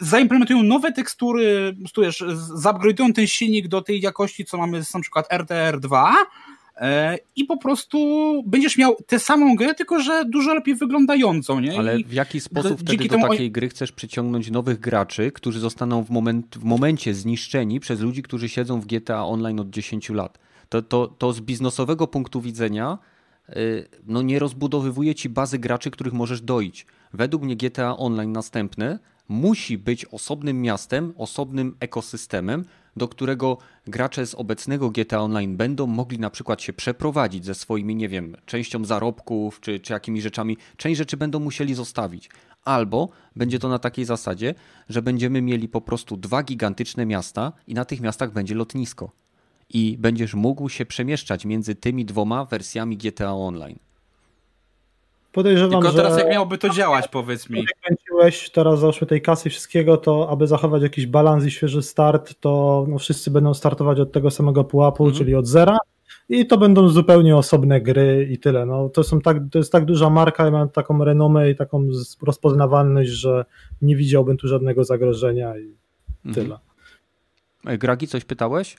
zaimplementują 0.00 0.62
nowe 0.62 0.92
tekstury, 0.92 1.76
wiesz, 2.02 2.24
zupgrade'ują 2.56 3.12
ten 3.12 3.26
silnik 3.26 3.68
do 3.68 3.82
tej 3.82 4.00
jakości, 4.00 4.44
co 4.44 4.58
mamy 4.58 4.84
z 4.84 4.94
na 4.94 5.00
przykład 5.00 5.28
RTR2 5.32 6.12
e, 6.76 7.18
i 7.36 7.44
po 7.44 7.56
prostu 7.56 7.98
będziesz 8.46 8.78
miał 8.78 8.96
tę 9.06 9.18
samą 9.18 9.56
grę, 9.56 9.74
tylko 9.74 10.00
że 10.00 10.24
dużo 10.24 10.54
lepiej 10.54 10.74
wyglądającą. 10.74 11.60
Nie? 11.60 11.78
Ale 11.78 11.98
w 11.98 12.12
jaki 12.12 12.40
sposób 12.40 12.80
wtedy 12.80 13.08
do 13.08 13.18
takiej 13.18 13.50
gry 13.50 13.68
chcesz 13.68 13.92
przyciągnąć 13.92 14.50
nowych 14.50 14.80
graczy, 14.80 15.32
którzy 15.32 15.60
zostaną 15.60 16.04
w, 16.04 16.10
moment, 16.10 16.58
w 16.58 16.64
momencie 16.64 17.14
zniszczeni 17.14 17.80
przez 17.80 18.00
ludzi, 18.00 18.22
którzy 18.22 18.48
siedzą 18.48 18.80
w 18.80 18.86
GTA 18.86 19.26
Online 19.26 19.60
od 19.60 19.70
10 19.70 20.10
lat? 20.10 20.38
To, 20.68 20.82
to, 20.82 21.06
to 21.06 21.32
z 21.32 21.40
biznesowego 21.40 22.06
punktu 22.06 22.40
widzenia 22.40 22.98
y, 23.48 23.88
no 24.06 24.22
nie 24.22 24.38
rozbudowywuje 24.38 25.14
ci 25.14 25.28
bazy 25.28 25.58
graczy, 25.58 25.90
których 25.90 26.12
możesz 26.12 26.40
doić. 26.40 26.86
Według 27.12 27.42
mnie 27.42 27.56
GTA 27.56 27.96
Online 27.96 28.32
następne 28.32 28.98
musi 29.28 29.78
być 29.78 30.04
osobnym 30.04 30.62
miastem, 30.62 31.14
osobnym 31.16 31.76
ekosystemem, 31.80 32.64
do 32.96 33.08
którego 33.08 33.58
gracze 33.86 34.26
z 34.26 34.34
obecnego 34.34 34.90
GTA 34.90 35.20
Online 35.20 35.56
będą 35.56 35.86
mogli 35.86 36.18
na 36.18 36.30
przykład 36.30 36.62
się 36.62 36.72
przeprowadzić 36.72 37.44
ze 37.44 37.54
swoimi, 37.54 37.96
nie 37.96 38.08
wiem, 38.08 38.36
częścią 38.46 38.84
zarobków 38.84 39.60
czy, 39.60 39.80
czy 39.80 39.92
jakimiś 39.92 40.22
rzeczami. 40.22 40.56
Część 40.76 40.98
rzeczy 40.98 41.16
będą 41.16 41.40
musieli 41.40 41.74
zostawić. 41.74 42.30
Albo 42.64 43.08
będzie 43.36 43.58
to 43.58 43.68
na 43.68 43.78
takiej 43.78 44.04
zasadzie, 44.04 44.54
że 44.88 45.02
będziemy 45.02 45.42
mieli 45.42 45.68
po 45.68 45.80
prostu 45.80 46.16
dwa 46.16 46.42
gigantyczne 46.42 47.06
miasta 47.06 47.52
i 47.66 47.74
na 47.74 47.84
tych 47.84 48.00
miastach 48.00 48.32
będzie 48.32 48.54
lotnisko. 48.54 49.10
I 49.68 49.96
będziesz 49.98 50.34
mógł 50.34 50.68
się 50.68 50.86
przemieszczać 50.86 51.44
między 51.44 51.74
tymi 51.74 52.04
dwoma 52.04 52.44
wersjami 52.44 52.96
GTA 52.96 53.34
Online. 53.34 53.78
Podejrzewam, 55.32 55.82
Tylko 55.82 55.96
teraz 55.96 56.18
jak 56.18 56.30
miałoby 56.30 56.58
to 56.58 56.68
działać, 56.68 57.08
powiedz 57.08 57.50
mi. 57.50 57.58
Jak 57.58 57.80
kręciłeś 57.80 58.50
teraz 58.50 58.80
załóżmy 58.80 59.06
tej 59.06 59.22
kasy 59.22 59.48
i 59.48 59.50
wszystkiego, 59.50 59.96
to 59.96 60.28
aby 60.30 60.46
zachować 60.46 60.82
jakiś 60.82 61.06
balans 61.06 61.44
i 61.44 61.50
świeży 61.50 61.82
start, 61.82 62.34
to 62.40 62.84
no, 62.88 62.98
wszyscy 62.98 63.30
będą 63.30 63.54
startować 63.54 64.00
od 64.00 64.12
tego 64.12 64.30
samego 64.30 64.64
pułapu, 64.64 65.04
mhm. 65.04 65.18
czyli 65.18 65.34
od 65.34 65.46
zera 65.46 65.78
i 66.28 66.46
to 66.46 66.58
będą 66.58 66.88
zupełnie 66.88 67.36
osobne 67.36 67.80
gry 67.80 68.28
i 68.30 68.38
tyle. 68.38 68.66
No, 68.66 68.88
to, 68.88 69.04
są 69.04 69.20
tak, 69.20 69.36
to 69.52 69.58
jest 69.58 69.72
tak 69.72 69.84
duża 69.84 70.10
marka, 70.10 70.44
ja 70.44 70.50
mam 70.50 70.68
taką 70.68 71.04
renomę 71.04 71.50
i 71.50 71.56
taką 71.56 71.86
rozpoznawalność, 72.22 73.10
że 73.10 73.44
nie 73.82 73.96
widziałbym 73.96 74.36
tu 74.36 74.48
żadnego 74.48 74.84
zagrożenia 74.84 75.58
i 75.58 75.74
mhm. 76.24 76.34
tyle. 76.34 76.58
Gragi, 77.78 78.06
coś 78.06 78.24
pytałeś? 78.24 78.76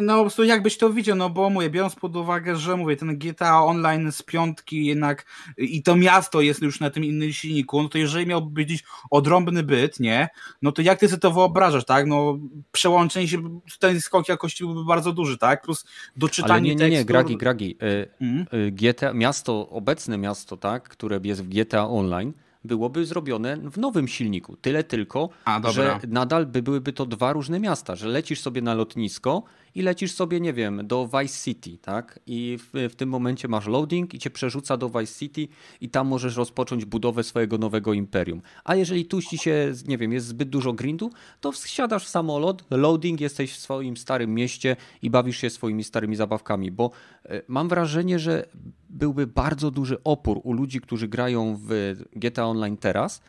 No 0.00 0.16
po 0.16 0.22
prostu 0.22 0.44
jakbyś 0.44 0.78
to 0.78 0.90
widział, 0.90 1.16
no 1.16 1.30
bo 1.30 1.50
mówię, 1.50 1.70
biorąc 1.70 1.94
pod 1.94 2.16
uwagę, 2.16 2.56
że 2.56 2.76
mówię, 2.76 2.96
ten 2.96 3.18
GTA 3.18 3.64
Online 3.64 4.12
z 4.12 4.22
piątki 4.22 4.86
jednak 4.86 5.26
i 5.58 5.82
to 5.82 5.96
miasto 5.96 6.40
jest 6.40 6.62
już 6.62 6.80
na 6.80 6.90
tym 6.90 7.04
innym 7.04 7.32
silniku, 7.32 7.82
no 7.82 7.88
to 7.88 7.98
jeżeli 7.98 8.26
miałby 8.26 8.50
być 8.50 8.84
odrąbny 9.10 9.62
byt, 9.62 10.00
nie, 10.00 10.28
no 10.62 10.72
to 10.72 10.82
jak 10.82 10.98
ty 10.98 11.08
sobie 11.08 11.20
to 11.20 11.30
wyobrażasz, 11.30 11.84
tak, 11.84 12.06
no 12.06 12.38
przełączenie 12.72 13.28
się, 13.28 13.60
ten 13.78 14.00
skok 14.00 14.28
jakości 14.28 14.64
byłby 14.64 14.84
bardzo 14.84 15.12
duży, 15.12 15.38
tak, 15.38 15.62
plus 15.62 15.84
doczytanie 16.16 16.52
Ale 16.52 16.60
nie, 16.60 16.74
nie, 16.74 16.90
nie, 16.90 17.04
Gragi, 17.04 17.36
Gragi, 17.36 17.76
y, 17.82 18.08
mhm. 18.20 18.46
Y, 18.66 18.70
GTA, 18.70 19.12
miasto, 19.12 19.68
obecne 19.68 20.18
miasto, 20.18 20.56
tak, 20.56 20.88
które 20.88 21.20
jest 21.24 21.44
w 21.44 21.48
GTA 21.48 21.88
Online, 21.88 22.32
byłoby 22.66 23.06
zrobione 23.06 23.56
w 23.56 23.78
nowym 23.78 24.08
silniku. 24.08 24.56
Tyle 24.56 24.84
tylko, 24.84 25.28
A, 25.44 25.72
że 25.72 25.98
nadal 26.08 26.46
by 26.46 26.62
byłyby 26.62 26.92
to 26.92 27.06
dwa 27.06 27.32
różne 27.32 27.60
miasta, 27.60 27.96
że 27.96 28.08
lecisz 28.08 28.40
sobie 28.40 28.62
na 28.62 28.74
lotnisko 28.74 29.42
i 29.76 29.82
lecisz 29.82 30.12
sobie, 30.12 30.40
nie 30.40 30.52
wiem, 30.52 30.86
do 30.86 31.08
Vice 31.08 31.44
City, 31.44 31.78
tak? 31.78 32.20
I 32.26 32.58
w, 32.58 32.92
w 32.92 32.96
tym 32.96 33.08
momencie 33.08 33.48
masz 33.48 33.66
loading 33.66 34.14
i 34.14 34.18
cię 34.18 34.30
przerzuca 34.30 34.76
do 34.76 34.88
Vice 34.88 35.18
City 35.18 35.48
i 35.80 35.88
tam 35.88 36.08
możesz 36.08 36.36
rozpocząć 36.36 36.84
budowę 36.84 37.22
swojego 37.22 37.58
nowego 37.58 37.92
imperium. 37.92 38.42
A 38.64 38.74
jeżeli 38.74 39.04
tu 39.04 39.22
ci 39.22 39.38
się, 39.38 39.72
nie 39.86 39.98
wiem, 39.98 40.12
jest 40.12 40.26
zbyt 40.26 40.48
dużo 40.48 40.72
grindu, 40.72 41.10
to 41.40 41.52
wsiadasz 41.52 42.04
w 42.04 42.08
samolot, 42.08 42.64
loading, 42.70 43.20
jesteś 43.20 43.52
w 43.52 43.58
swoim 43.58 43.96
starym 43.96 44.34
mieście 44.34 44.76
i 45.02 45.10
bawisz 45.10 45.36
się 45.36 45.50
swoimi 45.50 45.84
starymi 45.84 46.16
zabawkami, 46.16 46.70
bo 46.70 46.90
e, 47.24 47.42
mam 47.48 47.68
wrażenie, 47.68 48.18
że 48.18 48.48
byłby 48.88 49.26
bardzo 49.26 49.70
duży 49.70 50.02
opór 50.04 50.40
u 50.44 50.52
ludzi, 50.52 50.80
którzy 50.80 51.08
grają 51.08 51.58
w 51.62 51.94
GTA 52.12 52.46
Online 52.46 52.76
teraz, 52.76 53.22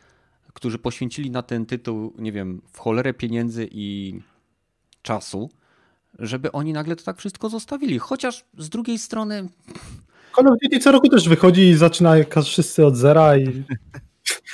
którzy 0.53 0.79
poświęcili 0.79 1.31
na 1.31 1.41
ten 1.41 1.65
tytuł, 1.65 2.13
nie 2.17 2.31
wiem, 2.31 2.61
w 2.71 2.79
cholerę 2.79 3.13
pieniędzy 3.13 3.67
i 3.71 4.19
czasu, 5.01 5.49
żeby 6.19 6.51
oni 6.51 6.73
nagle 6.73 6.95
to 6.95 7.03
tak 7.03 7.17
wszystko 7.17 7.49
zostawili. 7.49 7.99
Chociaż 7.99 8.45
z 8.57 8.69
drugiej 8.69 8.99
strony. 8.99 9.49
Call 10.35 10.47
of 10.47 10.59
Duty 10.63 10.79
co 10.79 10.91
roku 10.91 11.09
też 11.09 11.29
wychodzi 11.29 11.61
i 11.61 11.75
zaczyna 11.75 12.13
wszyscy 12.43 12.85
od 12.85 12.95
zera 12.95 13.37
i. 13.37 13.47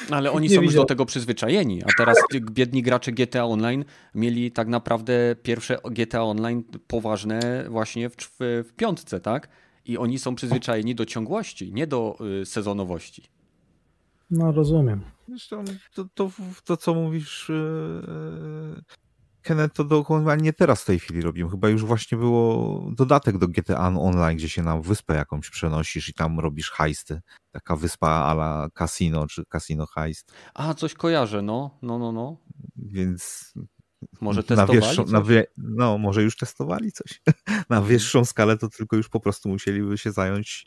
Ale 0.10 0.32
oni 0.32 0.50
są 0.50 0.62
już 0.62 0.74
do 0.74 0.86
tego 0.86 1.06
przyzwyczajeni, 1.06 1.84
a 1.84 1.88
teraz 1.98 2.18
biedni 2.52 2.84
gracze 2.84 3.12
GTA 3.12 3.46
Online 3.46 3.86
mieli 4.16 4.52
tak 4.52 4.68
naprawdę 4.68 5.36
pierwsze 5.44 5.78
GTA 5.92 6.24
Online 6.24 6.64
poważne 6.88 7.66
właśnie 7.70 8.10
w, 8.10 8.16
w, 8.16 8.38
w 8.40 8.74
piątce, 8.74 9.20
tak? 9.20 9.50
I 9.86 9.98
oni 9.98 10.20
są 10.20 10.36
przyzwyczajeni 10.36 10.96
do 10.96 11.06
ciągłości, 11.06 11.74
nie 11.74 11.88
do 11.88 12.18
y, 12.42 12.46
sezonowości. 12.46 13.24
No 14.32 14.52
rozumiem. 14.52 15.02
Zresztą 15.28 15.64
to, 15.94 16.06
to, 16.14 16.32
to 16.66 16.78
co 16.78 16.94
mówisz, 16.94 17.50
yy, 17.50 18.82
Kenneth, 19.44 19.76
to 19.76 19.84
dokładnie 19.84 20.54
teraz 20.54 20.82
w 20.82 20.86
tej 20.86 21.00
chwili 21.00 21.22
robimy. 21.22 21.50
Chyba 21.50 21.70
już 21.70 21.86
właśnie 21.86 22.18
było 22.18 22.82
dodatek 22.92 23.38
do 23.38 23.48
GTA 23.48 23.88
Online, 23.88 24.38
gdzie 24.38 24.50
się 24.50 24.64
na 24.64 24.78
wyspę 24.78 25.16
jakąś 25.16 25.50
przenosisz 25.50 26.10
i 26.10 26.14
tam 26.14 26.40
robisz 26.40 26.72
heisty. 26.72 27.22
Taka 27.52 27.76
wyspa 27.76 28.08
ala 28.08 28.68
casino, 28.74 29.28
czy 29.28 29.46
casino 29.46 29.86
heist. 29.86 30.34
A, 30.54 30.74
coś 30.74 30.94
kojarzę, 30.94 31.42
no, 31.42 31.78
no, 31.82 32.00
no, 32.00 32.12
no. 32.12 32.38
Więc 32.76 33.54
może 34.22 34.44
testowali 34.44 34.80
na 34.98 35.20
na 35.20 35.22
wie, 35.22 35.46
no, 35.58 35.98
może 35.98 36.24
już 36.24 36.38
testowali 36.38 36.92
coś. 36.92 37.22
na 37.70 37.82
wyższą 37.82 38.26
skalę 38.26 38.58
to 38.58 38.70
tylko 38.70 38.96
już 38.96 39.10
po 39.10 39.20
prostu 39.20 39.50
musieliby 39.50 39.98
się 39.98 40.12
zająć 40.12 40.66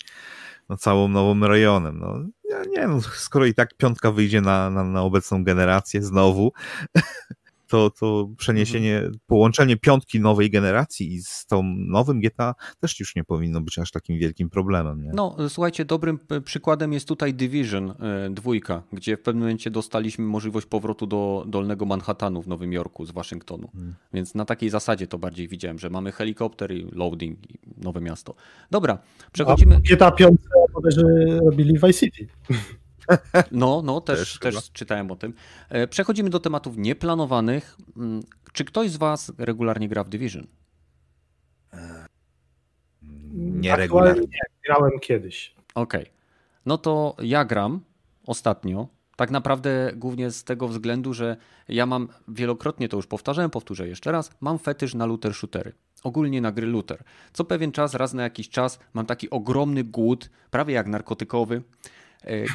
no, 0.69 0.77
całym 0.77 1.13
nowym 1.13 1.45
rejonem. 1.45 1.99
No, 1.99 2.19
nie, 2.51 2.71
nie 2.71 2.89
no, 2.89 3.01
skoro 3.01 3.47
i 3.47 3.55
tak 3.55 3.75
piątka 3.77 4.13
wyjdzie 4.13 4.41
na, 4.41 4.71
na, 4.71 4.85
na 4.85 5.03
obecną 5.03 5.45
generację 5.45 6.03
znowu, 6.03 6.53
to, 7.69 7.91
to 7.91 8.29
przeniesienie, 8.39 8.97
mhm. 8.97 9.15
połączenie 9.27 9.77
piątki 9.77 10.21
nowej 10.21 10.51
generacji 10.51 11.15
i 11.15 11.23
z 11.23 11.47
tą 11.47 11.63
nowym 11.77 12.21
GTA 12.21 12.55
też 12.81 13.01
już 13.01 13.17
nie 13.17 13.25
powinno 13.25 13.61
być 13.61 13.79
aż 13.79 13.91
takim 13.91 14.19
wielkim 14.19 14.51
problemem. 14.51 15.03
Nie? 15.03 15.11
No, 15.15 15.37
słuchajcie, 15.49 15.85
dobrym 15.85 16.19
przykładem 16.45 16.93
jest 16.93 17.09
tutaj 17.09 17.35
Division 17.35 17.91
e, 17.91 18.31
dwójka, 18.31 18.83
gdzie 18.93 19.17
w 19.17 19.23
pewnym 19.23 19.43
momencie 19.43 19.71
dostaliśmy 19.71 20.25
możliwość 20.25 20.67
powrotu 20.67 21.07
do 21.07 21.45
Dolnego 21.49 21.87
Manhattanu 21.87 22.43
w 22.43 22.49
Nowym 22.49 22.73
Jorku 22.73 23.07
z 23.07 23.11
Waszyngtonu. 23.11 23.69
Hmm. 23.73 23.95
Więc 24.13 24.35
na 24.35 24.45
takiej 24.45 24.71
zasadzie 24.71 25.07
to 25.07 25.19
bardziej 25.19 25.49
widziałem, 25.49 25.79
że 25.79 25.91
mamy 25.91 26.13
helikopter 26.13 26.73
i 26.73 26.87
loading 26.93 27.51
i 27.51 27.59
nowe 27.77 28.01
miasto. 28.01 28.35
Dobra, 28.71 28.99
przechodzimy. 29.33 29.77
A 29.77 29.95
GTA 29.95 30.11
5 30.11 30.41
robili 31.45 31.75
Vice 31.75 31.93
City. 31.93 32.27
No, 33.53 33.83
no, 33.85 34.01
też, 34.11 34.39
też, 34.39 34.55
też 34.55 34.73
czytałem 34.73 35.11
o 35.11 35.17
tym. 35.17 35.35
E, 35.69 35.87
przechodzimy 35.87 36.31
do 36.31 36.41
tematów 36.41 36.77
nieplanowanych. 36.77 37.77
Mm, 37.97 38.23
czy 38.53 38.65
ktoś 38.65 38.91
z 38.91 38.97
Was 38.97 39.33
regularnie 39.39 39.89
gra 39.89 40.05
w 40.05 40.09
Division? 40.09 40.47
Nieregularnie. 43.35 44.27
Grałem 44.67 45.01
kiedyś. 45.01 45.55
Okej. 45.75 46.03
Okay. 46.03 46.15
No 46.67 46.79
to 46.79 47.17
ja 47.23 47.45
gram 47.45 47.81
ostatnio. 48.27 48.89
Tak 49.17 49.31
naprawdę 49.31 49.93
głównie 49.95 50.31
z 50.31 50.45
tego 50.45 50.69
względu, 50.69 51.15
że 51.15 51.37
ja 51.69 51.87
mam 51.87 52.09
wielokrotnie 52.29 52.89
to 52.89 52.97
już 52.97 53.07
powtarzałem, 53.07 53.51
powtórzę 53.51 53.89
jeszcze 53.89 54.13
raz, 54.13 54.31
mam 54.41 54.59
fetysz 54.59 54.95
na 54.95 55.07
looter 55.07 55.35
shootery. 55.35 55.73
Ogólnie 56.03 56.41
na 56.41 56.53
gry 56.53 56.67
looter. 56.67 57.05
Co 57.33 57.45
pewien 57.45 57.73
czas, 57.73 57.95
raz 57.95 58.15
na 58.15 58.23
jakiś 58.23 58.49
czas 58.49 58.79
mam 58.95 59.07
taki 59.07 59.31
ogromny 59.31 59.85
głód, 59.85 60.31
prawie 60.51 60.75
jak 60.75 60.87
narkotykowy, 60.87 61.63
E, 61.63 61.63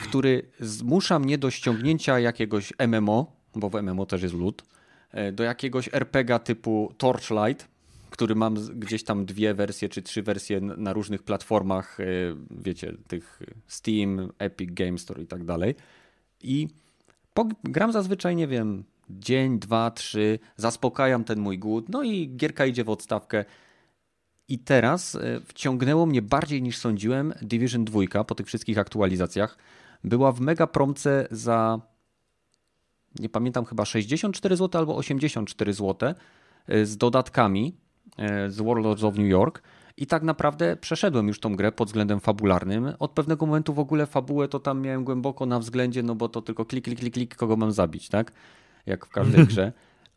który 0.03 0.43
zmusza 0.60 1.19
mnie 1.19 1.38
do 1.38 1.52
ściągnięcia 1.52 2.19
jakiegoś 2.19 2.73
MMO, 2.88 3.35
bo 3.56 3.69
w 3.69 3.81
MMO 3.81 4.06
też 4.06 4.23
jest 4.23 4.35
lód, 4.35 4.64
e, 5.11 5.31
do 5.31 5.43
jakiegoś 5.43 5.89
RPGa 5.93 6.39
typu 6.39 6.93
Torchlight, 6.98 7.68
który 8.10 8.35
mam 8.35 8.56
gdzieś 8.56 9.03
tam 9.03 9.26
dwie 9.26 9.53
wersje 9.53 9.89
czy 9.89 10.02
trzy 10.02 10.23
wersje 10.23 10.61
na 10.61 10.93
różnych 10.93 11.23
platformach, 11.23 11.99
e, 11.99 12.06
wiecie, 12.52 12.93
tych 13.07 13.39
Steam, 13.68 14.31
Epic 14.39 14.69
Games 14.73 15.02
Store 15.02 15.22
i 15.22 15.27
tak 15.27 15.43
dalej. 15.43 15.76
I 16.41 16.68
gram 17.64 17.91
zazwyczaj, 17.91 18.35
nie 18.35 18.48
wiem, 18.48 18.84
dzień, 19.10 19.60
dwa, 19.60 19.91
trzy, 19.91 20.39
zaspokajam 20.56 21.23
ten 21.23 21.39
mój 21.39 21.60
głód, 21.60 21.89
no 21.89 22.03
i 22.03 22.35
gierka 22.35 22.65
idzie 22.65 22.84
w 22.84 22.89
odstawkę. 22.89 23.45
I 24.52 24.60
teraz 24.60 25.15
e, 25.15 25.41
wciągnęło 25.45 26.06
mnie 26.06 26.22
bardziej 26.22 26.61
niż 26.61 26.78
sądziłem 26.78 27.34
Division 27.41 27.86
2 27.86 28.23
po 28.23 28.36
tych 28.36 28.48
wszystkich 28.48 28.78
aktualizacjach. 28.78 29.57
Była 30.03 30.32
w 30.32 30.40
mega 30.40 30.68
promce 30.68 31.28
za 31.32 31.82
nie 33.19 33.30
pamiętam 33.30 33.65
chyba 33.65 33.86
64 33.86 34.56
zł 34.56 34.82
albo 34.82 34.95
84 34.95 35.73
zł 35.73 36.14
e, 36.68 36.86
z 36.86 36.98
dodatkami 36.98 37.76
e, 38.18 38.49
z 38.49 38.61
Warlords 38.61 39.03
of 39.03 39.18
New 39.18 39.28
York. 39.28 39.61
I 39.98 40.07
tak 40.07 40.23
naprawdę 40.23 40.78
przeszedłem 40.78 41.28
już 41.28 41.40
tą 41.40 41.56
grę 41.56 41.72
pod 41.72 41.88
względem 41.88 42.19
fabularnym. 42.19 42.94
Od 42.99 43.11
pewnego 43.11 43.45
momentu 43.45 43.73
w 43.73 43.80
ogóle 43.80 44.06
fabułę 44.06 44.48
to 44.48 44.60
tam 44.60 44.82
miałem 44.82 45.03
głęboko 45.03 45.45
na 45.45 45.60
względzie, 45.60 46.03
no 46.03 46.15
bo 46.15 46.30
to 46.30 46.41
tylko 46.41 46.65
klik, 46.65 46.86
klik, 46.86 46.99
klik, 46.99 47.14
klik, 47.14 47.36
kogo 47.36 47.56
mam 47.56 47.72
zabić, 47.72 48.10
tak? 48.10 48.32
Jak 48.86 49.06
w 49.06 49.10
każdej 49.10 49.48
grze. 49.52 49.73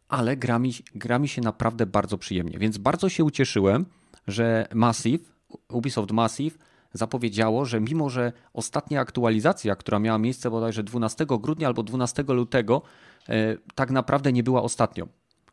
Ale 0.09 0.37
gra 0.37 0.59
mi, 0.59 0.73
gra 0.95 1.19
mi 1.19 1.29
się 1.29 1.43
naprawdę 1.43 1.87
bardzo 1.87 2.19
przyjemnie, 2.19 2.59
więc 2.59 2.79
bardzo 2.79 3.09
się 3.09 3.25
ucieszyłem 3.25 3.87
że 4.27 4.69
Massive, 4.75 5.25
Ubisoft 5.69 6.13
Massive 6.13 6.59
zapowiedziało, 6.95 7.65
że 7.65 7.81
mimo, 7.81 8.11
że 8.11 8.33
ostatnia 8.53 9.01
aktualizacja, 9.01 9.77
która 9.77 9.99
miała 9.99 10.19
miejsce 10.19 10.51
bodajże 10.51 10.83
12 10.83 11.27
grudnia 11.27 11.67
albo 11.67 11.83
12 11.83 12.25
lutego, 12.29 12.83
e, 13.29 13.57
tak 13.75 13.91
naprawdę 13.91 14.33
nie 14.33 14.43
była 14.43 14.63
ostatnią. 14.63 15.07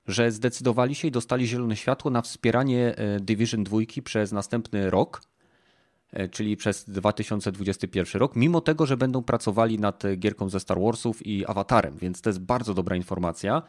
Że 0.07 0.31
zdecydowali 0.31 0.95
się 0.95 1.07
i 1.07 1.11
dostali 1.11 1.47
zielone 1.47 1.75
światło 1.75 2.11
na 2.11 2.21
wspieranie 2.21 2.95
e, 2.95 3.19
Division 3.19 3.63
2 3.63 3.79
przez 4.03 4.31
następny 4.31 4.89
rok, 4.89 5.21
e, 6.11 6.29
czyli 6.29 6.57
przez 6.57 6.89
2021 6.89 8.19
rok, 8.19 8.35
mimo 8.35 8.61
tego, 8.61 8.85
że 8.85 8.97
będą 8.97 9.23
pracowali 9.23 9.79
nad 9.79 10.03
gierką 10.17 10.49
ze 10.49 10.59
Star 10.59 10.81
Warsów 10.81 11.27
i 11.27 11.45
Awatarem, 11.45 11.97
więc 11.97 12.21
to 12.21 12.29
jest 12.29 12.39
bardzo 12.39 12.73
dobra 12.73 12.95
informacja. 12.95 13.61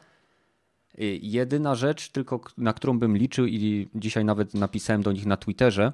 Y, 1.00 1.18
jedyna 1.22 1.74
rzecz, 1.74 2.08
tylko 2.08 2.40
na 2.58 2.72
którą 2.72 2.98
bym 2.98 3.16
liczył 3.16 3.46
i 3.46 3.88
dzisiaj 3.94 4.24
nawet 4.24 4.54
napisałem 4.54 5.02
do 5.02 5.12
nich 5.12 5.26
na 5.26 5.36
Twitterze, 5.36 5.92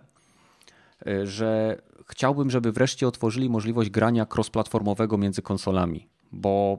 y, 1.06 1.26
że 1.26 1.82
chciałbym, 2.08 2.50
żeby 2.50 2.72
wreszcie 2.72 3.08
otworzyli 3.08 3.50
możliwość 3.50 3.90
grania 3.90 4.26
cross-platformowego 4.26 5.18
między 5.18 5.42
konsolami, 5.42 6.08
bo 6.32 6.78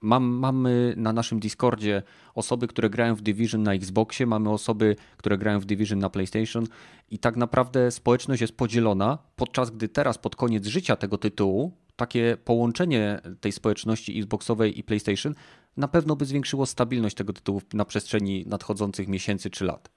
mam, 0.00 0.24
mamy 0.24 0.94
na 0.96 1.12
naszym 1.12 1.40
Discordzie 1.40 2.02
osoby, 2.34 2.68
które 2.68 2.90
grają 2.90 3.14
w 3.14 3.22
Division 3.22 3.62
na 3.62 3.74
Xboxie, 3.74 4.26
mamy 4.26 4.50
osoby, 4.50 4.96
które 5.16 5.38
grają 5.38 5.60
w 5.60 5.64
Division 5.64 5.98
na 5.98 6.10
PlayStation 6.10 6.66
i 7.10 7.18
tak 7.18 7.36
naprawdę 7.36 7.90
społeczność 7.90 8.40
jest 8.40 8.56
podzielona, 8.56 9.18
podczas 9.36 9.70
gdy 9.70 9.88
teraz 9.88 10.18
pod 10.18 10.36
koniec 10.36 10.66
życia 10.66 10.96
tego 10.96 11.18
tytułu 11.18 11.72
takie 11.96 12.36
połączenie 12.44 13.20
tej 13.40 13.52
społeczności 13.52 14.18
Xboxowej 14.18 14.78
i 14.78 14.82
PlayStation 14.82 15.34
na 15.76 15.88
pewno 15.88 16.16
by 16.16 16.24
zwiększyło 16.24 16.66
stabilność 16.66 17.16
tego 17.16 17.32
tytułu 17.32 17.62
na 17.72 17.84
przestrzeni 17.84 18.44
nadchodzących 18.46 19.08
miesięcy 19.08 19.50
czy 19.50 19.64
lat. 19.64 19.90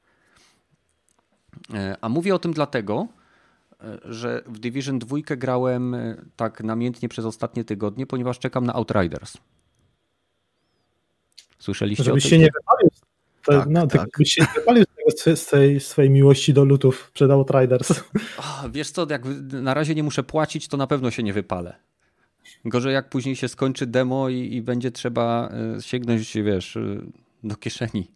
E, 1.74 1.98
a 2.02 2.10
mówię 2.10 2.36
o 2.36 2.40
tym 2.40 2.54
dlatego, 2.54 3.08
e, 3.82 4.00
że 4.04 4.44
w 4.46 4.60
Division 4.60 5.00
2 5.00 5.18
grałem 5.38 5.94
e, 5.94 6.26
tak 6.36 6.64
namiętnie 6.64 7.10
przez 7.10 7.26
ostatnie 7.26 7.64
tygodnie, 7.64 8.06
ponieważ 8.06 8.40
czekam 8.40 8.66
na 8.66 8.74
Outriders. 8.74 9.38
Słyszeliście 11.60 12.04
Żebyś 12.04 12.26
o 12.26 12.30
się 12.30 12.38
nie 12.38 12.50
wypalił, 12.60 12.90
tak, 13.46 13.70
no, 13.70 13.88
tak. 13.88 14.10
byś 14.18 14.34
się 14.34 14.42
nie 14.42 14.48
wypalił 14.56 14.84
z 15.36 15.46
tej 15.46 15.80
swojej 15.80 16.12
miłości 16.12 16.54
do 16.54 16.66
lutów 16.66 17.12
przed 17.14 17.32
Outriders. 17.32 18.04
Wiesz 18.72 18.92
co, 18.92 19.08
jak 19.10 19.22
na 19.52 19.74
razie 19.74 19.96
nie 19.96 20.04
muszę 20.04 20.24
płacić, 20.24 20.68
to 20.68 20.78
na 20.78 20.88
pewno 20.88 21.12
się 21.12 21.24
nie 21.24 21.34
wypalę. 21.34 21.76
Gorzej 22.66 22.94
jak 22.94 23.10
później 23.10 23.36
się 23.36 23.48
skończy 23.48 23.88
demo 23.88 24.30
i, 24.30 24.56
i 24.56 24.62
będzie 24.62 24.92
trzeba 24.92 25.50
e, 25.78 25.82
sięgnąć, 25.82 26.34
wiesz, 26.34 26.78
e, 26.78 26.82
do 27.44 27.56
kieszeni. 27.56 28.08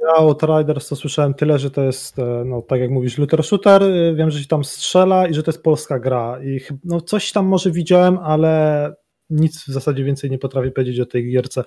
Ja 0.00 0.14
o 0.14 0.36
Riders 0.58 0.88
to 0.88 0.96
słyszałem 0.96 1.34
tyle, 1.34 1.58
że 1.58 1.70
to 1.70 1.82
jest, 1.82 2.18
e, 2.18 2.42
no 2.46 2.62
tak 2.62 2.80
jak 2.80 2.90
mówisz, 2.90 3.18
looter 3.18 3.44
shooter, 3.44 3.82
wiem, 4.14 4.30
że 4.30 4.40
się 4.40 4.46
tam 4.46 4.64
strzela 4.64 5.26
i 5.28 5.34
że 5.34 5.42
to 5.42 5.50
jest 5.50 5.62
polska 5.62 5.98
gra 5.98 6.38
i 6.44 6.60
no 6.84 7.00
coś 7.00 7.32
tam 7.32 7.46
może 7.46 7.70
widziałem, 7.70 8.18
ale 8.18 8.94
nic 9.30 9.64
w 9.64 9.66
zasadzie 9.66 10.04
więcej 10.04 10.30
nie 10.30 10.38
potrafię 10.38 10.70
powiedzieć 10.70 11.00
o 11.00 11.06
tej 11.06 11.30
gierce. 11.30 11.64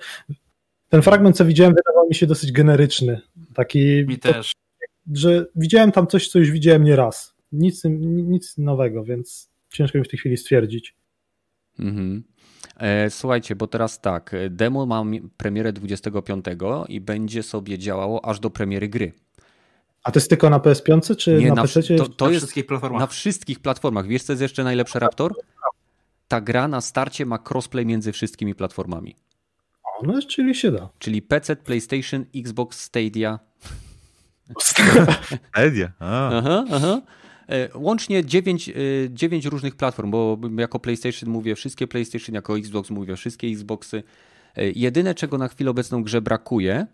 Ten 0.88 1.02
fragment, 1.02 1.36
co 1.36 1.44
widziałem, 1.44 1.74
wydawał 1.74 2.08
mi 2.08 2.14
się 2.14 2.26
dosyć 2.26 2.52
generyczny. 2.52 3.20
Taki, 3.54 4.04
mi 4.08 4.18
też. 4.18 4.52
że 5.14 5.46
widziałem 5.56 5.92
tam 5.92 6.06
coś, 6.06 6.28
co 6.28 6.38
już 6.38 6.50
widziałem 6.50 6.84
nie 6.84 6.96
raz. 6.96 7.34
Nic, 7.52 7.82
nic 7.84 8.58
nowego, 8.58 9.04
więc 9.04 9.50
ciężko 9.72 9.98
mi 9.98 10.04
w 10.04 10.08
tej 10.08 10.18
chwili 10.18 10.36
stwierdzić. 10.36 10.99
Mhm. 11.78 12.24
E, 12.76 13.10
słuchajcie, 13.10 13.56
bo 13.56 13.66
teraz 13.66 14.00
tak, 14.00 14.34
demo 14.50 14.86
ma 14.86 15.04
premierę 15.36 15.72
25 15.72 16.44
i 16.88 17.00
będzie 17.00 17.42
sobie 17.42 17.78
działało 17.78 18.24
aż 18.24 18.40
do 18.40 18.50
premiery 18.50 18.88
gry. 18.88 19.12
A 20.04 20.10
to 20.10 20.18
jest 20.18 20.30
tylko 20.30 20.50
na 20.50 20.58
PS5 20.58 21.16
czy 21.16 21.34
Nie, 21.34 21.48
na, 21.48 21.54
na 21.54 21.62
PC? 21.62 21.82
To, 21.82 22.08
to 22.08 22.24
na 22.24 22.30
jest 22.30 22.42
wszystkich 22.42 22.66
platformach. 22.66 23.00
na 23.00 23.06
wszystkich 23.06 23.60
platformach. 23.60 24.06
Wiesz, 24.06 24.22
co 24.22 24.32
jest 24.32 24.42
jeszcze 24.42 24.64
najlepsze, 24.64 24.98
Raptor? 24.98 25.34
Ta 26.28 26.40
gra 26.40 26.68
na 26.68 26.80
starcie 26.80 27.26
ma 27.26 27.38
crossplay 27.50 27.86
między 27.86 28.12
wszystkimi 28.12 28.54
platformami. 28.54 29.16
O, 29.84 30.06
no, 30.06 30.22
czyli 30.22 30.54
się 30.54 30.70
da. 30.70 30.88
Czyli 30.98 31.22
PC, 31.22 31.56
PlayStation, 31.56 32.24
Xbox, 32.36 32.80
Stadia. 32.80 33.38
Stadia? 34.60 35.92
Aha, 36.00 36.64
aha. 36.72 37.00
E, 37.50 37.68
łącznie 37.74 38.24
9, 38.24 38.70
9 39.10 39.46
e, 39.46 39.50
różnych 39.50 39.76
platform, 39.76 40.10
bo 40.10 40.38
jako 40.58 40.78
PlayStation 40.78 41.30
mówię 41.30 41.54
wszystkie 41.54 41.86
PlayStation, 41.86 42.34
jako 42.34 42.58
Xbox 42.58 42.90
mówię 42.90 43.16
wszystkie 43.16 43.48
Xboxy. 43.48 44.02
E, 44.56 44.70
jedyne, 44.70 45.14
czego 45.14 45.38
na 45.38 45.48
chwilę 45.48 45.70
obecną 45.70 46.02
grze 46.02 46.22
brakuje 46.22 46.86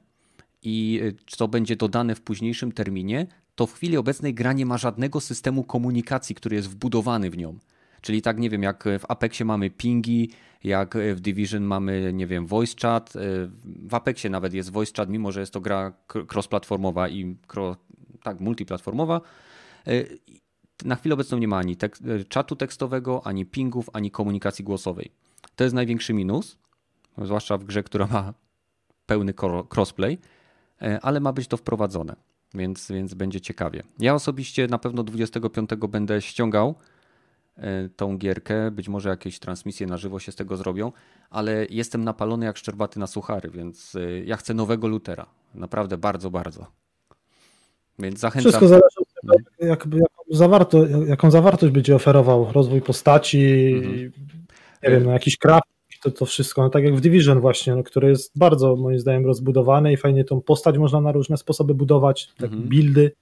i 0.62 1.00
co 1.26 1.48
będzie 1.48 1.76
dodane 1.76 2.14
w 2.14 2.20
późniejszym 2.20 2.72
terminie, 2.72 3.26
to 3.54 3.66
w 3.66 3.72
chwili 3.72 3.96
obecnej 3.96 4.34
gra 4.34 4.52
nie 4.52 4.66
ma 4.66 4.78
żadnego 4.78 5.20
systemu 5.20 5.64
komunikacji, 5.64 6.34
który 6.34 6.56
jest 6.56 6.68
wbudowany 6.68 7.30
w 7.30 7.38
nią. 7.38 7.58
Czyli 8.00 8.22
tak, 8.22 8.38
nie 8.38 8.50
wiem, 8.50 8.62
jak 8.62 8.84
w 8.98 9.04
Apexie 9.08 9.46
mamy 9.46 9.70
pingi, 9.70 10.30
jak 10.64 10.94
w 11.14 11.20
Division 11.20 11.62
mamy, 11.62 12.12
nie 12.12 12.26
wiem, 12.26 12.46
voice 12.46 12.74
chat. 12.82 13.12
W 13.88 13.94
Apexie 13.94 14.30
nawet 14.30 14.54
jest 14.54 14.70
voice 14.70 14.92
chat, 14.96 15.08
mimo 15.08 15.32
że 15.32 15.40
jest 15.40 15.52
to 15.52 15.60
gra 15.60 15.92
cross-platformowa 16.08 17.10
i 17.10 17.36
tak, 18.22 18.40
multiplatformowa 18.40 19.20
na 20.84 20.96
chwilę 20.96 21.14
obecną 21.14 21.38
nie 21.38 21.48
ma 21.48 21.58
ani 21.58 21.76
tek 21.76 21.98
e, 22.20 22.24
czatu 22.24 22.56
tekstowego, 22.56 23.26
ani 23.26 23.46
pingów, 23.46 23.90
ani 23.92 24.10
komunikacji 24.10 24.64
głosowej. 24.64 25.10
To 25.56 25.64
jest 25.64 25.74
największy 25.74 26.14
minus, 26.14 26.58
zwłaszcza 27.18 27.58
w 27.58 27.64
grze, 27.64 27.82
która 27.82 28.06
ma 28.06 28.34
pełny 29.06 29.34
crossplay, 29.74 30.18
e, 30.82 31.00
ale 31.02 31.20
ma 31.20 31.32
być 31.32 31.48
to 31.48 31.56
wprowadzone, 31.56 32.16
więc, 32.54 32.90
więc 32.90 33.14
będzie 33.14 33.40
ciekawie. 33.40 33.82
Ja 33.98 34.14
osobiście 34.14 34.66
na 34.66 34.78
pewno 34.78 35.02
25 35.02 35.70
będę 35.88 36.22
ściągał 36.22 36.74
e, 37.56 37.88
tą 37.88 38.18
gierkę, 38.18 38.70
być 38.70 38.88
może 38.88 39.08
jakieś 39.08 39.38
transmisje 39.38 39.86
na 39.86 39.96
żywo 39.96 40.18
się 40.18 40.32
z 40.32 40.36
tego 40.36 40.56
zrobią, 40.56 40.92
ale 41.30 41.66
jestem 41.70 42.04
napalony 42.04 42.46
jak 42.46 42.56
szczerbaty 42.56 43.00
na 43.00 43.06
suchary, 43.06 43.50
więc 43.50 43.96
ja 44.24 44.36
chcę 44.36 44.54
nowego 44.54 44.88
Lutera. 44.88 45.26
Naprawdę 45.54 45.98
bardzo, 45.98 46.30
bardzo. 46.30 46.66
Więc 47.98 48.18
zachęcam. 48.20 48.52
Wszystko 48.52 48.68
zależy 48.68 49.05
jak, 49.60 49.88
zawarto, 50.30 50.86
jaką 50.86 51.30
zawartość 51.30 51.72
będzie 51.72 51.94
oferował 51.94 52.52
rozwój 52.52 52.80
postaci, 52.80 53.72
mhm. 53.76 54.12
nie 54.82 54.90
wiem, 54.90 55.04
no, 55.04 55.12
jakiś 55.12 55.36
craft, 55.36 55.66
to, 56.02 56.10
to 56.10 56.26
wszystko, 56.26 56.62
no 56.62 56.70
tak 56.70 56.84
jak 56.84 56.96
w 56.96 57.00
Division 57.00 57.40
właśnie, 57.40 57.74
no, 57.74 57.82
który 57.82 58.08
jest 58.08 58.38
bardzo 58.38 58.76
moim 58.76 58.98
zdaniem 58.98 59.26
rozbudowany 59.26 59.92
i 59.92 59.96
fajnie 59.96 60.24
tą 60.24 60.40
postać 60.40 60.78
można 60.78 61.00
na 61.00 61.12
różne 61.12 61.36
sposoby 61.36 61.74
budować, 61.74 62.28
tak 62.36 62.50
mhm. 62.50 62.68
buildy 62.68 63.12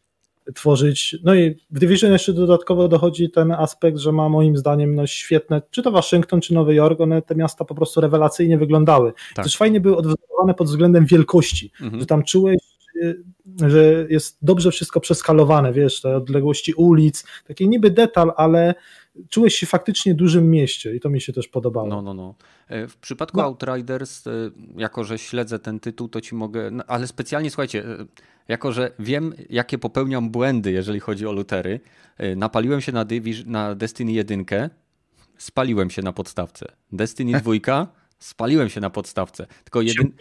tworzyć. 0.54 1.16
No 1.24 1.34
i 1.34 1.56
w 1.70 1.78
Division 1.78 2.12
jeszcze 2.12 2.32
dodatkowo 2.32 2.88
dochodzi 2.88 3.30
ten 3.30 3.52
aspekt, 3.52 3.98
że 3.98 4.12
ma 4.12 4.28
moim 4.28 4.56
zdaniem 4.56 4.94
no, 4.94 5.06
świetne, 5.06 5.62
czy 5.70 5.82
to 5.82 5.90
Waszyngton, 5.90 6.40
czy 6.40 6.54
Nowy 6.54 6.74
Jork, 6.74 7.00
one 7.00 7.22
te 7.22 7.34
miasta 7.34 7.64
po 7.64 7.74
prostu 7.74 8.00
rewelacyjnie 8.00 8.58
wyglądały. 8.58 9.12
Tak. 9.34 9.44
Też 9.44 9.56
fajnie 9.56 9.80
były 9.80 9.96
odwzorowane 9.96 10.54
pod 10.54 10.66
względem 10.66 11.06
wielkości, 11.06 11.70
mhm. 11.80 12.00
że 12.00 12.06
tam 12.06 12.22
czułeś 12.22 12.58
że 13.66 14.06
jest 14.08 14.38
dobrze 14.42 14.70
wszystko 14.70 15.00
przeskalowane, 15.00 15.72
wiesz, 15.72 16.00
te 16.00 16.16
odległości 16.16 16.72
ulic, 16.72 17.24
taki 17.46 17.68
niby 17.68 17.90
detal, 17.90 18.32
ale 18.36 18.74
czułeś 19.28 19.54
się 19.54 19.66
faktycznie 19.66 20.14
dużym 20.14 20.50
mieście 20.50 20.94
i 20.94 21.00
to 21.00 21.10
mi 21.10 21.20
się 21.20 21.32
też 21.32 21.48
podobało. 21.48 21.88
No, 21.88 22.02
no, 22.02 22.14
no. 22.14 22.34
E, 22.68 22.88
w 22.88 22.96
przypadku 22.96 23.38
no. 23.38 23.44
Outriders, 23.44 24.26
e, 24.26 24.30
jako 24.76 25.04
że 25.04 25.18
śledzę 25.18 25.58
ten 25.58 25.80
tytuł, 25.80 26.08
to 26.08 26.20
ci 26.20 26.34
mogę, 26.34 26.70
no, 26.70 26.84
ale 26.86 27.06
specjalnie 27.06 27.50
słuchajcie, 27.50 27.84
e, 27.84 28.06
jako 28.48 28.72
że 28.72 28.90
wiem, 28.98 29.34
jakie 29.50 29.78
popełniam 29.78 30.30
błędy, 30.30 30.72
jeżeli 30.72 31.00
chodzi 31.00 31.26
o 31.26 31.32
lutery, 31.32 31.80
napaliłem 32.36 32.80
się 32.80 32.92
na, 32.92 33.04
Division, 33.04 33.50
na 33.50 33.74
Destiny 33.74 34.12
1, 34.12 34.44
spaliłem 35.38 35.90
się 35.90 36.02
na 36.02 36.12
podstawce. 36.12 36.66
Destiny 36.92 37.32
2, 37.40 37.86
spaliłem 38.18 38.68
się 38.68 38.80
na 38.80 38.90
podstawce. 38.90 39.46
Tylko 39.64 39.82
jedyn... 39.82 40.12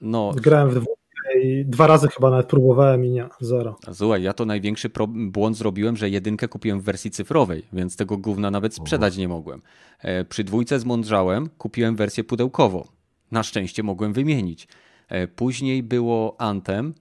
No. 0.00 0.32
Grałem 0.36 0.70
w 0.70 0.74
dwóch 0.74 1.03
i 1.42 1.64
dwa 1.64 1.86
razy 1.86 2.08
chyba 2.08 2.30
nawet 2.30 2.46
próbowałem 2.46 3.04
i 3.04 3.10
nie, 3.10 3.28
zero. 3.40 3.76
Słuchaj, 3.92 4.22
ja 4.22 4.32
to 4.32 4.44
największy 4.44 4.90
błąd 5.08 5.56
zrobiłem, 5.56 5.96
że 5.96 6.10
jedynkę 6.10 6.48
kupiłem 6.48 6.80
w 6.80 6.84
wersji 6.84 7.10
cyfrowej, 7.10 7.62
więc 7.72 7.96
tego 7.96 8.18
gówna 8.18 8.50
nawet 8.50 8.74
sprzedać 8.74 9.16
nie 9.16 9.28
mogłem. 9.28 9.62
E, 9.98 10.24
przy 10.24 10.44
dwójce 10.44 10.80
zmądrzałem, 10.80 11.48
kupiłem 11.58 11.96
wersję 11.96 12.24
pudełkową. 12.24 12.84
Na 13.30 13.42
szczęście 13.42 13.82
mogłem 13.82 14.12
wymienić. 14.12 14.68
E, 15.08 15.28
później 15.28 15.82
było 15.82 16.36
Anthem, 16.38 16.94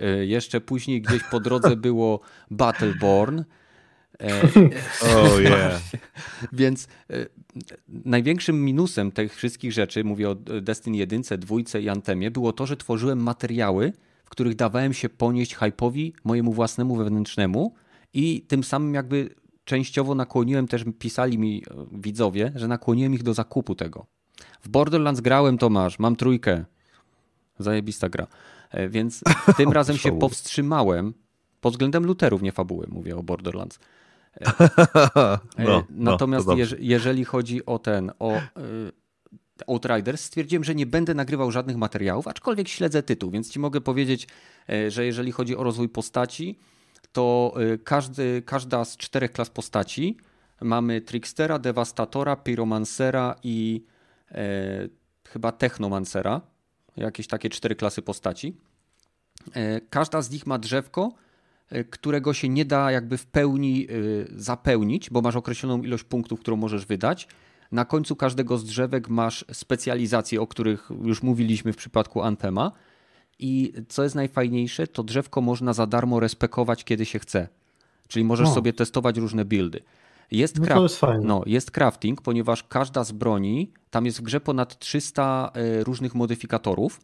e, 0.00 0.26
jeszcze 0.26 0.60
później 0.60 1.02
gdzieś 1.02 1.22
po 1.30 1.40
drodze 1.40 1.76
było 1.86 2.20
Battleborn, 2.50 3.42
oh 5.02 5.40
yeah. 5.42 5.82
Więc 6.52 6.88
e, 7.10 7.26
największym 7.88 8.64
minusem 8.64 9.12
tych 9.12 9.36
wszystkich 9.36 9.72
rzeczy, 9.72 10.04
mówię 10.04 10.30
o 10.30 10.34
Destiny 10.34 10.96
1, 10.96 11.22
2 11.40 11.56
i 11.80 11.88
Antemie, 11.88 12.30
było 12.30 12.52
to, 12.52 12.66
że 12.66 12.76
tworzyłem 12.76 13.22
materiały, 13.22 13.92
w 14.24 14.30
których 14.30 14.54
dawałem 14.54 14.92
się 14.92 15.08
ponieść 15.08 15.56
hype'owi 15.56 16.12
mojemu 16.24 16.52
własnemu 16.52 16.96
wewnętrznemu 16.96 17.74
i 18.14 18.42
tym 18.48 18.64
samym 18.64 18.94
jakby 18.94 19.34
częściowo 19.64 20.14
nakłoniłem 20.14 20.68
też, 20.68 20.84
pisali 20.98 21.38
mi 21.38 21.62
e, 21.70 21.86
widzowie, 21.92 22.52
że 22.54 22.68
nakłoniłem 22.68 23.14
ich 23.14 23.22
do 23.22 23.34
zakupu 23.34 23.74
tego. 23.74 24.06
W 24.62 24.68
Borderlands 24.68 25.20
grałem, 25.20 25.58
Tomasz, 25.58 25.98
mam 25.98 26.16
trójkę. 26.16 26.64
Zajebista 27.58 28.08
gra. 28.08 28.26
E, 28.70 28.88
więc 28.88 29.20
tym 29.56 29.72
razem 29.72 29.96
się 29.96 30.18
powstrzymałem 30.18 31.14
pod 31.60 31.72
względem 31.72 32.06
luterów, 32.06 32.42
nie 32.42 32.52
fabuły, 32.52 32.86
mówię 32.88 33.16
o 33.16 33.22
Borderlands. 33.22 33.78
No, 35.58 35.64
no, 35.68 35.84
Natomiast 35.90 36.46
no, 36.46 36.54
jeżeli 36.78 37.24
chodzi 37.24 37.66
o 37.66 37.78
ten, 37.78 38.12
o 38.18 38.32
e, 38.32 38.42
Outriders, 39.66 40.24
stwierdziłem, 40.24 40.64
że 40.64 40.74
nie 40.74 40.86
będę 40.86 41.14
nagrywał 41.14 41.50
żadnych 41.50 41.76
materiałów, 41.76 42.28
aczkolwiek 42.28 42.68
śledzę 42.68 43.02
tytuł, 43.02 43.30
więc 43.30 43.50
ci 43.50 43.58
mogę 43.58 43.80
powiedzieć, 43.80 44.28
e, 44.68 44.90
że 44.90 45.06
jeżeli 45.06 45.32
chodzi 45.32 45.56
o 45.56 45.62
rozwój 45.62 45.88
postaci, 45.88 46.58
to 47.12 47.54
e, 47.56 47.78
każdy, 47.78 48.42
każda 48.46 48.84
z 48.84 48.96
czterech 48.96 49.32
klas 49.32 49.50
postaci 49.50 50.16
mamy 50.60 51.00
Trickstera, 51.00 51.58
Devastatora, 51.58 52.36
Pyromancera 52.36 53.36
i 53.42 53.84
e, 54.30 54.88
chyba 55.28 55.52
Technomancera. 55.52 56.40
Jakieś 56.96 57.26
takie 57.26 57.50
cztery 57.50 57.74
klasy 57.74 58.02
postaci. 58.02 58.56
E, 59.52 59.80
każda 59.80 60.22
z 60.22 60.30
nich 60.30 60.46
ma 60.46 60.58
drzewko, 60.58 61.12
E, 61.12 61.23
którego 61.90 62.34
się 62.34 62.48
nie 62.48 62.64
da 62.64 62.92
jakby 62.92 63.18
w 63.18 63.26
pełni 63.26 63.86
e, 63.86 63.90
zapełnić, 64.36 65.10
bo 65.10 65.22
masz 65.22 65.36
określoną 65.36 65.82
ilość 65.82 66.04
punktów, 66.04 66.40
którą 66.40 66.56
możesz 66.56 66.86
wydać. 66.86 67.28
Na 67.72 67.84
końcu 67.84 68.16
każdego 68.16 68.58
z 68.58 68.64
drzewek 68.64 69.08
masz 69.08 69.44
specjalizacje, 69.52 70.40
o 70.40 70.46
których 70.46 70.90
już 71.02 71.22
mówiliśmy 71.22 71.72
w 71.72 71.76
przypadku 71.76 72.22
Antema. 72.22 72.72
I 73.38 73.72
co 73.88 74.02
jest 74.02 74.14
najfajniejsze, 74.14 74.86
to 74.86 75.02
drzewko 75.02 75.40
można 75.40 75.72
za 75.72 75.86
darmo 75.86 76.20
respekować, 76.20 76.84
kiedy 76.84 77.04
się 77.04 77.18
chce. 77.18 77.48
Czyli 78.08 78.24
możesz 78.24 78.48
sobie 78.48 78.72
testować 78.72 79.16
różne 79.18 79.44
buildy. 79.44 79.80
Jest, 80.30 80.58
no 80.58 80.82
jest, 80.82 81.00
no, 81.22 81.42
jest 81.46 81.70
crafting, 81.70 82.22
ponieważ 82.22 82.62
każda 82.62 83.04
z 83.04 83.12
broni, 83.12 83.72
tam 83.90 84.06
jest 84.06 84.18
w 84.18 84.22
grze 84.22 84.40
ponad 84.40 84.78
300 84.78 85.52
e, 85.54 85.84
różnych 85.84 86.14
modyfikatorów 86.14 87.00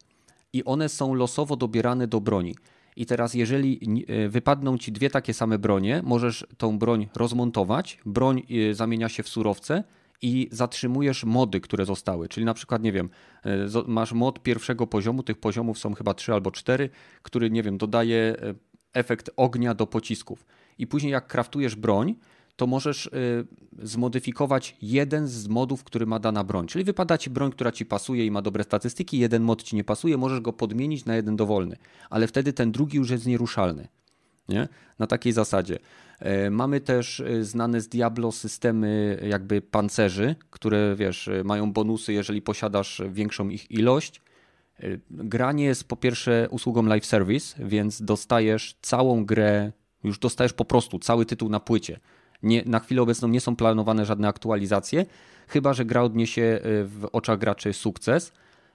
i 0.53 0.63
one 0.63 0.89
są 0.89 1.13
losowo 1.13 1.55
dobierane 1.55 2.07
do 2.07 2.21
broni. 2.21 2.55
I 2.95 3.05
teraz, 3.05 3.33
jeżeli 3.33 3.79
e, 4.07 4.29
wypadną 4.29 4.77
ci 4.77 4.91
dwie 4.91 5.09
takie 5.09 5.33
same 5.33 5.59
bronie, 5.59 6.01
możesz 6.03 6.47
tą 6.57 6.79
broń 6.79 7.07
rozmontować, 7.15 7.99
broń 8.05 8.41
e, 8.69 8.73
zamienia 8.73 9.09
się 9.09 9.23
w 9.23 9.29
surowce 9.29 9.83
i 10.21 10.49
zatrzymujesz 10.51 11.23
mody, 11.23 11.61
które 11.61 11.85
zostały. 11.85 12.27
Czyli 12.27 12.45
na 12.45 12.53
przykład, 12.53 12.83
nie 12.83 12.91
wiem, 12.91 13.09
e, 13.45 13.67
masz 13.87 14.13
mod 14.13 14.43
pierwszego 14.43 14.87
poziomu, 14.87 15.23
tych 15.23 15.37
poziomów 15.37 15.79
są 15.79 15.93
chyba 15.93 16.13
trzy 16.13 16.33
albo 16.33 16.51
cztery, 16.51 16.89
który, 17.21 17.51
nie 17.51 17.63
wiem, 17.63 17.77
dodaje 17.77 18.35
efekt 18.93 19.29
ognia 19.37 19.73
do 19.73 19.87
pocisków. 19.87 20.45
I 20.77 20.87
później, 20.87 21.11
jak 21.11 21.27
kraftujesz 21.27 21.75
broń, 21.75 22.15
to 22.61 22.67
możesz 22.67 23.05
y, 23.05 23.11
zmodyfikować 23.79 24.75
jeden 24.81 25.27
z 25.27 25.47
modów, 25.47 25.83
który 25.83 26.05
ma 26.05 26.19
dana 26.19 26.43
broń. 26.43 26.67
Czyli 26.67 26.83
wypada 26.83 27.17
ci 27.17 27.29
broń, 27.29 27.51
która 27.51 27.71
ci 27.71 27.85
pasuje 27.85 28.25
i 28.25 28.31
ma 28.31 28.41
dobre 28.41 28.63
statystyki, 28.63 29.19
jeden 29.19 29.43
mod 29.43 29.63
ci 29.63 29.75
nie 29.75 29.83
pasuje, 29.83 30.17
możesz 30.17 30.39
go 30.39 30.53
podmienić 30.53 31.05
na 31.05 31.15
jeden 31.15 31.35
dowolny, 31.35 31.77
ale 32.09 32.27
wtedy 32.27 32.53
ten 32.53 32.71
drugi 32.71 32.97
już 32.97 33.09
jest 33.09 33.25
nieruszalny. 33.25 33.87
Nie? 34.49 34.67
Na 34.99 35.07
takiej 35.07 35.33
zasadzie. 35.33 35.79
E, 36.19 36.49
mamy 36.49 36.81
też 36.81 37.19
y, 37.19 37.45
znane 37.45 37.81
z 37.81 37.87
Diablo 37.87 38.31
systemy 38.31 39.19
jakby 39.29 39.61
pancerzy, 39.61 40.35
które 40.49 40.95
wiesz, 40.95 41.29
mają 41.43 41.73
bonusy, 41.73 42.13
jeżeli 42.13 42.41
posiadasz 42.41 43.01
większą 43.11 43.49
ich 43.49 43.71
ilość. 43.71 44.21
Gra 45.11 45.51
nie 45.51 45.65
jest 45.65 45.83
po 45.83 45.95
pierwsze 45.95 46.47
usługą 46.51 46.83
live 46.83 47.05
service, 47.05 47.65
więc 47.65 48.01
dostajesz 48.01 48.75
całą 48.81 49.25
grę, 49.25 49.71
już 50.03 50.19
dostajesz 50.19 50.53
po 50.53 50.65
prostu 50.65 50.99
cały 50.99 51.25
tytuł 51.25 51.49
na 51.49 51.59
płycie. 51.59 51.99
Nie, 52.43 52.63
na 52.65 52.79
chwilę 52.79 53.01
obecną 53.01 53.27
nie 53.27 53.41
są 53.41 53.55
planowane 53.55 54.05
żadne 54.05 54.27
aktualizacje, 54.27 55.05
chyba 55.47 55.73
że 55.73 55.85
gra 55.85 56.03
odniesie 56.03 56.41
y, 56.41 56.85
w 56.85 57.07
oczach 57.11 57.39
graczy 57.39 57.73
sukces. 57.73 58.33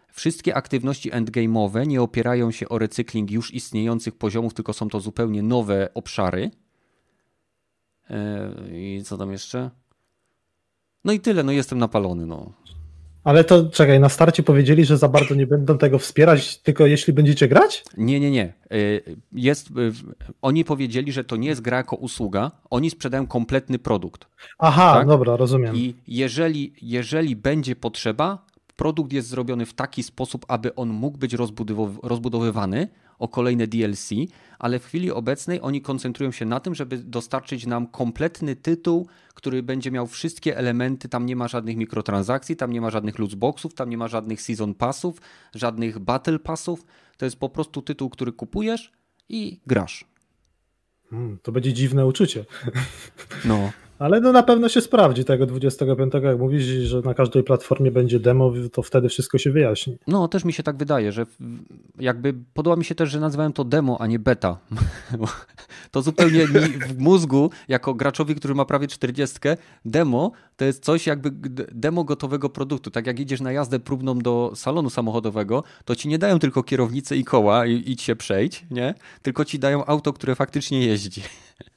Wszystkie 0.09 0.55
aktywności 0.55 1.12
endgame'owe 1.12 1.86
nie 1.86 2.02
opierają 2.02 2.51
się 2.51 2.68
o 2.68 2.78
recykling 2.78 3.30
już 3.30 3.55
istniejących 3.55 4.14
poziomów, 4.14 4.55
tylko 4.55 4.72
są 4.72 4.88
to 4.88 5.01
zupełnie 5.01 5.43
nowe 5.43 5.88
obszary. 5.94 6.51
E, 8.10 8.52
I 8.72 9.02
co 9.05 9.16
tam 9.16 9.32
jeszcze? 9.32 9.70
No 11.05 11.12
i 11.12 11.20
tyle, 11.20 11.43
no 11.43 11.52
jestem 11.52 11.78
napalony, 11.78 12.26
no. 12.26 12.52
Ale 13.27 13.44
to 13.44 13.70
czekaj, 13.70 14.01
na 14.01 14.09
starcie 14.09 14.43
powiedzieli, 14.43 14.85
że 14.85 14.98
za 14.98 15.09
bardzo 15.09 15.35
nie 15.35 15.47
będą 15.47 15.78
tego 15.78 15.98
wspierać, 15.98 16.59
tylko 16.59 16.86
jeśli 16.86 17.12
będziecie 17.12 17.48
grać? 17.48 17.85
Nie, 17.97 18.20
nie, 18.20 18.31
nie. 18.31 18.53
Y, 18.73 19.16
jest, 19.32 19.70
y, 19.70 19.73
oni 20.43 20.65
powiedzieli, 20.65 21.12
że 21.12 21.24
to 21.24 21.36
nie 21.36 21.48
jest 21.48 21.61
gra 21.61 21.77
jako 21.77 21.97
usługa, 21.97 22.51
oni 22.70 22.90
sprzedają 22.90 23.27
kompletny 23.27 23.78
produkt. 23.78 24.27
Aha, 24.59 24.94
tak? 24.94 25.07
dobra, 25.07 25.36
rozumiem. 25.36 25.77
I 25.77 25.94
jeżeli, 26.09 26.73
jeżeli 26.82 27.36
będzie 27.36 27.77
potrzeba, 27.77 28.47
produkt 28.77 29.12
jest 29.12 29.28
zrobiony 29.28 29.66
w 29.66 29.74
taki 29.74 30.03
sposób, 30.03 30.44
aby 30.48 30.74
on 30.74 30.89
mógł 30.89 31.19
być 31.19 31.35
rozbudowywany 32.03 32.89
o 33.18 33.28
kolejne 33.28 33.66
DLC, 33.66 34.10
ale 34.59 34.78
w 34.78 34.84
chwili 34.86 35.10
obecnej 35.10 35.60
oni 35.60 35.82
koncentrują 35.82 36.32
się 36.32 36.44
na 36.44 36.60
tym, 36.60 36.74
żeby 36.74 36.98
dostarczyć 36.98 37.66
nam 37.66 37.86
kompletny 37.86 38.56
tytuł, 38.56 39.09
który 39.34 39.62
będzie 39.62 39.90
miał 39.90 40.06
wszystkie 40.06 40.56
elementy. 40.56 41.09
Tam 41.09 41.26
nie 41.26 41.36
ma 41.36 41.48
żadnych 41.48 41.76
mikrotransakcji, 41.76 42.56
tam 42.56 42.72
nie 42.72 42.80
ma 42.80 42.90
żadnych 42.90 43.18
lootboxów, 43.18 43.74
tam 43.74 43.90
nie 43.90 43.98
ma 43.98 44.09
żadnych 44.09 44.43
season 44.43 44.74
passów, 44.74 45.20
żadnych 45.55 45.98
battle 45.98 46.38
passów. 46.38 46.86
To 47.16 47.24
jest 47.24 47.36
po 47.36 47.48
prostu 47.48 47.82
tytuł, 47.82 48.10
który 48.10 48.32
kupujesz 48.32 48.93
i 49.28 49.60
grasz. 49.66 50.05
Hmm, 51.10 51.38
to 51.43 51.52
będzie 51.52 51.72
dziwne 51.72 52.06
uczucie. 52.06 52.44
No. 53.44 53.72
Ale 53.98 54.20
no 54.20 54.32
na 54.32 54.43
pewno 54.43 54.68
się 54.68 54.81
sprawdzi 54.81 55.24
tego 55.24 55.47
25, 55.47 56.12
jak 56.23 56.39
mówisz, 56.39 56.64
że 56.64 57.01
na 57.01 57.14
każdej 57.14 57.43
platformie 57.43 57.90
będzie 57.90 58.20
demo, 58.20 58.52
to 58.73 58.82
wtedy 58.82 59.09
wszystko 59.09 59.39
się 59.39 59.51
wyjaśni. 59.51 59.98
No, 60.06 60.28
też 60.28 60.44
mi 60.44 60.52
się 60.52 60.62
tak 60.62 60.77
wydaje, 60.77 61.12
że 61.12 61.27
jakby 61.98 62.35
podoba 62.55 62.77
mi 62.77 62.85
się 62.85 62.94
też, 62.94 63.10
że 63.10 63.20
nazywałem 63.20 63.52
to 63.52 63.64
demo, 63.64 64.01
a 64.01 64.06
nie 64.06 64.18
beta. 64.18 64.59
to 65.90 66.02
zupełnie 66.02 66.47
w 66.89 66.98
mózgu, 66.98 67.51
jako 67.68 67.94
graczowi, 67.94 68.35
który 68.35 68.55
ma 68.55 68.64
prawie 68.64 68.89
40, 68.89 69.39
demo 69.85 70.32
to 70.56 70.64
jest 70.64 70.85
coś 70.85 71.06
jakby 71.06 71.31
demo 71.73 72.05
gotowego 72.05 72.51
produktu. 72.51 72.90
Tak 72.90 73.06
jak 73.06 73.20
idziesz 73.20 73.40
na 73.40 73.52
jazdę 73.52 73.81
próbną 73.81 74.18
do 74.18 74.52
salonu 74.55 74.90
samochodowego, 74.90 75.64
to 75.85 75.97
ci 75.97 76.09
nie 76.09 76.18
dają 76.18 76.39
tylko 76.39 76.62
kierownicę 76.62 77.16
i 77.16 77.24
koła 77.24 77.66
i 77.66 77.90
idź 77.90 78.02
się 78.02 78.16
przejść, 78.16 78.66
nie? 78.70 78.94
Tylko 79.23 79.44
ci 79.44 79.59
dają 79.59 79.85
auto, 79.85 80.12
które 80.12 80.35
faktycznie 80.35 80.86
jeździ. 80.86 81.23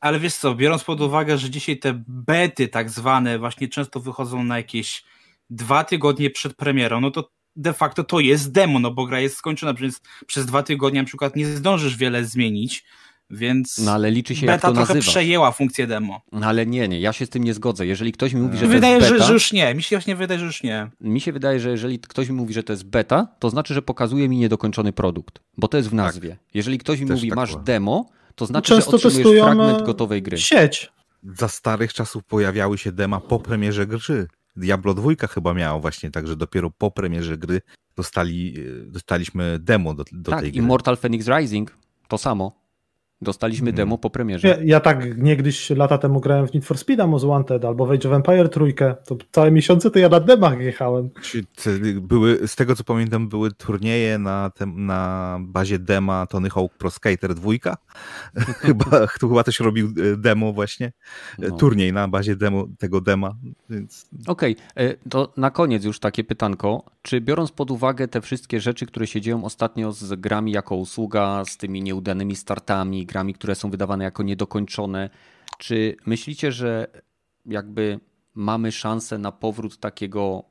Ale 0.00 0.20
wiesz 0.20 0.34
co, 0.34 0.54
biorąc 0.54 0.84
pod 0.84 1.00
uwagę, 1.00 1.38
że 1.38 1.50
dzisiaj 1.50 1.78
te 1.78 2.02
bety 2.08 2.68
tak 2.68 2.90
zwane 2.90 3.38
właśnie 3.38 3.68
często 3.68 4.00
wychodzą 4.00 4.44
na 4.44 4.56
jakieś 4.56 5.04
dwa 5.50 5.84
tygodnie 5.84 6.30
przed 6.30 6.54
premierą, 6.54 7.00
no 7.00 7.10
to 7.10 7.30
de 7.56 7.72
facto 7.72 8.04
to 8.04 8.20
jest 8.20 8.52
demo, 8.52 8.78
no 8.78 8.90
bo 8.90 9.06
gra 9.06 9.20
jest 9.20 9.36
skończona, 9.36 9.74
więc 9.74 10.00
przez 10.26 10.46
dwa 10.46 10.62
tygodnie 10.62 11.00
na 11.00 11.06
przykład 11.06 11.36
nie 11.36 11.46
zdążysz 11.46 11.96
wiele 11.96 12.24
zmienić, 12.24 12.84
więc 13.30 13.78
no, 13.78 13.92
ale 13.92 14.10
liczy 14.10 14.36
się, 14.36 14.46
beta 14.46 14.52
jak 14.52 14.60
to 14.60 14.72
trochę 14.72 14.94
nazywa. 14.94 15.10
przejęła 15.10 15.52
funkcję 15.52 15.86
demo. 15.86 16.20
No, 16.32 16.46
ale 16.46 16.66
nie, 16.66 16.88
nie, 16.88 17.00
ja 17.00 17.12
się 17.12 17.26
z 17.26 17.30
tym 17.30 17.44
nie 17.44 17.54
zgodzę. 17.54 17.86
Jeżeli 17.86 18.12
ktoś 18.12 18.34
mi 18.34 18.40
mówi, 18.40 18.58
że 18.58 18.66
wydaje, 18.66 18.94
to 18.94 19.00
jest 19.00 19.12
beta... 19.12 19.24
Że, 19.24 19.28
że 19.28 19.32
już 19.34 19.52
nie, 19.52 19.74
mi 19.74 19.82
się 19.82 19.96
właśnie 19.96 20.16
wydaje, 20.16 20.40
że 20.40 20.46
już 20.46 20.62
nie. 20.62 20.90
Mi 21.00 21.20
się 21.20 21.32
wydaje, 21.32 21.60
że 21.60 21.70
jeżeli 21.70 21.98
ktoś 21.98 22.28
mi 22.28 22.34
mówi, 22.34 22.54
że 22.54 22.62
to 22.62 22.72
jest 22.72 22.84
beta, 22.84 23.28
to 23.38 23.50
znaczy, 23.50 23.74
że 23.74 23.82
pokazuje 23.82 24.28
mi 24.28 24.36
niedokończony 24.36 24.92
produkt, 24.92 25.40
bo 25.56 25.68
to 25.68 25.76
jest 25.76 25.88
w 25.88 25.94
nazwie. 25.94 26.30
Tak. 26.30 26.38
Jeżeli 26.54 26.78
ktoś 26.78 27.00
mi 27.00 27.06
Też 27.06 27.16
mówi, 27.16 27.28
tak 27.28 27.36
masz 27.36 27.56
demo, 27.56 28.06
to 28.34 28.46
znaczy, 28.46 28.74
Często 28.74 28.98
że 28.98 29.08
otrzymujesz 29.08 29.42
fragment 29.42 29.82
gotowej 29.82 30.22
gry. 30.22 30.38
Sieć. 30.38 30.92
Za 31.36 31.48
starych 31.48 31.92
czasów 31.92 32.24
pojawiały 32.24 32.78
się 32.78 32.92
dema 32.92 33.20
po 33.20 33.38
premierze 33.38 33.86
gry. 33.86 34.26
Diablo 34.56 34.94
2 34.94 35.26
chyba 35.30 35.54
miało 35.54 35.80
właśnie 35.80 36.10
tak, 36.10 36.26
że 36.26 36.36
dopiero 36.36 36.70
po 36.70 36.90
premierze 36.90 37.38
gry 37.38 37.60
dostali, 37.96 38.54
e, 38.58 38.90
dostaliśmy 38.90 39.58
demo 39.58 39.94
do, 39.94 40.04
do 40.12 40.30
tak, 40.30 40.40
tej 40.40 40.52
gry. 40.52 40.62
Immortal 40.62 40.96
Phoenix 40.96 41.26
Rising 41.26 41.76
to 42.08 42.18
samo. 42.18 42.59
Dostaliśmy 43.22 43.66
hmm. 43.66 43.76
demo 43.76 43.98
po 43.98 44.10
premierze. 44.10 44.48
Ja, 44.48 44.56
ja, 44.64 44.80
tak 44.80 45.18
niegdyś 45.18 45.70
lata 45.70 45.98
temu 45.98 46.20
grałem 46.20 46.48
w 46.48 46.54
Need 46.54 46.64
for 46.64 46.78
Speed 46.78 47.06
Most 47.06 47.24
Wanted 47.24 47.64
albo 47.64 47.86
w 47.86 47.90
Age 47.90 48.08
of 48.08 48.14
Empire 48.14 48.48
trójkę, 48.48 48.94
to 49.06 49.16
całe 49.32 49.50
miesiące 49.50 49.90
to 49.90 49.98
ja 49.98 50.08
na 50.08 50.20
demach 50.20 50.60
jechałem. 50.60 51.10
Były, 52.00 52.48
z 52.48 52.56
tego 52.56 52.76
co 52.76 52.84
pamiętam 52.84 53.28
były 53.28 53.52
turnieje 53.52 54.18
na, 54.18 54.50
tem, 54.50 54.86
na 54.86 55.38
bazie 55.40 55.78
dema 55.78 56.26
Tony 56.26 56.50
Hawk 56.50 56.74
Pro 56.74 56.90
Skater 56.90 57.34
2. 57.34 57.50
chyba, 58.62 59.06
tu 59.20 59.28
chyba 59.28 59.44
też 59.44 59.60
robił 59.60 59.86
e, 59.86 60.16
demo 60.16 60.52
właśnie. 60.52 60.92
E, 61.38 61.48
no. 61.48 61.56
Turniej 61.56 61.92
na 61.92 62.08
bazie 62.08 62.36
demo, 62.36 62.66
tego 62.78 63.00
dema. 63.00 63.34
Więc... 63.70 64.08
Okej, 64.26 64.56
okay. 64.74 64.88
E, 64.88 64.94
to 65.10 65.32
na 65.36 65.50
koniec 65.50 65.84
już 65.84 65.98
takie 65.98 66.24
pytanko. 66.24 66.84
Czy 67.02 67.20
biorąc 67.20 67.52
pod 67.52 67.70
uwagę 67.70 68.08
te 68.08 68.20
wszystkie 68.20 68.60
rzeczy, 68.60 68.86
które 68.86 69.06
się 69.06 69.20
dzieją 69.20 69.44
ostatnio 69.44 69.92
z 69.92 70.20
grami 70.20 70.52
jako 70.52 70.76
usługa, 70.76 71.44
z 71.44 71.56
tymi 71.56 71.82
nieudanymi 71.82 72.36
startami, 72.36 73.06
grami, 73.10 73.34
które 73.34 73.54
są 73.54 73.70
wydawane 73.70 74.04
jako 74.04 74.22
niedokończone. 74.22 75.10
Czy 75.58 75.96
myślicie, 76.06 76.52
że 76.52 76.86
jakby 77.46 78.00
mamy 78.34 78.72
szansę 78.72 79.18
na 79.18 79.32
powrót 79.32 79.78
takiego 79.78 80.44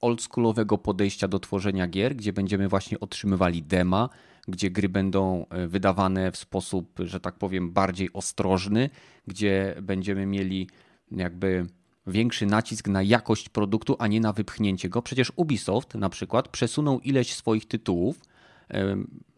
oldschoolowego 0.00 0.78
podejścia 0.78 1.28
do 1.28 1.38
tworzenia 1.38 1.86
gier, 1.88 2.16
gdzie 2.16 2.32
będziemy 2.32 2.68
właśnie 2.68 3.00
otrzymywali 3.00 3.62
dema, 3.62 4.08
gdzie 4.48 4.70
gry 4.70 4.88
będą 4.88 5.46
e, 5.48 5.66
wydawane 5.66 6.32
w 6.32 6.36
sposób, 6.36 6.98
że 6.98 7.20
tak 7.20 7.34
powiem, 7.34 7.70
bardziej 7.70 8.12
ostrożny, 8.12 8.90
gdzie 9.26 9.74
będziemy 9.82 10.26
mieli 10.26 10.68
jakby 11.10 11.66
większy 12.06 12.46
nacisk 12.46 12.88
na 12.88 13.02
jakość 13.02 13.48
produktu, 13.48 13.96
a 13.98 14.06
nie 14.06 14.20
na 14.20 14.32
wypchnięcie 14.32 14.88
go. 14.88 15.02
Przecież 15.02 15.32
Ubisoft 15.36 15.94
na 15.94 16.08
przykład 16.08 16.48
przesunął 16.48 17.00
ileś 17.00 17.34
swoich 17.34 17.68
tytułów 17.68 18.20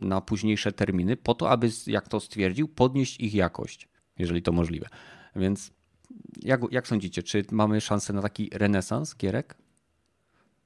na 0.01 0.21
późniejsze 0.21 0.73
terminy, 0.73 1.17
po 1.17 1.35
to, 1.35 1.51
aby, 1.51 1.71
jak 1.87 2.09
to 2.09 2.21
stwierdził, 2.21 2.69
podnieść 2.69 3.21
ich 3.21 3.35
jakość, 3.35 3.89
jeżeli 4.19 4.43
to 4.43 4.53
możliwe. 4.53 4.89
Więc 5.37 5.73
jak, 6.43 6.61
jak 6.71 6.89
sądzicie, 6.89 7.23
czy 7.23 7.45
mamy 7.51 7.81
szansę 7.81 8.13
na 8.13 8.23
taki 8.23 8.51
renesans 8.53 9.17
gierek? 9.17 9.57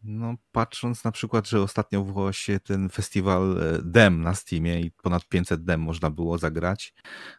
No, 0.02 0.34
patrząc 0.52 1.04
na 1.04 1.12
przykład, 1.12 1.48
że 1.48 1.62
ostatnio 1.62 2.04
wywołał 2.04 2.32
się 2.32 2.60
ten 2.60 2.88
festiwal 2.88 3.58
e, 3.62 3.82
DEM 3.82 4.22
na 4.22 4.34
Steamie 4.34 4.80
i 4.80 4.90
ponad 4.90 5.28
500 5.28 5.64
DEM 5.64 5.80
można 5.80 6.10
było 6.10 6.38
zagrać, 6.38 6.94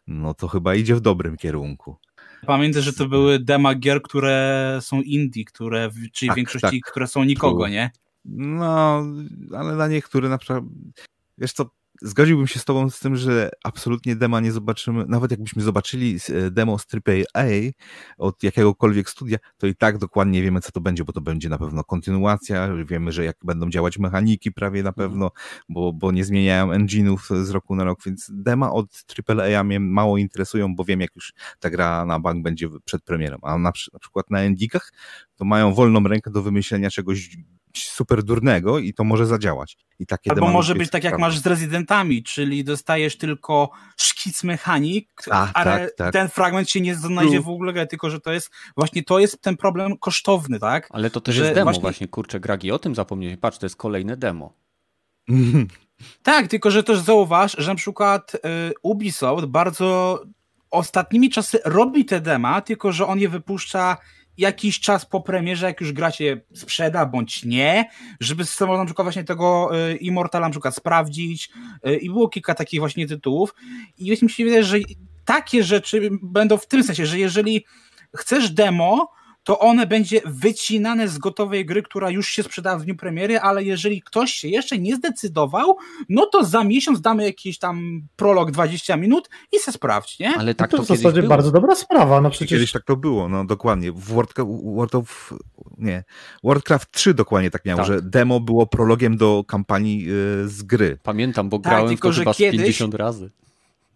no 0.07 0.34
to 0.34 0.48
chyba 0.48 0.76
idzie 0.76 0.95
w 0.95 1.02
dobrym 1.02 1.38
kierunku. 1.38 1.98
Pamiętaj, 2.45 2.81
że 2.81 2.93
to 2.93 3.07
były 3.07 3.39
dema 3.39 3.76
gier, 3.76 4.02
które 4.02 4.80
są 4.81 5.02
indie, 5.02 5.45
które, 5.45 5.89
czyli 6.14 6.30
tak, 6.30 6.35
w 6.35 6.38
większości, 6.38 6.81
tak. 6.81 6.91
które 6.91 7.07
są 7.07 7.23
nikogo, 7.23 7.68
nie? 7.68 7.91
No, 8.26 9.03
ale 9.57 9.76
dla 9.76 9.88
niektórych 9.88 10.30
na 10.30 10.38
przykład 10.38 10.64
wiesz 11.38 11.53
co, 11.53 11.69
zgodziłbym 12.02 12.48
się 12.48 12.60
z 12.60 12.65
tobą 12.65 12.89
z 12.89 12.99
tym, 12.99 13.15
że 13.15 13.49
absolutnie 13.64 14.15
dema 14.15 14.39
nie 14.39 14.52
zobaczymy, 14.52 15.06
nawet 15.07 15.31
jakbyśmy 15.31 15.61
zobaczyli 15.61 16.18
e, 16.30 16.52
demo 16.52 16.77
z 16.80 16.85
AAA 16.93 17.45
od 18.18 18.43
jakiegokolwiek 18.43 19.10
studia, 19.10 19.38
to 19.57 19.68
i 19.68 19.76
tak 19.76 19.98
dokładnie 19.98 20.41
wiemy, 20.41 20.61
co 20.61 20.72
to 20.72 20.81
będzie, 20.81 21.03
bo 21.03 21.14
to 21.14 21.22
będzie 21.22 21.49
na 21.49 21.57
pewno 21.57 21.84
kontynuacja, 21.84 22.69
wiemy, 22.85 23.11
że 23.11 23.26
jak 23.26 23.38
będą 23.43 23.69
działać 23.69 23.99
mechaniki 23.99 24.52
prawie 24.52 24.84
na 24.84 24.89
mhm. 24.89 25.10
pewno, 25.10 25.31
bo, 25.69 25.93
bo 25.93 26.11
nie 26.11 26.26
zmieniają 26.26 26.68
engine'ów 26.68 27.43
z 27.43 27.49
roku 27.49 27.76
na 27.76 27.84
rok, 27.84 27.99
więc 28.06 28.31
dema 28.34 28.72
od 28.72 28.88
AAA 29.27 29.64
mnie 29.64 29.80
mało 29.80 30.18
interesują, 30.18 30.76
bo 30.76 30.84
wiem, 30.84 31.02
jak 31.02 31.15
już 31.15 31.34
ta 31.60 31.69
gra 31.69 32.06
na 32.06 32.19
bank 32.19 32.43
będzie 32.43 32.69
przed 32.85 33.03
premierem, 33.03 33.39
a 33.43 33.57
na, 33.57 33.72
na 33.93 33.99
przykład 33.99 34.30
na 34.30 34.39
endikach 34.39 34.91
to 35.35 35.45
mają 35.45 35.73
wolną 35.73 36.03
rękę 36.03 36.31
do 36.31 36.41
wymyślenia 36.41 36.89
czegoś 36.89 37.38
super 37.77 38.23
durnego 38.23 38.80
i 38.80 38.93
to 38.93 39.03
może 39.03 39.26
zadziałać. 39.26 39.77
I 39.99 40.06
takie 40.06 40.31
Albo 40.31 40.48
może 40.48 40.76
być 40.76 40.89
tak 40.89 41.03
jak 41.03 41.19
masz 41.19 41.39
z 41.39 41.45
rezydentami, 41.45 42.23
czyli 42.23 42.64
dostajesz 42.64 43.18
tylko 43.18 43.69
szkic 43.98 44.43
mechanik, 44.43 45.10
Ach, 45.31 45.52
ale 45.53 45.80
tak, 45.80 45.95
tak. 45.95 46.14
ten 46.14 46.30
fragment 46.30 46.69
się 46.69 46.81
nie 46.81 46.95
znajdzie 46.95 47.41
w 47.41 47.49
ogóle, 47.49 47.88
tylko 47.88 48.10
że 48.10 48.19
to 48.19 48.31
jest 48.31 48.49
właśnie 48.77 49.03
to 49.03 49.19
jest 49.19 49.41
ten 49.41 49.57
problem 49.57 49.98
kosztowny, 49.98 50.60
tak? 50.60 50.88
Ale 50.91 51.10
to 51.10 51.22
też 51.22 51.35
że 51.35 51.43
jest 51.43 51.56
demo 51.56 51.64
właśnie, 51.65 51.81
właśnie 51.81 52.07
kurczę, 52.07 52.39
Gragi, 52.39 52.72
o 52.72 52.80
tym 52.80 52.95
zapomniałeś. 52.95 53.38
Patrz, 53.39 53.57
to 53.57 53.65
jest 53.65 53.76
kolejne 53.76 54.18
demo. 54.18 54.53
tak, 56.23 56.48
tylko 56.48 56.72
że 56.72 56.84
też 56.84 56.99
zauważ, 56.99 57.56
że 57.57 57.72
na 57.72 57.76
przykład 57.76 58.35
y, 58.35 58.39
Ubisoft 58.81 59.45
bardzo 59.45 60.19
ostatnimi 60.72 61.30
czasy 61.30 61.60
robi 61.65 62.06
te 62.06 62.22
dema, 62.22 62.61
tylko 62.61 62.91
że 62.91 63.07
on 63.07 63.19
je 63.19 63.30
wypuszcza 63.30 63.98
jakiś 64.37 64.79
czas 64.79 65.05
po 65.05 65.21
premierze, 65.21 65.65
jak 65.65 65.81
już 65.81 65.93
gra 65.93 66.11
się 66.11 66.41
sprzeda 66.53 67.05
bądź 67.05 67.45
nie, 67.45 67.89
żeby 68.19 68.45
sobie 68.45 68.77
na 68.77 68.85
przykład 68.85 69.05
właśnie 69.05 69.23
tego 69.23 69.69
y, 69.89 69.95
Immortala 69.95 70.47
na 70.47 70.51
przykład 70.51 70.75
sprawdzić 70.75 71.49
y, 71.87 71.95
i 71.95 72.09
było 72.09 72.29
kilka 72.29 72.55
takich 72.55 72.79
właśnie 72.79 73.07
tytułów. 73.07 73.55
I 73.97 74.17
mi 74.21 74.29
się 74.29 74.43
wydaje, 74.43 74.63
że 74.63 74.77
takie 75.25 75.63
rzeczy 75.63 76.09
będą 76.21 76.57
w 76.57 76.67
tym 76.67 76.83
sensie, 76.83 77.05
że 77.05 77.19
jeżeli 77.19 77.65
chcesz 78.15 78.49
demo, 78.49 79.11
to 79.43 79.59
one 79.59 79.88
będzie 79.88 80.22
wycinane 80.26 81.07
z 81.07 81.18
gotowej 81.18 81.65
gry, 81.65 81.84
która 81.84 82.09
już 82.09 82.27
się 82.27 82.43
sprzedała 82.43 82.80
w 82.80 82.84
dniu 82.84 82.95
premiery, 82.95 83.39
ale 83.39 83.63
jeżeli 83.63 84.01
ktoś 84.01 84.34
się 84.34 84.47
jeszcze 84.47 84.77
nie 84.77 84.95
zdecydował, 84.95 85.77
no 86.09 86.26
to 86.26 86.43
za 86.43 86.63
miesiąc 86.63 87.01
damy 87.01 87.23
jakiś 87.23 87.59
tam 87.59 88.01
prolog 88.15 88.51
20 88.51 88.97
minut 88.97 89.30
i 89.51 89.59
se 89.59 89.72
sprawdź, 89.72 90.19
nie? 90.19 90.35
Ale 90.38 90.55
tak 90.55 90.72
no 90.72 90.77
to, 90.77 90.84
to 90.85 90.93
w 90.93 90.97
zasadzie 90.97 91.23
bardzo 91.23 91.51
dobra 91.51 91.76
sprawa. 91.76 92.22
No 92.22 92.30
przecież... 92.30 92.49
Kiedyś 92.49 92.72
tak 92.72 92.84
to 92.84 92.95
było, 92.95 93.30
no 93.30 93.45
dokładnie. 93.45 93.91
W 93.91 93.99
World, 93.99 94.34
World 94.76 94.95
of, 94.95 95.34
nie, 95.77 96.03
Warcraft 96.43 96.91
3 96.91 97.13
dokładnie 97.13 97.51
tak 97.51 97.65
miało, 97.65 97.77
tak. 97.77 97.88
że 97.88 98.01
demo 98.01 98.39
było 98.39 98.68
prologiem 98.68 99.18
do 99.18 99.43
kampanii 99.47 100.05
y, 100.43 100.49
z 100.49 100.63
gry. 100.63 100.97
Pamiętam, 101.03 101.49
bo 101.49 101.59
tak, 101.59 101.63
grałem 101.63 101.88
tylko, 101.88 102.11
w 102.11 102.15
to 102.15 102.19
chyba 102.19 102.34
kiedyś... 102.34 102.61
50 102.61 102.93
razy. 102.93 103.31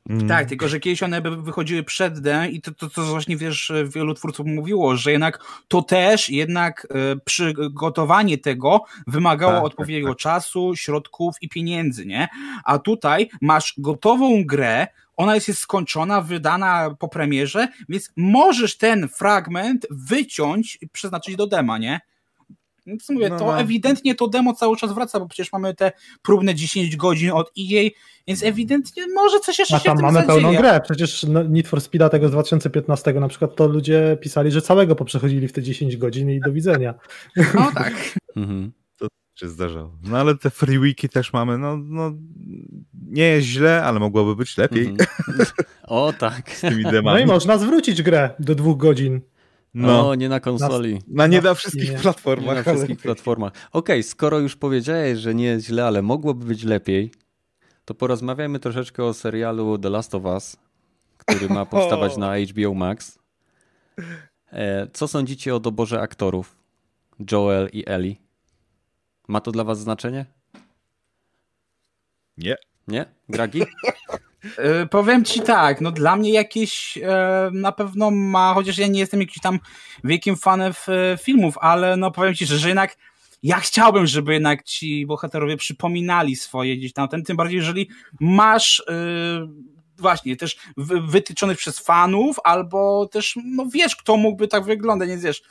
Mm. 0.10 0.27
Tak, 0.27 0.49
tylko 0.49 0.68
że 0.68 0.80
kiedyś 0.80 1.03
one 1.03 1.22
by 1.22 1.41
wychodziły 1.41 1.84
przed 1.84 2.19
D 2.19 2.48
i 2.52 2.61
to, 2.61 2.72
to, 2.73 2.90
to 2.90 3.06
właśnie 3.06 3.38
wiesz, 3.38 3.72
wielu 3.86 4.14
twórców 4.14 4.45
mówiło, 4.45 4.95
że 4.95 5.11
jednak 5.11 5.40
to 5.68 5.82
też 5.82 6.30
jednak 6.30 6.88
e, 6.90 7.15
przygotowanie 7.26 8.38
tego 8.38 8.84
wymagało 9.07 9.52
tak, 9.52 9.61
tak 9.61 9.65
odpowiedniego 9.65 10.07
tak, 10.07 10.18
tak. 10.18 10.22
czasu, 10.22 10.76
środków 10.76 11.36
i 11.41 11.49
pieniędzy, 11.49 12.06
nie? 12.06 12.27
A 12.64 12.80
tutaj 12.80 13.30
masz 13.41 13.73
gotową 13.77 14.45
grę, 14.45 14.88
ona 15.15 15.36
jest, 15.36 15.48
jest 15.48 15.60
skończona, 15.60 16.22
wydana 16.22 16.95
po 16.99 17.07
premierze, 17.07 17.68
więc 17.90 18.11
możesz 18.15 18.77
ten 18.77 19.07
fragment 19.07 19.88
wyciąć 19.90 20.77
i 20.82 20.90
przeznaczyć 20.90 21.36
do 21.36 21.48
dema, 21.48 21.77
nie? 21.77 22.02
Więc 22.85 23.09
mówię, 23.09 23.29
no, 23.29 23.39
to 23.39 23.45
no. 23.45 23.59
ewidentnie 23.59 24.15
to 24.15 24.27
demo 24.27 24.53
cały 24.53 24.77
czas 24.77 24.93
wraca, 24.93 25.19
bo 25.19 25.27
przecież 25.27 25.51
mamy 25.51 25.73
te 25.73 25.91
próbne 26.21 26.55
10 26.55 26.95
godzin 26.95 27.31
od 27.31 27.51
EA, 27.59 27.89
więc 28.27 28.43
ewidentnie 28.43 29.03
może 29.15 29.39
coś 29.39 29.59
jeszcze 29.59 29.75
A 29.75 29.79
się 29.79 29.85
tam 29.85 29.97
mamy 30.01 30.19
zadzieje. 30.19 30.41
pełną 30.41 30.57
grę, 30.57 30.81
przecież 30.83 31.23
no, 31.23 31.43
Need 31.43 31.67
for 31.67 31.81
Speeda 31.81 32.09
tego 32.09 32.27
z 32.27 32.31
2015 32.31 33.13
na 33.13 33.27
przykład 33.27 33.55
to 33.55 33.67
ludzie 33.67 34.17
pisali, 34.21 34.51
że 34.51 34.61
całego 34.61 34.95
poprzechodzili 34.95 35.47
w 35.47 35.53
te 35.53 35.61
10 35.63 35.97
godzin 35.97 36.29
i 36.29 36.39
do 36.39 36.51
widzenia. 36.51 36.93
No 37.35 37.71
tak. 37.75 37.93
mhm. 38.35 38.71
To 38.97 39.07
się 39.35 39.47
zdarzało. 39.47 39.91
No 40.03 40.17
ale 40.17 40.37
te 40.37 40.49
free 40.49 40.79
wiki 40.79 41.09
też 41.09 41.33
mamy, 41.33 41.57
no, 41.57 41.77
no 41.77 42.11
nie 43.09 43.23
jest 43.23 43.47
źle, 43.47 43.83
ale 43.83 43.99
mogłoby 43.99 44.35
być 44.35 44.57
lepiej. 44.57 44.87
Mhm. 44.87 45.07
O 45.83 46.13
tak. 46.19 46.51
Z 46.51 46.61
tymi 46.61 46.83
demami. 46.91 47.19
No 47.19 47.19
i 47.19 47.25
można 47.25 47.57
zwrócić 47.57 48.01
grę 48.01 48.29
do 48.39 48.55
dwóch 48.55 48.77
godzin. 48.77 49.21
No, 49.76 50.15
nie 50.15 50.30
na 50.30 50.39
konsoli. 50.39 50.93
Na, 50.93 51.02
na 51.07 51.27
nie 51.27 51.41
na 51.41 51.53
wszystkich 51.53 51.91
nie. 51.91 51.97
platformach. 51.97 52.49
Nie 52.49 52.64
na 52.64 52.64
wszystkich 52.64 52.99
platformach. 52.99 53.53
Okej, 53.53 53.69
okay, 53.72 54.03
skoro 54.03 54.39
już 54.39 54.56
powiedziałeś, 54.56 55.19
że 55.19 55.35
nie 55.35 55.45
jest 55.45 55.65
źle, 55.65 55.85
ale 55.85 56.02
mogłoby 56.02 56.45
być 56.45 56.64
lepiej, 56.64 57.11
to 57.85 57.93
porozmawiajmy 57.93 58.60
troszeczkę 58.60 59.03
o 59.03 59.14
serialu 59.14 59.77
The 59.77 59.89
Last 59.89 60.15
of 60.15 60.23
Us, 60.23 60.57
który 61.18 61.49
ma 61.49 61.65
powstawać 61.76 62.18
na 62.18 62.34
HBO 62.38 62.73
Max. 62.73 63.19
E, 64.52 64.88
co 64.93 65.07
sądzicie 65.07 65.56
o 65.56 65.60
doborze 65.60 66.02
aktorów 66.02 66.57
Joel 67.31 67.69
i 67.73 67.84
Ellie? 67.88 68.15
Ma 69.27 69.41
to 69.41 69.52
dla 69.52 69.64
was 69.64 69.80
znaczenie? 69.80 70.26
Nie. 72.38 72.56
Nie? 72.88 73.06
Gragi? 73.30 73.61
Yy, 74.57 74.88
powiem 74.88 75.26
ci 75.26 75.41
tak, 75.41 75.81
no 75.81 75.91
dla 75.91 76.15
mnie 76.15 76.31
jakieś 76.31 76.97
yy, 76.97 77.05
na 77.51 77.72
pewno 77.72 78.11
ma, 78.11 78.53
chociaż 78.53 78.77
ja 78.77 78.88
nie 78.88 78.99
jestem 78.99 79.19
jakimś 79.19 79.39
tam 79.41 79.59
wielkim 80.03 80.35
fanem 80.35 80.73
yy, 80.88 81.17
filmów, 81.17 81.57
ale 81.61 81.97
no 81.97 82.11
powiem 82.11 82.35
ci, 82.35 82.45
że, 82.45 82.57
że 82.57 82.67
jednak 82.67 82.97
ja 83.43 83.59
chciałbym, 83.59 84.07
żeby 84.07 84.34
jednak 84.34 84.63
ci 84.63 85.05
bohaterowie 85.05 85.57
przypominali 85.57 86.35
swoje 86.35 86.77
gdzieś 86.77 86.93
tam, 86.93 87.07
ten, 87.07 87.23
tym 87.23 87.38
bardziej, 87.38 87.57
jeżeli 87.57 87.89
masz 88.19 88.84
właśnie 89.97 90.35
też 90.35 90.57
wytyczonych 91.07 91.57
przez 91.57 91.80
fanów, 91.80 92.38
albo 92.43 93.09
też, 93.11 93.35
no 93.45 93.65
wiesz, 93.73 93.95
kto 93.95 94.17
mógłby 94.17 94.47
tak 94.47 94.63
wyglądać, 94.63 95.09
nie 95.09 95.17
wiesz, 95.17 95.41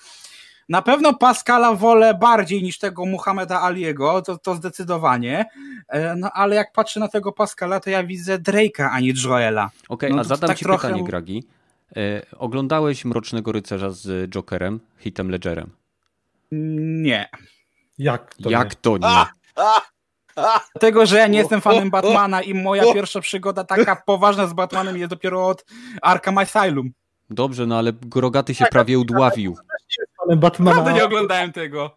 na 0.69 0.83
pewno 0.83 1.15
Pascala 1.15 1.75
wolę 1.75 2.15
bardziej 2.15 2.63
niż 2.63 2.79
tego 2.79 3.07
Muhammeda 3.07 3.63
Aliego, 3.63 4.23
to, 4.23 4.39
to 4.39 4.55
zdecydowanie, 4.55 5.47
e, 5.89 6.17
no 6.17 6.31
ale 6.33 6.57
jak 6.57 6.73
patrzę 6.73 7.01
na 7.01 7.09
tego 7.09 7.33
Pascala, 7.33 7.81
to 7.81 7.91
ja 7.91 8.05
widzę 8.05 8.39
Drake'a, 8.39 8.89
a 8.93 9.01
nie 9.01 9.13
Joela. 9.25 9.65
Okej, 9.65 9.75
okay, 9.89 10.11
no, 10.11 10.21
a 10.21 10.25
zadam 10.25 10.49
tak 10.49 10.59
ci 10.59 10.65
trochę... 10.65 10.89
pytanie, 10.89 11.05
Gragi. 11.05 11.45
E, 11.97 12.23
oglądałeś 12.39 13.05
Mrocznego 13.05 13.53
Rycerza 13.53 13.91
z 13.91 14.31
Jokerem, 14.31 14.81
Hitem 14.99 15.31
Ledgerem? 15.31 15.71
Nie. 17.03 17.29
Jak 17.99 18.35
to 18.35 18.51
Jak 18.51 18.71
nie? 18.71 18.77
to 18.81 18.99
nie? 18.99 19.25
Dlatego, 20.73 21.07
że 21.07 21.19
ja 21.19 21.27
nie 21.27 21.39
jestem 21.39 21.61
fanem 21.61 21.91
Batmana 21.91 22.43
i 22.43 22.55
moja 22.55 22.93
pierwsza 22.93 23.21
przygoda 23.21 23.65
taka 23.65 23.97
poważna 24.07 24.47
z 24.47 24.53
Batmanem 24.53 24.97
jest 24.97 25.11
dopiero 25.11 25.47
od 25.47 25.65
Arkham 26.03 26.39
Asylum. 26.39 26.91
Dobrze, 27.31 27.67
no 27.67 27.79
ale 27.79 27.93
Grogaty 27.93 28.55
się 28.55 28.65
tak, 28.65 28.73
prawie 28.73 28.99
udławił. 28.99 29.57
Batmana. 30.37 30.77
Naprawdę 30.77 30.99
nie 31.01 31.05
oglądałem 31.05 31.53
tego. 31.53 31.97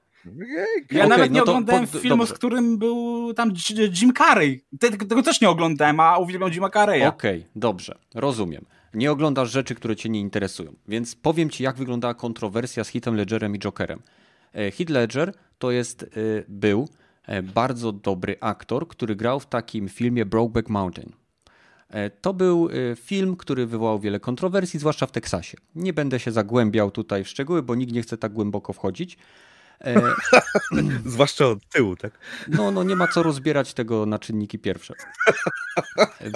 Ja 0.92 1.06
okay, 1.06 1.08
nawet 1.08 1.32
nie 1.32 1.38
no 1.38 1.44
oglądałem 1.44 1.88
pod, 1.88 2.02
filmu, 2.02 2.18
dobrze. 2.18 2.34
z 2.34 2.38
którym 2.38 2.78
był 2.78 3.34
tam 3.34 3.54
Jim 4.02 4.14
Carrey. 4.14 4.66
Tego, 4.80 5.24
też 5.24 5.42
nie 5.42 5.50
oglądałem, 5.50 6.00
a 6.00 6.18
uwielbiam 6.18 6.52
Jima 6.52 6.70
Carreya. 6.70 7.06
Okej, 7.06 7.40
okay, 7.40 7.52
dobrze, 7.56 7.98
rozumiem. 8.16 8.66
Nie 8.94 9.12
oglądasz 9.12 9.52
rzeczy, 9.52 9.76
które 9.76 9.96
cię 9.96 10.10
nie 10.10 10.20
interesują. 10.20 10.74
Więc 10.88 11.16
powiem 11.16 11.50
ci, 11.50 11.64
jak 11.64 11.76
wyglądała 11.76 12.14
kontrowersja 12.14 12.84
z 12.84 12.88
Hitem 12.88 13.16
Ledgerem 13.16 13.56
i 13.56 13.60
Jokerem. 13.60 14.00
E, 14.54 14.72
Heath 14.72 14.90
Ledger 14.90 15.34
to 15.60 15.72
jest, 15.72 16.04
e, 16.04 16.08
był 16.48 16.90
e, 17.26 17.44
bardzo 17.44 17.92
dobry 17.92 18.38
aktor, 18.42 18.88
który 18.88 19.16
grał 19.16 19.40
w 19.40 19.46
takim 19.46 19.90
filmie 19.90 20.26
Brokeback 20.26 20.70
Mountain. 20.70 21.12
E, 21.90 22.10
to 22.10 22.34
był 22.34 22.70
e, 22.70 22.96
film, 22.96 23.36
który 23.36 23.66
wywołał 23.66 24.00
wiele 24.00 24.20
kontrowersji, 24.20 24.80
zwłaszcza 24.80 25.06
w 25.06 25.12
Teksasie. 25.12 25.58
Nie 25.76 25.94
będę 25.94 26.20
się 26.20 26.32
zagłębiał 26.32 26.92
tutaj 26.92 27.24
w 27.24 27.28
szczegóły, 27.28 27.64
bo 27.64 27.76
nikt 27.76 27.94
nie 27.94 28.02
chce 28.02 28.18
tak 28.18 28.34
głęboko 28.34 28.74
wchodzić. 28.74 29.18
E... 29.82 30.02
Zwłaszcza 31.06 31.48
od 31.48 31.70
tyłu, 31.70 31.96
tak? 31.96 32.20
No, 32.48 32.72
no 32.72 32.84
nie 32.84 32.96
ma 32.96 33.08
co 33.08 33.24
rozbierać 33.24 33.74
tego 33.74 34.06
na 34.06 34.20
czynniki 34.20 34.60
pierwsze. 34.60 34.94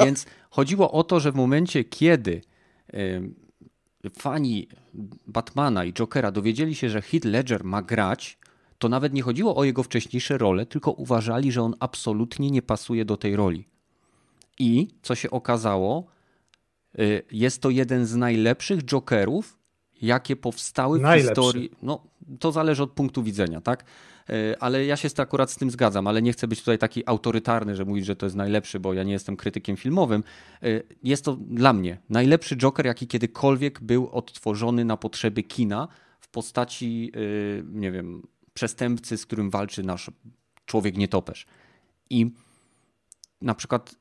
Więc 0.05 0.25
chodziło 0.49 0.91
o 0.91 1.03
to, 1.03 1.19
że 1.19 1.31
w 1.31 1.35
momencie, 1.35 1.83
kiedy 1.83 2.41
fani 4.19 4.67
Batmana 5.27 5.85
i 5.85 5.93
Jokera 5.93 6.31
dowiedzieli 6.31 6.75
się, 6.75 6.89
że 6.89 7.01
Heath 7.01 7.25
Ledger 7.25 7.63
ma 7.63 7.81
grać, 7.81 8.37
to 8.77 8.89
nawet 8.89 9.13
nie 9.13 9.21
chodziło 9.21 9.55
o 9.55 9.63
jego 9.63 9.83
wcześniejsze 9.83 10.37
role, 10.37 10.65
tylko 10.65 10.91
uważali, 10.91 11.51
że 11.51 11.61
on 11.61 11.75
absolutnie 11.79 12.51
nie 12.51 12.61
pasuje 12.61 13.05
do 13.05 13.17
tej 13.17 13.35
roli. 13.35 13.67
I 14.61 14.87
co 15.01 15.15
się 15.15 15.31
okazało, 15.31 16.05
y, 16.99 17.23
jest 17.31 17.61
to 17.61 17.69
jeden 17.69 18.05
z 18.05 18.15
najlepszych 18.15 18.83
Jokerów, 18.83 19.57
jakie 20.01 20.35
powstały 20.35 20.99
w 20.99 21.01
Najlepszy. 21.01 21.29
historii. 21.29 21.71
No, 21.81 22.03
to 22.39 22.51
zależy 22.51 22.83
od 22.83 22.91
punktu 22.91 23.23
widzenia, 23.23 23.61
tak? 23.61 23.85
Y, 24.29 24.59
ale 24.59 24.85
ja 24.85 24.95
się 24.97 25.09
akurat 25.17 25.51
z 25.51 25.55
tym 25.55 25.71
zgadzam, 25.71 26.07
ale 26.07 26.21
nie 26.21 26.33
chcę 26.33 26.47
być 26.47 26.59
tutaj 26.59 26.77
taki 26.77 27.03
autorytarny, 27.05 27.75
że 27.75 27.85
mówić, 27.85 28.05
że 28.05 28.15
to 28.15 28.25
jest 28.25 28.35
najlepszy, 28.35 28.79
bo 28.79 28.93
ja 28.93 29.03
nie 29.03 29.11
jestem 29.11 29.37
krytykiem 29.37 29.77
filmowym. 29.77 30.23
Y, 30.63 30.83
jest 31.03 31.25
to 31.25 31.35
dla 31.35 31.73
mnie 31.73 31.97
najlepszy 32.09 32.57
Joker, 32.57 32.85
jaki 32.85 33.07
kiedykolwiek 33.07 33.79
był 33.79 34.09
odtworzony 34.09 34.85
na 34.85 34.97
potrzeby 34.97 35.43
kina 35.43 35.87
w 36.19 36.27
postaci, 36.27 37.11
nie 37.65 37.91
wiem, 37.91 38.27
przestępcy, 38.53 39.17
z 39.17 39.25
którym 39.25 39.49
walczy 39.49 39.83
nasz 39.83 40.11
człowiek 40.65 40.97
nietoperz. 40.97 41.45
I 42.09 42.31
na 43.41 43.55
przykład 43.55 44.00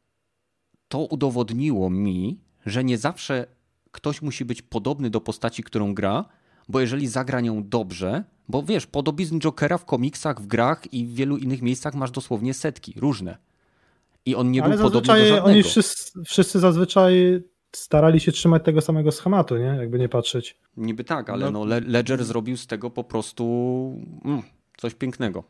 to 0.91 0.99
udowodniło 0.99 1.91
mi, 1.91 2.41
że 2.67 2.85
nie 2.85 2.99
zawsze 2.99 3.47
ktoś 3.93 4.23
musi 4.23 4.45
być 4.45 4.63
podobny 4.63 5.11
do 5.11 5.21
postaci, 5.21 5.63
którą 5.63 5.95
gra, 5.95 6.25
bo 6.69 6.81
jeżeli 6.81 7.07
zagra 7.07 7.41
nią 7.41 7.69
dobrze, 7.69 8.25
bo 8.49 8.63
wiesz, 8.63 8.87
podobizn 8.87 9.39
Jokera 9.39 9.79
w 9.79 9.85
komiksach, 9.85 10.41
w 10.41 10.47
grach 10.47 10.93
i 10.93 11.07
w 11.07 11.15
wielu 11.15 11.37
innych 11.37 11.63
miejscach 11.63 11.95
masz 11.95 12.11
dosłownie 12.11 12.55
setki, 12.55 12.95
różne. 12.97 13.39
I 14.27 14.35
on 14.35 14.51
nie 14.51 14.63
Ale 14.65 14.77
był 14.77 14.85
podobny 14.85 15.15
do 15.15 15.25
żadnego. 15.25 15.45
Oni 15.45 15.63
wszyscy, 15.63 16.25
wszyscy 16.25 16.61
zazwyczaj 16.61 17.43
starali 17.73 18.21
się 18.21 18.33
trzymać 18.33 18.65
tego 18.65 18.81
samego 18.81 19.13
schematu, 19.13 19.57
nie? 19.57 19.65
Jakby 19.65 19.99
nie 19.99 20.09
patrzeć. 20.09 20.59
Niby 20.77 21.05
tak, 21.05 21.31
ale 21.31 21.51
no, 21.51 21.65
no 21.65 21.77
Ledger 21.87 22.25
zrobił 22.25 22.57
z 22.57 22.67
tego 22.67 22.91
po 22.91 23.05
prostu 23.05 23.45
mm, 24.25 24.43
coś 24.77 24.95
pięknego. 24.95 25.45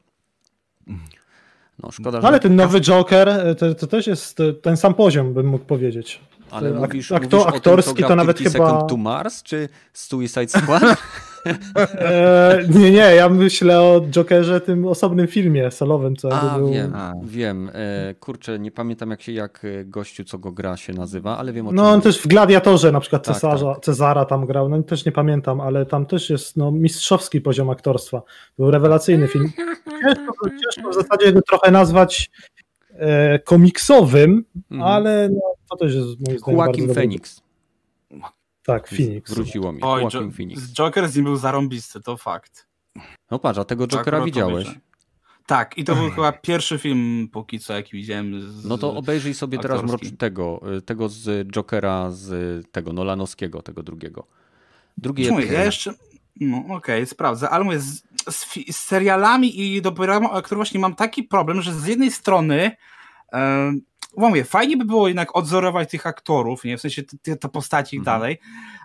No, 1.83 1.91
szkoda, 1.91 2.21
że... 2.21 2.27
Ale 2.27 2.41
ten 2.41 2.57
nowy 2.57 2.81
Joker 2.81 3.29
e, 3.29 3.55
to, 3.55 3.75
to, 3.75 3.87
też 3.87 4.07
jest 4.07 4.41
e, 4.41 4.53
ten 4.53 4.77
sam 4.77 4.95
poziom, 4.95 5.35
bym 5.35 5.47
mógł 5.47 5.65
powiedzieć. 5.65 6.21
Ale 6.51 6.71
mówisz, 6.71 7.13
Ak 7.13 7.23
mówisz 7.23 7.47
aktorski 7.47 7.95
tym, 7.95 8.03
to, 8.03 8.09
to 8.09 8.17
nawet 8.17 8.39
chyba. 8.39 8.83
to 8.83 8.97
Mars 8.97 9.43
czy 9.43 9.69
Suicide 9.93 10.49
Squad? 10.49 10.83
e, 11.47 12.59
nie, 12.75 12.91
nie, 12.91 13.15
ja 13.15 13.29
myślę 13.29 13.81
o 13.81 14.01
Jokerze, 14.11 14.61
tym 14.61 14.87
osobnym 14.87 15.27
filmie 15.27 15.71
solowym, 15.71 16.17
co 16.17 16.33
A, 16.33 16.59
był... 16.59 16.73
wiem, 16.73 16.93
A. 16.95 17.15
wiem. 17.23 17.71
E, 17.75 18.15
kurczę, 18.15 18.59
nie 18.59 18.71
pamiętam 18.71 19.11
jak 19.11 19.23
się, 19.23 19.33
jak 19.33 19.67
gościu, 19.85 20.25
co 20.25 20.39
go 20.39 20.53
gra 20.53 20.77
się 20.77 20.93
nazywa, 20.93 21.39
ale 21.39 21.53
wiem 21.53 21.69
o 21.69 21.73
No 21.73 21.91
on 21.91 22.01
też 22.01 22.19
w 22.19 22.27
Gladiatorze 22.27 22.93
na 22.93 23.01
przykład 23.01 23.27
tak, 23.27 23.35
Cesarza, 23.35 23.75
tak. 23.75 23.85
Cezara 23.85 24.25
tam 24.25 24.47
grał, 24.47 24.69
no 24.69 24.83
też 24.83 25.05
nie 25.05 25.13
pamiętam, 25.13 25.61
ale 25.61 25.87
tam 25.87 26.07
też 26.07 26.31
jest 26.31 26.57
no, 26.57 26.71
mistrzowski 26.71 27.41
poziom 27.41 27.71
aktorstwa. 27.71 28.23
Był 28.59 28.71
rewelacyjny 28.71 29.29
film. 29.29 29.53
Ciężko, 30.03 30.33
ciężko 30.51 30.91
w 30.91 30.95
zasadzie 30.95 31.33
go 31.33 31.43
trochę 31.43 31.71
nazwać 31.71 32.31
e, 32.93 33.39
komiksowym, 33.39 34.45
mhm. 34.71 34.93
ale 34.93 35.29
no, 35.29 35.41
to 35.71 35.77
też 35.77 35.95
jest 35.95 36.07
moim 36.27 36.39
zdaniem 36.39 36.59
Joaquin 36.59 36.95
Phoenix. 36.95 37.43
Tak, 38.71 38.89
Phoenix. 38.89 39.35
Wróciło 39.35 39.73
mi. 39.73 39.79
Oj, 39.83 40.03
jo 40.03 40.11
Phoenix. 40.11 40.73
Joker 40.73 41.09
z 41.09 41.17
nim 41.17 41.25
był 41.25 41.37
zarąbisty, 41.37 42.01
to 42.01 42.17
fakt. 42.17 42.67
No 43.31 43.39
patrz, 43.39 43.59
a 43.59 43.65
tego 43.65 43.87
Jokera 43.87 44.25
widziałeś. 44.25 44.69
Tak, 45.47 45.79
i 45.79 45.85
to 45.85 45.95
był 45.95 46.11
chyba 46.11 46.33
pierwszy 46.33 46.79
film 46.79 47.29
póki 47.33 47.59
co, 47.59 47.73
jaki 47.73 47.97
widziałem. 47.97 48.41
Z, 48.41 48.65
no 48.65 48.79
to 48.79 48.95
obejrij 48.95 49.35
sobie 49.35 49.59
teraz 49.59 49.83
tego, 50.19 50.61
tego 50.85 51.09
z 51.09 51.49
Jokera, 51.49 52.11
z 52.11 52.67
tego 52.73 52.93
Nolanowskiego, 52.93 53.63
tego 53.63 53.83
drugiego. 53.83 54.27
Drugi 54.99 55.25
Czemu, 55.25 55.41
ja 55.41 55.65
jeszcze, 55.65 55.95
no 56.41 56.59
okej, 56.59 56.77
okay, 56.77 57.07
sprawdzę, 57.07 57.51
ale 57.51 57.65
mówię, 57.65 57.81
z, 57.81 58.03
z, 58.31 58.47
z 58.71 58.77
serialami 58.77 59.61
i 59.61 59.83
dobrami, 59.83 60.27
które 60.45 60.57
właśnie 60.57 60.81
mam 60.81 60.95
taki 60.95 61.23
problem, 61.23 61.63
że 61.63 61.75
z 61.75 61.87
jednej 61.87 62.11
strony 62.11 62.77
e, 64.17 64.29
mówię, 64.29 64.45
fajnie 64.45 64.77
by 64.77 64.85
było 64.85 65.09
jednak 65.09 65.37
odzorować 65.37 65.91
tych 65.91 66.07
aktorów, 66.07 66.65
nie, 66.65 66.79
w 66.79 66.81
sensie 66.81 67.03
te, 67.23 67.37
te 67.37 67.49
postaci 67.49 67.97
i 67.97 67.99
mhm. 67.99 68.19
dalej, 68.19 68.39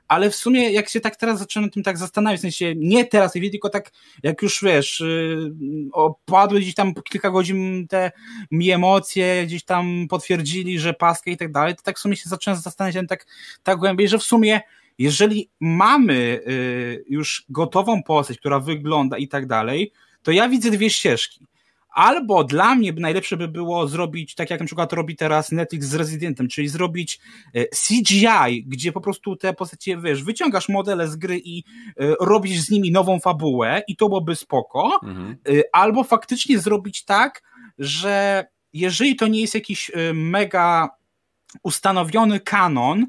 ale 0.07 0.29
w 0.29 0.35
sumie 0.35 0.71
jak 0.71 0.89
się 0.89 1.01
tak 1.01 1.15
teraz 1.15 1.39
zaczynam 1.39 1.69
tym 1.69 1.83
tak 1.83 1.97
zastanawiać, 1.97 2.39
w 2.39 2.41
sensie 2.41 2.73
nie 2.77 3.05
teraz, 3.05 3.33
tylko 3.33 3.69
tak 3.69 3.91
jak 4.23 4.41
już 4.41 4.63
wiesz, 4.63 4.99
yy, 4.99 5.53
opadły 5.91 6.59
gdzieś 6.59 6.75
tam 6.75 6.93
po 6.93 7.01
kilka 7.01 7.31
godzin 7.31 7.87
te 7.87 8.11
mi 8.51 8.71
emocje, 8.71 9.45
gdzieś 9.45 9.63
tam 9.63 10.07
potwierdzili, 10.09 10.79
że 10.79 10.93
paskę 10.93 11.31
i 11.31 11.37
tak 11.37 11.51
dalej, 11.51 11.75
to 11.75 11.81
tak 11.81 11.97
w 11.97 12.01
sumie 12.01 12.15
się 12.15 12.29
zacząłem 12.29 12.59
zastanawiać 12.59 13.07
tak, 13.09 13.25
tak 13.63 13.77
głębiej, 13.77 14.07
że 14.07 14.17
w 14.17 14.23
sumie 14.23 14.61
jeżeli 14.97 15.49
mamy 15.59 16.41
yy, 16.45 17.03
już 17.09 17.45
gotową 17.49 18.03
postać, 18.03 18.37
która 18.37 18.59
wygląda 18.59 19.17
i 19.17 19.27
tak 19.27 19.45
dalej, 19.45 19.91
to 20.23 20.31
ja 20.31 20.49
widzę 20.49 20.71
dwie 20.71 20.89
ścieżki. 20.89 21.45
Albo 21.95 22.43
dla 22.43 22.75
mnie 22.75 22.93
najlepsze 22.93 23.37
by 23.37 23.47
było 23.47 23.87
zrobić, 23.87 24.35
tak 24.35 24.49
jak 24.49 24.59
na 24.59 24.65
przykład 24.65 24.93
robi 24.93 25.15
teraz 25.15 25.51
Netflix 25.51 25.87
z 25.87 25.93
Residentem, 25.93 26.47
czyli 26.47 26.67
zrobić 26.67 27.19
e, 27.53 27.65
CGI, 27.65 28.63
gdzie 28.67 28.91
po 28.91 29.01
prostu 29.01 29.35
te 29.35 29.53
postacie, 29.53 29.97
wiesz, 29.97 30.23
wyciągasz 30.23 30.69
modele 30.69 31.07
z 31.07 31.15
gry 31.15 31.41
i 31.45 31.59
e, 31.59 32.15
robisz 32.19 32.59
z 32.59 32.69
nimi 32.69 32.91
nową 32.91 33.19
fabułę 33.19 33.83
i 33.87 33.95
to 33.95 34.07
byłoby 34.07 34.35
spoko. 34.35 34.99
Mhm. 35.03 35.37
E, 35.49 35.61
albo 35.71 36.03
faktycznie 36.03 36.59
zrobić 36.59 37.05
tak, 37.05 37.41
że 37.77 38.45
jeżeli 38.73 39.15
to 39.15 39.27
nie 39.27 39.41
jest 39.41 39.55
jakiś 39.55 39.91
mega 40.13 40.89
ustanowiony 41.63 42.39
kanon, 42.39 43.05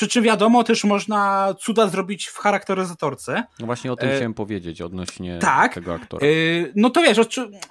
przy 0.00 0.08
czym 0.08 0.24
wiadomo, 0.24 0.64
też 0.64 0.84
można 0.84 1.54
cuda 1.60 1.88
zrobić 1.88 2.26
w 2.26 2.38
charakteryzatorce. 2.38 3.42
No 3.58 3.66
właśnie 3.66 3.92
o 3.92 3.96
tym 3.96 4.08
e... 4.08 4.14
chciałem 4.14 4.34
powiedzieć 4.34 4.82
odnośnie 4.82 5.38
tak, 5.38 5.74
tego 5.74 5.94
aktora. 5.94 6.26
E... 6.26 6.30
No 6.76 6.90
to 6.90 7.02
wiesz, 7.02 7.18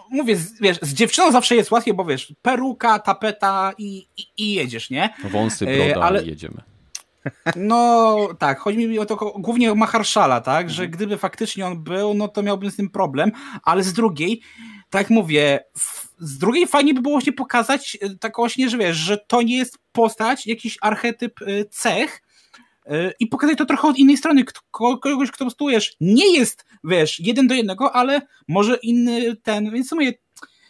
mówię, 0.09 0.37
wiesz, 0.61 0.79
z 0.81 0.93
dziewczyną 0.93 1.31
zawsze 1.31 1.55
jest 1.55 1.71
łatwiej, 1.71 1.93
bo 1.93 2.05
wiesz, 2.05 2.33
peruka, 2.41 2.99
tapeta 2.99 3.73
i, 3.77 4.07
i, 4.17 4.25
i 4.37 4.53
jedziesz, 4.53 4.89
nie? 4.89 5.09
Wąsy, 5.31 5.65
broda 5.65 5.83
e, 5.83 6.03
ale... 6.03 6.23
i 6.23 6.27
jedziemy. 6.27 6.61
No 7.55 8.17
tak, 8.39 8.59
chodzi 8.59 8.87
mi 8.87 8.99
o 8.99 9.05
to 9.05 9.15
głównie 9.15 9.71
o 9.71 9.75
Maharszala, 9.75 10.41
tak, 10.41 10.69
że 10.69 10.83
mhm. 10.83 10.91
gdyby 10.91 11.17
faktycznie 11.17 11.65
on 11.65 11.83
był, 11.83 12.13
no 12.13 12.27
to 12.27 12.43
miałbym 12.43 12.71
z 12.71 12.75
tym 12.75 12.89
problem, 12.89 13.31
ale 13.63 13.83
z 13.83 13.93
drugiej, 13.93 14.41
tak 14.89 15.09
mówię, 15.09 15.59
z 16.19 16.37
drugiej 16.37 16.67
fajnie 16.67 16.93
by 16.93 17.01
było 17.01 17.13
właśnie 17.13 17.33
pokazać 17.33 17.97
e, 18.01 18.09
tak 18.09 18.35
właśnie, 18.35 18.69
że 18.69 18.77
wiesz, 18.77 18.97
że 18.97 19.17
to 19.17 19.41
nie 19.41 19.57
jest 19.57 19.77
postać, 19.91 20.47
jakiś 20.47 20.77
archetyp 20.81 21.41
e, 21.41 21.65
cech 21.65 22.21
e, 22.85 23.11
i 23.19 23.27
pokazać 23.27 23.57
to 23.57 23.65
trochę 23.65 23.87
od 23.87 23.97
innej 23.97 24.17
strony, 24.17 24.43
kogoś, 24.71 25.31
kto 25.31 25.45
postujesz, 25.45 25.95
nie 26.01 26.37
jest, 26.37 26.65
wiesz, 26.83 27.19
jeden 27.19 27.47
do 27.47 27.55
jednego, 27.55 27.95
ale 27.95 28.21
może 28.47 28.77
inny 28.83 29.35
ten, 29.35 29.71
więc 29.71 29.87
w 29.87 29.89
sumie 29.89 30.13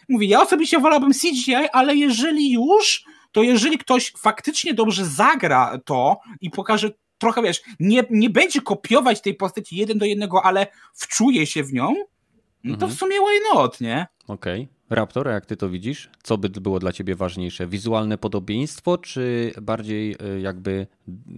mówię, 0.09 0.27
ja 0.27 0.41
osobiście 0.41 0.79
wolałbym 0.79 1.13
CGI, 1.13 1.55
ale 1.73 1.95
jeżeli 1.95 2.51
już, 2.51 3.03
to 3.31 3.43
jeżeli 3.43 3.77
ktoś 3.77 4.13
faktycznie 4.17 4.73
dobrze 4.73 5.05
zagra 5.05 5.79
to 5.85 6.19
i 6.41 6.49
pokaże 6.49 6.91
trochę, 7.17 7.41
wiesz, 7.41 7.61
nie, 7.79 8.03
nie 8.09 8.29
będzie 8.29 8.61
kopiować 8.61 9.21
tej 9.21 9.35
postaci 9.35 9.75
jeden 9.75 9.97
do 9.97 10.05
jednego, 10.05 10.45
ale 10.45 10.67
wczuje 10.93 11.47
się 11.47 11.63
w 11.63 11.73
nią, 11.73 11.93
no 12.63 12.77
to 12.77 12.87
w 12.87 12.91
mhm. 12.91 12.97
sumie 12.97 13.15
why 13.15 13.55
not, 13.55 13.81
nie? 13.81 14.07
Okej. 14.27 14.61
Okay. 14.63 14.78
Raptor, 14.89 15.27
jak 15.27 15.45
ty 15.45 15.57
to 15.57 15.69
widzisz? 15.69 16.09
Co 16.23 16.37
by 16.37 16.49
było 16.49 16.79
dla 16.79 16.91
ciebie 16.91 17.15
ważniejsze? 17.15 17.67
Wizualne 17.67 18.17
podobieństwo, 18.17 18.97
czy 18.97 19.53
bardziej 19.61 20.15
e, 20.19 20.39
jakby, 20.39 20.87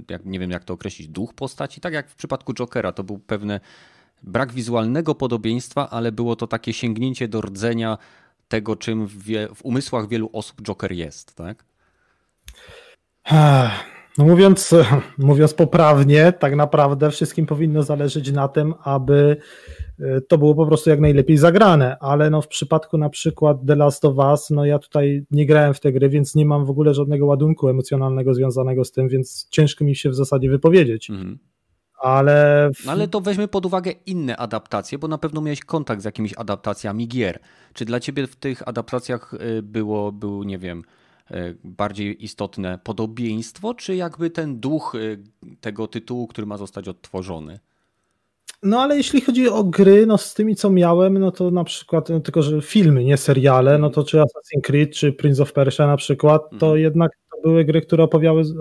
jak, 0.09 0.25
nie 0.25 0.39
wiem 0.39 0.51
jak 0.51 0.63
to 0.63 0.73
określić, 0.73 1.07
duch 1.07 1.33
postaci? 1.33 1.81
Tak 1.81 1.93
jak 1.93 2.09
w 2.09 2.15
przypadku 2.15 2.53
Jokera, 2.53 2.91
to 2.91 3.03
był 3.03 3.19
pewne 3.19 3.59
brak 4.23 4.53
wizualnego 4.53 5.15
podobieństwa, 5.15 5.89
ale 5.89 6.11
było 6.11 6.35
to 6.35 6.47
takie 6.47 6.73
sięgnięcie 6.73 7.27
do 7.27 7.41
rdzenia 7.41 7.97
tego, 8.47 8.75
czym 8.75 9.07
w, 9.07 9.23
w 9.55 9.65
umysłach 9.65 10.07
wielu 10.07 10.29
osób 10.33 10.61
Joker 10.61 10.91
jest, 10.91 11.35
tak? 11.35 11.65
No 14.17 14.25
mówiąc, 14.25 14.75
mówiąc 15.17 15.53
poprawnie, 15.53 16.31
tak 16.31 16.55
naprawdę 16.55 17.11
wszystkim 17.11 17.45
powinno 17.45 17.83
zależeć 17.83 18.31
na 18.31 18.47
tym, 18.47 18.73
aby 18.83 19.37
to 20.27 20.37
było 20.37 20.55
po 20.55 20.65
prostu 20.65 20.89
jak 20.89 20.99
najlepiej 20.99 21.37
zagrane, 21.37 21.97
ale 21.99 22.29
no 22.29 22.41
w 22.41 22.47
przypadku 22.47 22.97
na 22.97 23.09
przykład 23.09 23.57
The 23.67 23.75
Last 23.75 24.05
of 24.05 24.17
Us, 24.17 24.49
no 24.49 24.65
ja 24.65 24.79
tutaj 24.79 25.25
nie 25.31 25.45
grałem 25.45 25.73
w 25.73 25.79
te 25.79 25.91
gry, 25.91 26.09
więc 26.09 26.35
nie 26.35 26.45
mam 26.45 26.65
w 26.65 26.69
ogóle 26.69 26.93
żadnego 26.93 27.25
ładunku 27.25 27.69
emocjonalnego 27.69 28.33
związanego 28.33 28.85
z 28.85 28.91
tym, 28.91 29.07
więc 29.07 29.47
ciężko 29.49 29.85
mi 29.85 29.95
się 29.95 30.09
w 30.09 30.15
zasadzie 30.15 30.49
wypowiedzieć. 30.49 31.09
Mhm. 31.09 31.37
Ale... 31.99 32.69
W... 32.75 32.89
ale 32.89 33.07
to 33.07 33.21
weźmy 33.21 33.47
pod 33.47 33.65
uwagę 33.65 33.91
inne 34.05 34.37
adaptacje, 34.37 34.97
bo 34.97 35.07
na 35.07 35.17
pewno 35.17 35.41
miałeś 35.41 35.59
kontakt 35.59 36.01
z 36.01 36.05
jakimiś 36.05 36.33
adaptacjami 36.37 37.07
gier. 37.07 37.39
Czy 37.73 37.85
dla 37.85 37.99
ciebie 37.99 38.27
w 38.27 38.35
tych 38.35 38.67
adaptacjach 38.67 39.33
e, 39.33 39.61
było, 39.61 40.11
był, 40.11 40.43
nie 40.43 40.57
wiem, 40.57 40.83
E, 41.31 41.53
bardziej 41.63 42.23
istotne 42.25 42.79
podobieństwo, 42.83 43.73
czy 43.73 43.95
jakby 43.95 44.29
ten 44.29 44.59
duch 44.59 44.95
e, 44.95 44.99
tego 45.61 45.87
tytułu, 45.87 46.27
który 46.27 46.47
ma 46.47 46.57
zostać 46.57 46.87
odtworzony? 46.87 47.59
No 48.63 48.81
ale 48.81 48.97
jeśli 48.97 49.21
chodzi 49.21 49.49
o 49.49 49.63
gry, 49.63 50.05
no 50.05 50.17
z 50.17 50.33
tymi 50.33 50.55
co 50.55 50.69
miałem, 50.69 51.17
no 51.17 51.31
to 51.31 51.51
na 51.51 51.63
przykład, 51.63 52.09
no, 52.09 52.19
tylko 52.19 52.41
że 52.41 52.61
filmy, 52.61 53.03
nie 53.03 53.17
seriale, 53.17 53.77
no 53.77 53.89
to 53.89 54.03
czy 54.03 54.17
Assassin's 54.17 54.61
Creed, 54.63 54.91
czy 54.91 55.13
Prince 55.13 55.39
of 55.39 55.53
Persia 55.53 55.87
na 55.87 55.97
przykład, 55.97 56.49
to 56.49 56.65
mhm. 56.65 56.79
jednak 56.79 57.11
to 57.31 57.41
były 57.41 57.65
gry, 57.65 57.81
które 57.81 58.07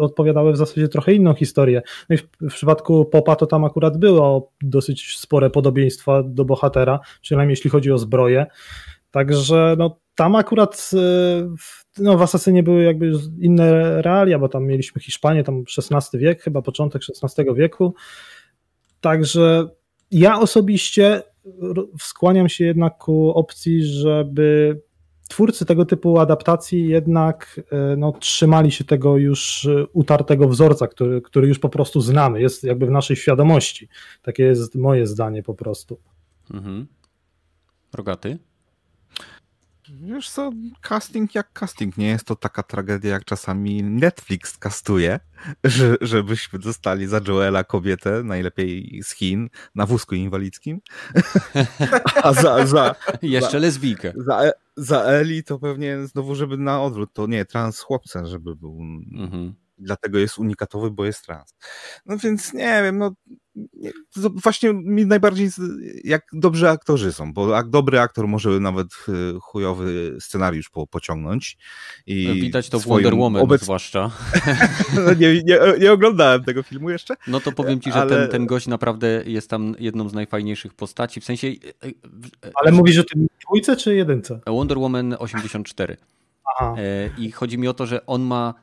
odpowiadały 0.01 0.52
w 0.52 0.56
zasadzie 0.56 0.89
trochę 0.89 1.12
inną 1.12 1.35
historię. 1.35 1.82
No 2.09 2.14
i 2.14 2.18
w, 2.18 2.28
w, 2.40 2.55
przypadku 2.55 3.05
Popa 3.05 3.36
to 3.36 3.47
tam 3.47 3.64
akurat 3.64 3.97
było 3.97 4.52
dosyć 4.62 5.18
spore 5.18 5.51
podobieństwa 5.51 6.22
do 6.22 6.44
bohatera, 6.44 7.01
przynajmniej 7.22 7.52
jeśli 7.52 7.70
chodzi 7.70 7.93
o 7.93 7.98
zbroję. 7.98 8.47
Także 9.10 9.74
no 9.78 10.01
tam 10.14 10.36
akurat 10.36 10.90
e, 10.94 11.55
no, 11.98 12.18
w 12.18 12.22
Asasynie 12.22 12.62
były 12.62 12.82
jakby 12.82 13.12
inne 13.40 14.02
realia, 14.02 14.39
bo 14.39 14.48
tam 14.48 14.66
mieliśmy 14.66 15.01
Hiszpanię, 15.01 15.44
tam 15.44 15.64
XVI 15.78 16.18
wiek, 16.18 16.43
chyba 16.43 16.62
początek 16.62 17.02
XVI 17.22 17.44
wieku. 17.55 17.94
Także 19.01 19.68
ja 20.11 20.41
osobiście 20.41 21.23
skłaniam 21.99 22.49
się 22.49 22.65
jednak 22.65 22.99
ku 22.99 23.31
opcji, 23.31 23.85
żeby 23.85 24.81
twórcy 25.28 25.66
tego 25.66 25.85
typu 25.85 26.19
adaptacji 26.19 26.89
jednak 26.89 27.61
e, 27.73 27.97
no, 27.97 28.12
trzymali 28.12 28.70
się 28.70 28.85
tego 28.85 29.16
już 29.16 29.69
utartego 29.93 30.49
wzorca, 30.49 30.89
który, 30.89 31.23
który 31.23 31.49
już 31.49 31.59
po 31.59 31.69
prostu 31.69 32.01
znamy, 32.01 32.41
jest 32.41 32.65
jakby 32.65 32.87
w 32.87 32.91
naszej 32.91 33.16
świadomości. 33.16 33.89
Takie 34.23 34.43
jest 34.43 34.74
moje 34.74 35.07
zdanie 35.07 35.43
po 35.43 35.55
prostu. 35.55 36.01
Mhm. 36.55 36.87
Rogaty? 37.95 38.39
Wiesz 39.92 40.30
co, 40.30 40.50
casting 40.82 41.34
jak 41.34 41.52
casting. 41.52 41.96
Nie 41.96 42.08
jest 42.08 42.24
to 42.24 42.36
taka 42.36 42.62
tragedia, 42.62 43.10
jak 43.10 43.24
czasami 43.24 43.82
Netflix 43.82 44.58
kastuje, 44.58 45.20
że, 45.64 45.96
żebyśmy 46.00 46.58
dostali 46.58 47.06
za 47.06 47.20
Joela 47.28 47.64
kobietę, 47.64 48.22
najlepiej 48.22 49.00
z 49.02 49.14
Chin, 49.14 49.48
na 49.74 49.86
wózku 49.86 50.14
inwalidzkim. 50.14 50.80
A 52.24 52.32
za... 52.32 52.66
za 52.66 52.94
Jeszcze 53.22 53.50
za, 53.50 53.58
lesbijkę. 53.58 54.12
Za, 54.16 54.50
za 54.76 55.02
Eli 55.02 55.44
to 55.44 55.58
pewnie 55.58 56.06
znowu, 56.06 56.34
żeby 56.34 56.56
na 56.56 56.82
odwrót, 56.82 57.12
to 57.12 57.26
nie, 57.26 57.44
trans 57.44 57.80
chłopca, 57.80 58.26
żeby 58.26 58.56
był... 58.56 58.78
Mhm 59.12 59.54
dlatego 59.80 60.18
jest 60.18 60.38
unikatowy, 60.38 60.90
bo 60.90 61.04
jest 61.04 61.26
trans. 61.26 61.54
No 62.06 62.18
więc 62.18 62.52
nie 62.52 62.82
wiem, 62.82 62.98
no 62.98 63.12
właśnie 64.16 64.72
mi 64.72 65.06
najbardziej 65.06 65.51
jak 66.05 66.27
dobrzy 66.32 66.68
aktorzy 66.68 67.12
są, 67.12 67.32
bo 67.32 67.48
jak 67.48 67.68
dobry 67.68 68.01
aktor 68.01 68.28
może 68.28 68.60
nawet 68.60 68.86
y, 69.09 69.40
chujowy 69.40 70.16
scenariusz 70.20 70.68
po, 70.68 70.86
pociągnąć. 70.86 71.59
I 72.06 72.40
Widać 72.40 72.68
to 72.68 72.81
w 72.81 72.86
Wonder 72.86 73.14
Woman 73.14 73.43
obec... 73.43 73.62
zwłaszcza. 73.62 74.10
no 75.06 75.14
nie, 75.14 75.43
nie, 75.43 75.59
nie, 75.81 75.93
oglądałem 75.93 76.44
tego 76.44 76.62
filmu 76.62 76.90
jeszcze. 76.90 77.14
No 77.27 77.40
to 77.40 77.52
powiem 77.52 77.81
ci, 77.81 77.93
że 77.93 78.01
ale... 78.01 78.10
ten, 78.10 78.28
ten 78.28 78.47
gość 78.47 78.66
naprawdę 78.66 79.22
jest 79.27 79.51
tam 79.51 79.74
jedną 79.78 80.09
z 80.09 80.14
najfajniejszych 80.14 80.74
postaci, 80.74 81.20
w 81.20 81.24
sensie... 81.24 81.47
Y, 81.47 81.74
y, 81.85 81.94
ale 82.55 82.72
mówisz 82.72 82.98
o 82.98 83.05
tym 83.05 83.27
dwójce 83.47 83.77
czy 83.77 83.94
jedynce? 83.94 84.40
Wonder 84.47 84.78
Woman 84.78 85.16
84. 85.18 85.97
Aha. 86.44 86.74
E, 86.78 87.10
I 87.18 87.31
chodzi 87.31 87.59
mi 87.59 87.68
o 87.68 87.74
to, 87.74 87.86
że 87.86 88.06
on 88.06 88.22
ma 88.22 88.55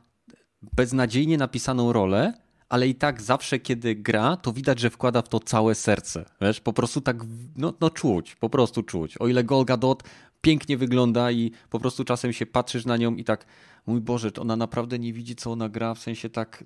beznadziejnie 0.72 1.38
napisaną 1.38 1.92
rolę, 1.92 2.32
ale 2.68 2.88
i 2.88 2.94
tak 2.94 3.22
zawsze, 3.22 3.58
kiedy 3.58 3.94
gra, 3.94 4.36
to 4.36 4.52
widać, 4.52 4.80
że 4.80 4.90
wkłada 4.90 5.22
w 5.22 5.28
to 5.28 5.40
całe 5.40 5.74
serce. 5.74 6.24
Wiesz, 6.40 6.60
po 6.60 6.72
prostu 6.72 7.00
tak, 7.00 7.16
no, 7.56 7.74
no 7.80 7.90
czuć, 7.90 8.36
po 8.36 8.50
prostu 8.50 8.82
czuć. 8.82 9.18
O 9.18 9.28
ile 9.28 9.44
Gal 9.44 9.64
Gadot 9.64 10.02
pięknie 10.40 10.76
wygląda 10.76 11.30
i 11.30 11.52
po 11.70 11.80
prostu 11.80 12.04
czasem 12.04 12.32
się 12.32 12.46
patrzysz 12.46 12.86
na 12.86 12.96
nią 12.96 13.14
i 13.14 13.24
tak, 13.24 13.46
mój 13.86 14.00
Boże, 14.00 14.30
ona 14.38 14.56
naprawdę 14.56 14.98
nie 14.98 15.12
widzi, 15.12 15.36
co 15.36 15.52
ona 15.52 15.68
gra, 15.68 15.94
w 15.94 15.98
sensie 15.98 16.30
tak, 16.30 16.64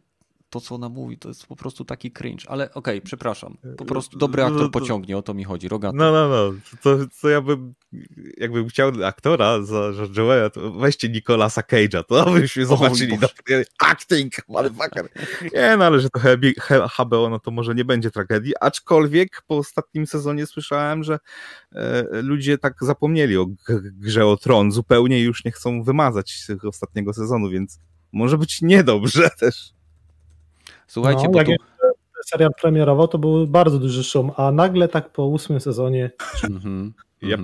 to, 0.52 0.60
co 0.60 0.74
ona 0.74 0.88
mówi, 0.88 1.18
to 1.18 1.28
jest 1.28 1.46
po 1.46 1.56
prostu 1.56 1.84
taki 1.84 2.10
cringe. 2.10 2.50
Ale 2.50 2.64
okej, 2.64 2.98
okay, 2.98 3.00
przepraszam. 3.00 3.56
Po 3.76 3.84
prostu 3.84 4.18
dobry 4.18 4.44
aktor 4.44 4.70
pociągnie, 4.70 5.16
o 5.16 5.22
to 5.22 5.34
mi 5.34 5.44
chodzi. 5.44 5.68
Rogaty. 5.68 5.96
No, 5.96 6.12
no, 6.12 6.28
no. 6.28 6.52
To, 6.82 6.98
to 7.20 7.28
ja 7.28 7.40
bym, 7.40 7.74
jakbym 8.36 8.68
chciał 8.68 8.92
aktora 9.04 9.62
za 9.62 9.90
George'a 9.90 10.50
to 10.50 10.70
weźcie 10.70 11.08
Nicolasa 11.08 11.60
Cage'a, 11.60 12.04
to 12.04 12.24
byśmy 12.32 12.66
zobaczyli 12.66 13.18
na 13.18 13.28
acting, 13.78 14.32
motherfucker. 14.48 15.08
Nie, 15.54 15.76
no 15.76 15.84
ale 15.84 16.00
że 16.00 16.10
to 16.10 16.20
HBO, 16.98 17.28
no 17.30 17.38
to 17.38 17.50
może 17.50 17.74
nie 17.74 17.84
będzie 17.84 18.10
tragedii, 18.10 18.52
aczkolwiek 18.60 19.42
po 19.46 19.56
ostatnim 19.56 20.06
sezonie 20.06 20.46
słyszałem, 20.46 21.04
że 21.04 21.18
e, 21.72 22.04
ludzie 22.22 22.58
tak 22.58 22.74
zapomnieli 22.80 23.36
o 23.36 23.46
grze 23.84 24.26
o 24.26 24.36
tron, 24.36 24.72
zupełnie 24.72 25.20
już 25.20 25.44
nie 25.44 25.52
chcą 25.52 25.82
wymazać 25.82 26.46
ostatniego 26.64 27.12
sezonu, 27.12 27.50
więc 27.50 27.78
może 28.12 28.38
być 28.38 28.62
niedobrze 28.62 29.30
też. 29.40 29.72
Słuchajcie, 30.92 31.22
no, 31.22 31.30
bo 31.30 31.44
tu... 31.44 31.52
serial 32.26 32.50
premierował, 32.60 33.08
to 33.08 33.18
był 33.18 33.46
bardzo 33.46 33.78
duży 33.78 34.04
szum, 34.04 34.30
a 34.36 34.52
nagle 34.52 34.88
tak 34.88 35.10
po 35.12 35.26
ósmym 35.26 35.60
sezonie... 35.60 36.10
Mm 36.44 36.92
yep. 37.22 37.40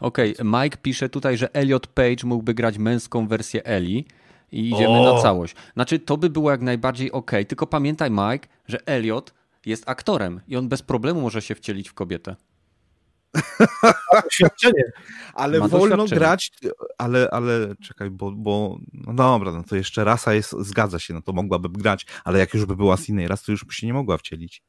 Okej, 0.00 0.36
okay. 0.36 0.62
Mike 0.62 0.78
pisze 0.82 1.08
tutaj, 1.08 1.36
że 1.36 1.54
Elliot 1.54 1.86
Page 1.86 2.16
mógłby 2.24 2.54
grać 2.54 2.78
męską 2.78 3.28
wersję 3.28 3.64
Eli 3.64 4.04
i 4.52 4.70
idziemy 4.70 4.98
o! 5.00 5.14
na 5.14 5.22
całość. 5.22 5.56
Znaczy, 5.74 5.98
to 5.98 6.16
by 6.16 6.30
było 6.30 6.50
jak 6.50 6.60
najbardziej 6.60 7.12
ok, 7.12 7.30
tylko 7.48 7.66
pamiętaj, 7.66 8.10
Mike, 8.10 8.48
że 8.68 8.86
Elliot 8.86 9.34
jest 9.66 9.88
aktorem 9.88 10.40
i 10.48 10.56
on 10.56 10.68
bez 10.68 10.82
problemu 10.82 11.20
może 11.20 11.42
się 11.42 11.54
wcielić 11.54 11.88
w 11.88 11.94
kobietę. 11.94 12.36
Doświadczenie. 14.24 14.82
Ale 15.34 15.58
Ma 15.58 15.68
wolno 15.68 16.04
grać, 16.06 16.50
ale, 16.98 17.28
ale 17.30 17.74
czekaj, 17.82 18.10
bo, 18.10 18.32
bo 18.32 18.78
no 18.92 19.14
dobra, 19.14 19.52
no 19.52 19.62
to 19.68 19.76
jeszcze 19.76 20.04
rasa 20.04 20.34
jest, 20.34 20.52
zgadza 20.60 20.98
się, 20.98 21.14
no 21.14 21.22
to 21.22 21.32
mogłaby 21.32 21.68
grać, 21.68 22.06
ale 22.24 22.38
jak 22.38 22.54
już 22.54 22.64
by 22.64 22.76
była 22.76 22.96
z 22.96 23.08
innej 23.08 23.28
rasy, 23.28 23.46
to 23.46 23.52
już 23.52 23.64
by 23.64 23.72
się 23.72 23.86
nie 23.86 23.94
mogła 23.94 24.18
wcielić. 24.18 24.62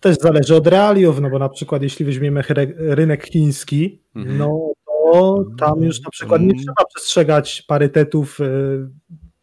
Też 0.00 0.16
zależy 0.16 0.56
od 0.56 0.66
realiów, 0.66 1.20
no 1.20 1.30
bo 1.30 1.38
na 1.38 1.48
przykład 1.48 1.82
jeśli 1.82 2.04
weźmiemy 2.04 2.42
rynek 2.76 3.26
chiński, 3.26 4.02
mhm. 4.14 4.38
no 4.38 4.72
to 5.12 5.44
tam 5.58 5.82
już 5.82 6.00
na 6.00 6.10
przykład 6.10 6.42
nie 6.42 6.54
trzeba 6.54 6.84
przestrzegać 6.94 7.62
parytetów 7.62 8.40
y, 8.40 8.88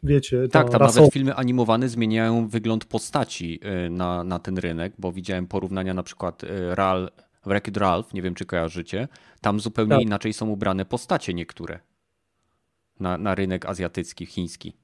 wiecie. 0.02 0.48
Tak, 0.48 0.70
tam 0.70 0.80
nawet 0.80 1.12
filmy 1.12 1.34
animowane 1.34 1.88
zmieniają 1.88 2.48
wygląd 2.48 2.84
postaci 2.84 3.60
y, 3.86 3.90
na, 3.90 4.24
na 4.24 4.38
ten 4.38 4.58
rynek, 4.58 4.92
bo 4.98 5.12
widziałem 5.12 5.46
porównania 5.46 5.94
na 5.94 6.02
przykład 6.02 6.44
y, 6.44 6.74
Ral 6.74 7.10
Wreck-It 7.46 7.76
Ralph, 7.76 8.14
nie 8.14 8.22
wiem 8.22 8.34
czy 8.34 8.46
kojarzycie, 8.46 9.08
tam 9.40 9.60
zupełnie 9.60 9.96
tak. 9.96 10.02
inaczej 10.02 10.32
są 10.32 10.48
ubrane 10.48 10.84
postacie 10.84 11.34
niektóre 11.34 11.80
na, 13.00 13.18
na 13.18 13.34
rynek 13.34 13.66
azjatycki, 13.66 14.26
chiński. 14.26 14.76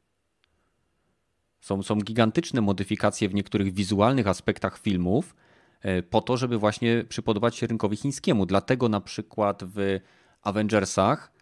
Są, 1.60 1.82
są 1.82 1.96
gigantyczne 1.96 2.60
modyfikacje 2.60 3.28
w 3.28 3.34
niektórych 3.34 3.74
wizualnych 3.74 4.26
aspektach 4.26 4.78
filmów 4.78 5.34
e, 5.80 6.02
po 6.02 6.20
to, 6.20 6.36
żeby 6.36 6.58
właśnie 6.58 7.04
przypodobać 7.08 7.56
się 7.56 7.66
rynkowi 7.66 7.96
chińskiemu. 7.96 8.46
Dlatego 8.46 8.88
na 8.88 9.00
przykład 9.00 9.62
w 9.64 10.00
Avengersach 10.42 11.32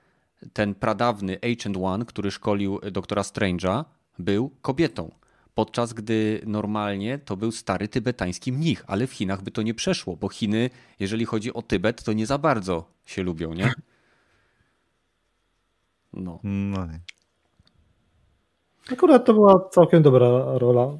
ten 0.53 0.75
pradawny 0.75 1.39
Agent 1.43 1.77
One, 1.83 2.05
który 2.05 2.31
szkolił 2.31 2.81
doktora 2.93 3.23
Strange'a, 3.23 3.85
był 4.19 4.51
kobietą 4.63 5.11
podczas 5.55 5.93
gdy 5.93 6.41
normalnie 6.47 7.19
to 7.19 7.37
był 7.37 7.53
stary 7.53 7.89
tybetański 7.89 8.53
mnich, 8.53 8.85
ale 8.87 9.07
w 9.07 9.13
Chinach 9.13 9.43
by 9.43 9.51
to 9.51 9.63
nie 9.63 9.75
przeszło, 9.75 10.17
bo 10.17 10.29
Chiny, 10.29 10.71
jeżeli 11.01 11.25
chodzi 11.25 11.55
o 11.55 11.63
Tybet, 11.63 12.03
to 12.03 12.13
nie 12.13 12.27
za 12.27 12.39
bardzo 12.39 12.85
się 13.05 13.23
lubią, 13.23 13.55
nie? 13.55 13.73
No. 16.13 16.41
no 16.45 16.87
nie. 16.87 17.01
Akurat 18.93 19.25
to 19.25 19.35
była 19.35 19.69
całkiem 19.71 20.03
dobra 20.03 20.29
rola. 20.59 20.99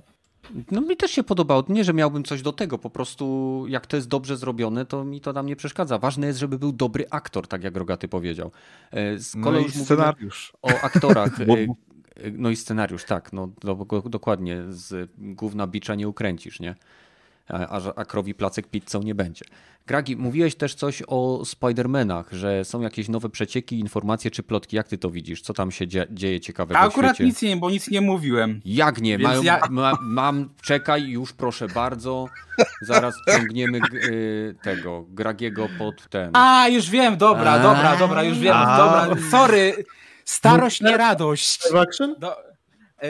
No 0.71 0.81
mi 0.81 0.97
też 0.97 1.11
się 1.11 1.23
podobało. 1.23 1.65
Nie, 1.69 1.85
że 1.85 1.95
miałbym 1.95 2.25
coś 2.25 2.43
do 2.43 2.53
tego, 2.53 2.79
po 2.79 2.91
prostu 2.91 3.65
jak 3.69 3.87
to 3.87 3.97
jest 3.97 4.09
dobrze 4.09 4.37
zrobione, 4.37 4.87
to 4.87 5.05
mi 5.05 5.21
to 5.21 5.33
nam 5.33 5.47
nie 5.47 5.57
przeszkadza. 5.57 5.99
Ważne 5.99 6.27
jest, 6.27 6.39
żeby 6.39 6.59
był 6.59 6.73
dobry 6.73 7.07
aktor, 7.11 7.49
tak 7.49 7.65
jak 7.65 7.77
Rogaty 7.77 8.09
powiedział. 8.09 8.51
E, 8.91 9.19
z 9.19 9.35
no 9.35 9.59
już 9.59 9.75
scenariusz. 9.75 10.53
o 10.63 10.69
aktorach. 10.69 11.39
No 12.33 12.51
i 12.51 12.57
scenariusz, 12.57 13.05
tak, 13.05 13.33
no 13.33 13.49
do, 13.61 13.87
dokładnie, 14.05 14.63
z 14.69 15.11
główna 15.19 15.67
bicza 15.67 15.95
nie 15.95 16.09
ukręcisz, 16.09 16.61
nie? 16.61 16.75
A, 17.49 17.95
a 17.97 18.05
krowi 18.05 18.35
placek 18.35 18.67
pizzą 18.67 19.03
nie 19.03 19.15
będzie. 19.15 19.45
Gragi, 19.87 20.17
mówiłeś 20.17 20.55
też 20.55 20.75
coś 20.75 21.03
o 21.07 21.43
Spider-Manach, 21.45 22.25
że 22.33 22.65
są 22.65 22.81
jakieś 22.81 23.09
nowe 23.09 23.29
przecieki, 23.29 23.79
informacje 23.79 24.31
czy 24.31 24.43
plotki. 24.43 24.77
Jak 24.77 24.89
ty 24.89 24.99
to 24.99 25.11
widzisz? 25.11 25.43
Co 25.43 25.55
tam 25.55 25.71
się 25.71 25.87
dzie 25.87 26.07
dzieje 26.11 26.41
ciekawego 26.41 26.81
A 26.81 26.83
akurat 26.83 27.15
świecie? 27.15 27.29
nic 27.29 27.43
nie, 27.43 27.57
bo 27.57 27.71
nic 27.71 27.91
nie 27.91 28.01
mówiłem. 28.01 28.61
Jak 28.65 29.01
nie? 29.01 29.19
Mają, 29.19 29.43
ja... 29.43 29.61
ma, 29.71 29.93
mam, 30.03 30.49
czekaj, 30.63 31.09
już 31.09 31.33
proszę 31.33 31.69
bardzo. 31.69 32.27
Zaraz 32.83 33.15
ciągniemy 33.37 33.81
y, 33.95 34.55
tego 34.63 35.05
Gragiego 35.09 35.69
pod 35.79 36.09
ten. 36.09 36.31
A, 36.33 36.69
już 36.69 36.91
wiem, 36.91 37.17
dobra, 37.17 37.59
dobra, 37.59 37.97
dobra, 37.97 38.23
już 38.23 38.39
wiem, 38.39 38.57
A. 38.57 38.77
dobra. 38.77 39.31
Sorry, 39.31 39.85
Starość, 40.31 40.81
nie 40.81 40.97
radość. 40.97 41.63
Do, 42.19 42.37
e, 43.03 43.09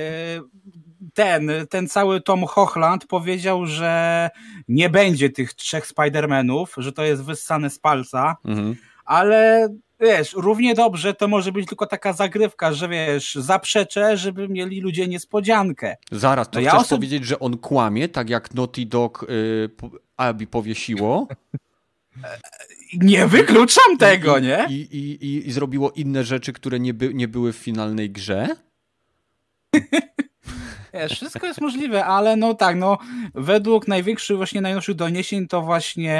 ten, 1.15 1.51
ten 1.71 1.89
cały 1.89 2.21
Tom 2.21 2.47
Hochland 2.47 3.07
powiedział, 3.07 3.67
że 3.67 4.31
nie 4.69 4.91
będzie 4.91 5.31
tych 5.31 5.55
trzech 5.55 5.87
Spider-Manów, 5.87 6.67
że 6.77 6.93
to 6.93 7.05
jest 7.05 7.25
wyssane 7.25 7.71
z 7.71 7.79
palca, 7.79 8.37
mhm. 8.45 8.77
ale 9.05 9.69
wiesz, 10.01 10.33
równie 10.33 10.75
dobrze 10.75 11.15
to 11.15 11.29
może 11.29 11.53
być 11.53 11.69
tylko 11.69 11.87
taka 11.87 12.13
zagrywka, 12.13 12.73
że 12.73 12.89
wiesz, 12.89 13.35
zaprzeczę, 13.35 14.17
żeby 14.17 14.49
mieli 14.49 14.81
ludzie 14.81 15.09
niespodziankę. 15.09 15.97
Zaraz, 16.13 16.51
to 16.51 16.61
no 16.61 16.61
chcesz 16.61 16.73
ja 16.73 16.79
osob... 16.79 16.99
powiedzieć, 16.99 17.25
że 17.25 17.39
on 17.39 17.59
kłamie, 17.59 18.09
tak 18.09 18.31
jak 18.31 18.55
Naughty 18.55 18.87
Dog 18.87 19.27
y, 19.31 19.71
Abi 20.17 20.47
powiesiło? 20.47 21.29
Nie 22.93 23.27
wykluczam 23.27 23.99
tego, 23.99 24.39
nie? 24.39 24.67
I, 24.71 24.75
i, 24.75 25.27
i, 25.27 25.49
i 25.49 25.53
zrobiło 25.53 25.91
inne 25.91 26.25
rzeczy, 26.25 26.53
które 26.53 26.81
nie, 26.81 26.95
by, 26.95 27.15
nie 27.15 27.29
były 27.29 27.53
w 27.53 27.57
finalnej 27.57 28.11
grze? 28.11 28.57
Wiesz, 30.95 31.13
wszystko 31.13 31.47
jest 31.47 31.61
możliwe, 31.61 32.05
ale 32.05 32.37
no 32.37 32.55
tak, 32.55 32.77
no 32.77 32.99
według 33.35 33.89
największych, 33.89 34.37
właśnie 34.37 34.61
najnowszych 34.61 34.95
doniesień 34.95 35.49
to 35.49 35.63
właśnie 35.63 36.19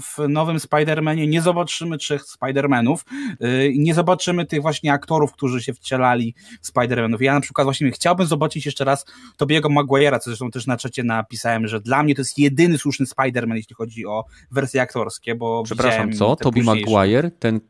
w 0.00 0.28
nowym 0.28 0.56
Spider-Manie 0.56 1.28
nie 1.28 1.42
zobaczymy 1.42 1.98
trzech 1.98 2.22
Spider-Manów, 2.22 2.96
yy, 3.40 3.72
nie 3.76 3.94
zobaczymy 3.94 4.46
tych 4.46 4.62
właśnie 4.62 4.92
aktorów, 4.92 5.32
którzy 5.32 5.62
się 5.62 5.74
wcielali 5.74 6.34
w 6.62 6.72
Spider-Manów. 6.72 7.22
Ja 7.22 7.34
na 7.34 7.40
przykład 7.40 7.64
właśnie 7.64 7.90
chciałbym 7.90 8.26
zobaczyć 8.26 8.66
jeszcze 8.66 8.84
raz 8.84 9.04
Tobiego 9.36 9.68
Maguire'a, 9.68 10.18
co 10.18 10.30
zresztą 10.30 10.50
też 10.50 10.66
na 10.66 10.76
czacie 10.76 11.04
napisałem, 11.04 11.68
że 11.68 11.80
dla 11.80 12.02
mnie 12.02 12.14
to 12.14 12.20
jest 12.20 12.38
jedyny 12.38 12.78
słuszny 12.78 13.06
Spider-Man, 13.06 13.54
jeśli 13.54 13.74
chodzi 13.74 14.06
o 14.06 14.24
wersje 14.50 14.82
aktorskie, 14.82 15.34
bo 15.34 15.62
Przepraszam, 15.62 16.12
co? 16.12 16.36
Tobey 16.36 16.62
Maguire? 16.62 17.30
Ten 17.38 17.60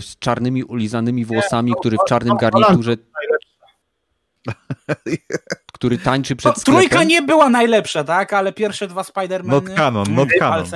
z 0.00 0.18
czarnymi 0.18 0.64
ulizanymi 0.64 1.24
włosami, 1.24 1.72
który 1.80 1.96
w 1.96 2.08
czarnym 2.08 2.36
garniturze 2.36 2.96
który 5.72 5.98
tańczy 5.98 6.36
przed 6.36 6.56
no, 6.56 6.60
sklepem. 6.60 6.80
Trójka 6.80 7.04
nie 7.04 7.22
była 7.22 7.50
najlepsza, 7.50 8.04
tak? 8.04 8.32
Ale 8.32 8.52
pierwsze 8.52 8.88
dwa 8.88 9.02
Spider-Many... 9.02 9.48
Not 9.48 9.70
canon, 9.76 10.14
not 10.14 10.28
canon. 10.38 10.66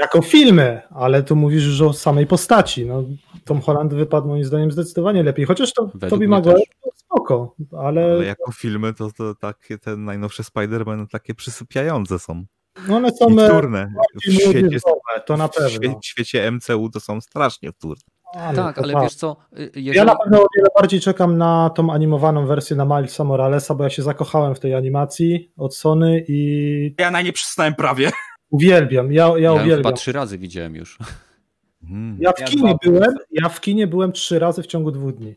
Jako 0.00 0.22
filmy, 0.22 0.82
ale 0.90 1.22
tu 1.22 1.36
mówisz 1.36 1.64
już 1.64 1.80
o 1.80 1.92
samej 1.92 2.26
postaci. 2.26 2.86
No, 2.86 3.04
Tom 3.44 3.60
Holland 3.60 3.94
wypadł 3.94 4.28
moim 4.28 4.44
zdaniem 4.44 4.72
zdecydowanie 4.72 5.22
lepiej. 5.22 5.46
Chociaż 5.46 5.72
to 5.72 5.90
Tobey 6.10 6.28
Maguire 6.28 6.60
spoko, 6.94 7.54
ale... 7.72 8.04
ale... 8.04 8.24
jako 8.24 8.52
filmy 8.52 8.94
to, 8.94 9.10
to 9.12 9.34
takie 9.34 9.78
te 9.78 9.96
najnowsze 9.96 10.42
Spider-Man 10.42 11.06
takie 11.06 11.34
przysypiające 11.34 12.18
są. 12.18 12.44
No 12.88 12.96
one 12.96 13.10
są 13.12 13.38
e, 13.38 13.48
wtórne. 13.48 13.92
W 14.14 14.32
świecie, 14.32 14.78
to 15.26 15.36
na 15.36 15.48
pewno. 15.48 16.00
W 16.00 16.06
świecie 16.06 16.50
MCU 16.50 16.90
to 16.90 17.00
są 17.00 17.20
strasznie 17.20 17.72
wtórne. 17.72 18.13
Ale 18.34 18.56
tak, 18.56 18.78
ale 18.78 19.02
wiesz 19.02 19.14
co... 19.14 19.36
Y, 19.58 19.70
jeżeli... 19.74 19.96
Ja 19.96 20.04
na 20.04 20.16
pewno 20.16 20.42
o 20.42 20.46
wiele 20.56 20.68
bardziej 20.76 21.00
czekam 21.00 21.38
na 21.38 21.70
tą 21.70 21.92
animowaną 21.92 22.46
wersję 22.46 22.76
na 22.76 22.84
Milesa 22.84 23.24
Moralesa, 23.24 23.74
bo 23.74 23.84
ja 23.84 23.90
się 23.90 24.02
zakochałem 24.02 24.54
w 24.54 24.60
tej 24.60 24.74
animacji 24.74 25.52
od 25.56 25.76
Sony 25.76 26.24
i... 26.28 26.94
Ja 26.98 27.10
na 27.10 27.22
nie 27.22 27.32
przystałem 27.32 27.74
prawie. 27.74 28.10
Uwielbiam, 28.50 29.12
ja, 29.12 29.28
ja, 29.28 29.38
ja 29.38 29.52
uwielbiam. 29.52 29.76
chyba 29.76 29.92
trzy 29.92 30.12
razy 30.12 30.38
widziałem 30.38 30.74
już. 30.76 30.98
Hmm. 31.88 32.16
Ja 32.20 32.32
w 32.32 32.40
ja 32.40 32.46
kinie 32.46 32.76
byłem, 32.82 33.14
ja 33.30 33.48
w 33.48 33.60
kinie 33.60 33.86
byłem 33.86 34.12
trzy 34.12 34.38
razy 34.38 34.62
w 34.62 34.66
ciągu 34.66 34.90
dwóch 34.90 35.14
dni. 35.14 35.34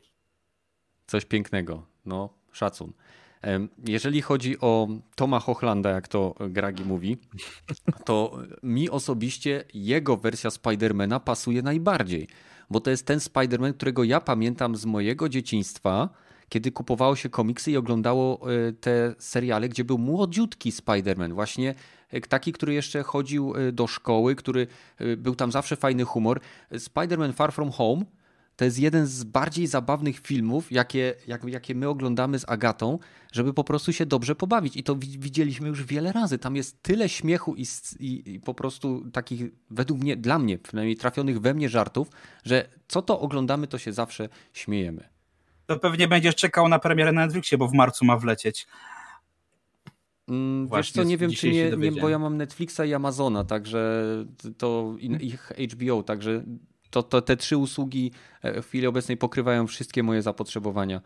Coś 1.07 1.25
pięknego, 1.25 1.83
no 2.05 2.29
szacun. 2.51 2.93
Jeżeli 3.87 4.21
chodzi 4.21 4.59
o 4.59 4.87
Toma 5.15 5.39
Hochlanda, 5.39 5.89
jak 5.89 6.07
to 6.07 6.35
Gragi 6.39 6.85
mówi, 6.85 7.17
to 8.05 8.37
mi 8.63 8.89
osobiście 8.89 9.63
jego 9.73 10.17
wersja 10.17 10.49
Spidermana 10.49 11.19
pasuje 11.19 11.61
najbardziej 11.61 12.27
bo 12.69 12.79
to 12.79 12.89
jest 12.89 13.05
ten 13.05 13.19
Spider-Man, 13.19 13.73
którego 13.73 14.03
ja 14.03 14.21
pamiętam 14.21 14.75
z 14.75 14.85
mojego 14.85 15.29
dzieciństwa, 15.29 16.09
kiedy 16.49 16.71
kupowało 16.71 17.15
się 17.15 17.29
komiksy 17.29 17.71
i 17.71 17.77
oglądało 17.77 18.51
e, 18.51 18.73
te 18.73 19.15
seriale, 19.19 19.69
gdzie 19.69 19.83
był 19.83 19.97
młodziutki 19.97 20.71
Spider-Man, 20.71 21.33
właśnie 21.33 21.75
e, 22.11 22.21
taki, 22.21 22.53
który 22.53 22.73
jeszcze 22.73 23.03
chodził 23.03 23.53
e, 23.55 23.71
do 23.71 23.87
szkoły, 23.87 24.35
który 24.35 24.67
był 25.17 25.35
tam 25.35 25.51
zawsze 25.51 25.75
fajny 25.75 26.03
humor. 26.03 26.39
Spider-Man 26.71 27.33
Far 27.33 27.53
From 27.53 27.71
Home 27.71 28.05
to 28.57 28.65
jest 28.65 28.79
jeden 28.79 29.05
z 29.05 29.23
bardziej 29.23 29.67
zabawnych 29.67 30.19
filmów, 30.19 30.71
jakie, 30.71 31.15
jak, 31.27 31.43
jakie 31.43 31.75
my 31.75 31.89
oglądamy 31.89 32.39
z 32.39 32.49
Agatą, 32.49 32.99
żeby 33.31 33.53
po 33.53 33.63
prostu 33.63 33.93
się 33.93 34.05
dobrze 34.05 34.35
pobawić. 34.35 34.77
I 34.77 34.83
to 34.83 34.95
widzieliśmy 34.95 35.67
już 35.67 35.83
wiele 35.83 36.11
razy. 36.11 36.37
Tam 36.37 36.55
jest 36.55 36.83
tyle 36.83 37.09
śmiechu 37.09 37.55
i, 37.55 37.65
i, 37.99 38.33
i 38.33 38.39
po 38.39 38.53
prostu 38.53 39.11
takich, 39.11 39.43
według 39.69 40.01
mnie, 40.01 40.15
dla 40.15 40.39
mnie, 40.39 40.57
przynajmniej 40.57 40.95
trafionych 40.95 41.41
we 41.41 41.53
mnie 41.53 41.69
żartów, 41.69 42.07
że 42.45 42.69
co 42.87 43.01
to 43.01 43.19
oglądamy, 43.19 43.67
to 43.67 43.77
się 43.77 43.93
zawsze 43.93 44.29
śmiejemy. 44.53 45.09
To 45.65 45.79
pewnie 45.79 46.07
będziesz 46.07 46.35
czekał 46.35 46.69
na 46.69 46.79
premierę 46.79 47.11
na 47.11 47.25
Netflixie, 47.25 47.57
bo 47.57 47.67
w 47.67 47.73
marcu 47.73 48.05
ma 48.05 48.17
wlecieć. 48.17 48.67
Mm, 50.27 50.67
wiesz 50.67 50.91
co, 50.91 51.03
nie 51.03 51.17
wiem 51.17 51.31
czy 51.31 51.49
nie, 51.49 51.71
nie, 51.77 51.91
bo 51.91 52.09
ja 52.09 52.19
mam 52.19 52.37
Netflixa 52.37 52.79
i 52.85 52.93
Amazona, 52.93 53.43
także 53.43 54.03
to 54.57 54.95
ich 55.19 55.51
HBO, 55.73 56.03
także 56.03 56.43
to, 56.89 57.03
to 57.03 57.21
te 57.21 57.37
trzy 57.37 57.57
usługi 57.57 58.11
e, 58.41 58.61
w 58.61 58.67
chwili 58.67 58.87
obecnej 58.87 59.17
pokrywają 59.17 59.67
wszystkie 59.67 60.03
moje 60.03 60.21
zapotrzebowania. 60.21 61.01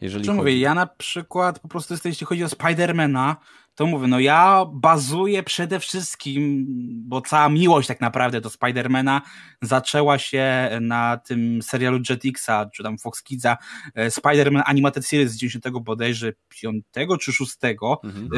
Jeżeli 0.00 0.24
Co 0.24 0.30
chodzi... 0.30 0.38
mówię, 0.38 0.58
ja 0.58 0.74
na 0.74 0.86
przykład 0.86 1.58
po 1.58 1.68
prostu 1.68 1.94
jeśli 2.04 2.26
chodzi 2.26 2.44
o 2.44 2.48
Spidermana, 2.48 3.36
to 3.76 3.86
mówię, 3.86 4.06
no 4.06 4.20
ja 4.20 4.66
bazuję 4.72 5.42
przede 5.42 5.80
wszystkim, 5.80 6.66
bo 7.08 7.20
cała 7.20 7.48
miłość 7.48 7.88
tak 7.88 8.00
naprawdę 8.00 8.40
do 8.40 8.50
Spidermana 8.50 9.22
zaczęła 9.62 10.18
się 10.18 10.70
na 10.80 11.16
tym 11.16 11.62
serialu 11.62 11.98
Jetixa, 12.10 12.66
czy 12.74 12.82
tam 12.82 12.98
Fox 12.98 13.22
Kidsa, 13.22 13.56
e, 13.94 14.08
Spider-Man 14.08 14.62
Animated 14.66 15.06
Series 15.06 15.32
z 15.32 15.36
90 15.36 15.80
bodajże 15.80 16.32
5 16.48 16.84
czy 17.20 17.32
6. 17.32 17.56
Mhm. 18.04 18.28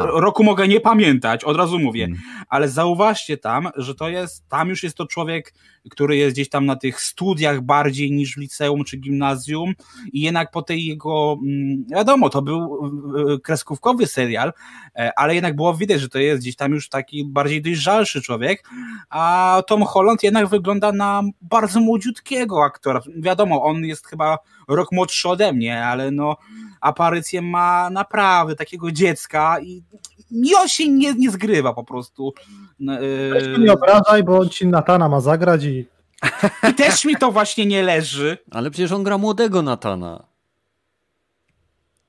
Roku 0.00 0.44
mogę 0.44 0.68
nie 0.68 0.80
pamiętać, 0.80 1.44
od 1.44 1.56
razu 1.56 1.78
mówię, 1.78 2.04
mhm. 2.04 2.44
ale 2.48 2.68
zauważcie 2.68 3.36
tam, 3.36 3.68
że 3.76 3.94
to 3.94 4.08
jest, 4.08 4.48
tam 4.48 4.68
już 4.68 4.82
jest 4.82 4.96
to 4.96 5.06
człowiek, 5.06 5.54
który 5.90 6.16
jest 6.16 6.36
gdzieś 6.36 6.48
tam 6.48 6.66
na 6.66 6.76
tych 6.76 7.00
studiach 7.00 7.60
bardziej 7.60 8.12
niż 8.12 8.34
w 8.34 8.38
liceum 8.38 8.84
czy 8.84 8.96
gimnazjum 8.96 9.74
i 10.12 10.20
jednak 10.20 10.50
po 10.50 10.62
tej 10.62 10.86
jego, 10.86 11.38
mm, 11.42 11.84
wiadomo, 11.90 12.30
to 12.30 12.42
był 12.42 12.78
kreskówkowy 13.42 14.06
serial, 14.06 14.52
E, 14.52 14.77
ale 15.16 15.34
jednak 15.34 15.56
było 15.56 15.74
widać, 15.74 16.00
że 16.00 16.08
to 16.08 16.18
jest 16.18 16.42
gdzieś 16.42 16.56
tam 16.56 16.72
już 16.72 16.88
taki 16.88 17.24
bardziej 17.24 17.62
dojrzalszy 17.62 18.22
człowiek, 18.22 18.68
a 19.10 19.62
Tom 19.66 19.82
Holland 19.82 20.22
jednak 20.22 20.46
wygląda 20.46 20.92
na 20.92 21.22
bardzo 21.42 21.80
młodziutkiego 21.80 22.64
aktora. 22.64 23.00
Wiadomo, 23.16 23.64
on 23.64 23.84
jest 23.84 24.06
chyba 24.06 24.38
rok 24.68 24.92
młodszy 24.92 25.28
ode 25.28 25.52
mnie, 25.52 25.84
ale 25.84 26.10
no 26.10 26.36
aparycję 26.80 27.42
ma 27.42 27.90
naprawdę 27.90 28.56
takiego 28.56 28.92
dziecka 28.92 29.60
i, 29.60 29.82
i 30.30 30.54
on 30.54 30.68
się 30.68 30.88
nie, 30.88 31.14
nie 31.14 31.30
zgrywa 31.30 31.74
po 31.74 31.84
prostu. 31.84 32.32
Weź 33.30 33.58
nie 33.58 33.72
obrażaj, 33.72 34.22
bo 34.22 34.38
on 34.38 34.48
ci 34.48 34.66
Natana 34.66 35.08
ma 35.08 35.20
zagrać 35.20 35.64
i... 35.64 35.86
I 36.70 36.74
też 36.74 37.04
mi 37.04 37.16
to 37.16 37.32
właśnie 37.32 37.66
nie 37.66 37.82
leży. 37.82 38.38
Ale 38.50 38.70
przecież 38.70 38.92
on 38.92 39.02
gra 39.02 39.18
młodego 39.18 39.62
Natana. 39.62 40.24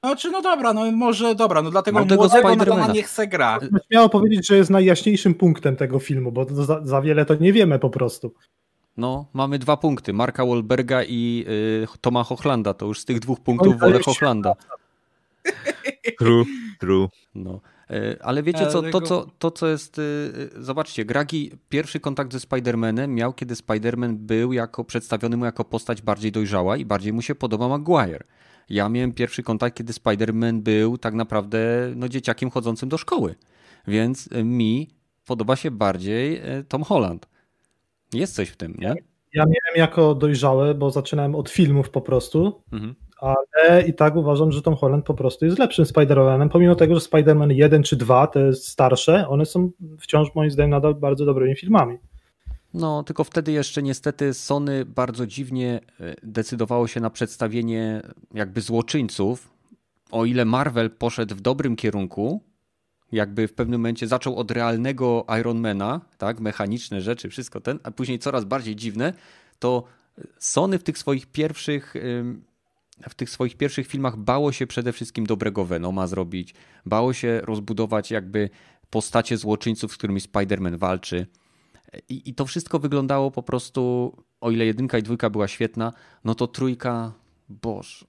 Znaczy, 0.03 0.31
no 0.31 0.41
dobra, 0.41 0.73
no 0.73 0.91
może 0.91 1.35
dobra, 1.35 1.61
no 1.61 1.71
dlatego 1.71 1.99
no 1.99 2.15
młodego 2.15 2.55
Natana 2.55 2.93
nie 2.93 3.03
chce 3.03 3.27
gra. 3.27 3.59
Śmiało 3.87 4.09
powiedzieć, 4.09 4.47
że 4.47 4.57
jest 4.57 4.69
najjaśniejszym 4.69 5.33
punktem 5.35 5.75
tego 5.75 5.99
filmu, 5.99 6.31
bo 6.31 6.45
za, 6.49 6.81
za 6.83 7.01
wiele 7.01 7.25
to 7.25 7.35
nie 7.35 7.53
wiemy 7.53 7.79
po 7.79 7.89
prostu. 7.89 8.33
No, 8.97 9.25
mamy 9.33 9.59
dwa 9.59 9.77
punkty, 9.77 10.13
Marka 10.13 10.45
Wahlberga 10.45 11.03
i 11.03 11.45
y, 11.83 11.97
Toma 12.01 12.23
Hochlanda, 12.23 12.73
to 12.73 12.85
już 12.85 12.99
z 12.99 13.05
tych 13.05 13.19
dwóch 13.19 13.39
punktów 13.39 13.79
wolę 13.79 13.99
Hochlanda. 14.05 14.53
True, 16.19 16.45
true. 16.79 17.07
No. 17.35 17.61
Y, 17.91 18.17
ale 18.21 18.43
wiecie 18.43 18.67
co, 18.67 18.81
to 18.81 19.01
co, 19.01 19.27
to 19.39 19.51
co 19.51 19.67
jest, 19.67 19.99
y, 19.99 20.01
y, 20.57 20.63
zobaczcie, 20.63 21.05
Gragi 21.05 21.51
pierwszy 21.69 21.99
kontakt 21.99 22.33
ze 22.33 22.39
Spider-Manem 22.39 23.07
miał, 23.07 23.33
kiedy 23.33 23.53
Spider-Man 23.53 24.13
był 24.13 24.53
jako, 24.53 24.83
przedstawiony 24.83 25.37
mu 25.37 25.45
jako 25.45 25.65
postać 25.65 26.01
bardziej 26.01 26.31
dojrzała 26.31 26.77
i 26.77 26.85
bardziej 26.85 27.13
mu 27.13 27.21
się 27.21 27.35
podoba 27.35 27.67
Maguire 27.67 28.23
ja 28.69 28.89
miałem 28.89 29.13
pierwszy 29.13 29.43
kontakt, 29.43 29.77
kiedy 29.77 29.93
Spider-Man 29.93 30.61
był 30.61 30.97
tak 30.97 31.13
naprawdę 31.13 31.59
no, 31.95 32.09
dzieciakiem 32.09 32.49
chodzącym 32.49 32.89
do 32.89 32.97
szkoły. 32.97 33.35
Więc 33.87 34.29
e, 34.31 34.43
mi 34.43 34.89
podoba 35.25 35.55
się 35.55 35.71
bardziej 35.71 36.37
e, 36.37 36.63
Tom 36.63 36.83
Holland. 36.83 37.29
Jest 38.13 38.35
coś 38.35 38.49
w 38.49 38.57
tym, 38.57 38.75
nie? 38.79 38.93
Ja 39.33 39.43
miałem 39.43 39.75
jako 39.75 40.15
dojrzałe, 40.15 40.73
bo 40.73 40.91
zaczynałem 40.91 41.35
od 41.35 41.49
filmów 41.49 41.89
po 41.89 42.01
prostu, 42.01 42.61
mhm. 42.71 42.95
ale 43.17 43.87
i 43.87 43.93
tak 43.93 44.15
uważam, 44.15 44.51
że 44.51 44.61
Tom 44.61 44.75
Holland 44.75 45.05
po 45.05 45.13
prostu 45.13 45.45
jest 45.45 45.59
lepszym 45.59 45.85
Spider-Manem, 45.85 46.49
pomimo 46.49 46.75
tego, 46.75 46.95
że 46.95 47.01
Spider-Man 47.01 47.51
1 47.51 47.83
czy 47.83 47.95
2 47.95 48.27
to 48.27 48.39
jest 48.39 48.67
starsze, 48.67 49.27
one 49.27 49.45
są 49.45 49.71
wciąż 49.99 50.35
moim 50.35 50.51
zdaniem 50.51 50.69
nadal 50.69 50.95
bardzo 50.95 51.25
dobrymi 51.25 51.55
filmami. 51.55 51.97
No, 52.73 53.03
tylko 53.03 53.23
wtedy 53.23 53.51
jeszcze 53.51 53.83
niestety 53.83 54.33
Sony 54.33 54.85
bardzo 54.85 55.27
dziwnie 55.27 55.79
e, 55.99 56.15
decydowało 56.23 56.87
się 56.87 56.99
na 56.99 57.09
przedstawienie 57.09 58.01
jakby 58.33 58.61
złoczyńców. 58.61 59.51
O 60.11 60.25
ile 60.25 60.45
Marvel 60.45 60.89
poszedł 60.89 61.35
w 61.35 61.41
dobrym 61.41 61.75
kierunku, 61.75 62.43
jakby 63.11 63.47
w 63.47 63.53
pewnym 63.53 63.81
momencie 63.81 64.07
zaczął 64.07 64.35
od 64.35 64.51
realnego 64.51 65.25
Ironmana, 65.39 66.01
tak, 66.17 66.39
mechaniczne 66.39 67.01
rzeczy, 67.01 67.29
wszystko 67.29 67.61
ten, 67.61 67.79
a 67.83 67.91
później 67.91 68.19
coraz 68.19 68.45
bardziej 68.45 68.75
dziwne, 68.75 69.13
to 69.59 69.83
Sony 70.39 70.79
w 70.79 70.83
tych 70.83 70.97
swoich 70.97 71.25
pierwszych 71.25 71.93
w 73.09 73.15
tych 73.15 73.29
swoich 73.29 73.57
pierwszych 73.57 73.87
filmach 73.87 74.17
bało 74.17 74.51
się 74.51 74.67
przede 74.67 74.93
wszystkim 74.93 75.25
dobrego 75.25 75.65
Venoma 75.65 76.07
zrobić, 76.07 76.53
bało 76.85 77.13
się 77.13 77.41
rozbudować 77.43 78.11
jakby 78.11 78.49
postacie 78.89 79.37
złoczyńców, 79.37 79.93
z 79.93 79.97
którymi 79.97 80.19
Spider-Man 80.19 80.77
walczy. 80.77 81.27
I, 82.09 82.29
I 82.29 82.33
to 82.33 82.45
wszystko 82.45 82.79
wyglądało 82.79 83.31
po 83.31 83.43
prostu, 83.43 84.13
o 84.41 84.51
ile 84.51 84.65
jedynka 84.65 84.97
i 84.97 85.03
dwójka 85.03 85.29
była 85.29 85.47
świetna, 85.47 85.93
no 86.23 86.35
to 86.35 86.47
trójka, 86.47 87.13
boż. 87.49 88.05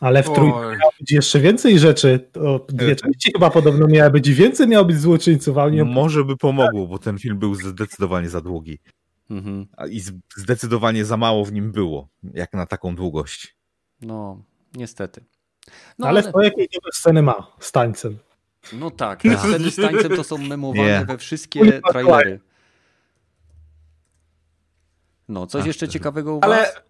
Ale 0.00 0.22
w 0.22 0.26
trójce 0.32 0.58
miało 0.58 0.92
być 1.00 1.12
jeszcze 1.12 1.40
więcej 1.40 1.78
rzeczy. 1.78 2.28
To 2.32 2.66
dwie 2.68 2.96
części 2.96 3.32
chyba 3.32 3.50
podobno 3.50 3.86
miały 3.86 4.10
być 4.10 4.30
więcej, 4.30 4.68
miało 4.68 4.84
być 4.84 5.00
złoczyńców. 5.00 5.58
Ale 5.58 5.70
nie... 5.70 5.84
Może 5.84 6.24
by 6.24 6.36
pomogło, 6.36 6.86
bo 6.86 6.98
ten 6.98 7.18
film 7.18 7.38
był 7.38 7.54
zdecydowanie 7.54 8.28
za 8.28 8.40
długi. 8.40 8.78
Mhm. 9.30 9.66
I 9.90 10.00
zdecydowanie 10.36 11.04
za 11.04 11.16
mało 11.16 11.44
w 11.44 11.52
nim 11.52 11.72
było, 11.72 12.08
jak 12.34 12.52
na 12.52 12.66
taką 12.66 12.94
długość. 12.94 13.56
No, 14.00 14.42
niestety. 14.74 15.24
No, 15.98 16.08
ale, 16.08 16.22
ale... 16.22 16.32
to 16.32 16.42
jakiej 16.42 16.68
dobre 16.74 16.92
sceny 16.92 17.22
ma 17.22 17.52
z 17.60 17.72
tańcem. 17.72 18.18
No 18.72 18.90
tak, 18.90 19.22
te 19.22 19.38
sceny 19.38 19.70
z 19.70 19.76
tańcem 19.76 20.16
to 20.16 20.24
są 20.24 20.38
memowane 20.38 20.88
yeah. 20.88 21.06
we 21.06 21.18
wszystkie 21.18 21.80
trailery. 21.90 22.40
No, 25.28 25.46
coś 25.46 25.60
Ach, 25.60 25.66
jeszcze 25.66 25.86
to... 25.86 25.92
ciekawego 25.92 26.34
u 26.34 26.40
Ale... 26.42 26.56
was? 26.56 26.82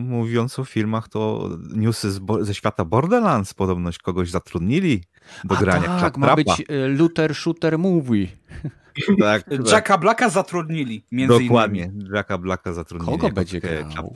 Mówiąc 0.00 0.58
o 0.58 0.64
filmach, 0.64 1.08
to 1.08 1.50
newsy 1.74 2.10
ze 2.40 2.54
świata 2.54 2.84
Borderlands 2.84 3.54
podobność 3.54 3.98
kogoś 3.98 4.30
zatrudnili 4.30 5.04
do 5.44 5.56
A 5.56 5.60
grania. 5.60 6.00
Tak, 6.00 6.16
ma 6.16 6.36
być 6.36 6.48
e, 6.68 6.88
Luther 6.88 7.34
Shooter 7.34 7.78
Movie. 7.78 8.26
Tak, 9.20 9.42
tak. 9.50 9.72
Jacka 9.72 9.98
Blacka 9.98 10.28
zatrudnili, 10.28 11.04
między 11.12 11.40
Dokładnie, 11.40 11.82
innymi. 11.82 12.10
Jacka 12.14 12.38
Blacka 12.38 12.72
zatrudnili. 12.72 13.18
Kogo 13.18 13.34
będzie 13.34 13.60
grał? 13.60 14.12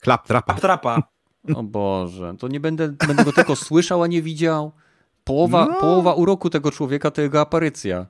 Klaptrapa. 0.00 0.54
Klaptrapa. 0.54 1.02
O 1.54 1.62
Boże, 1.62 2.34
to 2.38 2.48
nie 2.48 2.60
będę, 2.60 2.88
będę 3.06 3.24
go 3.24 3.32
tylko 3.32 3.56
słyszał, 3.56 4.02
a 4.02 4.06
nie 4.06 4.22
widział. 4.22 4.72
Połowa, 5.24 5.66
no. 5.66 5.80
połowa 5.80 6.14
uroku 6.14 6.50
tego 6.50 6.70
człowieka 6.70 7.10
to 7.10 7.22
jego 7.22 7.40
aparycja. 7.40 8.06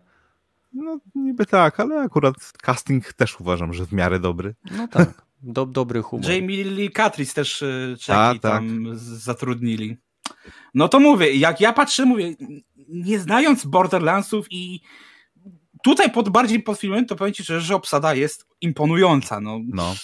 No 0.72 0.98
niby 1.14 1.46
tak, 1.46 1.80
ale 1.80 2.00
akurat 2.00 2.34
casting 2.62 3.12
też 3.12 3.40
uważam, 3.40 3.74
że 3.74 3.86
w 3.86 3.92
miarę 3.92 4.20
dobry. 4.20 4.54
No 4.70 4.88
tak, 4.88 5.22
do, 5.42 5.66
dobry 5.66 6.02
humor. 6.02 6.30
Jamie 6.30 6.64
Lee 6.64 6.90
Curtis 6.90 7.34
też 7.34 7.62
y, 7.62 7.96
Czeki 7.98 8.12
tak. 8.12 8.42
tam 8.42 8.86
zatrudnili. 8.94 9.96
No 10.74 10.88
to 10.88 11.00
mówię, 11.00 11.34
jak 11.34 11.60
ja 11.60 11.72
patrzę, 11.72 12.04
mówię, 12.04 12.34
nie 12.88 13.18
znając 13.18 13.64
Borderlandsów 13.64 14.46
i 14.50 14.80
tutaj 15.82 16.10
pod 16.10 16.28
bardziej 16.28 16.62
pod 16.62 16.78
filmem, 16.78 17.06
to 17.06 17.16
powiem 17.16 17.34
ci 17.34 17.42
szczerze, 17.42 17.60
że 17.60 17.74
obsada 17.74 18.14
jest 18.14 18.46
imponująca. 18.60 19.40
No. 19.40 19.60
no. 19.68 19.94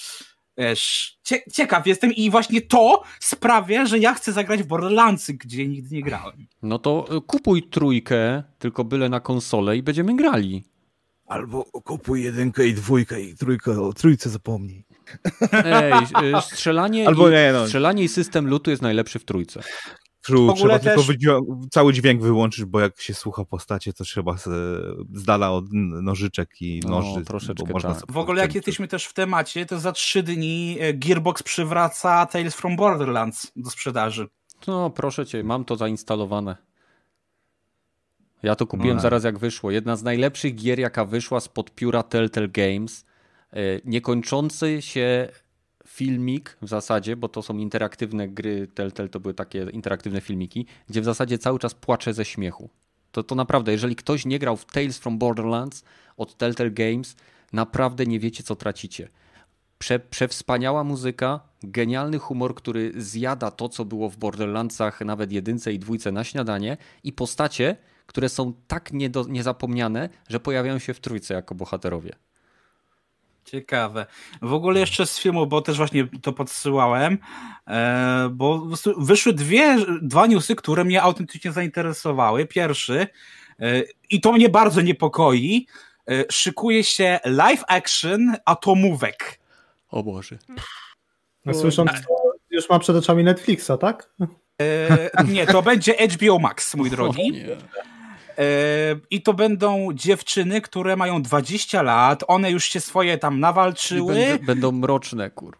Wiesz, 0.57 1.16
ciekaw 1.53 1.87
jestem 1.87 2.13
i 2.13 2.29
właśnie 2.29 2.61
to 2.61 3.03
sprawia, 3.19 3.85
że 3.85 3.99
ja 3.99 4.13
chcę 4.13 4.33
zagrać 4.33 4.63
w 4.63 4.67
Borderlandsy, 4.67 5.33
gdzie 5.33 5.67
nigdy 5.67 5.95
nie 5.95 6.03
grałem. 6.03 6.47
No 6.61 6.79
to 6.79 7.17
y, 7.17 7.21
kupuj 7.21 7.63
trójkę, 7.63 8.43
tylko 8.59 8.83
byle 8.83 9.09
na 9.09 9.19
konsolę 9.19 9.77
i 9.77 9.83
będziemy 9.83 10.15
grali. 10.15 10.63
Albo 11.25 11.63
kupuj 11.63 12.23
jedynkę 12.23 12.67
i 12.67 12.73
dwójkę 12.73 13.21
i 13.21 13.35
trójkę, 13.35 13.81
o 13.81 13.93
trójce 13.93 14.29
zapomnij. 14.29 14.85
Ej, 15.51 15.93
y, 16.37 16.41
strzelanie, 16.41 17.07
Albo 17.07 17.29
i, 17.29 17.31
nie, 17.31 17.49
no. 17.53 17.65
strzelanie 17.65 18.03
i 18.03 18.07
system 18.07 18.47
lutu 18.47 18.69
jest 18.69 18.81
najlepszy 18.81 19.19
w 19.19 19.25
trójce. 19.25 19.61
True, 20.27 20.53
trzeba 20.53 20.79
też... 20.79 21.07
tylko 21.07 21.41
cały 21.71 21.93
dźwięk 21.93 22.21
wyłączyć, 22.21 22.65
bo 22.65 22.79
jak 22.79 23.01
się 23.01 23.13
słucha 23.13 23.45
postacie, 23.45 23.93
to 23.93 24.03
trzeba 24.03 24.37
z 24.37 25.23
dala 25.23 25.51
od 25.51 25.65
nożyczek 26.01 26.61
i 26.61 26.79
no, 26.83 26.89
noży. 26.89 27.25
Troszeczkę 27.25 27.73
można 27.73 27.95
tak. 27.95 28.11
W 28.11 28.17
ogóle 28.17 28.41
jak 28.41 28.55
jesteśmy 28.55 28.87
też 28.87 29.05
w 29.05 29.13
temacie, 29.13 29.65
to 29.65 29.79
za 29.79 29.91
trzy 29.91 30.23
dni 30.23 30.77
e, 30.79 30.93
Gearbox 30.93 31.43
przywraca 31.43 32.25
Tales 32.25 32.55
from 32.55 32.75
Borderlands 32.75 33.51
do 33.55 33.69
sprzedaży. 33.69 34.27
No 34.67 34.89
proszę 34.89 35.25
cię, 35.25 35.43
mam 35.43 35.65
to 35.65 35.75
zainstalowane. 35.75 36.57
Ja 38.43 38.55
to 38.55 38.67
kupiłem 38.67 38.97
no. 38.97 39.01
zaraz 39.01 39.23
jak 39.23 39.39
wyszło. 39.39 39.71
Jedna 39.71 39.95
z 39.95 40.03
najlepszych 40.03 40.55
gier, 40.55 40.79
jaka 40.79 41.05
wyszła 41.05 41.39
spod 41.39 41.75
pióra 41.75 42.03
Telltale 42.03 42.47
Games. 42.47 43.05
niekończący 43.85 44.81
się 44.81 45.29
filmik 45.97 46.57
w 46.61 46.67
zasadzie, 46.67 47.15
bo 47.15 47.29
to 47.29 47.41
są 47.41 47.57
interaktywne 47.57 48.27
gry, 48.27 48.67
Telltale 48.67 49.09
to 49.09 49.19
były 49.19 49.33
takie 49.33 49.67
interaktywne 49.71 50.21
filmiki, 50.21 50.65
gdzie 50.89 51.01
w 51.01 51.05
zasadzie 51.05 51.37
cały 51.37 51.59
czas 51.59 51.73
płaczę 51.73 52.13
ze 52.13 52.25
śmiechu. 52.25 52.69
To, 53.11 53.23
to 53.23 53.35
naprawdę, 53.35 53.71
jeżeli 53.71 53.95
ktoś 53.95 54.25
nie 54.25 54.39
grał 54.39 54.57
w 54.57 54.65
Tales 54.65 54.97
from 54.97 55.17
Borderlands 55.17 55.83
od 56.17 56.37
Telltale 56.37 56.71
Games, 56.71 57.15
naprawdę 57.53 58.05
nie 58.05 58.19
wiecie, 58.19 58.43
co 58.43 58.55
tracicie. 58.55 59.09
Prze, 59.77 59.99
przewspaniała 59.99 60.83
muzyka, 60.83 61.39
genialny 61.63 62.19
humor, 62.19 62.55
który 62.55 62.93
zjada 62.95 63.51
to, 63.51 63.69
co 63.69 63.85
było 63.85 64.09
w 64.09 64.17
Borderlandsach, 64.17 65.01
nawet 65.01 65.31
jedynce 65.31 65.73
i 65.73 65.79
dwójce 65.79 66.11
na 66.11 66.23
śniadanie 66.23 66.77
i 67.03 67.13
postacie, 67.13 67.75
które 68.05 68.29
są 68.29 68.53
tak 68.67 68.93
niedo, 68.93 69.25
niezapomniane, 69.27 70.09
że 70.29 70.39
pojawiają 70.39 70.79
się 70.79 70.93
w 70.93 70.99
trójce 70.99 71.33
jako 71.33 71.55
bohaterowie. 71.55 72.26
Ciekawe. 73.51 74.05
W 74.41 74.53
ogóle 74.53 74.79
jeszcze 74.79 75.05
z 75.05 75.19
filmu, 75.19 75.47
bo 75.47 75.61
też 75.61 75.77
właśnie 75.77 76.07
to 76.21 76.33
podsyłałem, 76.33 77.17
e, 77.67 78.29
bo 78.31 78.67
wyszły 78.97 79.33
dwie, 79.33 79.77
dwa 80.01 80.27
newsy, 80.27 80.55
które 80.55 80.83
mnie 80.83 81.01
autentycznie 81.01 81.51
zainteresowały. 81.51 82.45
Pierwszy, 82.45 83.07
e, 83.59 83.83
i 84.09 84.21
to 84.21 84.31
mnie 84.31 84.49
bardzo 84.49 84.81
niepokoi, 84.81 85.67
e, 86.09 86.23
szykuje 86.31 86.83
się 86.83 87.19
live 87.25 87.63
action 87.67 88.35
atomówek. 88.45 89.39
O 89.89 90.03
Boże. 90.03 90.37
No, 91.45 91.53
słysząc 91.53 91.91
to, 91.91 92.33
już 92.49 92.69
mam 92.69 92.79
przed 92.79 92.95
oczami 92.95 93.23
Netflixa, 93.23 93.71
tak? 93.81 94.09
nie, 95.27 95.47
to 95.47 95.61
będzie 95.61 95.93
HBO 96.13 96.39
Max, 96.39 96.75
mój 96.75 96.89
drogi. 96.89 97.45
I 99.11 99.21
to 99.21 99.33
będą 99.33 99.89
dziewczyny, 99.93 100.61
które 100.61 100.95
mają 100.95 101.21
20 101.21 101.81
lat, 101.81 102.23
one 102.27 102.51
już 102.51 102.65
się 102.65 102.79
swoje 102.79 103.17
tam 103.17 103.39
nawalczyły. 103.39 104.15
Będą, 104.15 104.45
będą 104.45 104.71
mroczne, 104.71 105.29
kur. 105.29 105.57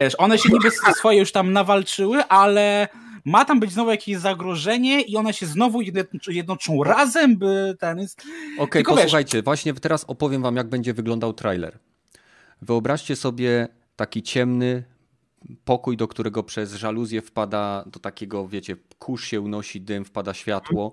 Wiesz, 0.00 0.14
one 0.18 0.38
się 0.38 0.48
niby 0.52 0.70
swoje 0.70 1.18
już 1.18 1.32
tam 1.32 1.52
nawalczyły, 1.52 2.24
ale 2.24 2.88
ma 3.24 3.44
tam 3.44 3.60
być 3.60 3.72
znowu 3.72 3.90
jakieś 3.90 4.16
zagrożenie 4.16 5.00
i 5.00 5.16
one 5.16 5.32
się 5.32 5.46
znowu 5.46 5.80
jednoczą 6.28 6.84
razem, 6.84 7.36
by 7.36 7.76
ten 7.80 7.98
jest... 7.98 8.20
Okej, 8.58 8.82
okay, 8.82 8.96
posłuchajcie, 8.96 9.38
wiesz... 9.38 9.44
właśnie 9.44 9.74
teraz 9.74 10.04
opowiem 10.04 10.42
wam, 10.42 10.56
jak 10.56 10.68
będzie 10.68 10.94
wyglądał 10.94 11.32
trailer. 11.32 11.78
Wyobraźcie 12.62 13.16
sobie 13.16 13.68
taki 13.96 14.22
ciemny 14.22 14.84
pokój, 15.64 15.96
do 15.96 16.08
którego 16.08 16.42
przez 16.42 16.74
żaluzję 16.74 17.22
wpada 17.22 17.84
do 17.86 18.00
takiego, 18.00 18.48
wiecie, 18.48 18.76
kurz 18.98 19.24
się 19.24 19.40
unosi, 19.40 19.80
dym, 19.80 20.04
wpada 20.04 20.34
światło 20.34 20.92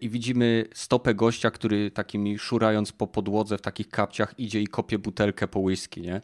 i 0.00 0.08
widzimy 0.08 0.64
stopę 0.74 1.14
gościa, 1.14 1.50
który 1.50 1.90
takimi 1.90 2.38
szurając 2.38 2.92
po 2.92 3.06
podłodze 3.06 3.58
w 3.58 3.62
takich 3.62 3.88
kapciach 3.88 4.34
idzie 4.38 4.60
i 4.60 4.66
kopie 4.66 4.98
butelkę 4.98 5.48
po 5.48 5.60
whisky, 5.60 6.00
nie? 6.00 6.20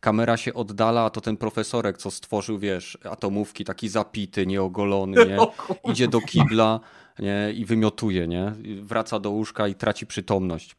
Kamera 0.00 0.36
się 0.36 0.54
oddala, 0.54 1.04
a 1.04 1.10
to 1.10 1.20
ten 1.20 1.36
profesorek, 1.36 1.98
co 1.98 2.10
stworzył, 2.10 2.58
wiesz, 2.58 2.98
atomówki, 3.04 3.64
taki 3.64 3.88
zapity, 3.88 4.46
nieogolony, 4.46 5.26
nie? 5.26 5.36
Idzie 5.92 6.08
do 6.08 6.20
kibla 6.20 6.80
nie? 7.18 7.52
i 7.54 7.64
wymiotuje, 7.64 8.28
nie? 8.28 8.52
Wraca 8.82 9.20
do 9.20 9.30
łóżka 9.30 9.68
i 9.68 9.74
traci 9.74 10.06
przytomność. 10.06 10.76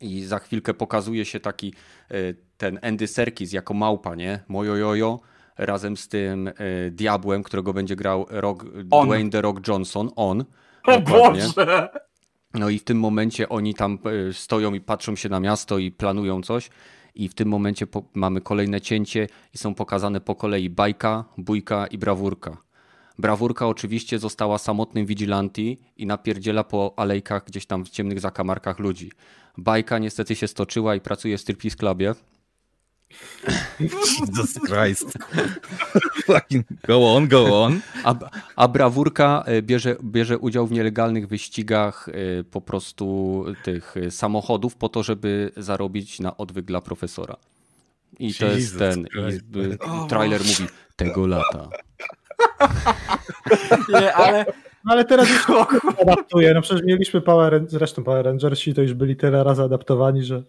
I 0.00 0.24
za 0.24 0.38
chwilkę 0.38 0.74
pokazuje 0.74 1.24
się 1.24 1.40
taki 1.40 1.74
e, 2.10 2.14
ten 2.56 2.78
Andy 2.82 3.08
Serkis 3.08 3.52
jako 3.52 3.74
małpa, 3.74 4.14
nie? 4.14 4.40
Mojojojo, 4.48 5.20
razem 5.58 5.96
z 5.96 6.08
tym 6.08 6.48
e, 6.48 6.52
diabłem, 6.90 7.42
którego 7.42 7.72
będzie 7.72 7.96
grał 7.96 8.26
Rock, 8.30 8.64
Dwayne 8.84 9.30
The 9.30 9.40
Rock 9.40 9.68
Johnson, 9.68 10.10
on. 10.16 10.44
O 10.86 11.00
Boże! 11.00 11.88
No 12.54 12.68
i 12.68 12.78
w 12.78 12.84
tym 12.84 12.98
momencie 12.98 13.48
oni 13.48 13.74
tam 13.74 13.98
e, 14.28 14.32
stoją 14.32 14.74
i 14.74 14.80
patrzą 14.80 15.16
się 15.16 15.28
na 15.28 15.40
miasto 15.40 15.78
i 15.78 15.90
planują 15.90 16.42
coś. 16.42 16.70
I 17.14 17.28
w 17.28 17.34
tym 17.34 17.48
momencie 17.48 17.86
mamy 18.14 18.40
kolejne 18.40 18.80
cięcie 18.80 19.28
i 19.54 19.58
są 19.58 19.74
pokazane 19.74 20.20
po 20.20 20.34
kolei 20.34 20.70
bajka, 20.70 21.24
bójka 21.38 21.86
i 21.86 21.98
brawurka. 21.98 22.56
Brawurka 23.18 23.66
oczywiście 23.66 24.18
została 24.18 24.58
samotnym 24.58 25.06
vigilanti 25.06 25.78
i 25.96 26.06
napierdziela 26.06 26.64
po 26.64 26.94
alejkach 26.96 27.44
gdzieś 27.44 27.66
tam 27.66 27.84
w 27.84 27.90
ciemnych 27.90 28.20
zakamarkach 28.20 28.78
ludzi. 28.78 29.12
Bajka 29.58 29.98
niestety 29.98 30.36
się 30.36 30.48
stoczyła 30.48 30.94
i 30.94 31.00
pracuje 31.00 31.38
w 31.38 31.40
striptease 31.40 31.76
clubie 31.76 32.14
Jesus 33.80 34.58
Christ. 34.66 35.18
go 36.86 37.14
on, 37.14 37.28
go 37.28 37.64
on. 37.64 37.80
A, 38.04 38.14
a 38.56 38.68
brawurka 38.68 39.42
e, 39.46 39.62
bierze, 39.62 39.96
bierze 40.04 40.38
udział 40.38 40.66
w 40.66 40.72
nielegalnych 40.72 41.28
wyścigach 41.28 42.08
e, 42.08 42.44
po 42.44 42.60
prostu 42.60 43.44
tych 43.62 43.96
e, 43.96 44.10
samochodów 44.10 44.76
po 44.76 44.88
to, 44.88 45.02
żeby 45.02 45.50
zarobić 45.56 46.20
na 46.20 46.36
odwyk 46.36 46.64
dla 46.64 46.80
profesora. 46.80 47.36
I 48.18 48.26
Jesus 48.26 48.38
to 48.38 48.46
jest 48.46 48.78
ten. 48.78 49.06
I 49.06 50.08
trailer 50.08 50.40
mówi 50.40 50.66
tego 50.96 51.26
lata. 51.26 51.68
Nie, 54.00 54.14
ale. 54.14 54.44
No 54.84 54.92
ale 54.92 55.04
teraz 55.04 55.28
już 55.28 55.46
adaptuje. 56.02 56.54
No 56.54 56.62
przecież 56.62 56.86
mieliśmy 56.86 57.20
Power 57.20 57.64
zresztą 57.68 58.04
Power 58.04 58.24
Rangersi 58.24 58.74
to 58.74 58.82
już 58.82 58.94
byli 58.94 59.16
tyle 59.16 59.44
razy 59.44 59.62
adaptowani, 59.62 60.24
że. 60.24 60.42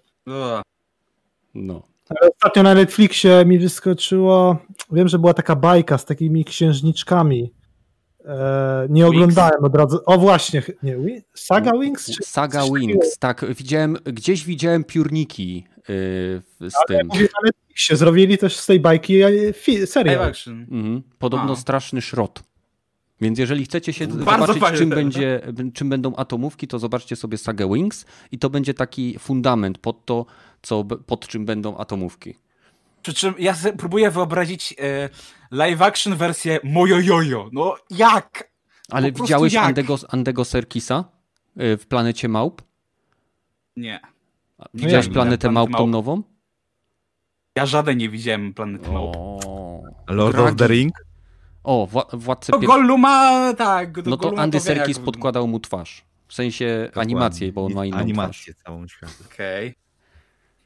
No. 1.54 1.84
Ostatnio 2.10 2.64
na 2.64 2.74
Netflixie 2.74 3.46
mi 3.46 3.60
wyskoczyło, 3.60 4.58
wiem, 4.92 5.08
że 5.08 5.20
była 5.20 5.34
taka 5.34 5.56
bajka 5.56 5.98
z 5.98 6.06
takimi 6.06 6.46
księżniczkami. 6.46 7.54
E, 8.26 8.88
nie 8.90 9.08
oglądałem 9.08 9.64
od 9.64 9.76
razu. 9.76 10.00
O 10.06 10.18
właśnie, 10.18 10.64
nie, 10.84 11.22
Saga 11.34 11.72
Wings? 11.82 12.12
Czy 12.12 12.24
Saga 12.24 12.64
Wings, 12.64 13.18
tak. 13.20 13.46
Widziałem, 13.56 13.98
gdzieś 14.06 14.46
widziałem 14.46 14.84
piórniki 14.84 15.68
yy, 15.78 16.70
z 16.70 16.76
Ale 16.76 17.00
tym. 17.00 17.08
na 17.08 17.16
Netflixie 17.44 17.96
zrobili 17.98 18.38
też 18.38 18.58
z 18.58 18.66
tej 18.66 18.80
bajki 18.80 19.20
serial. 19.86 20.34
Mhm. 20.48 21.04
Podobno 21.20 21.54
A. 21.54 21.56
straszny 21.56 22.02
szrot. 22.02 22.44
Więc 23.22 23.40
jeżeli 23.40 23.66
chcecie 23.66 23.94
się 23.94 24.08
Bardzo 24.08 24.54
zobaczyć, 24.54 24.80
czym, 24.80 24.90
będzie, 24.90 25.42
czym 25.74 25.90
będą 25.90 26.16
atomówki, 26.16 26.68
to 26.68 26.80
zobaczcie 26.80 27.16
sobie 27.16 27.38
Saga 27.38 27.68
Wings 27.68 28.06
i 28.32 28.40
to 28.40 28.50
będzie 28.50 28.74
taki 28.74 29.20
fundament 29.20 29.78
pod 29.78 30.06
to, 30.06 30.26
co, 30.64 30.84
pod 30.84 31.28
czym 31.28 31.46
będą 31.46 31.78
atomówki. 31.78 32.36
Przy 33.02 33.14
czym 33.14 33.34
ja 33.40 33.56
próbuję 33.78 34.12
wyobrazić 34.12 34.76
e, 34.80 35.10
live 35.52 35.82
action 35.82 36.16
wersję 36.16 36.60
Mojojojo. 36.64 37.50
No 37.54 37.76
jak? 37.90 38.52
Ale 38.90 39.12
widziałeś 39.12 39.54
jak? 39.54 39.66
Andego, 39.66 39.96
Andego 40.10 40.46
Serkisa 40.46 41.04
e, 41.58 41.78
w 41.78 41.88
Planecie 41.88 42.30
Małp? 42.30 42.62
Nie. 43.76 44.00
Widziałeś 44.74 45.08
no 45.08 45.14
Planetę 45.14 45.52
Małp, 45.52 45.70
Małp 45.70 45.82
tą 45.82 45.88
nową? 45.88 46.24
Ja 47.56 47.66
żaden 47.66 47.98
nie 47.98 48.10
widziałem 48.10 48.54
Planety 48.54 48.92
Małp. 48.92 49.16
Lord 50.08 50.36
Dragi. 50.36 50.52
of 50.52 50.56
the 50.58 50.68
Ring? 50.68 50.94
O, 51.64 51.88
władcy 52.14 52.52
no, 52.52 52.60
Golluma, 52.60 53.54
tak. 53.54 54.06
No 54.06 54.18
to 54.18 54.38
Andy 54.38 54.60
Serkis 54.60 55.00
podkładał 55.00 55.48
mu 55.48 55.60
twarz. 55.60 56.06
W 56.28 56.34
sensie 56.34 56.84
Dokładnie. 56.86 57.02
animację, 57.02 57.52
bo 57.52 57.66
on 57.66 57.74
ma 57.74 57.86
inną 57.86 57.98
Animację 57.98 58.54
twarz. 58.54 58.64
całą 58.64 58.88
świat. 58.88 59.18
Okej. 59.26 59.70
Okay. 59.70 59.83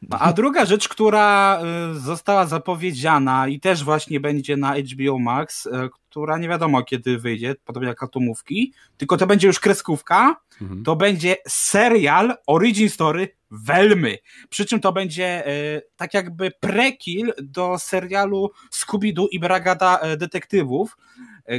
A 0.09 0.33
druga 0.33 0.65
rzecz, 0.65 0.89
która 0.89 1.61
y, 1.95 1.99
została 1.99 2.45
zapowiedziana 2.45 3.47
i 3.47 3.59
też 3.59 3.83
właśnie 3.83 4.19
będzie 4.19 4.57
na 4.57 4.75
HBO 4.75 5.19
Max, 5.19 5.65
y, 5.65 5.69
która 6.09 6.37
nie 6.37 6.49
wiadomo 6.49 6.83
kiedy 6.83 7.17
wyjdzie, 7.17 7.55
podobnie 7.65 7.89
jak 7.89 8.03
atomówki, 8.03 8.73
tylko 8.97 9.17
to 9.17 9.27
będzie 9.27 9.47
już 9.47 9.59
kreskówka, 9.59 10.35
mhm. 10.61 10.83
to 10.83 10.95
będzie 10.95 11.35
serial 11.47 12.35
Origin 12.47 12.89
Story 12.89 13.29
Welmy. 13.51 14.17
Przy 14.49 14.65
czym 14.65 14.79
to 14.79 14.93
będzie 14.93 15.47
y, 15.47 15.81
tak 15.95 16.13
jakby 16.13 16.51
prekill 16.59 17.33
do 17.43 17.79
serialu 17.79 18.51
Scooby-Doo 18.71 19.27
i 19.31 19.39
Bragada 19.39 19.99
Detektywów, 20.17 20.97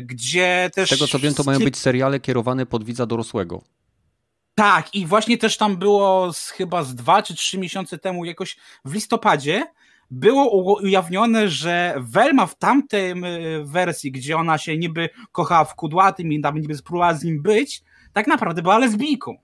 gdzie 0.03 0.71
też... 0.75 0.89
Z 0.89 0.93
tego 0.93 1.09
co 1.09 1.19
wiem, 1.19 1.35
to 1.35 1.45
mają 1.45 1.59
być 1.59 1.77
seriale 1.77 2.21
kierowane 2.21 2.67
pod 2.67 2.85
widza 2.85 3.07
dorosłego. 3.07 3.63
Tak, 4.59 4.95
i 4.95 5.07
właśnie 5.07 5.39
też 5.39 5.57
tam 5.57 5.77
było 5.77 6.33
z, 6.33 6.51
chyba 6.51 6.83
z 6.83 6.95
dwa 6.95 7.23
czy 7.23 7.35
trzy 7.35 7.59
miesiące 7.59 7.99
temu, 7.99 8.25
jakoś 8.25 8.57
w 8.85 8.95
listopadzie, 8.95 9.67
było 10.11 10.75
ujawnione, 10.83 11.49
że 11.49 11.95
Velma 11.99 12.47
w 12.47 12.59
tamtej 12.59 13.15
wersji, 13.65 14.13
gdzie 14.13 14.37
ona 14.37 14.59
się 14.59 14.79
niby 14.79 15.09
kochała 15.33 15.65
w 15.65 15.75
kudłatym 15.75 16.33
i 16.33 16.41
tam 16.41 16.59
niby 16.59 16.75
spróbowała 16.75 17.15
z 17.15 17.25
nim 17.25 17.43
być, 17.43 17.83
tak 18.13 18.27
naprawdę 18.27 18.63
była 18.63 18.79
lesbijką. 18.79 19.37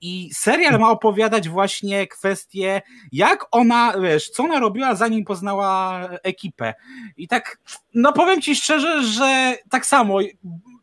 I 0.00 0.30
serial 0.34 0.80
ma 0.80 0.90
opowiadać 0.90 1.48
właśnie 1.48 2.06
kwestię, 2.06 2.82
jak 3.12 3.46
ona, 3.50 3.94
wiesz, 4.00 4.30
co 4.30 4.44
ona 4.44 4.60
robiła, 4.60 4.94
zanim 4.94 5.24
poznała 5.24 6.00
ekipę. 6.22 6.74
I 7.16 7.28
tak, 7.28 7.58
no 7.94 8.12
powiem 8.12 8.42
ci 8.42 8.56
szczerze, 8.56 9.02
że 9.02 9.56
tak 9.70 9.86
samo 9.86 10.18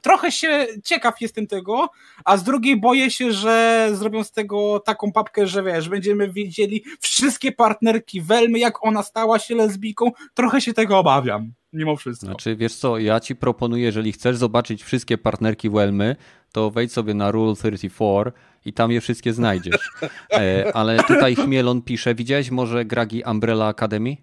trochę 0.03 0.31
się 0.31 0.67
ciekaw 0.83 1.21
jestem 1.21 1.47
tego, 1.47 1.89
a 2.25 2.37
z 2.37 2.43
drugiej 2.43 2.79
boję 2.79 3.11
się, 3.11 3.31
że 3.31 3.89
zrobią 3.93 4.23
z 4.23 4.31
tego 4.31 4.79
taką 4.79 5.11
papkę, 5.11 5.47
że 5.47 5.63
wiesz, 5.63 5.89
będziemy 5.89 6.31
wiedzieli 6.31 6.83
wszystkie 6.99 7.51
partnerki 7.51 8.21
Welmy, 8.21 8.59
jak 8.59 8.85
ona 8.85 9.03
stała 9.03 9.39
się 9.39 9.55
lesbijką. 9.55 10.11
Trochę 10.33 10.61
się 10.61 10.73
tego 10.73 10.99
obawiam, 10.99 11.53
mimo 11.73 11.95
wszystko. 11.95 12.25
Znaczy, 12.25 12.55
wiesz 12.55 12.75
co, 12.75 12.97
ja 12.97 13.19
ci 13.19 13.35
proponuję, 13.35 13.83
jeżeli 13.83 14.11
chcesz 14.11 14.37
zobaczyć 14.37 14.83
wszystkie 14.83 15.17
partnerki 15.17 15.69
Welmy, 15.69 16.15
to 16.51 16.71
wejdź 16.71 16.93
sobie 16.93 17.13
na 17.13 17.31
Rule 17.31 17.55
34 17.55 18.31
i 18.65 18.73
tam 18.73 18.91
je 18.91 19.01
wszystkie 19.01 19.33
znajdziesz. 19.33 19.89
E, 20.31 20.71
ale 20.75 21.03
tutaj 21.03 21.35
Chmielon 21.35 21.81
pisze, 21.81 22.15
widziałeś 22.15 22.51
może 22.51 22.85
Gragi 22.85 23.23
Umbrella 23.31 23.67
Academy? 23.67 24.17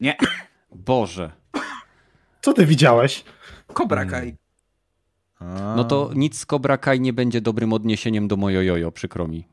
Nie. 0.00 0.16
Boże. 0.70 1.32
Co 2.42 2.52
ty 2.52 2.66
widziałeś? 2.66 3.24
Cobra 3.74 4.04
Kai. 4.04 4.34
Hmm. 5.34 5.76
No 5.76 5.84
to 5.84 6.10
nic 6.14 6.38
z 6.38 6.46
Cobra 6.46 6.78
Kai 6.78 7.00
nie 7.00 7.12
będzie 7.12 7.40
dobrym 7.40 7.72
odniesieniem 7.72 8.28
do 8.28 8.36
mojo 8.36 8.62
jojo, 8.62 8.92
przykro 8.92 9.28
mi. 9.28 9.48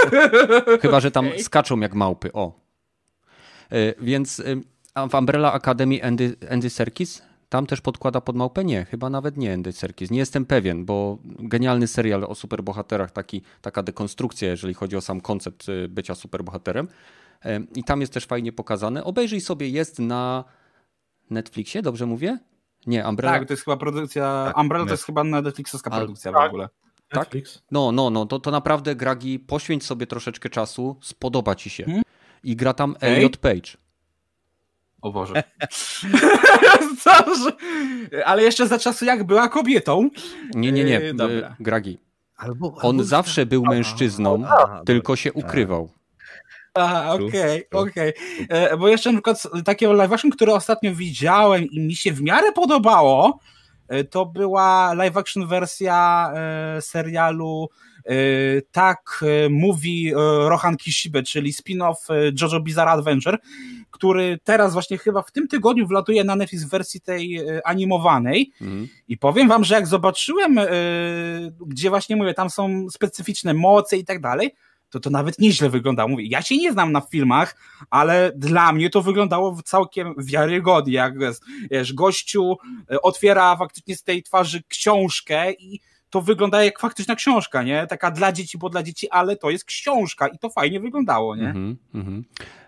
Chyba, 0.82 1.00
że 1.00 1.10
tam 1.10 1.26
okay. 1.26 1.42
skaczą 1.42 1.80
jak 1.80 1.94
małpy, 1.94 2.32
o. 2.32 2.60
E, 3.72 3.94
więc 4.00 4.40
e, 4.40 5.08
w 5.08 5.14
Umbrella 5.14 5.52
Academy 5.52 6.04
Andy, 6.04 6.36
Andy 6.50 6.70
Serkis 6.70 7.22
tam 7.50 7.66
też 7.66 7.80
podkłada 7.80 8.20
pod 8.20 8.36
małpę? 8.36 8.64
Nie, 8.64 8.84
chyba 8.84 9.10
nawet 9.10 9.36
nie 9.36 9.54
Andy 9.54 9.72
Serkis. 9.72 10.10
Nie 10.10 10.18
jestem 10.18 10.46
pewien, 10.46 10.84
bo 10.84 11.18
genialny 11.24 11.86
serial 11.86 12.24
o 12.24 12.34
superbohaterach, 12.34 13.10
taki, 13.10 13.42
taka 13.60 13.82
dekonstrukcja, 13.82 14.48
jeżeli 14.48 14.74
chodzi 14.74 14.96
o 14.96 15.00
sam 15.00 15.20
koncept 15.20 15.68
y, 15.68 15.88
bycia 15.88 16.14
superbohaterem. 16.14 16.88
I 17.74 17.84
tam 17.84 18.00
jest 18.00 18.12
też 18.12 18.26
fajnie 18.26 18.52
pokazane. 18.52 19.04
Obejrzyj 19.04 19.40
sobie, 19.40 19.68
jest 19.68 19.98
na 19.98 20.44
Netflixie, 21.30 21.82
dobrze 21.82 22.06
mówię? 22.06 22.38
Nie, 22.86 23.08
Umbrella. 23.08 23.38
Tak, 23.38 23.48
to 23.48 23.52
jest 23.52 23.64
chyba 23.64 23.76
produkcja. 23.76 24.44
Tak, 24.46 24.58
Umbrella 24.58 24.86
to 24.86 24.90
jest 24.90 25.04
chyba 25.04 25.24
na 25.24 25.42
Netflixowska 25.42 25.90
produkcja 25.90 26.32
w 26.32 26.36
ogóle. 26.36 26.68
Tak? 27.08 27.18
Netflix. 27.18 27.62
No, 27.70 27.92
no, 27.92 28.10
no, 28.10 28.26
to, 28.26 28.38
to 28.38 28.50
naprawdę, 28.50 28.96
Gragi, 28.96 29.38
poświęć 29.38 29.84
sobie 29.84 30.06
troszeczkę 30.06 30.48
czasu, 30.48 30.96
spodoba 31.00 31.54
ci 31.54 31.70
się. 31.70 31.84
Hmm? 31.84 32.02
I 32.44 32.56
gra 32.56 32.74
tam 32.74 32.96
Elliot 33.00 33.36
Page. 33.36 33.76
O 35.02 35.12
Boże. 35.12 35.34
Ale 38.24 38.42
jeszcze 38.42 38.66
za 38.66 38.78
czasu 38.78 39.04
jak 39.04 39.24
była 39.24 39.48
kobietą. 39.48 40.10
Nie, 40.54 40.72
nie, 40.72 40.84
nie. 40.84 41.14
Dobra. 41.14 41.56
Gragi. 41.60 41.98
Albo, 42.36 42.74
On 42.74 42.96
albo... 42.96 43.04
zawsze 43.04 43.46
był 43.46 43.64
mężczyzną, 43.64 44.46
a, 44.46 44.82
tylko 44.84 45.16
się 45.16 45.32
ukrywał. 45.32 45.90
Aha, 46.74 47.12
okej, 47.12 47.66
okay, 47.66 47.80
okej. 47.80 48.14
Okay. 48.44 48.78
Bo 48.78 48.88
jeszcze 48.88 49.12
na 49.12 49.18
przykład 49.18 49.64
takiego 49.64 49.92
live 49.92 50.12
action, 50.12 50.30
które 50.30 50.54
ostatnio 50.54 50.94
widziałem 50.94 51.64
i 51.64 51.80
mi 51.80 51.94
się 51.94 52.12
w 52.12 52.22
miarę 52.22 52.52
podobało, 52.52 53.38
e, 53.88 54.04
to 54.04 54.26
była 54.26 54.94
live 54.94 55.16
action 55.16 55.46
wersja 55.46 56.30
e, 56.34 56.82
serialu 56.82 57.68
e, 57.72 57.89
tak 58.72 59.24
mówi 59.50 60.12
Rohan 60.48 60.76
Kishibe, 60.76 61.22
czyli 61.22 61.52
spin-off 61.52 61.96
JoJo 62.40 62.60
Bizarre 62.60 62.90
Adventure, 62.90 63.38
który 63.90 64.38
teraz 64.44 64.72
właśnie 64.72 64.98
chyba 64.98 65.22
w 65.22 65.32
tym 65.32 65.48
tygodniu 65.48 65.86
wlatuje 65.86 66.24
na 66.24 66.36
Netflix 66.36 66.64
w 66.64 66.70
wersji 66.70 67.00
tej 67.00 67.36
e, 67.36 67.66
animowanej 67.66 68.52
mm. 68.60 68.88
i 69.08 69.18
powiem 69.18 69.48
wam, 69.48 69.64
że 69.64 69.74
jak 69.74 69.86
zobaczyłem, 69.86 70.58
e, 70.58 70.66
gdzie 71.66 71.90
właśnie 71.90 72.16
mówię, 72.16 72.34
tam 72.34 72.50
są 72.50 72.90
specyficzne 72.90 73.54
moce 73.54 73.96
i 73.96 74.04
tak 74.04 74.20
dalej, 74.20 74.54
to 74.90 75.00
to 75.00 75.10
nawet 75.10 75.38
nieźle 75.38 75.70
wyglądało. 75.70 76.08
Mówię, 76.08 76.24
ja 76.26 76.42
się 76.42 76.56
nie 76.56 76.72
znam 76.72 76.92
na 76.92 77.00
filmach, 77.00 77.56
ale 77.90 78.32
dla 78.36 78.72
mnie 78.72 78.90
to 78.90 79.02
wyglądało 79.02 79.62
całkiem 79.64 80.14
wiarygodnie, 80.18 80.92
jak 80.92 81.14
wiesz, 81.70 81.92
gościu 81.92 82.56
e, 82.90 83.02
otwiera 83.02 83.56
faktycznie 83.56 83.96
z 83.96 84.02
tej 84.02 84.22
twarzy 84.22 84.62
książkę 84.68 85.52
i 85.52 85.80
to 86.10 86.22
wygląda 86.22 86.64
jak 86.64 86.78
faktyczna 86.78 87.14
książka, 87.14 87.62
nie? 87.62 87.86
Taka 87.86 88.10
dla 88.10 88.32
dzieci, 88.32 88.58
bo 88.58 88.68
dla 88.68 88.82
dzieci, 88.82 89.10
ale 89.10 89.36
to 89.36 89.50
jest 89.50 89.64
książka 89.64 90.28
i 90.28 90.38
to 90.38 90.50
fajnie 90.50 90.80
wyglądało, 90.80 91.36
nie? 91.36 91.50
Mm 91.50 91.76
-hmm. 91.94 92.22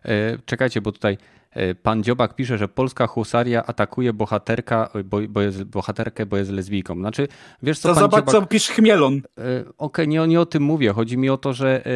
e, 0.04 0.38
czekajcie, 0.46 0.80
bo 0.80 0.92
tutaj 0.92 1.18
e, 1.50 1.74
pan 1.74 2.02
Dziobak 2.02 2.34
pisze, 2.34 2.58
że 2.58 2.68
polska 2.68 3.06
husaria 3.06 3.66
atakuje 3.66 4.12
bohaterka, 4.12 4.90
bo, 5.04 5.18
bo 5.28 5.40
jest, 5.40 5.64
bohaterkę, 5.64 6.26
bo 6.26 6.36
jest 6.36 6.50
lesbijką. 6.50 6.94
Znaczy, 6.94 7.28
wiesz 7.62 7.78
co, 7.78 7.88
to 7.88 7.94
pan 7.94 8.02
zobacz, 8.02 8.20
Dziobak... 8.26 8.42
co 8.42 8.46
pisze 8.46 8.72
Chmielon. 8.72 9.14
E, 9.14 9.20
Okej, 9.60 9.64
okay, 9.78 10.06
nie, 10.06 10.26
nie 10.26 10.40
o 10.40 10.46
tym 10.46 10.62
mówię. 10.62 10.92
Chodzi 10.92 11.18
mi 11.18 11.30
o 11.30 11.36
to, 11.36 11.52
że 11.52 11.86
e, 11.86 11.90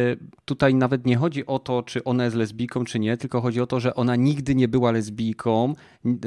tutaj 0.45 0.75
nawet 0.75 1.05
nie 1.05 1.17
chodzi 1.17 1.45
o 1.45 1.59
to, 1.59 1.83
czy 1.83 2.03
ona 2.03 2.23
jest 2.23 2.35
lesbijką, 2.35 2.85
czy 2.85 2.99
nie, 2.99 3.17
tylko 3.17 3.41
chodzi 3.41 3.61
o 3.61 3.67
to, 3.67 3.79
że 3.79 3.95
ona 3.95 4.15
nigdy 4.15 4.55
nie 4.55 4.67
była 4.67 4.91
lesbijką, 4.91 5.73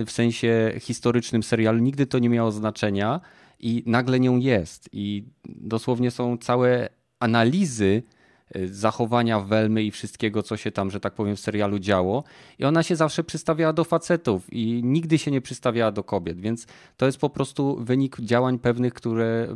w 0.06 0.10
sensie 0.10 0.72
historycznym 0.80 1.42
serialu, 1.42 1.78
nigdy 1.78 2.06
to 2.06 2.18
nie 2.18 2.28
miało 2.28 2.52
znaczenia 2.52 3.20
i 3.60 3.82
nagle 3.86 4.20
nią 4.20 4.36
jest. 4.36 4.88
I 4.92 5.24
dosłownie 5.44 6.10
są 6.10 6.38
całe 6.38 6.88
analizy 7.20 8.02
zachowania 8.64 9.40
Welmy 9.40 9.82
i 9.82 9.90
wszystkiego, 9.90 10.42
co 10.42 10.56
się 10.56 10.70
tam, 10.70 10.90
że 10.90 11.00
tak 11.00 11.14
powiem, 11.14 11.36
w 11.36 11.40
serialu 11.40 11.78
działo. 11.78 12.24
I 12.58 12.64
ona 12.64 12.82
się 12.82 12.96
zawsze 12.96 13.24
przystawiała 13.24 13.72
do 13.72 13.84
facetów 13.84 14.52
i 14.52 14.80
nigdy 14.84 15.18
się 15.18 15.30
nie 15.30 15.40
przystawiała 15.40 15.92
do 15.92 16.04
kobiet, 16.04 16.40
więc 16.40 16.66
to 16.96 17.06
jest 17.06 17.18
po 17.18 17.30
prostu 17.30 17.76
wynik 17.80 18.20
działań 18.20 18.58
pewnych, 18.58 18.94
które 18.94 19.54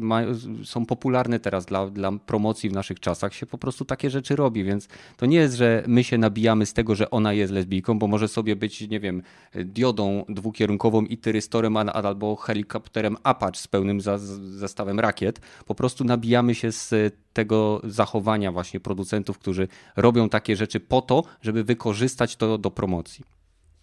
są 0.65 0.87
popularne 0.87 1.41
teraz 1.41 1.67
dla, 1.67 1.91
dla 1.91 2.13
promocji 2.13 2.71
w 2.71 2.73
naszych 2.73 3.01
czasach. 3.01 3.35
Się 3.35 3.47
po 3.47 3.59
prostu 3.59 3.85
takie 3.85 4.11
rzeczy 4.11 4.37
robi, 4.37 4.65
więc 4.65 4.89
to 5.17 5.27
nie 5.27 5.37
jest, 5.37 5.55
że 5.55 5.85
my 5.87 6.05
się 6.05 6.19
nabijamy 6.19 6.67
z 6.67 6.73
tego, 6.73 6.95
że 6.95 7.11
ona 7.11 7.33
jest 7.33 7.53
lesbijką, 7.53 7.99
bo 7.99 8.07
może 8.07 8.29
sobie 8.29 8.57
być, 8.57 8.89
nie 8.89 9.01
wiem, 9.01 9.23
diodą 9.65 10.25
dwukierunkową 10.29 11.03
i 11.03 11.19
tyrystorem 11.19 11.77
albo 11.77 12.37
helikopterem 12.37 13.17
Apache 13.23 13.59
z 13.61 13.69
pełnym 13.69 14.01
zestawem 14.41 15.01
rakiet. 15.01 15.41
Po 15.67 15.75
prostu 15.75 16.05
nabijamy 16.05 16.55
się 16.55 16.73
z 16.73 17.15
tego 17.33 17.81
zachowania 17.85 18.53
właśnie 18.53 18.81
producentów, 18.85 19.39
którzy 19.39 19.69
robią 19.97 20.29
takie 20.29 20.57
rzeczy 20.57 20.81
po 20.81 21.03
to, 21.03 21.23
żeby 21.43 21.65
wykorzystać 21.65 22.37
to 22.37 22.59
do 22.59 22.71
promocji. 22.71 23.25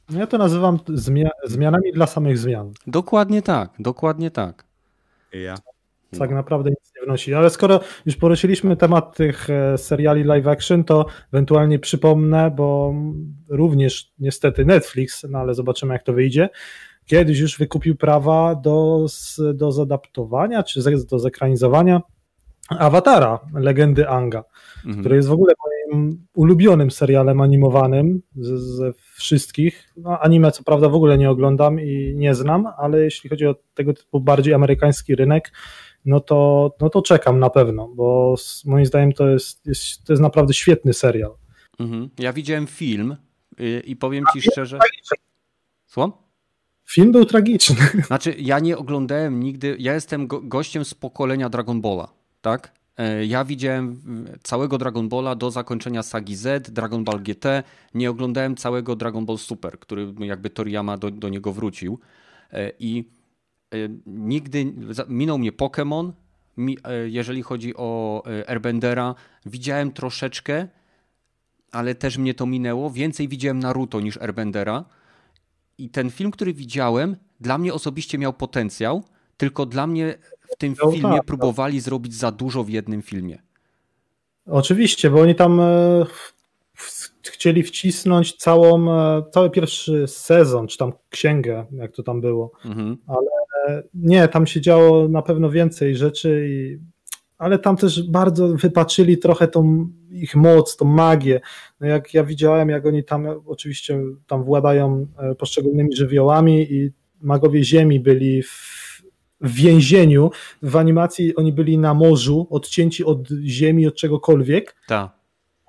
Ja 0.10 0.28
to 0.28 0.38
nazywam 0.38 0.80
zmianami 1.44 1.92
dla 1.94 2.08
samych 2.08 2.38
zmian. 2.38 2.72
Dokładnie 2.88 3.42
tak, 3.42 3.72
dokładnie 3.80 4.32
tak. 4.32 4.66
Ja. 5.34 5.56
Tak 6.20 6.30
no. 6.30 6.36
naprawdę 6.36 6.70
nic 6.70 6.92
nie 6.96 7.06
wnosi. 7.06 7.34
Ale 7.34 7.50
skoro 7.50 7.80
już 8.06 8.16
poruszyliśmy 8.16 8.78
temat 8.78 9.16
tych 9.16 9.50
e, 9.50 9.78
seriali 9.78 10.24
live 10.24 10.48
action, 10.48 10.84
to 10.84 11.06
ewentualnie 11.34 11.80
przypomnę, 11.80 12.52
bo 12.52 12.94
również 13.50 14.14
niestety 14.20 14.66
Netflix, 14.66 15.26
no 15.30 15.40
ale 15.40 15.54
zobaczymy 15.54 15.94
jak 15.94 16.04
to 16.04 16.14
wyjdzie, 16.14 16.50
kiedyś 17.06 17.40
już 17.40 17.58
wykupił 17.58 17.96
prawa 17.96 18.56
do, 18.56 19.06
do 19.54 19.72
zadaptowania, 19.72 20.64
czy 20.64 20.82
do 21.10 21.20
zekranizowania 21.20 22.02
Awatara, 22.80 23.40
legendy 23.54 24.10
Anga, 24.10 24.44
mhm. 24.86 25.00
który 25.00 25.16
jest 25.16 25.28
w 25.28 25.32
ogóle 25.32 25.54
moim 25.66 26.26
ulubionym 26.34 26.92
serialem 26.92 27.42
animowanym 27.42 28.22
ze, 28.36 28.94
wszystkich. 29.16 29.94
No, 29.98 30.20
anime 30.20 30.52
co 30.52 30.64
prawda 30.64 30.90
w 30.90 30.96
ogóle 30.96 31.18
nie 31.18 31.30
oglądam 31.30 31.80
i 31.80 32.14
nie 32.16 32.36
znam, 32.36 32.68
ale 32.78 33.04
jeśli 33.04 33.30
chodzi 33.30 33.48
o 33.48 33.56
tego 33.74 33.94
typu 33.94 34.20
bardziej 34.20 34.54
amerykański 34.54 35.16
rynek, 35.16 35.52
no 36.06 36.20
to, 36.20 36.72
no 36.82 36.90
to 36.90 37.02
czekam 37.02 37.40
na 37.40 37.50
pewno, 37.50 37.88
bo 37.88 38.36
moim 38.66 38.86
zdaniem 38.86 39.14
to 39.14 39.28
jest, 39.28 39.66
jest 39.66 40.04
to 40.04 40.14
jest 40.14 40.22
naprawdę 40.22 40.54
świetny 40.54 40.94
serial. 40.94 41.32
Mhm. 41.80 42.10
Ja 42.20 42.34
widziałem 42.34 42.68
film 42.68 43.16
y, 43.60 43.82
i 43.86 43.96
powiem 43.96 44.24
ci 44.34 44.42
szczerze. 44.42 44.80
Słucham? 45.86 46.12
Film 46.86 47.12
był 47.12 47.26
tragiczny. 47.26 47.76
Znaczy, 48.08 48.36
ja 48.38 48.60
nie 48.60 48.78
oglądałem 48.78 49.40
nigdy. 49.40 49.76
Ja 49.80 49.94
jestem 49.94 50.28
go, 50.28 50.42
gościem 50.42 50.86
z 50.86 50.94
pokolenia 50.94 51.50
Dragon 51.50 51.82
Balla 51.82 52.21
tak? 52.42 52.72
E, 52.98 53.26
ja 53.26 53.46
widziałem 53.46 54.02
całego 54.44 54.78
Dragon 54.78 55.10
Balla 55.10 55.36
do 55.36 55.52
zakończenia 55.52 56.04
sagi 56.04 56.36
Z, 56.36 56.72
Dragon 56.72 57.04
Ball 57.04 57.20
GT. 57.20 57.64
Nie 57.94 58.10
oglądałem 58.10 58.56
całego 58.56 58.96
Dragon 58.96 59.26
Ball 59.26 59.38
Super, 59.38 59.80
który 59.80 60.14
jakby 60.20 60.50
Toriyama 60.50 60.98
do, 60.98 61.12
do 61.12 61.30
niego 61.30 61.54
wrócił. 61.54 62.00
E, 62.52 62.72
I 62.80 63.10
e, 63.74 63.78
nigdy 64.06 64.74
minął 65.08 65.38
mnie 65.38 65.52
Pokémon. 65.52 66.12
Jeżeli 67.06 67.42
chodzi 67.44 67.76
o 67.76 68.24
Airbendera, 68.48 69.16
widziałem 69.46 69.92
troszeczkę, 69.92 70.68
ale 71.72 71.96
też 71.96 72.18
mnie 72.18 72.34
to 72.34 72.46
minęło. 72.46 72.90
Więcej 72.90 73.28
widziałem 73.28 73.60
Naruto 73.60 74.02
niż 74.02 74.18
Airbendera. 74.18 74.86
I 75.78 75.90
ten 75.90 76.10
film, 76.10 76.32
który 76.32 76.54
widziałem, 76.54 77.16
dla 77.40 77.58
mnie 77.58 77.74
osobiście 77.74 78.18
miał 78.18 78.34
potencjał, 78.34 79.04
tylko 79.38 79.66
dla 79.66 79.88
mnie 79.88 80.18
w 80.52 80.58
tym 80.58 80.76
no, 80.84 80.92
filmie 80.92 81.16
tak, 81.18 81.26
próbowali 81.26 81.78
tak. 81.78 81.84
zrobić 81.84 82.14
za 82.14 82.32
dużo 82.32 82.64
w 82.64 82.70
jednym 82.70 83.02
filmie. 83.02 83.38
Oczywiście, 84.46 85.10
bo 85.10 85.22
oni 85.22 85.36
tam 85.36 85.60
e, 85.60 86.06
chcieli 87.24 87.64
wcisnąć 87.64 88.34
całą, 88.34 88.92
e, 88.92 89.24
cały 89.32 89.50
pierwszy 89.50 90.08
sezon, 90.08 90.68
czy 90.68 90.78
tam 90.78 90.94
księgę, 91.10 91.66
jak 91.72 91.92
to 91.92 92.04
tam 92.04 92.22
było. 92.22 92.52
Mhm. 92.66 92.98
Ale 93.08 93.28
e, 93.68 93.84
nie, 93.94 94.28
tam 94.28 94.48
się 94.48 94.62
działo 94.62 95.08
na 95.08 95.22
pewno 95.22 95.50
więcej 95.50 95.96
rzeczy, 95.96 96.48
i, 96.50 96.80
ale 97.38 97.60
tam 97.60 97.78
też 97.78 98.10
bardzo 98.10 98.48
wypaczyli 98.48 99.18
trochę 99.18 99.48
tą 99.48 99.90
ich 100.12 100.36
moc, 100.36 100.78
tą 100.78 100.86
magię. 100.86 101.42
No 101.80 101.88
jak 101.88 102.14
ja 102.14 102.24
widziałem, 102.24 102.70
jak 102.70 102.86
oni 102.86 103.04
tam 103.04 103.28
oczywiście 103.46 104.00
tam 104.28 104.44
władają 104.44 105.08
poszczególnymi 105.38 105.96
żywiołami 105.96 106.74
i 106.74 106.92
magowie 107.22 107.64
ziemi 107.64 108.00
byli 108.00 108.44
w 108.44 108.91
w 109.42 109.54
więzieniu. 109.54 110.30
W 110.62 110.76
animacji 110.76 111.36
oni 111.36 111.54
byli 111.54 111.78
na 111.78 111.94
morzu, 111.94 112.48
odcięci 112.50 113.06
od 113.06 113.30
ziemi, 113.46 113.88
od 113.88 113.96
czegokolwiek. 113.96 114.76
Tak. 114.88 115.22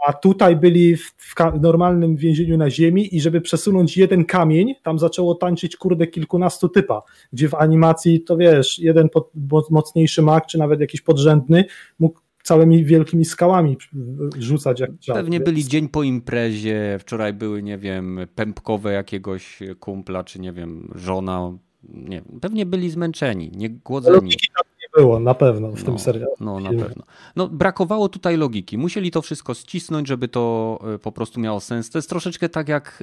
A 0.07 0.12
tutaj 0.12 0.57
byli 0.57 0.97
w, 0.97 1.15
w, 1.16 1.35
normalnym 1.61 2.16
więzieniu 2.16 2.57
na 2.57 2.70
ziemi 2.70 3.16
i 3.16 3.20
żeby 3.20 3.40
przesunąć 3.40 3.97
jeden 3.97 4.24
kamień, 4.24 4.74
tam 4.82 4.99
zaczęło 4.99 5.35
tańczyć 5.35 5.77
kurde 5.77 6.07
kilkunastu 6.07 6.69
typa, 6.69 7.03
gdzie 7.32 7.49
w 7.49 7.55
animacji 7.55 8.20
to 8.20 8.36
wiesz, 8.36 8.78
jeden 8.78 9.09
pod, 9.09 9.31
mocniejszy 9.70 10.23
mag, 10.23 10.47
czy 10.47 10.59
nawet 10.59 10.81
jakiś 10.81 11.01
podrzędny 11.01 11.65
mógł 11.99 12.20
całymi 12.43 12.85
wielkimi 12.85 13.24
skałami 13.24 13.77
rzucać 14.39 14.81
jak 14.81 14.90
trzeba. 15.01 15.19
Pewnie 15.19 15.40
byli 15.40 15.65
dzień 15.65 15.89
po 15.89 16.03
imprezie, 16.03 16.97
wczoraj 17.01 17.32
były, 17.32 17.62
nie 17.62 17.78
wiem, 17.78 18.20
pępkowe 18.35 18.93
jakiegoś 18.93 19.59
kumpla, 19.81 20.24
czy 20.24 20.40
nie 20.40 20.53
wiem, 20.53 20.93
żona, 20.94 21.59
nie 21.88 22.22
pewnie 22.40 22.66
byli 22.66 22.90
zmęczeni, 22.90 23.50
nie 23.54 23.70
głodzeni. 23.70 24.28
nie 24.28 24.88
było, 24.96 25.20
na 25.20 25.34
pewno 25.34 25.68
w 25.68 25.78
no, 25.78 25.84
tym 25.84 25.98
serialu. 25.98 26.32
No, 26.40 26.60
na 26.60 26.70
pewno. 26.70 27.04
No, 27.36 27.48
brakowało 27.48 28.09
tutaj 28.09 28.36
logiki. 28.36 28.78
Musieli 28.78 29.10
to 29.10 29.22
wszystko 29.22 29.54
ścisnąć, 29.54 30.09
żeby 30.09 30.28
to 30.28 30.78
e, 30.94 30.98
po 30.98 31.12
prostu 31.12 31.40
miało 31.40 31.60
sens. 31.60 31.90
To 31.90 31.98
jest 31.98 32.09
troszeczkę 32.09 32.48
tak, 32.48 32.68
jak 32.68 33.02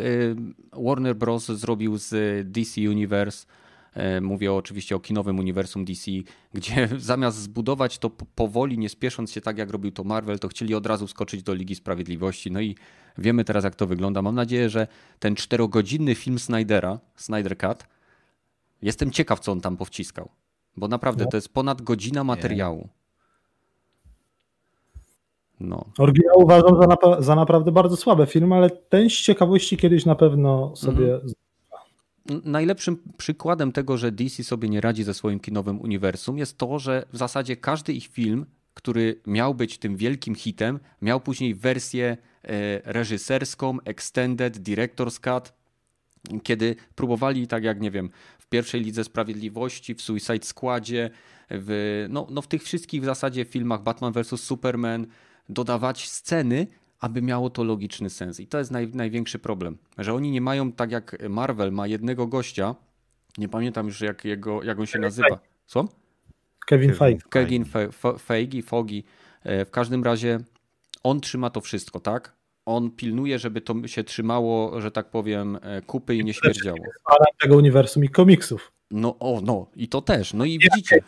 e, 0.76 0.81
Warner 0.85 1.15
Bros. 1.15 1.45
zrobił 1.45 1.97
z 1.97 2.14
DC 2.51 2.81
Universe, 2.81 3.45
E, 3.93 4.22
mówię 4.22 4.53
oczywiście 4.53 4.95
o 4.95 4.99
kinowym 4.99 5.39
uniwersum 5.39 5.85
DC, 5.85 6.11
gdzie 6.53 6.89
zamiast 6.97 7.38
zbudować 7.38 7.97
to 7.97 8.10
powoli, 8.10 8.77
nie 8.77 8.89
spiesząc 8.89 9.31
się 9.31 9.41
tak, 9.41 9.57
jak 9.57 9.69
robił 9.69 9.91
to 9.91 10.03
Marvel, 10.03 10.39
to 10.39 10.47
chcieli 10.47 10.76
od 10.76 10.85
razu 10.85 11.07
skoczyć 11.07 11.43
do 11.43 11.53
Ligi 11.53 11.76
Sprawiedliwości. 11.76 12.51
No 12.51 12.61
i 12.61 12.76
wiemy 13.18 13.43
teraz, 13.43 13.64
jak 13.64 13.76
to 13.76 13.88
wygląda. 13.88 14.22
Mam 14.22 14.35
nadzieję, 14.35 14.69
że 14.69 14.88
ten 15.19 15.35
czterogodzinny 15.35 16.15
film 16.15 16.39
Snydera, 16.39 16.99
Snyder 17.15 17.57
Cut, 17.57 17.84
jestem 18.81 19.11
ciekaw, 19.11 19.39
co 19.39 19.51
on 19.51 19.61
tam 19.61 19.77
powciskał. 19.77 20.30
Bo 20.77 20.88
naprawdę 20.88 21.23
no. 21.23 21.30
to 21.31 21.38
jest 21.38 21.53
ponad 21.53 21.81
godzina 21.81 22.23
materiału. 22.23 22.89
No. 25.60 25.85
Oryginał 25.97 26.35
uważam 26.39 26.77
za, 26.77 27.22
za 27.22 27.35
naprawdę 27.35 27.72
bardzo 27.72 27.97
słaby 27.97 28.26
film, 28.26 28.53
ale 28.53 28.69
ten 28.69 29.10
z 29.10 29.14
ciekawości 29.14 29.77
kiedyś 29.77 30.06
na 30.06 30.15
pewno 30.15 30.76
sobie 30.76 31.14
mhm 31.14 31.34
najlepszym 32.45 32.97
przykładem 33.18 33.72
tego, 33.72 33.97
że 33.97 34.11
DC 34.11 34.43
sobie 34.43 34.69
nie 34.69 34.81
radzi 34.81 35.03
ze 35.03 35.14
swoim 35.14 35.39
kinowym 35.39 35.81
uniwersum, 35.81 36.38
jest 36.38 36.57
to, 36.57 36.80
że 36.80 37.06
w 37.14 37.18
zasadzie 37.18 37.57
każdy 37.57 37.93
ich 37.93 38.07
film, 38.07 38.45
który 38.73 39.22
miał 39.27 39.56
być 39.56 39.77
tym 39.77 39.95
wielkim 39.95 40.35
hitem, 40.35 40.80
miał 41.01 41.19
później 41.19 41.56
wersję 41.56 42.18
e, 42.43 42.93
reżyserską, 42.93 43.77
extended, 43.85 44.57
director's 44.57 45.19
cut, 45.19 45.53
kiedy 46.44 46.76
próbowali, 46.96 47.48
tak 47.48 47.64
jak 47.64 47.82
nie 47.82 47.91
wiem, 47.91 48.10
w 48.40 48.48
pierwszej 48.48 48.82
Lidze 48.82 49.04
Sprawiedliwości, 49.04 49.96
w 49.96 50.02
Suicide 50.02 50.46
Squadzie, 50.46 51.10
w, 51.50 52.06
no, 52.10 52.28
no 52.30 52.41
w 52.41 52.48
tych 52.48 52.64
wszystkich 52.64 53.02
w 53.02 53.06
zasadzie 53.06 53.46
filmach 53.46 53.84
Batman 53.84 54.14
vs. 54.14 54.41
Superman 54.41 55.08
dodawać 55.50 56.10
sceny, 56.10 56.68
aby 57.00 57.22
miało 57.22 57.50
to 57.50 57.64
logiczny 57.64 58.10
sens. 58.10 58.40
I 58.40 58.48
to 58.48 58.58
jest 58.58 58.72
naj, 58.72 58.88
największy 58.88 59.40
problem, 59.40 59.78
że 59.98 60.14
oni 60.14 60.32
nie 60.32 60.41
mają, 60.41 60.72
tak 60.72 60.91
jak 60.91 61.30
Marvel 61.30 61.72
ma 61.72 61.88
jednego 61.88 62.28
gościa, 62.28 62.76
nie 63.38 63.50
pamiętam 63.50 63.86
już 63.86 64.02
jak, 64.02 64.26
jego, 64.26 64.64
jak 64.64 64.80
on 64.80 64.86
się 64.86 65.00
nazywa. 65.00 65.40
Co? 65.66 65.88
Kevin 66.68 66.94
Feige. 66.94 67.22
Kevin 67.30 67.66
Feige, 68.20 68.62
Fogi. 68.62 69.04
E, 69.44 69.66
w 69.66 69.72
każdym 69.72 70.04
razie 70.04 70.40
on 71.04 71.22
trzyma 71.22 71.50
to 71.50 71.62
wszystko, 71.62 72.00
tak? 72.00 72.39
On 72.70 72.91
pilnuje, 72.91 73.40
żeby 73.40 73.62
to 73.62 73.88
się 73.88 74.04
trzymało, 74.04 74.82
że 74.82 74.91
tak 74.91 75.10
powiem, 75.10 75.60
e, 75.62 75.82
kupy 75.82 76.16
i 76.16 76.24
nie 76.24 76.34
śmierdziało. 76.34 76.78
tego 77.41 77.58
uniwersum 77.58 78.04
i 78.04 78.10
komiksów. 78.10 78.72
No, 78.91 79.20
o, 79.20 79.41
no, 79.44 79.68
i 79.76 79.88
to 79.88 80.02
też. 80.02 80.34
No 80.34 80.46
i 80.46 80.60
widzicie. 80.60 81.00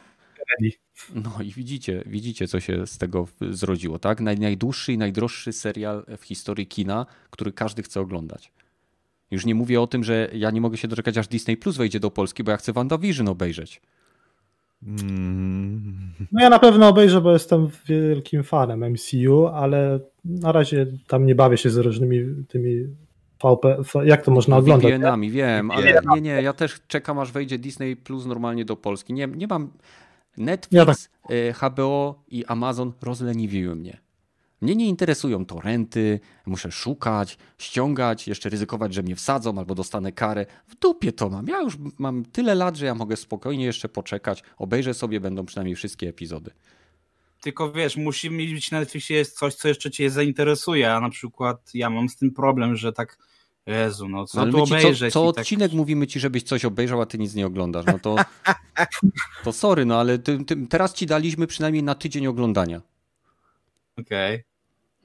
No 1.16 1.32
i 1.44 1.52
widzicie, 1.52 2.04
widzicie, 2.06 2.48
co 2.48 2.60
się 2.60 2.88
z 2.88 2.98
tego 2.98 3.28
zrodziło, 3.50 4.00
tak? 4.00 4.22
Naj, 4.22 4.40
najdłuższy 4.40 4.94
i 4.94 4.98
najdroższy 4.98 5.54
serial 5.54 6.06
w 6.18 6.24
historii 6.24 6.68
kina, 6.68 7.06
który 7.30 7.52
każdy 7.52 7.84
chce 7.84 8.02
oglądać. 8.02 8.52
Już 9.32 9.46
nie 9.46 9.56
mówię 9.56 9.82
o 9.82 9.88
tym, 9.88 10.04
że 10.04 10.30
ja 10.34 10.52
nie 10.52 10.62
mogę 10.62 10.78
się 10.78 10.88
doczekać, 10.88 11.18
aż 11.18 11.28
Disney 11.28 11.58
Plus 11.58 11.78
wejdzie 11.78 12.00
do 12.00 12.12
Polski, 12.12 12.44
bo 12.44 12.52
ja 12.52 12.58
chcę 12.58 12.74
WandaVision 12.74 13.28
obejrzeć. 13.28 13.82
Mm. 14.88 16.12
No 16.32 16.42
ja 16.42 16.50
na 16.50 16.60
pewno 16.60 16.88
obejrzę, 16.88 17.22
bo 17.22 17.34
jestem 17.34 17.70
wielkim 17.86 18.44
fanem 18.44 18.92
MCU, 18.92 19.48
ale 19.48 20.00
na 20.26 20.52
razie 20.52 20.88
tam 21.08 21.26
nie 21.26 21.36
bawię 21.36 21.58
się 21.58 21.70
z 21.70 21.78
różnymi 21.78 22.46
tymi 22.48 22.88
VP, 23.44 23.78
jak 24.06 24.26
to 24.26 24.32
można 24.32 24.58
oglądać? 24.58 24.92
VPN-ami, 24.92 25.32
wiem, 25.32 25.72
ale 25.72 26.02
nie, 26.14 26.22
nie, 26.22 26.42
ja 26.42 26.54
też 26.54 26.80
czekam 26.88 27.20
aż 27.20 27.32
wejdzie 27.32 27.58
Disney 27.58 27.96
Plus 27.96 28.26
normalnie 28.26 28.66
do 28.66 28.76
Polski. 28.76 29.14
Nie, 29.14 29.28
nie 29.28 29.48
mam 29.48 29.72
Netflix, 30.38 30.74
ja 30.74 30.86
tak. 30.86 30.98
HBO 31.56 32.24
i 32.28 32.46
Amazon 32.46 32.94
rozleniwiły 33.02 33.76
mnie. 33.76 34.01
Mnie 34.62 34.76
nie 34.76 34.88
interesują 34.88 35.46
to 35.46 35.62
renty, 35.62 36.20
muszę 36.46 36.72
szukać, 36.72 37.38
ściągać, 37.58 38.28
jeszcze 38.28 38.50
ryzykować, 38.50 38.94
że 38.94 39.04
mnie 39.04 39.16
wsadzą 39.16 39.58
albo 39.58 39.76
dostanę 39.76 40.12
karę. 40.12 40.46
W 40.68 40.76
dupie 40.76 41.12
to 41.12 41.30
mam. 41.30 41.48
Ja 41.48 41.62
już 41.62 41.78
mam 41.98 42.26
tyle 42.26 42.56
lat, 42.56 42.76
że 42.76 42.86
ja 42.86 42.96
mogę 42.96 43.16
spokojnie 43.16 43.66
jeszcze 43.66 43.90
poczekać. 43.90 44.44
Obejrzę 44.58 44.94
sobie, 44.94 45.20
będą 45.20 45.46
przynajmniej 45.46 45.76
wszystkie 45.76 46.10
epizody. 46.10 46.52
Tylko 47.42 47.72
wiesz, 47.72 47.98
musi 47.98 48.30
mieć 48.30 48.72
na 48.72 48.80
Netflixie 48.80 49.18
jest 49.18 49.38
coś, 49.38 49.56
co 49.56 49.68
jeszcze 49.68 49.92
cię 49.92 50.10
zainteresuje, 50.10 50.94
a 50.94 51.00
na 51.00 51.10
przykład 51.10 51.72
ja 51.74 51.90
mam 51.90 52.10
z 52.10 52.16
tym 52.16 52.32
problem, 52.32 52.76
że 52.76 52.94
tak 52.94 53.18
Jezu, 53.66 54.10
no 54.10 54.26
co 54.26 54.46
no, 54.46 54.52
tu 54.52 54.64
obejrzeć? 54.64 55.14
Co, 55.14 55.26
co 55.26 55.34
tak- 55.34 55.42
odcinek 55.42 55.72
tak... 55.72 55.78
mówimy 55.78 56.08
ci, 56.08 56.20
żebyś 56.20 56.44
coś 56.44 56.66
obejrzał, 56.66 57.02
a 57.02 57.06
ty 57.06 57.18
nic 57.18 57.36
nie 57.36 57.48
oglądasz. 57.48 57.86
No 57.86 58.00
to, 58.00 58.16
to 59.44 59.52
sorry, 59.52 59.86
no 59.86 60.00
ale 60.00 60.20
ty, 60.20 60.46
ty, 60.46 60.68
teraz 60.68 60.94
ci 60.94 61.06
daliśmy 61.06 61.48
przynajmniej 61.48 61.84
na 61.84 61.96
tydzień 61.96 62.28
oglądania. 62.28 62.82
Okej. 63.98 64.36
Okay. 64.36 64.51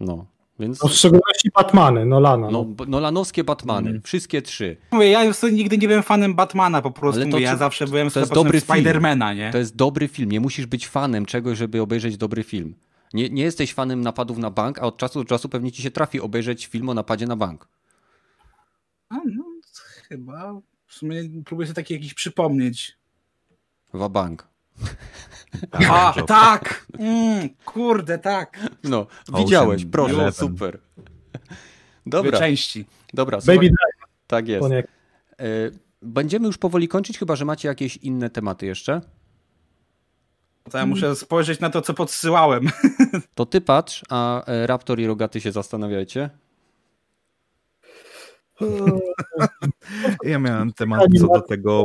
No, 0.00 0.26
więc... 0.58 0.82
No 0.82 0.88
w 0.88 0.92
szczególności 0.92 1.50
Batmany, 1.54 2.06
Nolana. 2.06 2.50
No, 2.50 2.66
no 2.78 2.84
Nolanowskie 2.86 3.44
Batmany, 3.44 3.90
mm. 3.90 4.02
wszystkie 4.02 4.42
trzy. 4.42 4.76
Mówię, 4.90 5.10
ja 5.10 5.24
już 5.24 5.42
nigdy 5.42 5.78
nie 5.78 5.88
byłem 5.88 6.02
fanem 6.02 6.34
Batmana 6.34 6.82
po 6.82 6.90
prostu, 6.90 7.22
ale 7.22 7.30
to, 7.30 7.38
ja 7.38 7.56
zawsze 7.56 7.86
byłem 7.86 8.10
to 8.10 8.20
jest 8.20 8.32
dobry 8.32 8.60
Spidermana, 8.60 9.34
nie? 9.34 9.52
To 9.52 9.58
jest 9.58 9.76
dobry 9.76 10.08
film, 10.08 10.32
nie 10.32 10.40
musisz 10.40 10.66
być 10.66 10.88
fanem 10.88 11.26
czegoś, 11.26 11.58
żeby 11.58 11.80
obejrzeć 11.80 12.16
dobry 12.16 12.42
film. 12.44 12.74
Nie, 13.14 13.30
nie 13.30 13.42
jesteś 13.42 13.74
fanem 13.74 14.00
napadów 14.00 14.38
na 14.38 14.50
bank, 14.50 14.78
a 14.78 14.82
od 14.82 14.96
czasu 14.96 15.18
do 15.18 15.24
czasu 15.24 15.48
pewnie 15.48 15.72
ci 15.72 15.82
się 15.82 15.90
trafi 15.90 16.20
obejrzeć 16.20 16.66
film 16.66 16.88
o 16.88 16.94
napadzie 16.94 17.26
na 17.26 17.36
bank. 17.36 17.68
A, 19.08 19.14
no, 19.14 19.44
chyba. 20.08 20.60
W 20.86 20.94
sumie 20.94 21.22
próbuję 21.44 21.66
sobie 21.66 21.74
taki 21.74 21.94
jakiś 21.94 22.14
przypomnieć. 22.14 22.98
Wabank. 23.94 24.48
A, 25.90 26.14
tak! 26.26 26.86
Mm, 26.98 27.48
kurde, 27.64 28.18
tak. 28.18 28.60
No, 28.84 29.06
widziałeś, 29.38 29.84
proszę, 29.84 30.32
super. 30.32 30.78
Dobra. 32.06 32.38
części. 32.38 32.84
Dobra, 33.14 33.38
Baby 33.46 33.70
Tak 34.26 34.48
jest. 34.48 34.68
E, 34.70 35.44
będziemy 36.02 36.46
już 36.46 36.58
powoli 36.58 36.88
kończyć, 36.88 37.18
chyba 37.18 37.36
że 37.36 37.44
macie 37.44 37.68
jakieś 37.68 37.96
inne 37.96 38.30
tematy 38.30 38.66
jeszcze. 38.66 39.00
To 40.70 40.78
ja 40.78 40.86
muszę 40.86 41.16
spojrzeć 41.16 41.60
na 41.60 41.70
to, 41.70 41.82
co 41.82 41.94
podsyłałem. 41.94 42.70
To 43.34 43.46
ty 43.46 43.60
patrz, 43.60 44.02
a 44.08 44.44
e, 44.44 44.66
Raptor 44.66 45.00
i 45.00 45.06
Rogaty 45.06 45.40
się 45.40 45.52
zastanawiajcie. 45.52 46.30
Ja 50.22 50.38
miałem 50.38 50.72
temat 50.72 51.00
co 51.20 51.26
do 51.26 51.40
tego, 51.40 51.84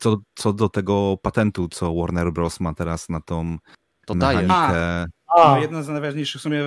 co, 0.00 0.16
co 0.34 0.52
do 0.52 0.68
tego 0.68 1.16
patentu, 1.22 1.68
co 1.68 1.94
Warner 1.94 2.32
Bros. 2.32 2.60
ma 2.60 2.74
teraz 2.74 3.08
na 3.08 3.20
tą 3.20 3.58
to 4.06 4.14
mechanikę. 4.14 5.06
A, 5.36 5.54
no, 5.54 5.60
jedna 5.60 5.82
z 5.82 5.88
najważniejszych 5.88 6.40
w 6.40 6.42
sumie 6.42 6.62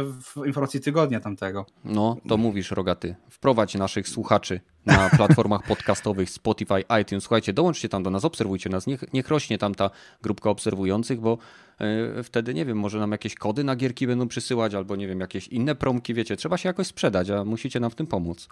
informacji 0.45 0.81
tygodnia 0.81 1.19
tamtego. 1.19 1.65
No, 1.83 2.17
to 2.27 2.37
mówisz, 2.37 2.71
Rogaty. 2.71 3.15
Wprowadź 3.29 3.75
naszych 3.75 4.09
słuchaczy 4.09 4.59
na 4.85 5.09
platformach 5.17 5.63
podcastowych 5.63 6.29
Spotify, 6.29 6.83
iTunes. 7.01 7.23
Słuchajcie, 7.23 7.53
dołączcie 7.53 7.89
tam 7.89 8.03
do 8.03 8.09
nas, 8.09 8.25
obserwujcie 8.25 8.69
nas. 8.69 8.87
Niech, 8.87 9.13
niech 9.13 9.29
rośnie 9.29 9.57
tam 9.57 9.75
ta 9.75 9.89
grupka 10.21 10.49
obserwujących, 10.49 11.19
bo 11.19 11.37
yy, 11.79 12.23
wtedy, 12.23 12.53
nie 12.53 12.65
wiem, 12.65 12.77
może 12.77 12.99
nam 12.99 13.11
jakieś 13.11 13.35
kody 13.35 13.63
na 13.63 13.75
gierki 13.75 14.07
będą 14.07 14.27
przysyłać, 14.27 14.73
albo 14.73 14.95
nie 14.95 15.07
wiem, 15.07 15.19
jakieś 15.19 15.47
inne 15.47 15.75
promki, 15.75 16.13
wiecie. 16.13 16.37
Trzeba 16.37 16.57
się 16.57 16.69
jakoś 16.69 16.87
sprzedać, 16.87 17.29
a 17.29 17.45
musicie 17.45 17.79
nam 17.79 17.91
w 17.91 17.95
tym 17.95 18.07
pomóc. 18.07 18.49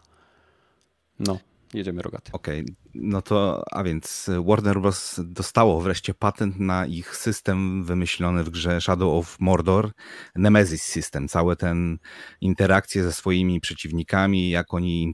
No. 1.19 1.37
Jedziemy 1.73 2.01
rogaty. 2.01 2.31
Okej, 2.31 2.61
okay. 2.61 2.75
no 2.95 3.21
to, 3.21 3.63
a 3.71 3.83
więc 3.83 4.29
Warner 4.45 4.81
Bros. 4.81 5.19
dostało 5.23 5.81
wreszcie 5.81 6.13
patent 6.13 6.59
na 6.59 6.85
ich 6.85 7.15
system 7.15 7.83
wymyślony 7.83 8.43
w 8.43 8.49
grze 8.49 8.81
Shadow 8.81 9.13
of 9.13 9.39
Mordor, 9.39 9.91
Nemesis 10.35 10.83
System, 10.83 11.27
całe 11.27 11.55
ten 11.55 11.97
interakcje 12.41 13.03
ze 13.03 13.13
swoimi 13.13 13.61
przeciwnikami, 13.61 14.49
jak 14.49 14.73
oni, 14.73 15.13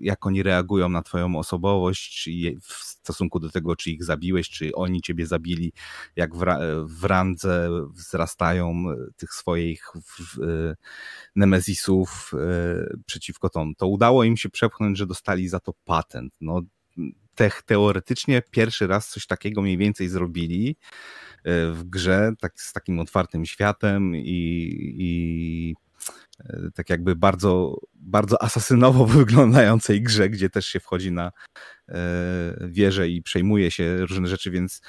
jak 0.00 0.26
oni 0.26 0.42
reagują 0.42 0.88
na 0.88 1.02
twoją 1.02 1.36
osobowość 1.36 2.30
w 2.62 2.74
stosunku 2.74 3.40
do 3.40 3.50
tego, 3.50 3.76
czy 3.76 3.90
ich 3.90 4.04
zabiłeś, 4.04 4.50
czy 4.50 4.74
oni 4.74 5.02
ciebie 5.02 5.26
zabili, 5.26 5.72
jak 6.16 6.34
w, 6.34 6.44
w 6.84 7.04
randze 7.04 7.70
wzrastają 7.90 8.84
tych 9.16 9.34
swoich 9.34 9.84
w, 9.94 10.36
w, 10.36 10.74
Nemezisów 11.36 12.32
e, 12.34 12.96
przeciwko 13.06 13.48
tom. 13.48 13.74
To 13.74 13.88
udało 13.88 14.24
im 14.24 14.36
się 14.36 14.48
przepchnąć, 14.48 14.98
że 14.98 15.06
dostali 15.06 15.48
za 15.48 15.55
to 15.60 15.72
patent. 15.84 16.34
No, 16.40 16.62
te, 17.34 17.50
teoretycznie 17.66 18.42
pierwszy 18.50 18.86
raz 18.86 19.08
coś 19.08 19.26
takiego 19.26 19.62
mniej 19.62 19.78
więcej 19.78 20.08
zrobili 20.08 20.76
e, 21.44 21.70
w 21.72 21.84
grze, 21.84 22.32
tak, 22.40 22.60
z 22.60 22.72
takim 22.72 23.00
otwartym 23.00 23.46
światem 23.46 24.16
i, 24.16 24.70
i 24.98 25.74
e, 26.40 26.68
tak 26.74 26.90
jakby 26.90 27.16
bardzo, 27.16 27.78
bardzo 27.94 28.42
asasynowo 28.42 29.06
wyglądającej 29.18 30.02
grze, 30.02 30.30
gdzie 30.30 30.50
też 30.50 30.66
się 30.66 30.80
wchodzi 30.80 31.12
na 31.12 31.32
wieżę 32.60 33.08
i 33.08 33.22
przejmuje 33.22 33.70
się 33.70 33.96
różne 34.06 34.28
rzeczy, 34.28 34.50
więc 34.50 34.80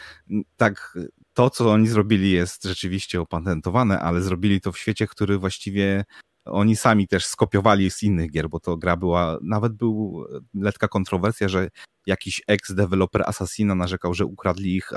tak 0.56 0.98
to, 1.34 1.50
co 1.50 1.72
oni 1.72 1.88
zrobili, 1.88 2.32
jest 2.32 2.64
rzeczywiście 2.64 3.22
opatentowane, 3.22 4.00
ale 4.00 4.22
zrobili 4.22 4.62
to 4.62 4.72
w 4.72 4.78
świecie, 4.78 5.08
który 5.08 5.38
właściwie 5.38 6.06
oni 6.52 6.76
sami 6.76 7.08
też 7.08 7.26
skopiowali 7.26 7.92
z 7.92 8.04
innych 8.04 8.32
gier, 8.32 8.50
bo 8.50 8.60
to 8.60 8.78
gra 8.78 8.98
była, 8.98 9.38
nawet 9.42 9.74
był 9.74 10.26
letka 10.54 10.88
kontrowersja, 10.88 11.48
że 11.48 11.70
jakiś 12.08 12.42
ex-developer 12.48 13.24
Assassina 13.26 13.76
narzekał, 13.76 14.14
że 14.14 14.26
ukradli 14.26 14.76
ich 14.76 14.92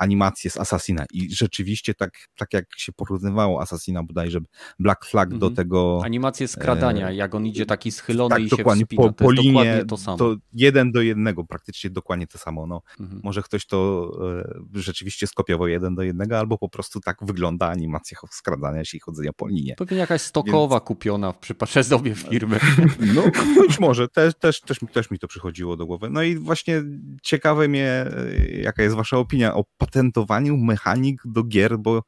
animacje 0.00 0.50
z 0.50 0.56
Assassina 0.56 1.04
i 1.12 1.34
rzeczywiście 1.34 1.94
tak, 1.94 2.10
tak 2.36 2.52
jak 2.52 2.64
się 2.76 2.92
porównywało 2.92 3.62
Assassina 3.62 4.02
bodajże 4.02 4.38
Black 4.78 5.04
Flag 5.04 5.28
do 5.28 5.34
mhm. 5.34 5.54
tego... 5.54 6.00
Animacje 6.04 6.48
skradania, 6.48 7.08
e... 7.08 7.14
jak 7.14 7.34
on 7.34 7.46
idzie 7.46 7.66
taki 7.66 7.92
schylony 7.92 8.30
tak, 8.30 8.42
i 8.42 8.48
dokładnie, 8.48 8.80
się 8.80 8.86
wspina, 8.86 9.02
po, 9.02 9.12
po 9.12 9.32
linie 9.32 9.84
to 9.88 9.96
samo. 9.96 10.16
To 10.16 10.36
jeden 10.52 10.92
do 10.92 11.02
jednego, 11.02 11.44
praktycznie 11.44 11.90
dokładnie 11.90 12.26
to 12.26 12.38
samo. 12.38 12.66
No, 12.66 12.82
mhm. 13.00 13.20
Może 13.24 13.42
ktoś 13.42 13.66
to 13.66 14.10
e, 14.74 14.80
rzeczywiście 14.80 15.26
skopiował 15.26 15.68
jeden 15.68 15.94
do 15.94 16.02
jednego, 16.02 16.38
albo 16.38 16.58
po 16.58 16.68
prostu 16.68 17.00
tak 17.00 17.16
wygląda 17.22 17.68
animacja 17.68 18.18
skradania 18.40 18.84
się 18.84 18.96
i 18.96 19.00
chodzenia 19.00 19.30
po 19.36 19.48
linie. 19.48 19.74
Pewnie 19.76 19.96
jakaś 19.96 20.20
stokowa 20.20 20.76
Więc... 20.76 20.86
kupiona 20.86 21.32
w 21.32 21.38
przypadku 21.38 21.80
firmy. 22.14 22.58
No 23.14 23.22
być 23.62 23.80
może, 23.80 24.08
też, 24.08 24.34
też, 24.34 24.60
też, 24.60 24.78
też 24.92 25.10
mi 25.10 25.18
to 25.18 25.28
przychodziło 25.28 25.76
do 25.76 25.86
głowy. 25.86 26.10
No 26.10 26.19
i 26.22 26.36
właśnie 26.36 26.82
ciekawe 27.22 27.68
mnie, 27.68 27.86
e, 27.86 28.48
jaka 28.62 28.82
jest 28.82 28.96
wasza 28.96 29.16
opinia 29.16 29.54
o 29.54 29.64
patentowaniu 29.78 30.56
mechanik 30.56 31.22
do 31.24 31.44
gier, 31.44 31.78
bo 31.78 32.02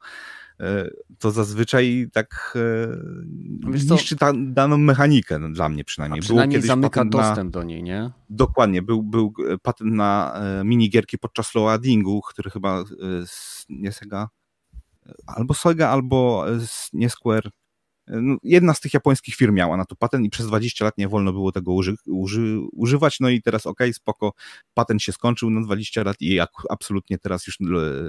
e, 0.61 0.91
to 1.19 1.31
zazwyczaj 1.31 2.09
tak 2.13 2.55
e, 2.57 3.71
Wiesz 3.73 3.91
niszczy 3.91 4.17
ta, 4.17 4.33
daną 4.37 4.79
mechanikę, 4.79 5.39
no, 5.39 5.51
dla 5.51 5.69
mnie 5.69 5.85
przynajmniej. 5.85 6.21
A 6.21 6.23
przynajmniej 6.23 6.61
Było 6.61 6.67
zamyka 6.67 7.05
dostęp 7.05 7.55
na, 7.55 7.61
do 7.61 7.63
niej, 7.63 7.83
nie? 7.83 8.11
Dokładnie, 8.31 8.83
był, 8.83 9.03
był 9.03 9.33
patent 9.63 9.95
na 9.95 10.41
minigierki 10.65 11.19
podczas 11.19 11.55
loadingu, 11.55 12.21
który 12.21 12.51
chyba 12.51 12.85
nie 13.69 13.93
Sega, 13.93 14.29
albo 15.27 15.55
Sega, 15.55 15.89
albo 15.89 16.45
nie 16.93 17.11
Square, 17.11 17.45
no, 17.45 17.62
jedna 18.43 18.75
z 18.75 18.81
tych 18.81 18.95
japońskich 18.95 19.35
firm 19.35 19.55
miała 19.55 19.77
na 19.77 19.85
to 19.85 19.97
patent 19.97 20.25
i 20.25 20.31
przez 20.31 20.47
20 20.47 20.85
lat 20.85 20.99
nie 20.99 21.09
wolno 21.09 21.33
było 21.33 21.53
tego 21.53 21.73
uży, 21.73 21.95
uży, 22.07 22.59
używać, 22.73 23.21
no 23.21 23.29
i 23.29 23.43
teraz 23.43 23.67
ok, 23.67 23.79
spoko, 23.93 24.33
patent 24.75 25.03
się 25.03 25.13
skończył 25.13 25.51
na 25.51 25.61
20 25.61 26.03
lat 26.03 26.17
i 26.21 26.41
absolutnie 26.71 27.19
teraz 27.19 27.47
już 27.47 27.57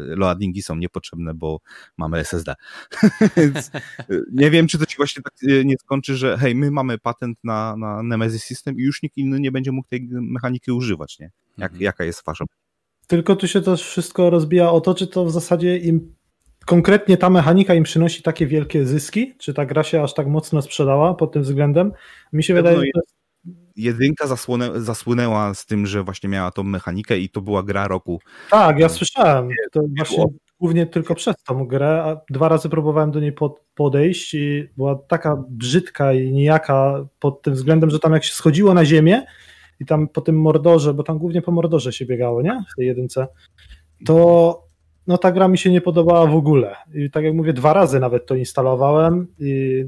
loadingi 0.07 0.61
są 0.61 0.75
niepotrzebne, 0.75 1.33
bo 1.33 1.59
mamy 1.97 2.17
SSD. 2.17 2.55
Więc 3.37 3.71
nie 4.33 4.51
wiem, 4.51 4.67
czy 4.67 4.77
to 4.77 4.85
ci 4.85 4.97
właśnie 4.97 5.23
tak 5.23 5.33
e, 5.49 5.65
nie 5.65 5.75
skończy, 5.77 6.17
że 6.17 6.37
hej, 6.37 6.55
my 6.55 6.71
mamy 6.71 6.97
patent 6.97 7.37
na, 7.43 7.75
na 7.77 8.03
Nemesis 8.03 8.43
System 8.43 8.79
i 8.79 8.81
już 8.81 9.03
nikt 9.03 9.17
inny 9.17 9.39
nie 9.39 9.51
będzie 9.51 9.71
mógł 9.71 9.87
tej 9.89 10.07
mechaniki 10.11 10.71
używać, 10.71 11.19
nie? 11.19 11.31
Jak, 11.57 11.71
mhm. 11.71 11.83
Jaka 11.83 12.03
jest 12.03 12.25
wasza 12.25 12.45
tylko 13.07 13.35
tu 13.35 13.47
się 13.47 13.61
to 13.61 13.77
wszystko 13.77 14.29
rozbija 14.29 14.71
o 14.71 14.81
to, 14.81 14.95
czy 14.95 15.07
to 15.07 15.25
w 15.25 15.31
zasadzie 15.31 15.77
im 15.77 16.15
konkretnie 16.65 17.17
ta 17.17 17.29
mechanika 17.29 17.73
im 17.73 17.83
przynosi 17.83 18.23
takie 18.23 18.47
wielkie 18.47 18.85
zyski? 18.85 19.33
Czy 19.37 19.53
ta 19.53 19.65
gra 19.65 19.83
się 19.83 20.03
aż 20.03 20.13
tak 20.13 20.27
mocno 20.27 20.61
sprzedała 20.61 21.13
pod 21.13 21.31
tym 21.31 21.41
względem? 21.41 21.91
Mi 22.33 22.43
się 22.43 22.53
wydaje, 22.53 22.77
że 22.77 23.01
jedynka 23.75 24.27
zasłonę, 24.27 24.81
zasłynęła 24.81 25.53
z 25.53 25.65
tym, 25.65 25.85
że 25.85 26.03
właśnie 26.03 26.29
miała 26.29 26.51
tą 26.51 26.63
mechanikę 26.63 27.19
i 27.19 27.29
to 27.29 27.41
była 27.41 27.63
gra 27.63 27.87
roku. 27.87 28.19
Tak, 28.51 28.79
ja 28.79 28.89
słyszałem. 28.89 29.49
To 29.71 29.81
właśnie 29.97 30.25
głównie 30.59 30.85
tylko 30.85 31.15
przez 31.15 31.35
tą 31.47 31.67
grę. 31.67 32.03
A 32.03 32.33
dwa 32.33 32.49
razy 32.49 32.69
próbowałem 32.69 33.11
do 33.11 33.19
niej 33.19 33.33
podejść 33.75 34.33
i 34.33 34.69
była 34.77 34.95
taka 34.95 35.43
brzydka 35.49 36.13
i 36.13 36.31
nijaka 36.31 37.05
pod 37.19 37.41
tym 37.41 37.53
względem, 37.53 37.89
że 37.89 37.99
tam 37.99 38.13
jak 38.13 38.23
się 38.23 38.33
schodziło 38.33 38.73
na 38.73 38.85
ziemię 38.85 39.25
i 39.79 39.85
tam 39.85 40.07
po 40.07 40.21
tym 40.21 40.41
mordorze, 40.41 40.93
bo 40.93 41.03
tam 41.03 41.17
głównie 41.17 41.41
po 41.41 41.51
mordorze 41.51 41.93
się 41.93 42.05
biegało, 42.05 42.41
nie? 42.41 42.63
W 42.73 42.75
tej 42.75 42.87
jedynce, 42.87 43.27
to 44.05 44.72
no 45.07 45.17
ta 45.17 45.31
gra 45.31 45.47
mi 45.47 45.57
się 45.57 45.71
nie 45.71 45.81
podobała 45.81 46.27
w 46.27 46.35
ogóle. 46.35 46.75
I 46.93 47.11
tak 47.11 47.23
jak 47.23 47.33
mówię, 47.33 47.53
dwa 47.53 47.73
razy 47.73 47.99
nawet 47.99 48.25
to 48.25 48.35
instalowałem 48.35 49.27
i 49.39 49.83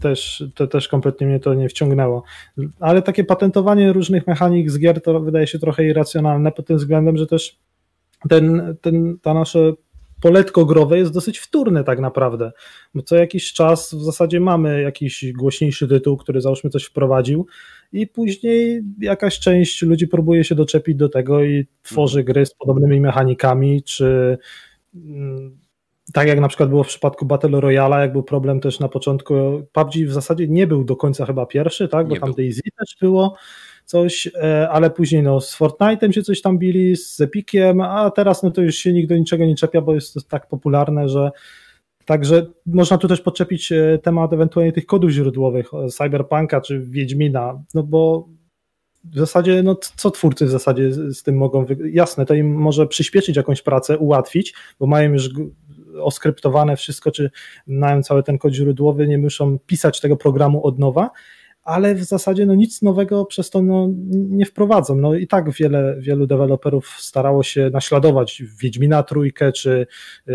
też, 0.00 0.44
to 0.54 0.66
też 0.66 0.88
kompletnie 0.88 1.26
mnie 1.26 1.40
to 1.40 1.54
nie 1.54 1.68
wciągnęło. 1.68 2.22
Ale 2.80 3.02
takie 3.02 3.24
patentowanie 3.24 3.92
różnych 3.92 4.26
mechanik 4.26 4.70
z 4.70 4.78
gier 4.78 5.02
to 5.02 5.20
wydaje 5.20 5.46
się 5.46 5.58
trochę 5.58 5.84
irracjonalne 5.84 6.52
pod 6.52 6.66
tym 6.66 6.76
względem, 6.76 7.16
że 7.16 7.26
też 7.26 7.58
ten, 8.28 8.76
ten, 8.80 9.18
ta 9.22 9.34
nasze 9.34 9.72
poletko 10.20 10.64
growe 10.64 10.98
jest 10.98 11.12
dosyć 11.12 11.38
wtórne 11.38 11.84
tak 11.84 12.00
naprawdę, 12.00 12.52
bo 12.94 13.02
co 13.02 13.16
jakiś 13.16 13.52
czas 13.52 13.94
w 13.94 14.02
zasadzie 14.02 14.40
mamy 14.40 14.82
jakiś 14.82 15.32
głośniejszy 15.32 15.88
tytuł, 15.88 16.16
który 16.16 16.40
załóżmy 16.40 16.70
coś 16.70 16.84
wprowadził 16.84 17.46
i 17.92 18.06
później 18.06 18.82
jakaś 19.00 19.38
część 19.38 19.82
ludzi 19.82 20.08
próbuje 20.08 20.44
się 20.44 20.54
doczepić 20.54 20.96
do 20.96 21.08
tego 21.08 21.44
i 21.44 21.66
tworzy 21.82 22.24
gry 22.24 22.46
z 22.46 22.54
podobnymi 22.54 23.00
mechanikami, 23.00 23.82
czy 23.82 24.38
mm, 24.94 25.58
tak 26.12 26.28
jak 26.28 26.40
na 26.40 26.48
przykład 26.48 26.68
było 26.68 26.84
w 26.84 26.88
przypadku 26.88 27.26
Battle 27.26 27.60
Royale, 27.60 28.00
jak 28.00 28.12
był 28.12 28.22
problem 28.22 28.60
też 28.60 28.80
na 28.80 28.88
początku, 28.88 29.34
PUBG 29.72 29.94
w 30.06 30.12
zasadzie 30.12 30.48
nie 30.48 30.66
był 30.66 30.84
do 30.84 30.96
końca 30.96 31.26
chyba 31.26 31.46
pierwszy, 31.46 31.88
tak, 31.88 32.08
bo 32.08 32.14
nie 32.14 32.20
tam 32.20 32.32
DayZ 32.32 32.60
też 32.78 32.96
było, 33.00 33.36
coś, 33.84 34.30
e, 34.34 34.68
ale 34.70 34.90
później 34.90 35.22
no, 35.22 35.40
z 35.40 35.58
Fortnite'em 35.58 36.10
się 36.10 36.22
coś 36.22 36.40
tam 36.40 36.58
bili, 36.58 36.96
z 36.96 37.20
Epiciem, 37.20 37.80
a 37.80 38.10
teraz 38.10 38.42
no 38.42 38.50
to 38.50 38.62
już 38.62 38.74
się 38.74 38.92
nikt 38.92 39.08
do 39.08 39.16
niczego 39.16 39.46
nie 39.46 39.54
czepia, 39.54 39.80
bo 39.80 39.94
jest 39.94 40.14
to 40.14 40.20
tak 40.20 40.48
popularne, 40.48 41.08
że 41.08 41.30
Także 42.10 42.46
można 42.66 42.98
tu 42.98 43.08
też 43.08 43.20
podczepić 43.20 43.72
e, 43.72 43.98
temat 44.02 44.32
ewentualnie 44.32 44.72
tych 44.72 44.86
kodów 44.86 45.10
źródłowych 45.10 45.70
Cyberpunka 45.90 46.60
czy 46.60 46.80
Wiedźmina, 46.80 47.62
no 47.74 47.82
bo 47.82 48.28
w 49.04 49.18
zasadzie, 49.18 49.62
no 49.62 49.76
co 49.96 50.10
twórcy 50.10 50.46
w 50.46 50.50
zasadzie 50.50 50.92
z 50.92 51.22
tym 51.22 51.36
mogą, 51.36 51.66
jasne, 51.92 52.26
to 52.26 52.34
im 52.34 52.54
może 52.54 52.86
przyspieszyć 52.86 53.36
jakąś 53.36 53.62
pracę, 53.62 53.98
ułatwić, 53.98 54.54
bo 54.80 54.86
mają 54.86 55.12
już 55.12 55.30
oskryptowane 56.00 56.76
wszystko, 56.76 57.10
czy 57.10 57.30
mają 57.66 58.02
cały 58.02 58.22
ten 58.22 58.38
kod 58.38 58.52
źródłowy, 58.52 59.08
nie 59.08 59.18
muszą 59.18 59.58
pisać 59.58 60.00
tego 60.00 60.16
programu 60.16 60.66
od 60.66 60.78
nowa, 60.78 61.10
ale 61.62 61.94
w 61.94 62.04
zasadzie 62.04 62.46
no, 62.46 62.54
nic 62.54 62.82
nowego 62.82 63.24
przez 63.24 63.50
to 63.50 63.62
no, 63.62 63.88
nie 64.10 64.46
wprowadzą. 64.46 64.96
No 64.96 65.14
i 65.14 65.26
tak 65.26 65.50
wiele, 65.50 65.96
wielu 66.00 66.26
deweloperów 66.26 66.88
starało 66.98 67.42
się 67.42 67.70
naśladować 67.72 68.42
Wiedźmina 68.62 69.02
Trójkę, 69.02 69.52
czy 69.52 69.86
y, 70.28 70.32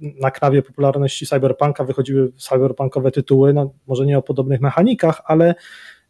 na 0.00 0.30
krawie 0.30 0.62
popularności 0.62 1.26
Cyberpunka 1.26 1.84
wychodziły 1.84 2.32
cyberpunkowe 2.32 3.10
tytuły, 3.10 3.52
no 3.52 3.74
może 3.86 4.06
nie 4.06 4.18
o 4.18 4.22
podobnych 4.22 4.60
mechanikach, 4.60 5.22
ale 5.24 5.54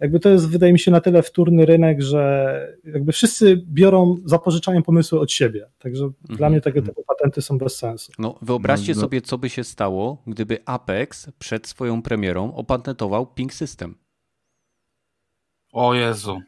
jakby 0.00 0.20
to 0.20 0.28
jest, 0.28 0.48
wydaje 0.48 0.72
mi 0.72 0.78
się, 0.78 0.90
na 0.90 1.00
tyle 1.00 1.22
wtórny 1.22 1.66
rynek, 1.66 2.02
że 2.02 2.78
jakby 2.84 3.12
wszyscy 3.12 3.62
biorą, 3.66 4.16
zapożyczają 4.24 4.82
pomysły 4.82 5.20
od 5.20 5.32
siebie. 5.32 5.66
Także 5.78 6.04
mhm. 6.04 6.36
dla 6.36 6.50
mnie 6.50 6.60
tego 6.60 6.82
typu 6.82 7.04
patenty 7.06 7.42
są 7.42 7.58
bez 7.58 7.76
sensu. 7.76 8.12
No, 8.18 8.38
wyobraźcie 8.42 8.92
no, 8.92 8.96
no. 8.96 9.00
sobie, 9.00 9.20
co 9.20 9.38
by 9.38 9.48
się 9.48 9.64
stało, 9.64 10.22
gdyby 10.26 10.58
Apex 10.64 11.30
przed 11.38 11.66
swoją 11.66 12.02
premierą 12.02 12.54
opatentował 12.54 13.26
Ping 13.26 13.54
System. 13.54 13.94
O 15.72 15.94
Jezu. 15.94 16.40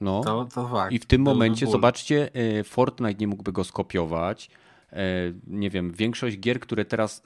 No. 0.00 0.20
To, 0.24 0.48
to 0.54 0.68
fakt. 0.68 0.92
I 0.92 0.98
w 0.98 1.06
tym 1.06 1.22
momencie, 1.22 1.66
zobaczcie, 1.66 2.30
e, 2.34 2.64
Fortnite 2.64 3.14
nie 3.14 3.26
mógłby 3.26 3.52
go 3.52 3.64
skopiować. 3.64 4.50
E, 4.92 5.06
nie 5.46 5.70
wiem, 5.70 5.92
większość 5.92 6.38
gier, 6.38 6.60
które 6.60 6.84
teraz 6.84 7.22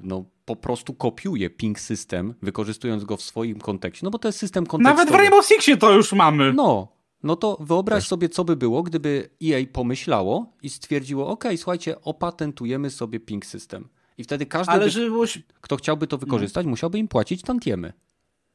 no, 0.00 0.24
po 0.44 0.56
prostu 0.56 0.94
kopiuje 0.94 1.50
ping 1.50 1.80
system, 1.80 2.34
wykorzystując 2.42 3.04
go 3.04 3.16
w 3.16 3.22
swoim 3.22 3.58
kontekście. 3.58 4.06
No 4.06 4.10
bo 4.10 4.18
to 4.18 4.28
jest 4.28 4.38
system 4.38 4.66
kontekstowy. 4.66 4.96
Nawet 4.96 5.14
w 5.14 5.18
Rainbow 5.18 5.46
Sixie 5.46 5.76
to 5.76 5.92
już 5.92 6.12
mamy. 6.12 6.52
No, 6.52 6.88
no 7.22 7.36
to 7.36 7.56
wyobraź 7.60 8.02
Też. 8.02 8.08
sobie, 8.08 8.28
co 8.28 8.44
by 8.44 8.56
było, 8.56 8.82
gdyby 8.82 9.30
EA 9.44 9.66
pomyślało 9.72 10.52
i 10.62 10.70
stwierdziło, 10.70 11.28
ok, 11.28 11.44
słuchajcie, 11.56 12.00
opatentujemy 12.02 12.90
sobie 12.90 13.20
ping 13.20 13.46
system. 13.46 13.88
I 14.18 14.24
wtedy 14.24 14.46
każdy, 14.46 14.72
Ale 14.72 14.86
by, 14.86 15.26
kto 15.60 15.76
chciałby 15.76 16.06
to 16.06 16.18
wykorzystać, 16.18 16.66
no. 16.66 16.70
musiałby 16.70 16.98
im 16.98 17.08
płacić 17.08 17.42
tantiemy. 17.42 17.92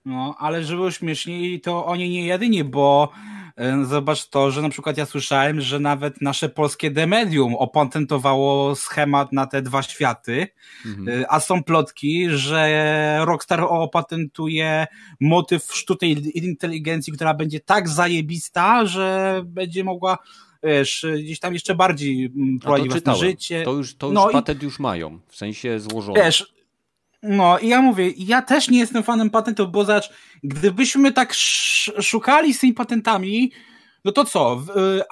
No, 0.06 0.36
ale 0.40 0.64
żeby 0.64 0.92
śmieszniej, 0.92 1.62
to 1.62 1.86
oni 1.86 2.10
nie 2.10 2.26
jedyni, 2.26 2.64
bo 2.64 3.12
e, 3.58 3.86
zobacz 3.86 4.30
to, 4.30 4.52
że 4.52 4.62
na 4.62 4.70
przykład 4.70 4.98
ja 4.98 5.06
słyszałem, 5.06 5.62
że 5.62 5.80
nawet 5.80 6.22
nasze 6.22 6.50
polskie 6.50 6.92
Demedium 6.92 7.56
opatentowało 7.56 8.76
schemat 8.76 9.34
na 9.34 9.48
te 9.48 9.62
dwa 9.62 9.84
światy, 9.84 10.48
mhm. 10.86 11.22
E, 11.22 11.32
a 11.32 11.40
są 11.40 11.64
plotki, 11.64 12.30
że 12.30 13.20
Rockstar 13.26 13.62
opatentuje 13.62 14.88
motyw 15.20 15.64
sztucznej 15.74 16.38
inteligencji, 16.48 17.14
która 17.14 17.34
będzie 17.34 17.60
tak 17.60 17.90
zajebista, 17.90 18.86
że 18.86 19.42
będzie 19.46 19.84
mogła 19.84 20.18
wiesz, 20.64 21.06
gdzieś 21.24 21.40
tam 21.40 21.54
jeszcze 21.54 21.76
bardziej 21.76 22.26
mm, 22.26 22.60
prowadzić 22.60 22.94
życie. 23.20 23.64
To 23.64 23.74
już, 23.74 23.96
to 23.96 24.08
już 24.08 24.16
no 24.16 24.30
patent 24.30 24.62
i, 24.62 24.66
już 24.66 24.80
mają, 24.80 25.20
w 25.28 25.36
sensie 25.36 25.80
złożony. 25.80 26.24
Wiesz, 26.24 26.54
no 27.24 27.60
i 27.60 27.68
ja 27.68 27.82
mówię, 27.82 28.12
ja 28.18 28.42
też 28.42 28.70
nie 28.70 28.80
jestem 28.80 29.04
fanem 29.04 29.30
patentów, 29.30 29.72
bo 29.72 29.86
zacz, 29.86 30.14
gdybyśmy 30.44 31.12
tak 31.12 31.34
szukali 32.02 32.54
z 32.54 32.60
tymi 32.60 32.74
patentami, 32.74 33.52
no 34.06 34.12
to 34.12 34.26
co? 34.26 34.62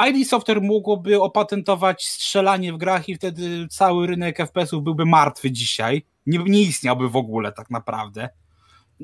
Y, 0.04 0.10
ID 0.10 0.28
Software 0.28 0.62
mogłoby 0.62 1.22
opatentować 1.22 2.06
strzelanie 2.06 2.74
w 2.74 2.78
grach 2.78 3.10
i 3.10 3.16
wtedy 3.16 3.68
cały 3.70 4.08
rynek 4.08 4.38
FPS-ów 4.38 4.84
byłby 4.84 5.06
martwy 5.06 5.52
dzisiaj. 5.52 6.06
Nie, 6.26 6.38
nie 6.38 6.62
istniałby 6.62 7.10
w 7.10 7.16
ogóle 7.16 7.52
tak 7.52 7.70
naprawdę. 7.70 8.30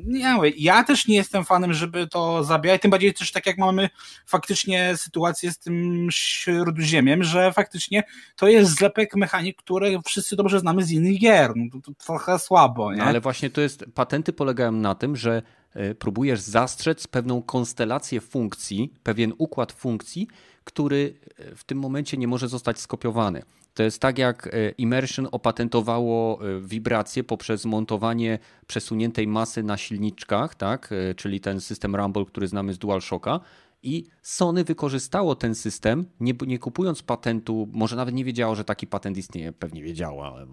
Nie, 0.06 0.38
ja 0.58 0.84
też 0.84 1.08
nie 1.08 1.16
jestem 1.16 1.46
fanem, 1.46 1.74
żeby 1.74 2.08
to 2.08 2.44
zabijać, 2.44 2.82
tym 2.82 2.92
bardziej 2.92 3.14
też 3.14 3.32
tak 3.32 3.46
jak 3.46 3.58
mamy 3.58 3.90
faktycznie 4.26 4.98
sytuację 4.98 5.52
z 5.52 5.60
tym 5.60 6.08
śródziemiem, 6.12 7.24
że 7.24 7.54
faktycznie 7.54 8.04
to 8.36 8.48
jest 8.48 8.72
zlepek 8.72 9.16
mechanik, 9.16 9.58
które 9.58 10.00
wszyscy 10.06 10.36
dobrze 10.36 10.60
znamy 10.60 10.84
z 10.84 10.92
innych 10.92 11.20
gier. 11.20 11.52
No, 11.56 11.66
to, 11.72 11.80
to 11.82 12.06
trochę 12.06 12.40
słabo, 12.40 12.92
nie? 12.92 12.98
No, 12.98 13.04
ale 13.04 13.22
właśnie 13.22 13.50
to 13.50 13.62
jest, 13.62 13.86
patenty 13.94 14.34
polegają 14.34 14.72
na 14.72 14.96
tym, 14.96 15.16
że 15.16 15.42
e, 15.74 15.96
próbujesz 15.96 16.40
zastrzec 16.40 17.08
pewną 17.08 17.42
konstelację 17.42 18.22
funkcji, 18.22 18.94
pewien 19.04 19.34
układ 19.38 19.72
funkcji, 19.72 20.28
który 20.64 21.14
e, 21.38 21.56
w 21.56 21.64
tym 21.64 21.78
momencie 21.78 22.18
nie 22.18 22.28
może 22.28 22.48
zostać 22.48 22.80
skopiowany. 22.80 23.44
To 23.78 23.84
jest 23.84 24.02
tak 24.02 24.18
jak 24.18 24.48
e, 24.48 24.70
Immersion 24.70 25.28
opatentowało 25.32 26.40
e, 26.42 26.62
wibracje 26.62 27.24
poprzez 27.24 27.66
montowanie 27.66 28.40
przesuniętej 28.68 29.28
masy 29.28 29.64
na 29.64 29.78
silniczkach, 29.78 30.56
tak? 30.56 30.90
E, 30.92 31.16
czyli 31.16 31.40
ten 31.40 31.62
system 31.62 31.96
Rumble, 31.96 32.26
który 32.26 32.48
znamy 32.48 32.74
z 32.74 32.78
DualShocka. 32.78 33.40
I 33.84 34.06
Sony 34.22 34.64
wykorzystało 34.64 35.36
ten 35.36 35.56
system, 35.56 36.06
nie, 36.20 36.34
nie 36.48 36.60
kupując 36.60 37.04
patentu, 37.04 37.68
może 37.72 37.96
nawet 37.96 38.16
nie 38.16 38.26
wiedziało, 38.26 38.56
że 38.56 38.64
taki 38.64 38.88
patent 38.88 39.18
istnieje, 39.18 39.52
pewnie 39.52 39.82
wiedziało, 39.82 40.28
ale 40.28 40.48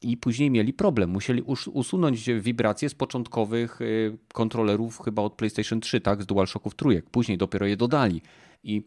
i 0.00 0.16
później 0.16 0.50
mieli 0.50 0.72
problem. 0.72 1.10
Musieli 1.10 1.42
usunąć 1.72 2.30
wibracje 2.40 2.88
z 2.88 2.94
początkowych 2.94 3.78
kontrolerów 4.32 5.00
chyba 5.04 5.22
od 5.22 5.34
PlayStation 5.34 5.80
3, 5.80 6.00
tak, 6.00 6.22
z 6.22 6.26
DualShocków 6.26 6.74
trójek. 6.74 7.10
Później 7.10 7.38
dopiero 7.38 7.66
je 7.66 7.76
dodali. 7.76 8.22
I 8.64 8.82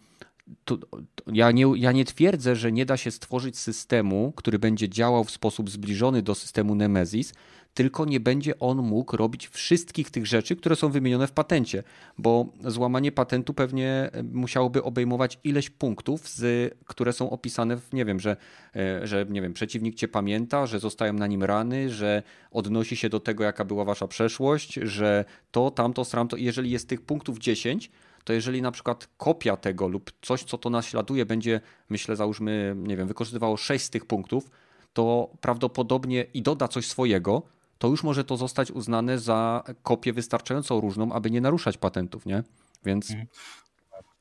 to, 0.65 0.77
to 0.77 0.87
ja, 1.33 1.51
nie, 1.51 1.65
ja 1.75 1.91
nie 1.91 2.05
twierdzę, 2.05 2.55
że 2.55 2.71
nie 2.71 2.85
da 2.85 2.97
się 2.97 3.11
stworzyć 3.11 3.57
systemu, 3.57 4.33
który 4.35 4.59
będzie 4.59 4.89
działał 4.89 5.23
w 5.23 5.31
sposób 5.31 5.69
zbliżony 5.69 6.21
do 6.21 6.35
systemu 6.35 6.75
Nemesis, 6.75 7.33
tylko 7.75 8.05
nie 8.05 8.19
będzie 8.19 8.59
on 8.59 8.77
mógł 8.77 9.17
robić 9.17 9.47
wszystkich 9.47 10.11
tych 10.11 10.25
rzeczy, 10.25 10.55
które 10.55 10.75
są 10.75 10.89
wymienione 10.89 11.27
w 11.27 11.31
patencie, 11.31 11.83
bo 12.17 12.45
złamanie 12.65 13.11
patentu 13.11 13.53
pewnie 13.53 14.09
e, 14.11 14.23
musiałoby 14.23 14.83
obejmować 14.83 15.39
ileś 15.43 15.69
punktów, 15.69 16.29
z, 16.29 16.73
które 16.85 17.13
są 17.13 17.29
opisane 17.29 17.77
w, 17.77 17.93
nie 17.93 18.05
wiem, 18.05 18.19
że, 18.19 18.37
e, 18.75 19.07
że 19.07 19.25
nie 19.29 19.41
wiem, 19.41 19.53
przeciwnik 19.53 19.95
cię 19.95 20.07
pamięta, 20.07 20.65
że 20.65 20.79
zostają 20.79 21.13
na 21.13 21.27
nim 21.27 21.43
rany, 21.43 21.89
że 21.89 22.23
odnosi 22.51 22.95
się 22.95 23.09
do 23.09 23.19
tego, 23.19 23.43
jaka 23.43 23.65
była 23.65 23.85
wasza 23.85 24.07
przeszłość, 24.07 24.73
że 24.73 25.25
to, 25.51 25.71
tamto, 25.71 26.05
stramto. 26.05 26.37
Jeżeli 26.37 26.71
jest 26.71 26.89
tych 26.89 27.01
punktów 27.01 27.39
10, 27.39 27.91
to 28.25 28.33
jeżeli 28.33 28.61
na 28.61 28.71
przykład 28.71 29.09
kopia 29.17 29.57
tego 29.57 29.87
lub 29.87 30.11
coś, 30.21 30.43
co 30.43 30.57
to 30.57 30.69
naśladuje, 30.69 31.25
będzie, 31.25 31.61
myślę, 31.89 32.15
załóżmy, 32.15 32.75
nie 32.77 32.97
wiem, 32.97 33.07
wykorzystywało 33.07 33.57
6 33.57 33.85
z 33.85 33.89
tych 33.89 34.05
punktów, 34.05 34.49
to 34.93 35.29
prawdopodobnie 35.41 36.25
i 36.33 36.41
doda 36.41 36.67
coś 36.67 36.87
swojego, 36.87 37.41
to 37.77 37.87
już 37.87 38.03
może 38.03 38.23
to 38.23 38.37
zostać 38.37 38.71
uznane 38.71 39.19
za 39.19 39.63
kopię 39.83 40.13
wystarczająco 40.13 40.81
różną, 40.81 41.11
aby 41.11 41.31
nie 41.31 41.41
naruszać 41.41 41.77
patentów, 41.77 42.25
nie? 42.25 42.43
Więc. 42.85 43.09
Mhm. 43.11 43.27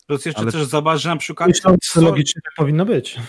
Plus 0.06 0.26
jeszcze 0.26 0.42
Ale... 0.42 0.52
też 0.52 0.64
zobacz, 0.64 1.00
że 1.00 1.08
na 1.08 1.16
przykład. 1.16 1.48
Myślę, 1.48 1.76
że 1.92 2.00
logicznie 2.00 2.42
tak 2.42 2.54
powinno 2.56 2.84
być. 2.84 3.20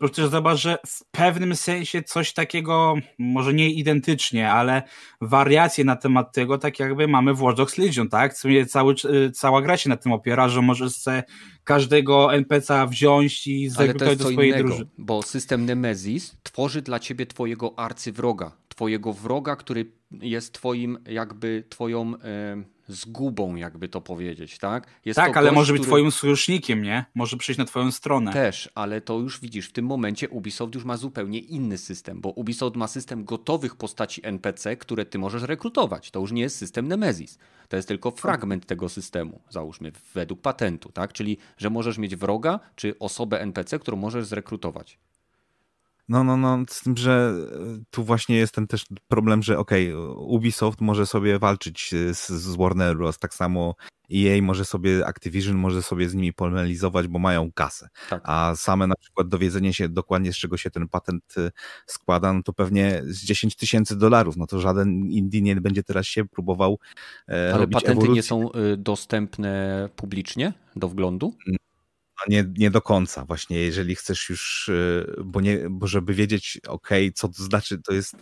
Przecież 0.00 0.28
zobacz, 0.28 0.58
że 0.58 0.78
w 0.86 1.04
pewnym 1.10 1.56
sensie 1.56 2.02
coś 2.02 2.32
takiego, 2.32 2.94
może 3.18 3.54
nie 3.54 3.70
identycznie, 3.70 4.52
ale 4.52 4.82
wariacje 5.20 5.84
na 5.84 5.96
temat 5.96 6.34
tego, 6.34 6.58
tak 6.58 6.80
jakby 6.80 7.08
mamy 7.08 7.34
w 7.34 7.42
Watch 7.42 7.56
Dogs 7.56 7.78
Legion, 7.78 8.08
tak? 8.08 8.34
Cały, 8.68 8.94
cała 9.34 9.62
gra 9.62 9.76
się 9.76 9.88
na 9.88 9.96
tym 9.96 10.12
opiera, 10.12 10.48
że 10.48 10.62
możesz 10.62 10.92
sobie 10.92 11.24
każdego 11.64 12.26
NPC'a 12.26 12.88
wziąć 12.88 13.46
i 13.46 13.68
zrekrutować 13.68 14.18
do 14.18 14.30
swojej 14.30 14.50
innego, 14.50 14.68
drużyny. 14.68 14.90
Bo 14.98 15.22
system 15.22 15.64
Nemesis 15.64 16.36
tworzy 16.42 16.82
dla 16.82 16.98
ciebie 16.98 17.26
twojego 17.26 17.78
arcywroga, 17.78 18.52
twojego 18.76 19.12
wroga, 19.12 19.56
który 19.56 19.92
jest 20.10 20.52
twoim, 20.52 20.98
jakby 21.06 21.64
twoją... 21.68 22.10
Yy 22.10 22.76
zgubą, 22.88 23.54
jakby 23.54 23.88
to 23.88 24.00
powiedzieć, 24.00 24.58
tak? 24.58 24.86
Jest 25.04 25.16
tak, 25.16 25.36
ale 25.36 25.46
gość, 25.46 25.56
może 25.56 25.72
być 25.72 25.82
który... 25.82 25.90
twoim 25.90 26.10
sojusznikiem, 26.10 26.82
nie? 26.82 27.04
Może 27.14 27.36
przyjść 27.36 27.58
na 27.58 27.64
twoją 27.64 27.92
stronę. 27.92 28.32
Też, 28.32 28.70
ale 28.74 29.00
to 29.00 29.18
już 29.18 29.40
widzisz, 29.40 29.68
w 29.68 29.72
tym 29.72 29.86
momencie 29.86 30.28
Ubisoft 30.28 30.74
już 30.74 30.84
ma 30.84 30.96
zupełnie 30.96 31.38
inny 31.38 31.78
system, 31.78 32.20
bo 32.20 32.28
Ubisoft 32.30 32.76
ma 32.76 32.88
system 32.88 33.24
gotowych 33.24 33.76
postaci 33.76 34.20
NPC, 34.24 34.76
które 34.76 35.06
ty 35.06 35.18
możesz 35.18 35.42
rekrutować. 35.42 36.10
To 36.10 36.20
już 36.20 36.32
nie 36.32 36.42
jest 36.42 36.56
system 36.56 36.88
Nemesis. 36.88 37.38
To 37.68 37.76
jest 37.76 37.88
tylko 37.88 38.10
fragment 38.10 38.66
tego 38.66 38.88
systemu, 38.88 39.40
załóżmy, 39.50 39.92
według 40.14 40.40
patentu, 40.40 40.92
tak? 40.92 41.12
Czyli, 41.12 41.38
że 41.56 41.70
możesz 41.70 41.98
mieć 41.98 42.16
wroga 42.16 42.60
czy 42.76 42.98
osobę 42.98 43.40
NPC, 43.40 43.78
którą 43.78 43.96
możesz 43.96 44.26
zrekrutować. 44.26 44.98
No, 46.08 46.24
no, 46.24 46.36
no, 46.36 46.58
z 46.68 46.82
tym, 46.82 46.96
że 46.96 47.34
e, 47.52 47.84
tu 47.90 48.04
właśnie 48.04 48.36
jest 48.36 48.54
ten 48.54 48.66
też 48.66 48.86
problem, 49.08 49.42
że 49.42 49.58
okej, 49.58 49.94
okay, 49.94 50.10
Ubisoft 50.10 50.80
może 50.80 51.06
sobie 51.06 51.38
walczyć 51.38 51.94
z, 52.12 52.28
z 52.28 52.56
Warner 52.56 52.96
Bros. 52.96 53.18
Tak 53.18 53.34
samo 53.34 53.74
EA 54.14 54.42
może 54.42 54.64
sobie, 54.64 55.06
Activision 55.06 55.56
może 55.56 55.82
sobie 55.82 56.08
z 56.08 56.14
nimi 56.14 56.32
polemizować, 56.32 57.08
bo 57.08 57.18
mają 57.18 57.52
kasę. 57.52 57.88
Tak. 58.10 58.22
A 58.24 58.52
same 58.56 58.86
na 58.86 58.94
przykład 58.94 59.28
dowiedzenie 59.28 59.72
się 59.72 59.88
dokładnie, 59.88 60.32
z 60.32 60.36
czego 60.36 60.56
się 60.56 60.70
ten 60.70 60.88
patent 60.88 61.34
e, 61.38 61.50
składa, 61.86 62.32
no 62.32 62.42
to 62.42 62.52
pewnie 62.52 63.02
z 63.04 63.24
10 63.24 63.56
tysięcy 63.56 63.96
dolarów, 63.96 64.36
no 64.36 64.46
to 64.46 64.60
żaden 64.60 65.10
indie 65.10 65.42
nie 65.42 65.56
będzie 65.56 65.82
teraz 65.82 66.06
się 66.06 66.24
próbował 66.24 66.78
e, 67.28 67.54
Ale 67.54 67.68
patenty 67.68 67.92
ewolucji. 67.92 68.14
nie 68.14 68.22
są 68.22 68.50
dostępne 68.76 69.88
publicznie 69.96 70.52
do 70.76 70.88
wglądu? 70.88 71.34
Nie, 72.28 72.44
nie 72.58 72.70
do 72.70 72.82
końca. 72.82 73.24
Właśnie 73.24 73.58
jeżeli 73.58 73.94
chcesz 73.94 74.28
już, 74.28 74.68
y, 74.68 75.14
bo, 75.24 75.40
nie, 75.40 75.70
bo 75.70 75.86
żeby 75.86 76.14
wiedzieć, 76.14 76.60
ok, 76.68 76.88
co 77.14 77.28
to 77.28 77.42
znaczy, 77.42 77.78
to 77.78 77.92
jest 77.92 78.16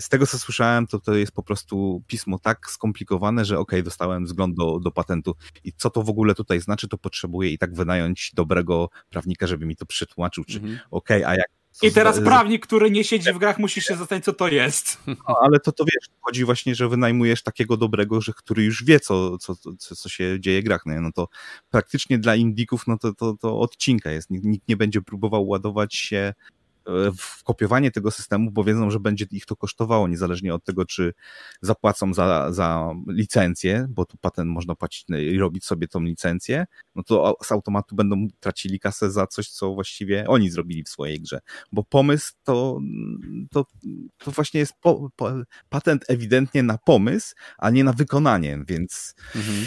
z 0.00 0.08
tego, 0.08 0.26
co 0.26 0.38
słyszałem, 0.38 0.86
to 0.86 1.00
to 1.00 1.14
jest 1.14 1.32
po 1.32 1.42
prostu 1.42 2.02
pismo 2.06 2.38
tak 2.38 2.70
skomplikowane, 2.70 3.44
że 3.44 3.58
ok, 3.58 3.72
dostałem 3.84 4.24
wzgląd 4.24 4.56
do, 4.56 4.78
do 4.78 4.90
patentu 4.90 5.34
i 5.64 5.72
co 5.72 5.90
to 5.90 6.02
w 6.02 6.08
ogóle 6.08 6.34
tutaj 6.34 6.60
znaczy, 6.60 6.88
to 6.88 6.98
potrzebuję 6.98 7.50
i 7.50 7.58
tak 7.58 7.74
wynająć 7.74 8.30
dobrego 8.34 8.88
prawnika, 9.10 9.46
żeby 9.46 9.66
mi 9.66 9.76
to 9.76 9.86
przetłumaczył, 9.86 10.44
czy 10.44 10.58
mhm. 10.58 10.78
ok, 10.90 11.10
a 11.10 11.34
jak 11.34 11.57
i 11.82 11.92
teraz 11.92 12.20
prawnik, 12.20 12.66
który 12.66 12.90
nie 12.90 13.04
siedzi 13.04 13.32
w 13.32 13.38
grach, 13.38 13.58
musi 13.58 13.82
się 13.82 13.96
zastanowić, 13.96 14.24
co 14.24 14.32
to 14.32 14.48
jest. 14.48 14.98
No, 15.06 15.36
ale 15.42 15.60
to, 15.60 15.72
to 15.72 15.84
wiesz, 15.84 16.08
chodzi 16.20 16.44
właśnie, 16.44 16.74
że 16.74 16.88
wynajmujesz 16.88 17.42
takiego 17.42 17.76
dobrego, 17.76 18.20
że 18.20 18.32
który 18.32 18.64
już 18.64 18.84
wie, 18.84 19.00
co, 19.00 19.38
co, 19.38 19.56
co, 19.56 19.96
co 19.96 20.08
się 20.08 20.36
dzieje 20.40 20.62
w 20.62 20.64
grach. 20.64 20.82
No, 20.86 21.00
no 21.00 21.12
to 21.12 21.28
praktycznie 21.70 22.18
dla 22.18 22.36
indików, 22.36 22.86
no 22.86 22.98
to, 22.98 23.14
to, 23.14 23.34
to 23.40 23.60
odcinka 23.60 24.10
jest. 24.10 24.30
Nikt, 24.30 24.44
nikt 24.44 24.68
nie 24.68 24.76
będzie 24.76 25.02
próbował 25.02 25.48
ładować 25.48 25.94
się 25.94 26.34
w 27.18 27.44
kopiowanie 27.44 27.90
tego 27.90 28.10
systemu, 28.10 28.50
bo 28.50 28.64
wiedzą, 28.64 28.90
że 28.90 29.00
będzie 29.00 29.26
ich 29.30 29.46
to 29.46 29.56
kosztowało, 29.56 30.08
niezależnie 30.08 30.54
od 30.54 30.64
tego, 30.64 30.84
czy 30.84 31.14
zapłacą 31.62 32.14
za, 32.14 32.52
za 32.52 32.90
licencję, 33.08 33.86
bo 33.90 34.04
tu 34.04 34.16
patent 34.16 34.50
można 34.50 34.74
płacić 34.74 35.06
i 35.32 35.38
robić 35.38 35.64
sobie 35.64 35.88
tą 35.88 36.02
licencję, 36.02 36.66
no 36.94 37.02
to 37.02 37.36
z 37.42 37.52
automatu 37.52 37.96
będą 37.96 38.26
tracili 38.40 38.80
kasę 38.80 39.10
za 39.10 39.26
coś, 39.26 39.48
co 39.48 39.74
właściwie 39.74 40.24
oni 40.28 40.50
zrobili 40.50 40.84
w 40.84 40.88
swojej 40.88 41.20
grze. 41.20 41.40
Bo 41.72 41.84
pomysł 41.84 42.32
to, 42.44 42.80
to, 43.50 43.64
to 44.18 44.30
właśnie 44.30 44.60
jest 44.60 44.72
po, 44.80 45.10
po, 45.16 45.32
patent 45.68 46.04
ewidentnie 46.08 46.62
na 46.62 46.78
pomysł, 46.78 47.34
a 47.58 47.70
nie 47.70 47.84
na 47.84 47.92
wykonanie, 47.92 48.58
więc. 48.68 49.14
Mhm. 49.36 49.66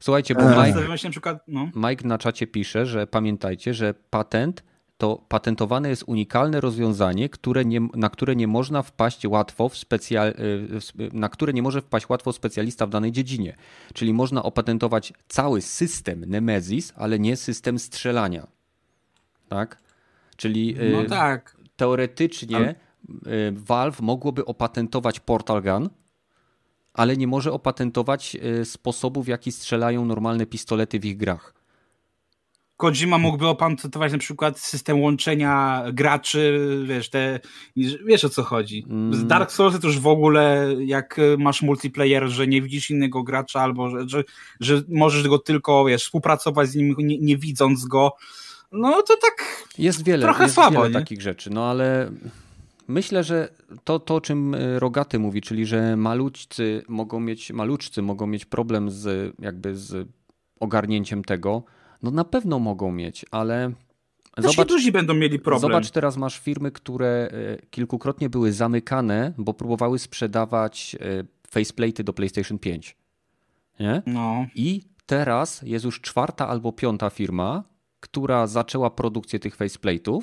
Słuchajcie, 0.00 0.34
bo 0.34 0.40
Mike, 0.42 0.88
na, 1.04 1.10
przykład, 1.10 1.38
no. 1.48 1.70
Mike 1.74 2.08
na 2.08 2.18
czacie 2.18 2.46
pisze, 2.46 2.86
że 2.86 3.06
pamiętajcie, 3.06 3.74
że 3.74 3.94
patent 3.94 4.71
to 5.02 5.22
patentowane 5.28 5.88
jest 5.88 6.04
unikalne 6.06 6.60
rozwiązanie, 6.60 7.28
które 7.28 7.64
nie, 7.64 7.80
na 7.94 8.10
które 8.10 8.36
nie 8.36 8.46
można 8.46 8.82
wpaść 8.82 9.26
łatwo 9.26 9.68
w 9.68 9.76
specjal, 9.76 10.28
y, 10.28 11.10
na 11.12 11.28
które 11.28 11.52
nie 11.52 11.62
może 11.62 11.80
wpaść 11.80 12.08
łatwo 12.08 12.32
specjalista 12.32 12.86
w 12.86 12.90
danej 12.90 13.12
dziedzinie. 13.12 13.56
Czyli 13.94 14.12
można 14.14 14.42
opatentować 14.42 15.12
cały 15.28 15.62
system 15.62 16.24
Nemesis, 16.24 16.92
ale 16.96 17.18
nie 17.18 17.36
system 17.36 17.78
strzelania. 17.78 18.46
Tak? 19.48 19.78
Czyli 20.36 20.82
y, 20.82 20.92
no 20.92 21.04
tak. 21.08 21.56
teoretycznie 21.76 22.56
ale... 22.56 22.74
Y, 23.26 23.52
Valve 23.52 24.00
mogłoby 24.00 24.44
opatentować 24.44 25.20
Portal 25.20 25.62
Gun, 25.62 25.90
ale 26.94 27.16
nie 27.16 27.26
może 27.26 27.52
opatentować 27.52 28.36
sposobu, 28.64 29.22
w 29.22 29.28
jaki 29.28 29.52
strzelają 29.52 30.04
normalne 30.04 30.46
pistolety 30.46 31.00
w 31.00 31.04
ich 31.04 31.16
grach. 31.16 31.61
Kojima 32.82 33.18
mógłby 33.18 33.46
opatentować 33.46 34.12
na 34.12 34.18
przykład 34.18 34.60
system 34.60 35.00
łączenia 35.00 35.84
graczy, 35.92 36.68
wiesz, 36.86 37.10
te, 37.10 37.40
wiesz 37.76 38.24
o 38.24 38.28
co 38.28 38.42
chodzi. 38.42 38.84
Z 38.86 38.90
mm. 38.90 39.28
Dark 39.28 39.52
Souls 39.52 39.80
to 39.80 39.86
już 39.86 39.98
w 39.98 40.06
ogóle, 40.06 40.74
jak 40.78 41.20
masz 41.38 41.62
multiplayer, 41.62 42.28
że 42.28 42.46
nie 42.46 42.62
widzisz 42.62 42.90
innego 42.90 43.22
gracza, 43.22 43.60
albo 43.60 43.90
że, 43.90 44.08
że, 44.08 44.24
że 44.60 44.82
możesz 44.88 45.28
go 45.28 45.38
tylko, 45.38 45.84
wiesz, 45.84 46.04
współpracować 46.04 46.68
z 46.68 46.74
nim, 46.74 46.94
nie, 46.98 47.18
nie 47.18 47.36
widząc 47.36 47.84
go, 47.84 48.12
no 48.72 49.02
to 49.02 49.16
tak 49.16 49.64
jest 49.78 50.04
wiele, 50.04 50.22
trochę 50.22 50.42
jest 50.42 50.54
słabo. 50.54 50.76
Wiele 50.76 50.88
nie? 50.88 50.94
takich 50.94 51.22
rzeczy, 51.22 51.50
no 51.50 51.64
ale 51.70 52.10
myślę, 52.88 53.24
że 53.24 53.48
to, 53.84 53.98
to, 53.98 54.14
o 54.14 54.20
czym 54.20 54.56
Rogaty 54.76 55.18
mówi, 55.18 55.40
czyli 55.40 55.66
że 55.66 55.96
maluczcy 55.96 56.82
mogą 56.88 57.20
mieć, 57.20 57.52
maluczcy 57.52 58.02
mogą 58.02 58.26
mieć 58.26 58.44
problem 58.44 58.90
z 58.90 59.34
jakby 59.38 59.76
z 59.76 60.08
ogarnięciem 60.60 61.24
tego, 61.24 61.62
no 62.02 62.10
na 62.10 62.24
pewno 62.24 62.58
mogą 62.58 62.92
mieć, 62.92 63.24
ale 63.30 63.72
Zobacz, 64.38 64.68
duzi 64.68 64.92
będą 64.92 65.14
mieli 65.14 65.38
problem. 65.38 65.60
Zobacz, 65.60 65.90
teraz 65.90 66.16
masz 66.16 66.38
firmy, 66.38 66.70
które 66.70 67.30
e, 67.32 67.66
kilkukrotnie 67.66 68.30
były 68.30 68.52
zamykane, 68.52 69.32
bo 69.38 69.54
próbowały 69.54 69.98
sprzedawać 69.98 70.96
e, 71.00 71.24
faceplate'y 71.50 72.02
do 72.02 72.12
PlayStation 72.12 72.58
5. 72.58 72.96
Nie? 73.80 74.02
No. 74.06 74.46
I 74.54 74.82
teraz 75.06 75.62
jest 75.62 75.84
już 75.84 76.00
czwarta 76.00 76.48
albo 76.48 76.72
piąta 76.72 77.10
firma, 77.10 77.64
która 78.00 78.46
zaczęła 78.46 78.90
produkcję 78.90 79.38
tych 79.38 79.56
faceplate'ów 79.56 80.22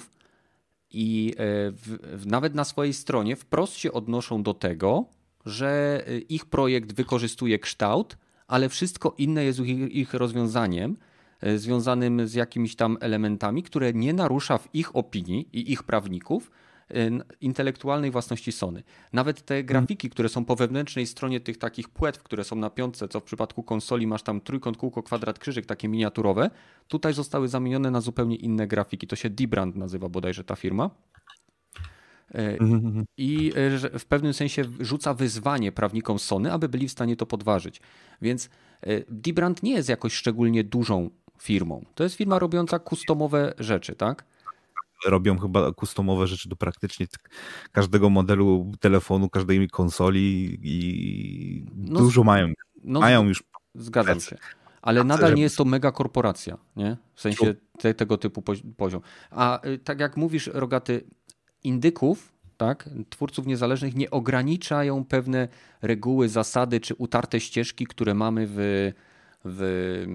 i 0.92 1.34
e, 1.38 1.44
w, 1.72 1.98
w, 2.22 2.28
nawet 2.28 2.56
na 2.56 2.64
swojej 2.64 2.94
stronie 2.94 3.36
wprost 3.36 3.74
się 3.74 3.92
odnoszą 3.92 4.44
do 4.44 4.54
tego, 4.54 5.06
że 5.46 6.04
ich 6.30 6.46
projekt 6.46 6.94
wykorzystuje 6.94 7.60
kształt, 7.60 8.18
ale 8.48 8.70
wszystko 8.70 9.16
inne 9.18 9.44
jest 9.44 9.60
ich, 9.60 9.92
ich 9.92 10.14
rozwiązaniem 10.14 10.98
związanym 11.56 12.28
z 12.28 12.34
jakimiś 12.34 12.76
tam 12.76 12.98
elementami, 13.02 13.64
które 13.64 13.94
nie 13.94 14.14
narusza 14.14 14.58
w 14.58 14.76
ich 14.76 14.96
opinii 14.96 15.50
i 15.54 15.72
ich 15.72 15.84
prawników 15.84 16.52
intelektualnej 17.42 18.12
własności 18.12 18.52
Sony. 18.52 18.84
Nawet 19.14 19.46
te 19.46 19.64
grafiki, 19.64 20.10
które 20.10 20.30
są 20.30 20.46
po 20.46 20.56
wewnętrznej 20.56 21.08
stronie 21.08 21.40
tych 21.40 21.58
takich 21.58 21.90
płetw, 21.90 22.24
które 22.24 22.44
są 22.44 22.56
na 22.56 22.70
piątce, 22.70 23.08
co 23.08 23.20
w 23.20 23.24
przypadku 23.24 23.64
konsoli 23.64 24.08
masz 24.08 24.24
tam 24.24 24.42
trójkąt, 24.42 24.78
kółko, 24.78 25.04
kwadrat, 25.04 25.40
krzyżyk, 25.40 25.66
takie 25.66 25.88
miniaturowe, 25.88 26.50
tutaj 26.88 27.14
zostały 27.14 27.48
zamienione 27.48 27.92
na 27.92 28.02
zupełnie 28.02 28.36
inne 28.36 28.68
grafiki. 28.68 29.08
To 29.08 29.16
się 29.16 29.30
Dibrand 29.30 29.76
nazywa 29.76 30.10
bodajże 30.10 30.44
ta 30.44 30.56
firma. 30.56 30.90
E, 32.36 32.58
I 33.18 33.52
e, 33.56 34.00
w 34.00 34.06
pewnym 34.06 34.34
sensie 34.34 34.64
rzuca 34.80 35.14
wyzwanie 35.14 35.72
prawnikom 35.72 36.20
Sony, 36.20 36.52
aby 36.52 36.70
byli 36.70 36.88
w 36.88 36.92
stanie 36.92 37.16
to 37.16 37.26
podważyć. 37.26 37.82
Więc 38.22 38.50
e, 38.82 39.02
Dibrand 39.10 39.64
nie 39.64 39.72
jest 39.72 39.90
jakoś 39.90 40.14
szczególnie 40.14 40.64
dużą 40.64 41.10
firmą. 41.42 41.86
To 41.96 42.04
jest 42.04 42.16
firma 42.16 42.40
robiąca 42.40 42.80
kustomowe 42.80 43.54
rzeczy, 43.60 43.96
tak? 43.96 44.26
robią 45.06 45.38
chyba 45.38 45.72
kustomowe 45.72 46.28
rzeczy 46.28 46.50
do 46.50 46.56
praktycznie 46.56 47.08
każdego 47.72 48.10
modelu 48.10 48.72
telefonu, 48.80 49.30
każdej 49.30 49.68
konsoli 49.70 50.60
i 50.64 51.66
no, 51.76 52.00
dużo 52.00 52.24
mają. 52.24 52.54
No, 52.84 53.00
mają 53.00 53.28
już. 53.28 53.44
Zgadzam 53.76 54.20
się. 54.20 54.38
Ale 54.82 55.04
nadal 55.04 55.34
nie 55.34 55.42
jest 55.42 55.58
to 55.58 55.66
mega 55.66 55.92
korporacja, 55.92 56.58
nie? 56.76 56.98
W 57.16 57.22
sensie 57.22 57.56
te, 57.80 57.94
tego 57.94 58.18
typu 58.18 58.44
poziom. 58.78 59.02
A 59.32 59.68
y, 59.68 59.78
tak 59.78 60.00
jak 60.00 60.18
mówisz, 60.18 60.50
Rogaty, 60.54 61.08
indyków, 61.64 62.34
tak, 62.58 62.90
twórców 63.10 63.48
niezależnych 63.48 63.96
nie 63.96 64.12
ograniczają 64.12 65.06
pewne 65.06 65.48
reguły, 65.82 66.30
zasady 66.30 66.80
czy 66.80 66.96
utarte 66.96 67.40
ścieżki, 67.40 67.86
które 67.86 68.14
mamy 68.14 68.48
w, 68.50 68.92
w 69.46 70.06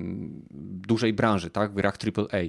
dużej 0.60 1.12
branży, 1.12 1.50
tak, 1.50 1.70
w 1.70 1.74
grach 1.74 1.98
AAA. 2.16 2.42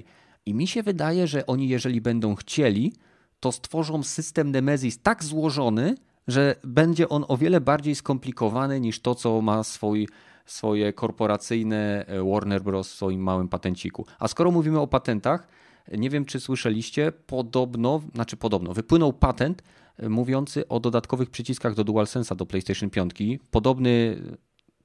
I 0.46 0.54
mi 0.54 0.66
się 0.66 0.82
wydaje, 0.82 1.26
że 1.26 1.46
oni, 1.46 1.68
jeżeli 1.68 2.00
będą 2.00 2.34
chcieli, 2.34 2.92
to 3.40 3.52
stworzą 3.52 4.02
system 4.02 4.50
Nemesis 4.50 5.02
tak 5.02 5.24
złożony, 5.24 5.94
że 6.28 6.56
będzie 6.64 7.08
on 7.08 7.24
o 7.28 7.36
wiele 7.36 7.60
bardziej 7.60 7.94
skomplikowany 7.94 8.80
niż 8.80 9.00
to, 9.00 9.14
co 9.14 9.42
ma 9.42 9.64
swój, 9.64 10.08
swoje 10.46 10.92
korporacyjne 10.92 12.06
e, 12.06 12.30
Warner 12.30 12.62
Bros. 12.62 12.88
w 12.88 12.94
swoim 12.94 13.20
małym 13.20 13.48
patenciku. 13.48 14.06
A 14.18 14.28
skoro 14.28 14.50
mówimy 14.50 14.80
o 14.80 14.86
patentach, 14.86 15.48
nie 15.92 16.10
wiem, 16.10 16.24
czy 16.24 16.40
słyszeliście, 16.40 17.12
podobno, 17.12 18.02
znaczy 18.14 18.36
podobno, 18.36 18.72
wypłynął 18.72 19.12
patent 19.12 19.62
e, 19.96 20.08
mówiący 20.08 20.68
o 20.68 20.80
dodatkowych 20.80 21.30
przyciskach 21.30 21.74
do 21.74 21.84
DualSense'a 21.84 22.36
do 22.36 22.46
PlayStation 22.46 22.90
5. 22.90 23.12
Podobny 23.50 24.22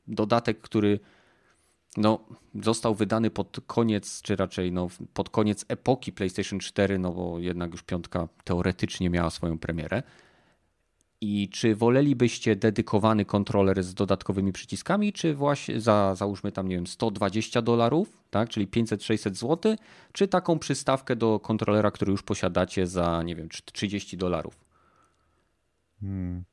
dodatek, 0.08 0.62
który 0.62 1.00
no, 1.98 2.20
został 2.62 2.96
wydany 2.96 3.30
pod 3.30 3.58
koniec, 3.68 4.22
czy 4.22 4.36
raczej 4.36 4.72
no, 4.72 4.88
pod 5.14 5.30
koniec 5.30 5.66
epoki 5.68 6.12
PlayStation 6.12 6.60
4, 6.60 7.00
no 7.00 7.12
bo 7.12 7.40
jednak 7.40 7.72
już 7.72 7.84
piątka 7.84 8.28
teoretycznie 8.44 9.10
miała 9.10 9.30
swoją 9.30 9.58
premierę. 9.58 10.04
I 11.24 11.50
czy 11.50 11.76
wolelibyście 11.76 12.56
dedykowany 12.56 13.26
kontroler 13.26 13.84
z 13.84 13.94
dodatkowymi 13.94 14.52
przyciskami, 14.52 15.14
czy 15.14 15.34
właśnie 15.34 15.80
za 15.80 16.16
załóżmy 16.16 16.52
tam, 16.52 16.68
nie 16.68 16.76
wiem, 16.76 16.88
120 16.88 17.62
dolarów, 17.62 18.24
tak, 18.30 18.50
czyli 18.50 18.68
500-600 18.68 19.34
zł, 19.34 19.76
czy 20.12 20.28
taką 20.28 20.60
przystawkę 20.60 21.16
do 21.16 21.40
kontrolera, 21.40 21.92
który 21.92 22.12
już 22.12 22.24
posiadacie 22.24 22.88
za, 22.88 23.24
nie 23.24 23.36
wiem, 23.36 23.50
30 23.74 24.18
dolarów? 24.18 24.60
Hmm. 26.02 26.44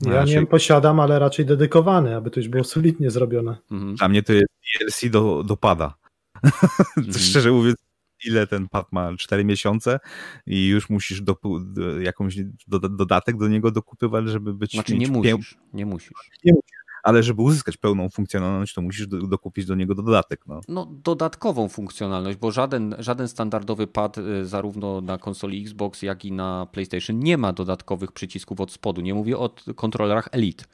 Ja 0.00 0.12
raczej... 0.12 0.34
nie 0.34 0.46
posiadam, 0.46 1.00
ale 1.00 1.18
raczej 1.18 1.46
dedykowany, 1.46 2.16
aby 2.16 2.30
to 2.30 2.40
już 2.40 2.48
było 2.48 2.64
solidnie 2.64 3.10
zrobione. 3.10 3.56
Mhm. 3.70 3.94
Dla 3.94 4.08
mnie 4.08 4.22
to 4.22 4.32
jest 4.32 4.46
DLC 4.80 5.10
do, 5.10 5.42
do 5.42 5.56
pada. 5.56 5.94
Mhm. 6.96 7.18
Szczerze 7.18 7.52
mówiąc, 7.52 7.76
ile 8.24 8.46
ten 8.46 8.68
pad 8.68 8.92
ma? 8.92 9.16
4 9.16 9.44
miesiące 9.44 10.00
i 10.46 10.66
już 10.66 10.90
musisz 10.90 11.22
do, 11.22 11.36
do, 11.60 12.00
jakąś 12.00 12.36
do, 12.66 12.78
dodatek 12.78 13.36
do 13.36 13.48
niego 13.48 13.70
dokupywać, 13.70 14.28
żeby 14.28 14.54
być... 14.54 14.72
Znaczy 14.72 14.96
nie 14.96 15.08
musisz, 15.08 15.56
nie 15.72 15.86
musisz. 15.86 16.14
Nie 16.44 16.52
musisz 16.52 16.78
ale 17.02 17.22
żeby 17.22 17.42
uzyskać 17.42 17.76
pełną 17.76 18.08
funkcjonalność, 18.08 18.74
to 18.74 18.82
musisz 18.82 19.06
do, 19.06 19.26
dokupić 19.26 19.66
do 19.66 19.74
niego 19.74 19.94
dodatek. 19.94 20.46
No. 20.46 20.60
no, 20.68 20.86
dodatkową 21.04 21.68
funkcjonalność, 21.68 22.38
bo 22.38 22.50
żaden, 22.50 22.94
żaden 22.98 23.28
standardowy 23.28 23.86
pad 23.86 24.18
y, 24.18 24.46
zarówno 24.46 25.00
na 25.00 25.18
konsoli 25.18 25.62
Xbox, 25.62 26.02
jak 26.02 26.24
i 26.24 26.32
na 26.32 26.66
PlayStation 26.72 27.18
nie 27.18 27.38
ma 27.38 27.52
dodatkowych 27.52 28.12
przycisków 28.12 28.60
od 28.60 28.72
spodu. 28.72 29.00
Nie 29.00 29.14
mówię 29.14 29.38
o 29.38 29.50
kontrolerach 29.76 30.28
Elite. 30.32 30.64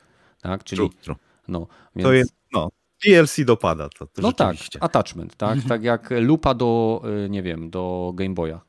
Tak? 0.42 0.64
Czyli, 0.64 0.78
true, 0.78 1.02
true. 1.02 1.16
No, 1.48 1.66
więc... 1.96 2.06
To 2.06 2.12
jest, 2.12 2.34
no, 2.52 2.68
DLC 3.06 3.44
dopada. 3.44 3.88
To, 3.88 4.06
to 4.06 4.22
no 4.22 4.32
tak, 4.32 4.56
attachment, 4.80 5.36
tak? 5.36 5.58
tak 5.68 5.82
jak 5.82 6.10
lupa 6.10 6.54
do, 6.54 7.02
y, 7.26 7.30
nie 7.30 7.42
wiem, 7.42 7.70
do 7.70 8.12
Game 8.14 8.34
Boya. 8.34 8.60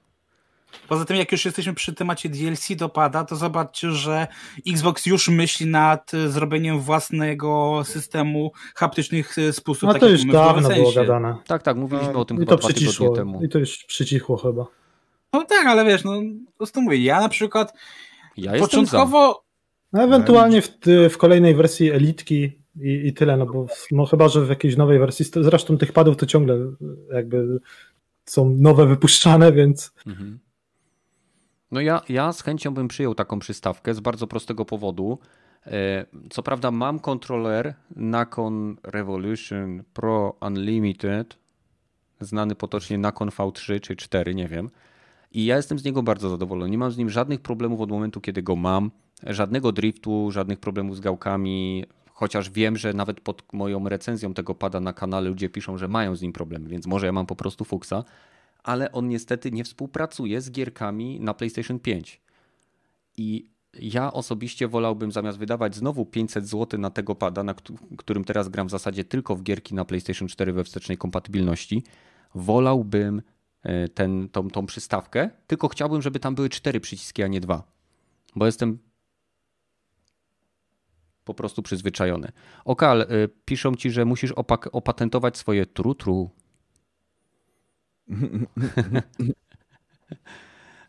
Poza 0.88 1.06
tym, 1.06 1.18
jak 1.18 1.32
już 1.32 1.46
jesteśmy 1.46 1.74
przy 1.74 1.94
temacie 1.94 2.30
DLC 2.30 2.76
dopada, 2.76 3.24
to 3.24 3.36
zobaczcie, 3.36 3.92
że 3.92 4.28
Xbox 4.68 5.06
już 5.06 5.30
myśli 5.30 5.66
nad 5.66 6.14
e, 6.14 6.30
zrobieniem 6.30 6.80
własnego 6.80 7.82
systemu 7.86 8.52
haptycznych 8.76 9.38
e, 9.38 9.54
spusów. 9.54 9.84
No 9.84 9.94
tak 9.94 10.00
to 10.00 10.10
już 10.10 10.26
dawno 10.26 10.70
było 10.70 10.92
gadane. 10.92 11.36
Tak, 11.48 11.64
tak, 11.64 11.78
mówiliśmy 11.78 12.14
no, 12.14 12.20
o 12.20 12.26
tym 12.26 12.38
i 12.38 12.40
chyba 12.40 12.52
to 12.52 12.58
przycichło, 12.58 13.16
temu. 13.16 13.44
I 13.44 13.50
to 13.50 13.60
już 13.60 13.84
przycichło 13.84 14.38
chyba. 14.38 14.66
No 15.34 15.44
tak, 15.44 15.66
ale 15.66 15.86
wiesz, 15.86 16.04
no 16.04 16.12
po 16.46 16.58
prostu 16.58 16.82
mówię, 16.82 16.98
ja 16.98 17.20
na 17.20 17.30
przykład 17.30 17.74
ja 18.38 18.60
początkowo... 18.60 19.46
No, 19.94 20.04
ewentualnie 20.04 20.62
w, 20.62 20.70
w 21.10 21.18
kolejnej 21.18 21.56
wersji 21.56 21.92
Elitki 21.92 22.65
i, 22.82 23.08
i 23.08 23.14
tyle, 23.14 23.38
no 23.38 23.46
bo 23.46 23.68
no 23.92 24.06
chyba, 24.06 24.28
że 24.28 24.46
w 24.46 24.50
jakiejś 24.50 24.78
nowej 24.78 25.00
wersji, 25.00 25.26
zresztą 25.42 25.78
tych 25.78 25.94
padów 25.94 26.18
to 26.18 26.26
ciągle 26.26 26.58
jakby 27.14 27.60
są 28.26 28.50
nowe 28.50 28.86
wypuszczane, 28.86 29.52
więc... 29.52 29.94
Mhm. 30.08 30.40
No 31.72 31.82
ja, 31.82 32.02
ja 32.10 32.34
z 32.34 32.42
chęcią 32.42 32.74
bym 32.74 32.88
przyjął 32.88 33.16
taką 33.16 33.40
przystawkę 33.40 33.94
z 33.94 34.00
bardzo 34.00 34.28
prostego 34.28 34.66
powodu. 34.66 35.20
E, 35.68 36.06
co 36.30 36.44
prawda 36.44 36.72
mam 36.72 37.00
kontroler 37.00 37.74
Nakon 37.96 38.78
Revolution 38.84 39.84
Pro 39.94 40.36
Unlimited, 40.42 41.38
znany 42.20 42.56
potocznie 42.56 42.98
Nakon 42.98 43.30
V3 43.30 43.80
czy 43.80 43.96
4, 43.96 44.36
nie 44.36 44.48
wiem. 44.48 44.70
I 45.32 45.46
ja 45.46 45.56
jestem 45.56 45.80
z 45.80 45.84
niego 45.84 46.04
bardzo 46.04 46.30
zadowolony. 46.30 46.72
Nie 46.72 46.78
mam 46.78 46.92
z 46.92 46.98
nim 46.98 47.10
żadnych 47.10 47.42
problemów 47.42 47.82
od 47.82 47.90
momentu, 47.90 48.22
kiedy 48.22 48.44
go 48.44 48.56
mam. 48.56 48.92
Żadnego 49.24 49.72
driftu, 49.72 50.32
żadnych 50.32 50.60
problemów 50.60 50.98
z 50.98 51.00
gałkami. 51.00 51.86
Chociaż 52.18 52.50
wiem, 52.50 52.78
że 52.78 52.94
nawet 52.94 53.22
pod 53.22 53.44
moją 53.54 53.90
recenzją 53.90 54.34
tego 54.34 54.56
pada 54.56 54.80
na 54.80 54.94
kanale 54.94 55.30
ludzie 55.30 55.50
piszą, 55.50 55.78
że 55.78 55.88
mają 55.88 56.16
z 56.16 56.22
nim 56.22 56.34
problemy, 56.34 56.70
więc 56.70 56.88
może 56.88 57.06
ja 57.06 57.12
mam 57.12 57.26
po 57.26 57.36
prostu 57.36 57.66
fuksa 57.66 58.04
ale 58.66 58.92
on 58.92 59.08
niestety 59.08 59.52
nie 59.52 59.64
współpracuje 59.64 60.42
z 60.42 60.52
gierkami 60.52 61.20
na 61.20 61.34
PlayStation 61.34 61.80
5. 61.80 62.22
I 63.18 63.50
ja 63.80 64.14
osobiście 64.14 64.68
wolałbym 64.68 65.12
zamiast 65.12 65.38
wydawać 65.38 65.76
znowu 65.76 66.06
500 66.06 66.48
zł 66.48 66.80
na 66.80 66.90
tego 66.90 67.16
pada, 67.16 67.44
na 67.44 67.56
którym 67.98 68.24
teraz 68.24 68.50
gram 68.50 68.68
w 68.68 68.72
zasadzie 68.72 69.04
tylko 69.04 69.36
w 69.36 69.44
gierki 69.44 69.76
na 69.76 69.86
PlayStation 69.86 70.28
4 70.28 70.54
we 70.54 70.64
wstecznej 70.64 70.98
kompatybilności, 70.98 71.84
wolałbym 72.36 73.22
e, 73.64 73.88
ten, 73.88 74.30
tą, 74.30 74.50
tą 74.50 74.66
przystawkę, 74.66 75.30
tylko 75.48 75.68
chciałbym, 75.68 76.02
żeby 76.02 76.20
tam 76.20 76.36
były 76.36 76.50
cztery 76.50 76.80
przyciski, 76.80 77.24
a 77.24 77.28
nie 77.28 77.42
dwa. 77.42 77.64
Bo 78.36 78.46
jestem 78.46 78.80
po 81.26 81.34
prostu 81.34 81.62
przyzwyczajony. 81.62 82.32
Okal, 82.66 83.02
e, 83.02 83.06
piszą 83.46 83.76
ci, 83.76 83.92
że 83.92 84.06
musisz 84.06 84.32
opatentować 84.72 85.38
swoje 85.38 85.66
trutru. 85.66 86.30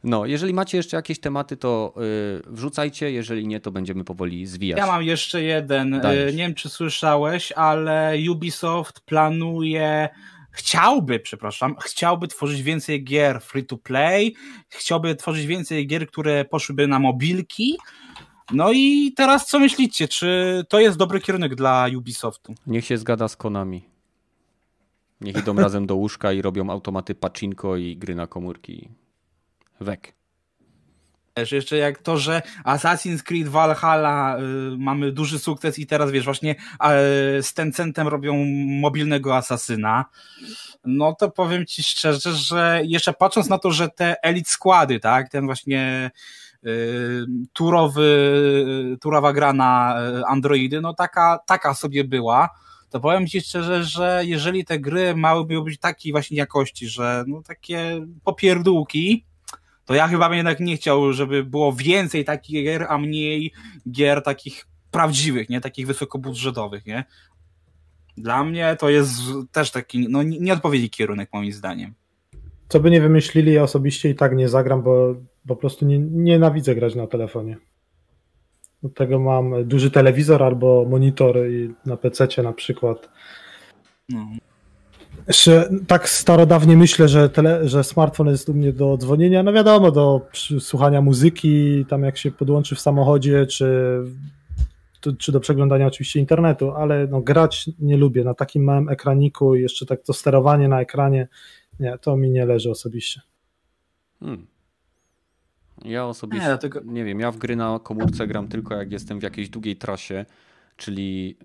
No, 0.05 0.27
jeżeli 0.27 0.55
macie 0.55 0.77
jeszcze 0.77 0.97
jakieś 0.97 1.21
tematy, 1.21 1.57
to 1.57 1.95
yy, 1.97 2.43
wrzucajcie, 2.47 3.13
jeżeli 3.13 3.47
nie, 3.47 3.61
to 3.61 3.71
będziemy 3.71 4.05
powoli 4.05 4.47
zwijać. 4.47 4.79
Ja 4.79 4.87
mam 4.87 5.03
jeszcze 5.03 5.43
jeden. 5.43 5.95
Y, 5.95 6.01
Dajesz. 6.01 6.35
Nie 6.35 6.43
wiem, 6.43 6.55
czy 6.55 6.69
słyszałeś, 6.69 7.53
ale 7.53 8.17
Ubisoft 8.31 9.01
planuje 9.01 10.09
chciałby, 10.51 11.21
przepraszam, 11.21 11.77
chciałby 11.85 12.29
tworzyć 12.29 12.63
więcej 12.63 13.05
gier 13.05 13.41
free 13.41 13.65
to 13.65 13.77
play, 13.77 14.35
chciałby 14.69 15.17
tworzyć 15.17 15.47
więcej 15.47 15.87
gier, 15.87 16.07
które 16.07 16.45
poszłyby 16.45 16.87
na 16.87 16.99
mobilki. 16.99 17.77
No 18.53 18.73
i 18.73 19.13
teraz 19.17 19.47
co 19.47 19.59
myślicie? 19.59 20.09
Czy 20.09 20.65
to 20.69 20.81
jest 20.81 20.99
dobry 20.99 21.21
kierunek 21.21 21.55
dla 21.55 21.87
Ubisoftu? 21.97 22.55
Niech 22.67 22.85
się 22.85 22.99
zgada 22.99 23.29
z 23.29 23.37
Konami. 23.37 23.89
Niech 25.21 25.37
idą 25.37 25.55
razem 25.55 25.87
do 25.87 25.97
łóżka 25.97 26.33
i 26.33 26.43
robią 26.43 26.71
automaty 26.71 27.15
pacinko 27.15 27.77
i 27.77 27.97
gry 27.97 28.15
na 28.15 28.27
komórki. 28.27 28.89
Wek. 29.81 30.17
Wiesz, 31.39 31.53
jeszcze 31.53 31.77
jak 31.77 31.99
to, 31.99 32.19
że 32.19 32.43
Assassin's 32.65 33.23
Creed 33.23 33.49
Valhalla 33.49 34.39
y, 34.39 34.43
mamy 34.79 35.13
duży 35.13 35.39
sukces 35.39 35.79
i 35.79 35.87
teraz 35.87 36.11
wiesz, 36.11 36.25
właśnie 36.25 36.53
y, 36.53 37.43
z 37.43 37.55
Tencentem 37.55 38.09
robią 38.09 38.45
mobilnego 38.81 39.37
asasyna, 39.37 40.05
no 40.85 41.15
to 41.15 41.31
powiem 41.31 41.67
ci 41.67 41.83
szczerze, 41.83 42.33
że 42.33 42.81
jeszcze 42.85 43.13
patrząc 43.13 43.49
na 43.49 43.59
to, 43.59 43.71
że 43.71 43.89
te 43.89 44.23
elit 44.23 44.49
składy, 44.49 45.01
tak, 45.01 45.29
ten 45.29 45.47
właśnie 45.47 46.11
turowy, 47.53 48.97
turowa 49.01 49.33
gra 49.33 49.53
na 49.53 49.97
y, 50.21 50.25
Androidy, 50.27 50.81
no 50.81 50.95
taka, 50.95 51.39
taka 51.47 51.75
sobie 51.75 52.05
była, 52.05 52.51
to 52.91 53.01
powiem 53.01 53.27
Ci 53.27 53.41
szczerze, 53.41 53.85
że 53.85 54.23
jeżeli 54.25 54.65
te 54.65 54.79
gry 54.79 55.15
miałyby 55.15 55.63
być 55.63 55.79
takiej 55.79 56.13
właśnie 56.13 56.37
jakości, 56.37 56.89
że 56.89 57.25
no 57.27 57.43
takie 57.43 58.07
popierdółki, 58.25 59.25
to 59.85 59.95
ja 59.95 60.09
chyba 60.09 60.29
bym 60.29 60.37
jednak 60.37 60.61
nie 60.61 60.77
chciał, 60.77 61.13
żeby 61.13 61.45
było 61.45 61.73
więcej 61.73 62.25
takich 62.25 62.65
gier, 62.65 62.87
a 62.89 62.99
mniej 62.99 63.53
gier 63.91 64.23
takich 64.23 64.67
prawdziwych, 64.91 65.49
nie? 65.49 65.61
Takich 65.61 65.87
wysokobudżetowych, 65.87 66.87
nie? 66.87 67.05
Dla 68.17 68.45
mnie 68.45 68.77
to 68.79 68.91
jest 68.91 69.13
też 69.53 69.71
taki, 69.71 70.09
no 70.09 70.23
nieodpowiedni 70.23 70.91
kierunek 70.91 71.29
moim 71.33 71.53
zdaniem. 71.53 71.95
Co 72.69 72.81
by 72.81 72.91
nie 72.91 73.01
wymyślili, 73.01 73.53
ja 73.53 73.63
osobiście 73.63 74.11
i 74.11 74.15
tak 74.15 74.37
nie 74.37 74.49
zagram, 74.49 74.83
bo 74.83 75.15
po 75.47 75.57
prostu 75.57 75.87
nie, 75.87 75.99
nienawidzę 75.99 76.75
grać 76.75 76.95
na 76.95 77.07
telefonie. 77.07 77.57
Do 78.83 78.89
tego 78.89 79.19
mam 79.19 79.65
duży 79.65 79.91
telewizor 79.91 80.43
albo 80.43 80.87
monitor 80.91 81.37
i 81.51 81.75
na 81.87 81.97
PC 81.97 82.43
na 82.43 82.53
przykład. 82.53 83.09
No. 84.09 84.27
Jeszcze 85.29 85.71
tak 85.87 86.09
starodawnie 86.09 86.77
myślę, 86.77 87.09
że, 87.09 87.29
tele, 87.29 87.69
że 87.69 87.85
smartfon 87.85 88.27
jest 88.27 88.49
u 88.49 88.55
mnie 88.55 88.73
do 88.73 88.97
dzwonienia, 88.97 89.43
no 89.43 89.53
wiadomo, 89.53 89.91
do 89.91 90.29
słuchania 90.61 91.01
muzyki, 91.01 91.85
tam 91.89 92.03
jak 92.03 92.19
się 92.19 92.31
podłączy 92.31 92.75
w 92.75 92.81
samochodzie, 92.81 93.47
czy, 93.47 93.67
czy 95.19 95.33
do 95.33 95.41
przeglądania 95.41 95.87
oczywiście 95.87 96.21
internetu, 96.21 96.71
ale 96.71 97.07
no, 97.07 97.21
grać 97.21 97.71
nie 97.79 97.97
lubię 97.97 98.25
na 98.25 98.35
takim 98.35 98.65
małym 98.65 98.89
ekraniku 98.89 99.55
i 99.55 99.63
jeszcze 99.63 99.87
tak 99.87 100.03
to 100.03 100.13
sterowanie 100.13 100.69
na 100.69 100.81
ekranie, 100.81 101.29
nie, 101.81 101.99
to 101.99 102.17
mi 102.17 102.31
nie 102.31 102.47
leży 102.47 102.71
osobiście. 102.71 103.21
Hmm. 104.21 104.47
Ja 105.85 106.07
osobiście, 106.07 106.59
nie, 106.85 106.93
nie 106.93 107.05
wiem, 107.05 107.21
ja 107.21 107.31
w 107.31 107.37
gry 107.37 107.57
na 107.57 107.81
komórce 107.83 108.27
gram 108.27 108.49
tylko 108.49 108.75
jak 108.75 108.93
jestem 108.93 109.21
w 109.21 109.23
jakiejś 109.23 109.49
długiej 109.49 109.77
trasie, 109.77 110.25
czyli 110.77 111.39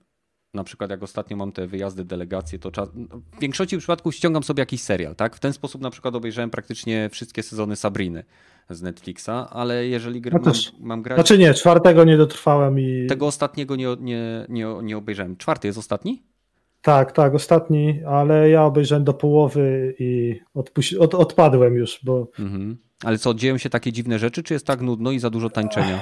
na 0.54 0.64
przykład 0.64 0.90
jak 0.90 1.04
ostatnio 1.04 1.38
mam 1.38 1.52
te 1.52 1.68
wyjazdy, 1.68 2.06
delegacje, 2.06 2.60
to 2.60 2.72
czas... 2.72 2.90
w 3.38 3.40
większości 3.40 3.78
przypadków 3.78 4.16
ściągam 4.16 4.44
sobie 4.44 4.62
jakiś 4.62 4.82
serial, 4.82 5.16
tak? 5.16 5.36
W 5.36 5.40
ten 5.40 5.54
sposób 5.54 5.82
na 5.82 5.90
przykład 5.90 6.16
obejrzałem 6.16 6.50
praktycznie 6.50 7.10
wszystkie 7.12 7.44
sezony 7.44 7.76
Sabriny 7.76 8.24
z 8.70 8.82
Netflixa, 8.82 9.30
ale 9.50 9.88
jeżeli 9.88 10.22
gra, 10.22 10.40
no 10.44 10.46
mam, 10.46 10.88
mam 10.88 11.02
grać... 11.02 11.18
Znaczy 11.18 11.38
nie, 11.38 11.54
czwartego 11.54 12.04
nie 12.04 12.18
dotrwałem 12.18 12.80
i... 12.80 13.08
Tego 13.10 13.28
ostatniego 13.28 13.76
nie, 13.76 13.88
nie, 14.00 14.46
nie, 14.50 14.68
nie 14.84 14.98
obejrzałem. 14.98 15.38
Czwarty 15.38 15.68
jest 15.68 15.80
ostatni? 15.80 16.24
Tak, 16.82 17.12
tak, 17.12 17.36
ostatni, 17.36 18.00
ale 18.08 18.50
ja 18.50 18.66
obejrzałem 18.66 19.04
do 19.04 19.14
połowy 19.14 19.96
i 20.00 20.40
odpuś... 20.54 20.94
od, 20.94 21.16
odpadłem 21.16 21.76
już, 21.76 22.00
bo... 22.04 22.28
Mhm. 22.40 22.78
Ale 23.04 23.18
co, 23.18 23.34
dzieją 23.34 23.58
się 23.58 23.70
takie 23.70 23.92
dziwne 23.92 24.20
rzeczy, 24.20 24.44
czy 24.44 24.54
jest 24.54 24.66
tak 24.66 24.82
nudno 24.82 25.12
i 25.12 25.20
za 25.20 25.30
dużo 25.30 25.50
tańczenia? 25.50 26.02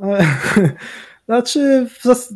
znaczy, 1.28 1.86
zas... 2.02 2.34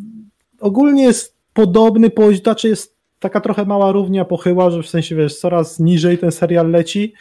ogólnie 0.60 1.02
jest 1.02 1.36
podobny 1.52 2.10
poziom, 2.10 2.42
znaczy 2.42 2.68
jest 2.68 2.96
taka 3.18 3.40
trochę 3.40 3.64
mała 3.64 3.92
równia 3.92 4.24
pochyła, 4.24 4.70
że 4.70 4.82
w 4.82 4.88
sensie, 4.88 5.16
wiesz, 5.16 5.38
coraz 5.38 5.78
niżej 5.78 6.18
ten 6.18 6.32
serial 6.32 6.70
leci. 6.70 7.14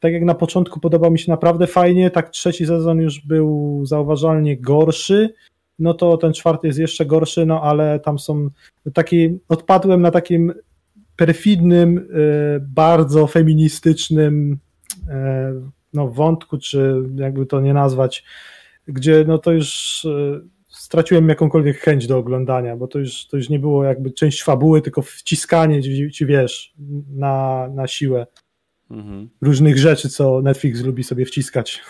Tak 0.00 0.12
jak 0.12 0.22
na 0.22 0.34
początku 0.34 0.80
podobał 0.80 1.10
mi 1.10 1.18
się 1.18 1.32
naprawdę 1.32 1.66
fajnie, 1.66 2.10
tak 2.10 2.30
trzeci 2.30 2.66
sezon 2.66 2.98
już 2.98 3.20
był 3.20 3.80
zauważalnie 3.86 4.56
gorszy, 4.60 5.34
no 5.78 5.94
to 5.94 6.16
ten 6.16 6.32
czwarty 6.32 6.66
jest 6.66 6.78
jeszcze 6.78 7.06
gorszy, 7.06 7.46
no 7.46 7.62
ale 7.62 8.00
tam 8.00 8.18
są 8.18 8.50
taki, 8.94 9.38
odpadłem 9.48 10.02
na 10.02 10.10
takim 10.10 10.52
perfidnym, 11.16 11.98
y, 11.98 12.60
bardzo 12.60 13.26
feministycznym 13.26 14.58
y, 14.92 15.81
no, 15.92 16.08
wątku, 16.08 16.58
czy 16.58 16.94
jakby 17.16 17.46
to 17.46 17.60
nie 17.60 17.74
nazwać, 17.74 18.24
gdzie 18.88 19.24
no 19.28 19.38
to 19.38 19.52
już 19.52 20.04
e, 20.04 20.40
straciłem 20.68 21.28
jakąkolwiek 21.28 21.78
chęć 21.78 22.06
do 22.06 22.18
oglądania, 22.18 22.76
bo 22.76 22.88
to 22.88 22.98
już, 22.98 23.26
to 23.26 23.36
już 23.36 23.48
nie 23.48 23.58
było 23.58 23.84
jakby 23.84 24.10
część 24.10 24.42
fabuły, 24.42 24.82
tylko 24.82 25.02
wciskanie 25.02 25.82
ci, 25.82 26.10
ci 26.10 26.26
wiesz, 26.26 26.74
na, 27.14 27.68
na 27.74 27.86
siłę 27.86 28.26
mhm. 28.90 29.28
różnych 29.40 29.78
rzeczy, 29.78 30.08
co 30.08 30.42
Netflix 30.42 30.80
lubi 30.80 31.04
sobie 31.04 31.24
wciskać. 31.24 31.80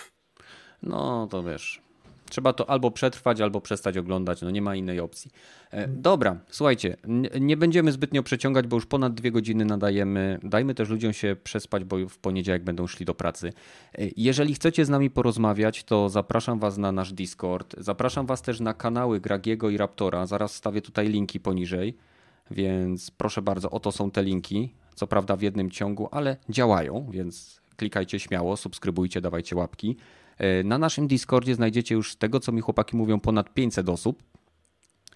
No 0.82 1.28
to 1.30 1.42
wiesz, 1.42 1.82
Trzeba 2.32 2.52
to 2.52 2.70
albo 2.70 2.90
przetrwać, 2.90 3.40
albo 3.40 3.60
przestać 3.60 3.98
oglądać. 3.98 4.42
No 4.42 4.50
nie 4.50 4.62
ma 4.62 4.76
innej 4.76 5.00
opcji. 5.00 5.30
E, 5.70 5.88
dobra, 5.88 6.38
słuchajcie, 6.48 6.96
nie 7.40 7.56
będziemy 7.56 7.92
zbytnio 7.92 8.22
przeciągać, 8.22 8.66
bo 8.66 8.76
już 8.76 8.86
ponad 8.86 9.14
dwie 9.14 9.30
godziny 9.30 9.64
nadajemy. 9.64 10.38
Dajmy 10.42 10.74
też 10.74 10.88
ludziom 10.88 11.12
się 11.12 11.36
przespać, 11.44 11.84
bo 11.84 12.08
w 12.08 12.18
poniedziałek 12.18 12.64
będą 12.64 12.86
szli 12.86 13.06
do 13.06 13.14
pracy. 13.14 13.52
E, 13.98 14.06
jeżeli 14.16 14.54
chcecie 14.54 14.84
z 14.84 14.88
nami 14.88 15.10
porozmawiać, 15.10 15.84
to 15.84 16.08
zapraszam 16.08 16.58
Was 16.58 16.78
na 16.78 16.92
nasz 16.92 17.12
Discord. 17.12 17.74
Zapraszam 17.78 18.26
Was 18.26 18.42
też 18.42 18.60
na 18.60 18.74
kanały 18.74 19.20
Gragiego 19.20 19.70
i 19.70 19.76
Raptora. 19.76 20.26
Zaraz 20.26 20.52
wstawię 20.52 20.82
tutaj 20.82 21.08
linki 21.08 21.40
poniżej, 21.40 21.96
więc 22.50 23.10
proszę 23.10 23.42
bardzo, 23.42 23.70
oto 23.70 23.92
są 23.92 24.10
te 24.10 24.22
linki. 24.22 24.74
Co 24.94 25.06
prawda 25.06 25.36
w 25.36 25.42
jednym 25.42 25.70
ciągu, 25.70 26.08
ale 26.10 26.36
działają, 26.48 27.06
więc 27.10 27.60
klikajcie 27.76 28.20
śmiało, 28.20 28.56
subskrybujcie, 28.56 29.20
dawajcie 29.20 29.56
łapki. 29.56 29.96
E, 30.38 30.64
na 30.64 30.78
naszym 30.78 31.06
Discordzie 31.06 31.54
znajdziecie 31.54 31.94
już 31.94 32.16
tego, 32.16 32.40
co 32.40 32.52
mi 32.52 32.60
chłopaki 32.60 32.96
mówią, 32.96 33.20
ponad 33.20 33.54
500 33.54 33.88
osób. 33.88 34.22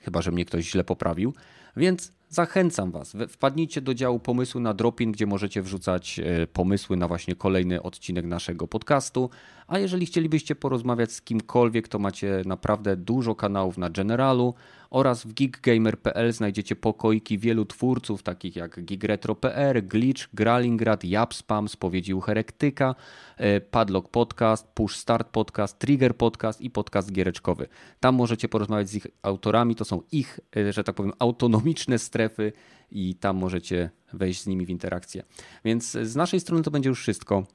Chyba, 0.00 0.22
że 0.22 0.32
mnie 0.32 0.44
ktoś 0.44 0.70
źle 0.70 0.84
poprawił. 0.84 1.34
Więc 1.76 2.12
zachęcam 2.28 2.90
Was. 2.90 3.16
Wpadnijcie 3.28 3.80
do 3.80 3.94
działu 3.94 4.18
pomysły 4.18 4.60
na 4.60 4.74
Dropin, 4.74 5.12
gdzie 5.12 5.26
możecie 5.26 5.62
wrzucać 5.62 6.20
e, 6.20 6.46
pomysły 6.46 6.96
na 6.96 7.08
właśnie 7.08 7.34
kolejny 7.34 7.82
odcinek 7.82 8.24
naszego 8.24 8.68
podcastu. 8.68 9.30
A 9.66 9.78
jeżeli 9.78 10.06
chcielibyście 10.06 10.54
porozmawiać 10.54 11.12
z 11.12 11.22
kimkolwiek, 11.22 11.88
to 11.88 11.98
macie 11.98 12.42
naprawdę 12.46 12.96
dużo 12.96 13.34
kanałów 13.34 13.78
na 13.78 13.90
Generalu 13.90 14.54
oraz 14.90 15.24
w 15.24 15.32
geekgamer.pl 15.32 16.32
znajdziecie 16.32 16.76
pokoiki 16.76 17.38
wielu 17.38 17.64
twórców, 17.64 18.22
takich 18.22 18.56
jak 18.56 18.84
gigretro.pr, 18.84 19.82
Glitch, 19.86 20.28
Gralingrad, 20.34 21.04
Japspam, 21.04 21.68
Spowiedzi 21.68 22.14
u 22.14 22.20
Herektyka, 22.20 22.94
e, 23.36 23.60
Padlock 23.60 24.08
Podcast, 24.08 24.68
Push 24.68 24.96
Start 24.96 25.28
Podcast, 25.28 25.78
Trigger 25.78 26.16
Podcast 26.16 26.60
i 26.60 26.70
podcast 26.70 27.12
giereczkowy. 27.12 27.68
Tam 28.00 28.14
możecie 28.14 28.48
porozmawiać 28.48 28.88
z 28.88 28.94
ich 28.94 29.06
autorami, 29.22 29.74
to 29.74 29.84
są 29.84 30.02
ich, 30.12 30.40
e, 30.56 30.72
że 30.72 30.84
tak 30.84 30.94
powiem, 30.94 31.12
autonomiczne 31.18 31.98
strefy 31.98 32.52
i 32.90 33.14
tam 33.14 33.36
możecie 33.36 33.90
wejść 34.12 34.42
z 34.42 34.46
nimi 34.46 34.66
w 34.66 34.70
interakcję. 34.70 35.22
Więc 35.64 35.90
z 35.90 36.16
naszej 36.16 36.40
strony 36.40 36.62
to 36.62 36.70
będzie 36.70 36.88
już 36.88 37.00
wszystko. 37.00 37.46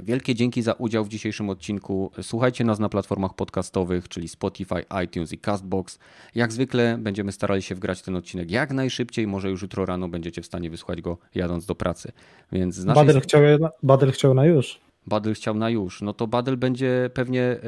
Wielkie 0.00 0.34
dzięki 0.34 0.62
za 0.62 0.72
udział 0.72 1.04
w 1.04 1.08
dzisiejszym 1.08 1.50
odcinku. 1.50 2.10
Słuchajcie 2.22 2.64
nas 2.64 2.78
na 2.78 2.88
platformach 2.88 3.34
podcastowych, 3.34 4.08
czyli 4.08 4.28
Spotify, 4.28 4.84
iTunes 5.04 5.32
i 5.32 5.38
Castbox. 5.38 5.98
Jak 6.34 6.52
zwykle 6.52 6.98
będziemy 6.98 7.32
starali 7.32 7.62
się 7.62 7.74
wgrać 7.74 8.02
ten 8.02 8.16
odcinek 8.16 8.50
jak 8.50 8.72
najszybciej. 8.72 9.26
Może 9.26 9.50
już 9.50 9.62
jutro 9.62 9.86
rano 9.86 10.08
będziecie 10.08 10.42
w 10.42 10.46
stanie 10.46 10.70
wysłuchać 10.70 11.00
go 11.00 11.18
jadąc 11.34 11.66
do 11.66 11.74
pracy. 11.74 12.12
Więc 12.52 12.74
z 12.74 12.84
naszej... 12.84 13.06
Badel, 13.06 13.22
chciał, 13.22 13.42
Badel 13.82 14.12
chciał 14.12 14.34
na 14.34 14.46
już. 14.46 14.80
Badel 15.06 15.34
chciał 15.34 15.54
na 15.54 15.70
już. 15.70 16.02
No 16.02 16.12
to 16.12 16.26
Badel 16.26 16.56
będzie 16.56 17.10
pewnie 17.14 17.42
e, 17.42 17.58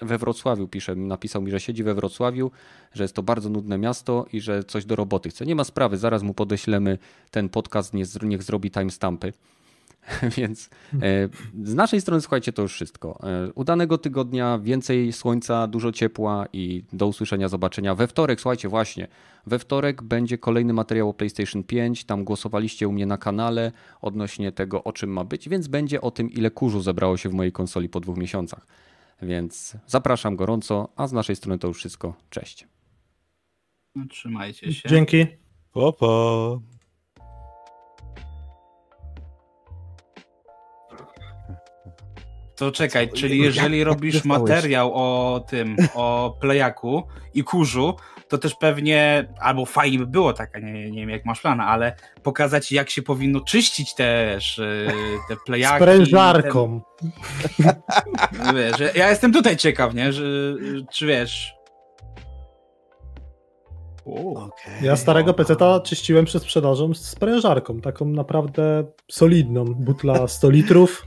we 0.00 0.18
Wrocławiu, 0.18 0.68
pisze, 0.68 0.94
napisał 0.94 1.42
mi, 1.42 1.50
że 1.50 1.60
siedzi 1.60 1.82
we 1.82 1.94
Wrocławiu, 1.94 2.50
że 2.92 3.04
jest 3.04 3.14
to 3.14 3.22
bardzo 3.22 3.48
nudne 3.48 3.78
miasto 3.78 4.26
i 4.32 4.40
że 4.40 4.64
coś 4.64 4.84
do 4.84 4.96
roboty 4.96 5.28
chce. 5.28 5.46
Nie 5.46 5.54
ma 5.54 5.64
sprawy, 5.64 5.96
zaraz 5.96 6.22
mu 6.22 6.34
podeślemy 6.34 6.98
ten 7.30 7.48
podcast, 7.48 7.94
niech 8.22 8.42
zrobi 8.42 8.70
timestampy. 8.70 9.32
Więc 10.36 10.70
e, 11.02 11.28
z 11.64 11.74
naszej 11.74 12.00
strony 12.00 12.20
słuchajcie, 12.20 12.52
to 12.52 12.62
już 12.62 12.72
wszystko. 12.72 13.18
E, 13.22 13.52
udanego 13.52 13.98
tygodnia, 13.98 14.58
więcej 14.58 15.12
słońca, 15.12 15.66
dużo 15.66 15.92
ciepła 15.92 16.46
i 16.52 16.84
do 16.92 17.06
usłyszenia, 17.06 17.48
zobaczenia 17.48 17.94
we 17.94 18.06
wtorek. 18.06 18.40
Słuchajcie, 18.40 18.68
właśnie, 18.68 19.08
we 19.46 19.58
wtorek 19.58 20.02
będzie 20.02 20.38
kolejny 20.38 20.72
materiał 20.72 21.08
o 21.08 21.14
PlayStation 21.14 21.64
5. 21.64 22.04
Tam 22.04 22.24
głosowaliście 22.24 22.88
u 22.88 22.92
mnie 22.92 23.06
na 23.06 23.18
kanale 23.18 23.72
odnośnie 24.00 24.52
tego, 24.52 24.84
o 24.84 24.92
czym 24.92 25.10
ma 25.10 25.24
być, 25.24 25.48
więc 25.48 25.68
będzie 25.68 26.00
o 26.00 26.10
tym, 26.10 26.30
ile 26.30 26.50
kurzu 26.50 26.80
zebrało 26.80 27.16
się 27.16 27.28
w 27.28 27.34
mojej 27.34 27.52
konsoli 27.52 27.88
po 27.88 28.00
dwóch 28.00 28.16
miesiącach. 28.16 28.66
Więc 29.22 29.76
zapraszam 29.86 30.36
gorąco, 30.36 30.88
a 30.96 31.06
z 31.06 31.12
naszej 31.12 31.36
strony 31.36 31.58
to 31.58 31.68
już 31.68 31.76
wszystko. 31.76 32.14
Cześć. 32.30 32.66
Trzymajcie 34.10 34.72
się. 34.72 34.88
Dzięki. 34.88 35.26
Pa, 35.72 35.92
pa. 35.92 36.06
To 42.58 42.72
czekaj, 42.72 43.08
czyli 43.12 43.38
jeżeli 43.38 43.84
robisz 43.84 44.24
materiał 44.24 44.94
o 44.94 45.40
tym, 45.48 45.76
o 45.94 46.36
plejaku 46.40 47.02
i 47.34 47.44
kurzu, 47.44 47.94
to 48.28 48.38
też 48.38 48.54
pewnie, 48.54 49.28
albo 49.40 49.66
fajnie 49.66 49.98
by 49.98 50.06
było 50.06 50.32
tak, 50.32 50.62
nie, 50.62 50.90
nie 50.90 51.00
wiem 51.00 51.10
jak 51.10 51.24
masz 51.24 51.40
plan, 51.40 51.60
ale 51.60 51.96
pokazać 52.22 52.72
jak 52.72 52.90
się 52.90 53.02
powinno 53.02 53.40
czyścić 53.40 53.94
też 53.94 54.60
te 55.28 55.36
plejaki. 55.46 55.76
Sprężarką. 55.76 56.80
Ten, 57.58 58.56
wiesz, 58.56 58.94
ja 58.94 59.10
jestem 59.10 59.32
tutaj 59.32 59.56
ciekaw, 59.56 59.94
nie, 59.94 60.12
że, 60.12 60.24
czy 60.92 61.06
wiesz, 61.06 61.58
Okay. 64.34 64.74
Ja 64.82 64.96
starego 64.96 65.34
peceta 65.34 65.80
czyściłem 65.80 66.24
przed 66.24 66.42
sprzedażą 66.42 66.94
z 66.94 67.04
sprężarką, 67.04 67.80
taką 67.80 68.04
naprawdę 68.04 68.84
solidną, 69.10 69.64
butla 69.64 70.28
100 70.28 70.50
litrów. 70.50 71.06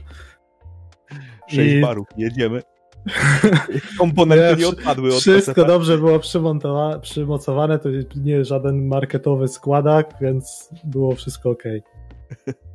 6 1.52 1.72
I... 1.72 1.80
barów, 1.80 2.06
jedziemy. 2.16 2.62
Komponenty 3.98 4.56
nie, 4.56 4.62
nie 4.62 4.68
odpadły 4.68 5.14
od 5.14 5.20
Wszystko 5.20 5.64
dobrze 5.64 5.98
było 5.98 6.18
przymocowane, 7.02 7.78
to 7.78 7.88
nie 8.16 8.44
żaden 8.44 8.86
marketowy 8.86 9.48
składak, 9.48 10.14
więc 10.20 10.70
było 10.84 11.14
wszystko 11.14 11.50
ok. 11.50 11.62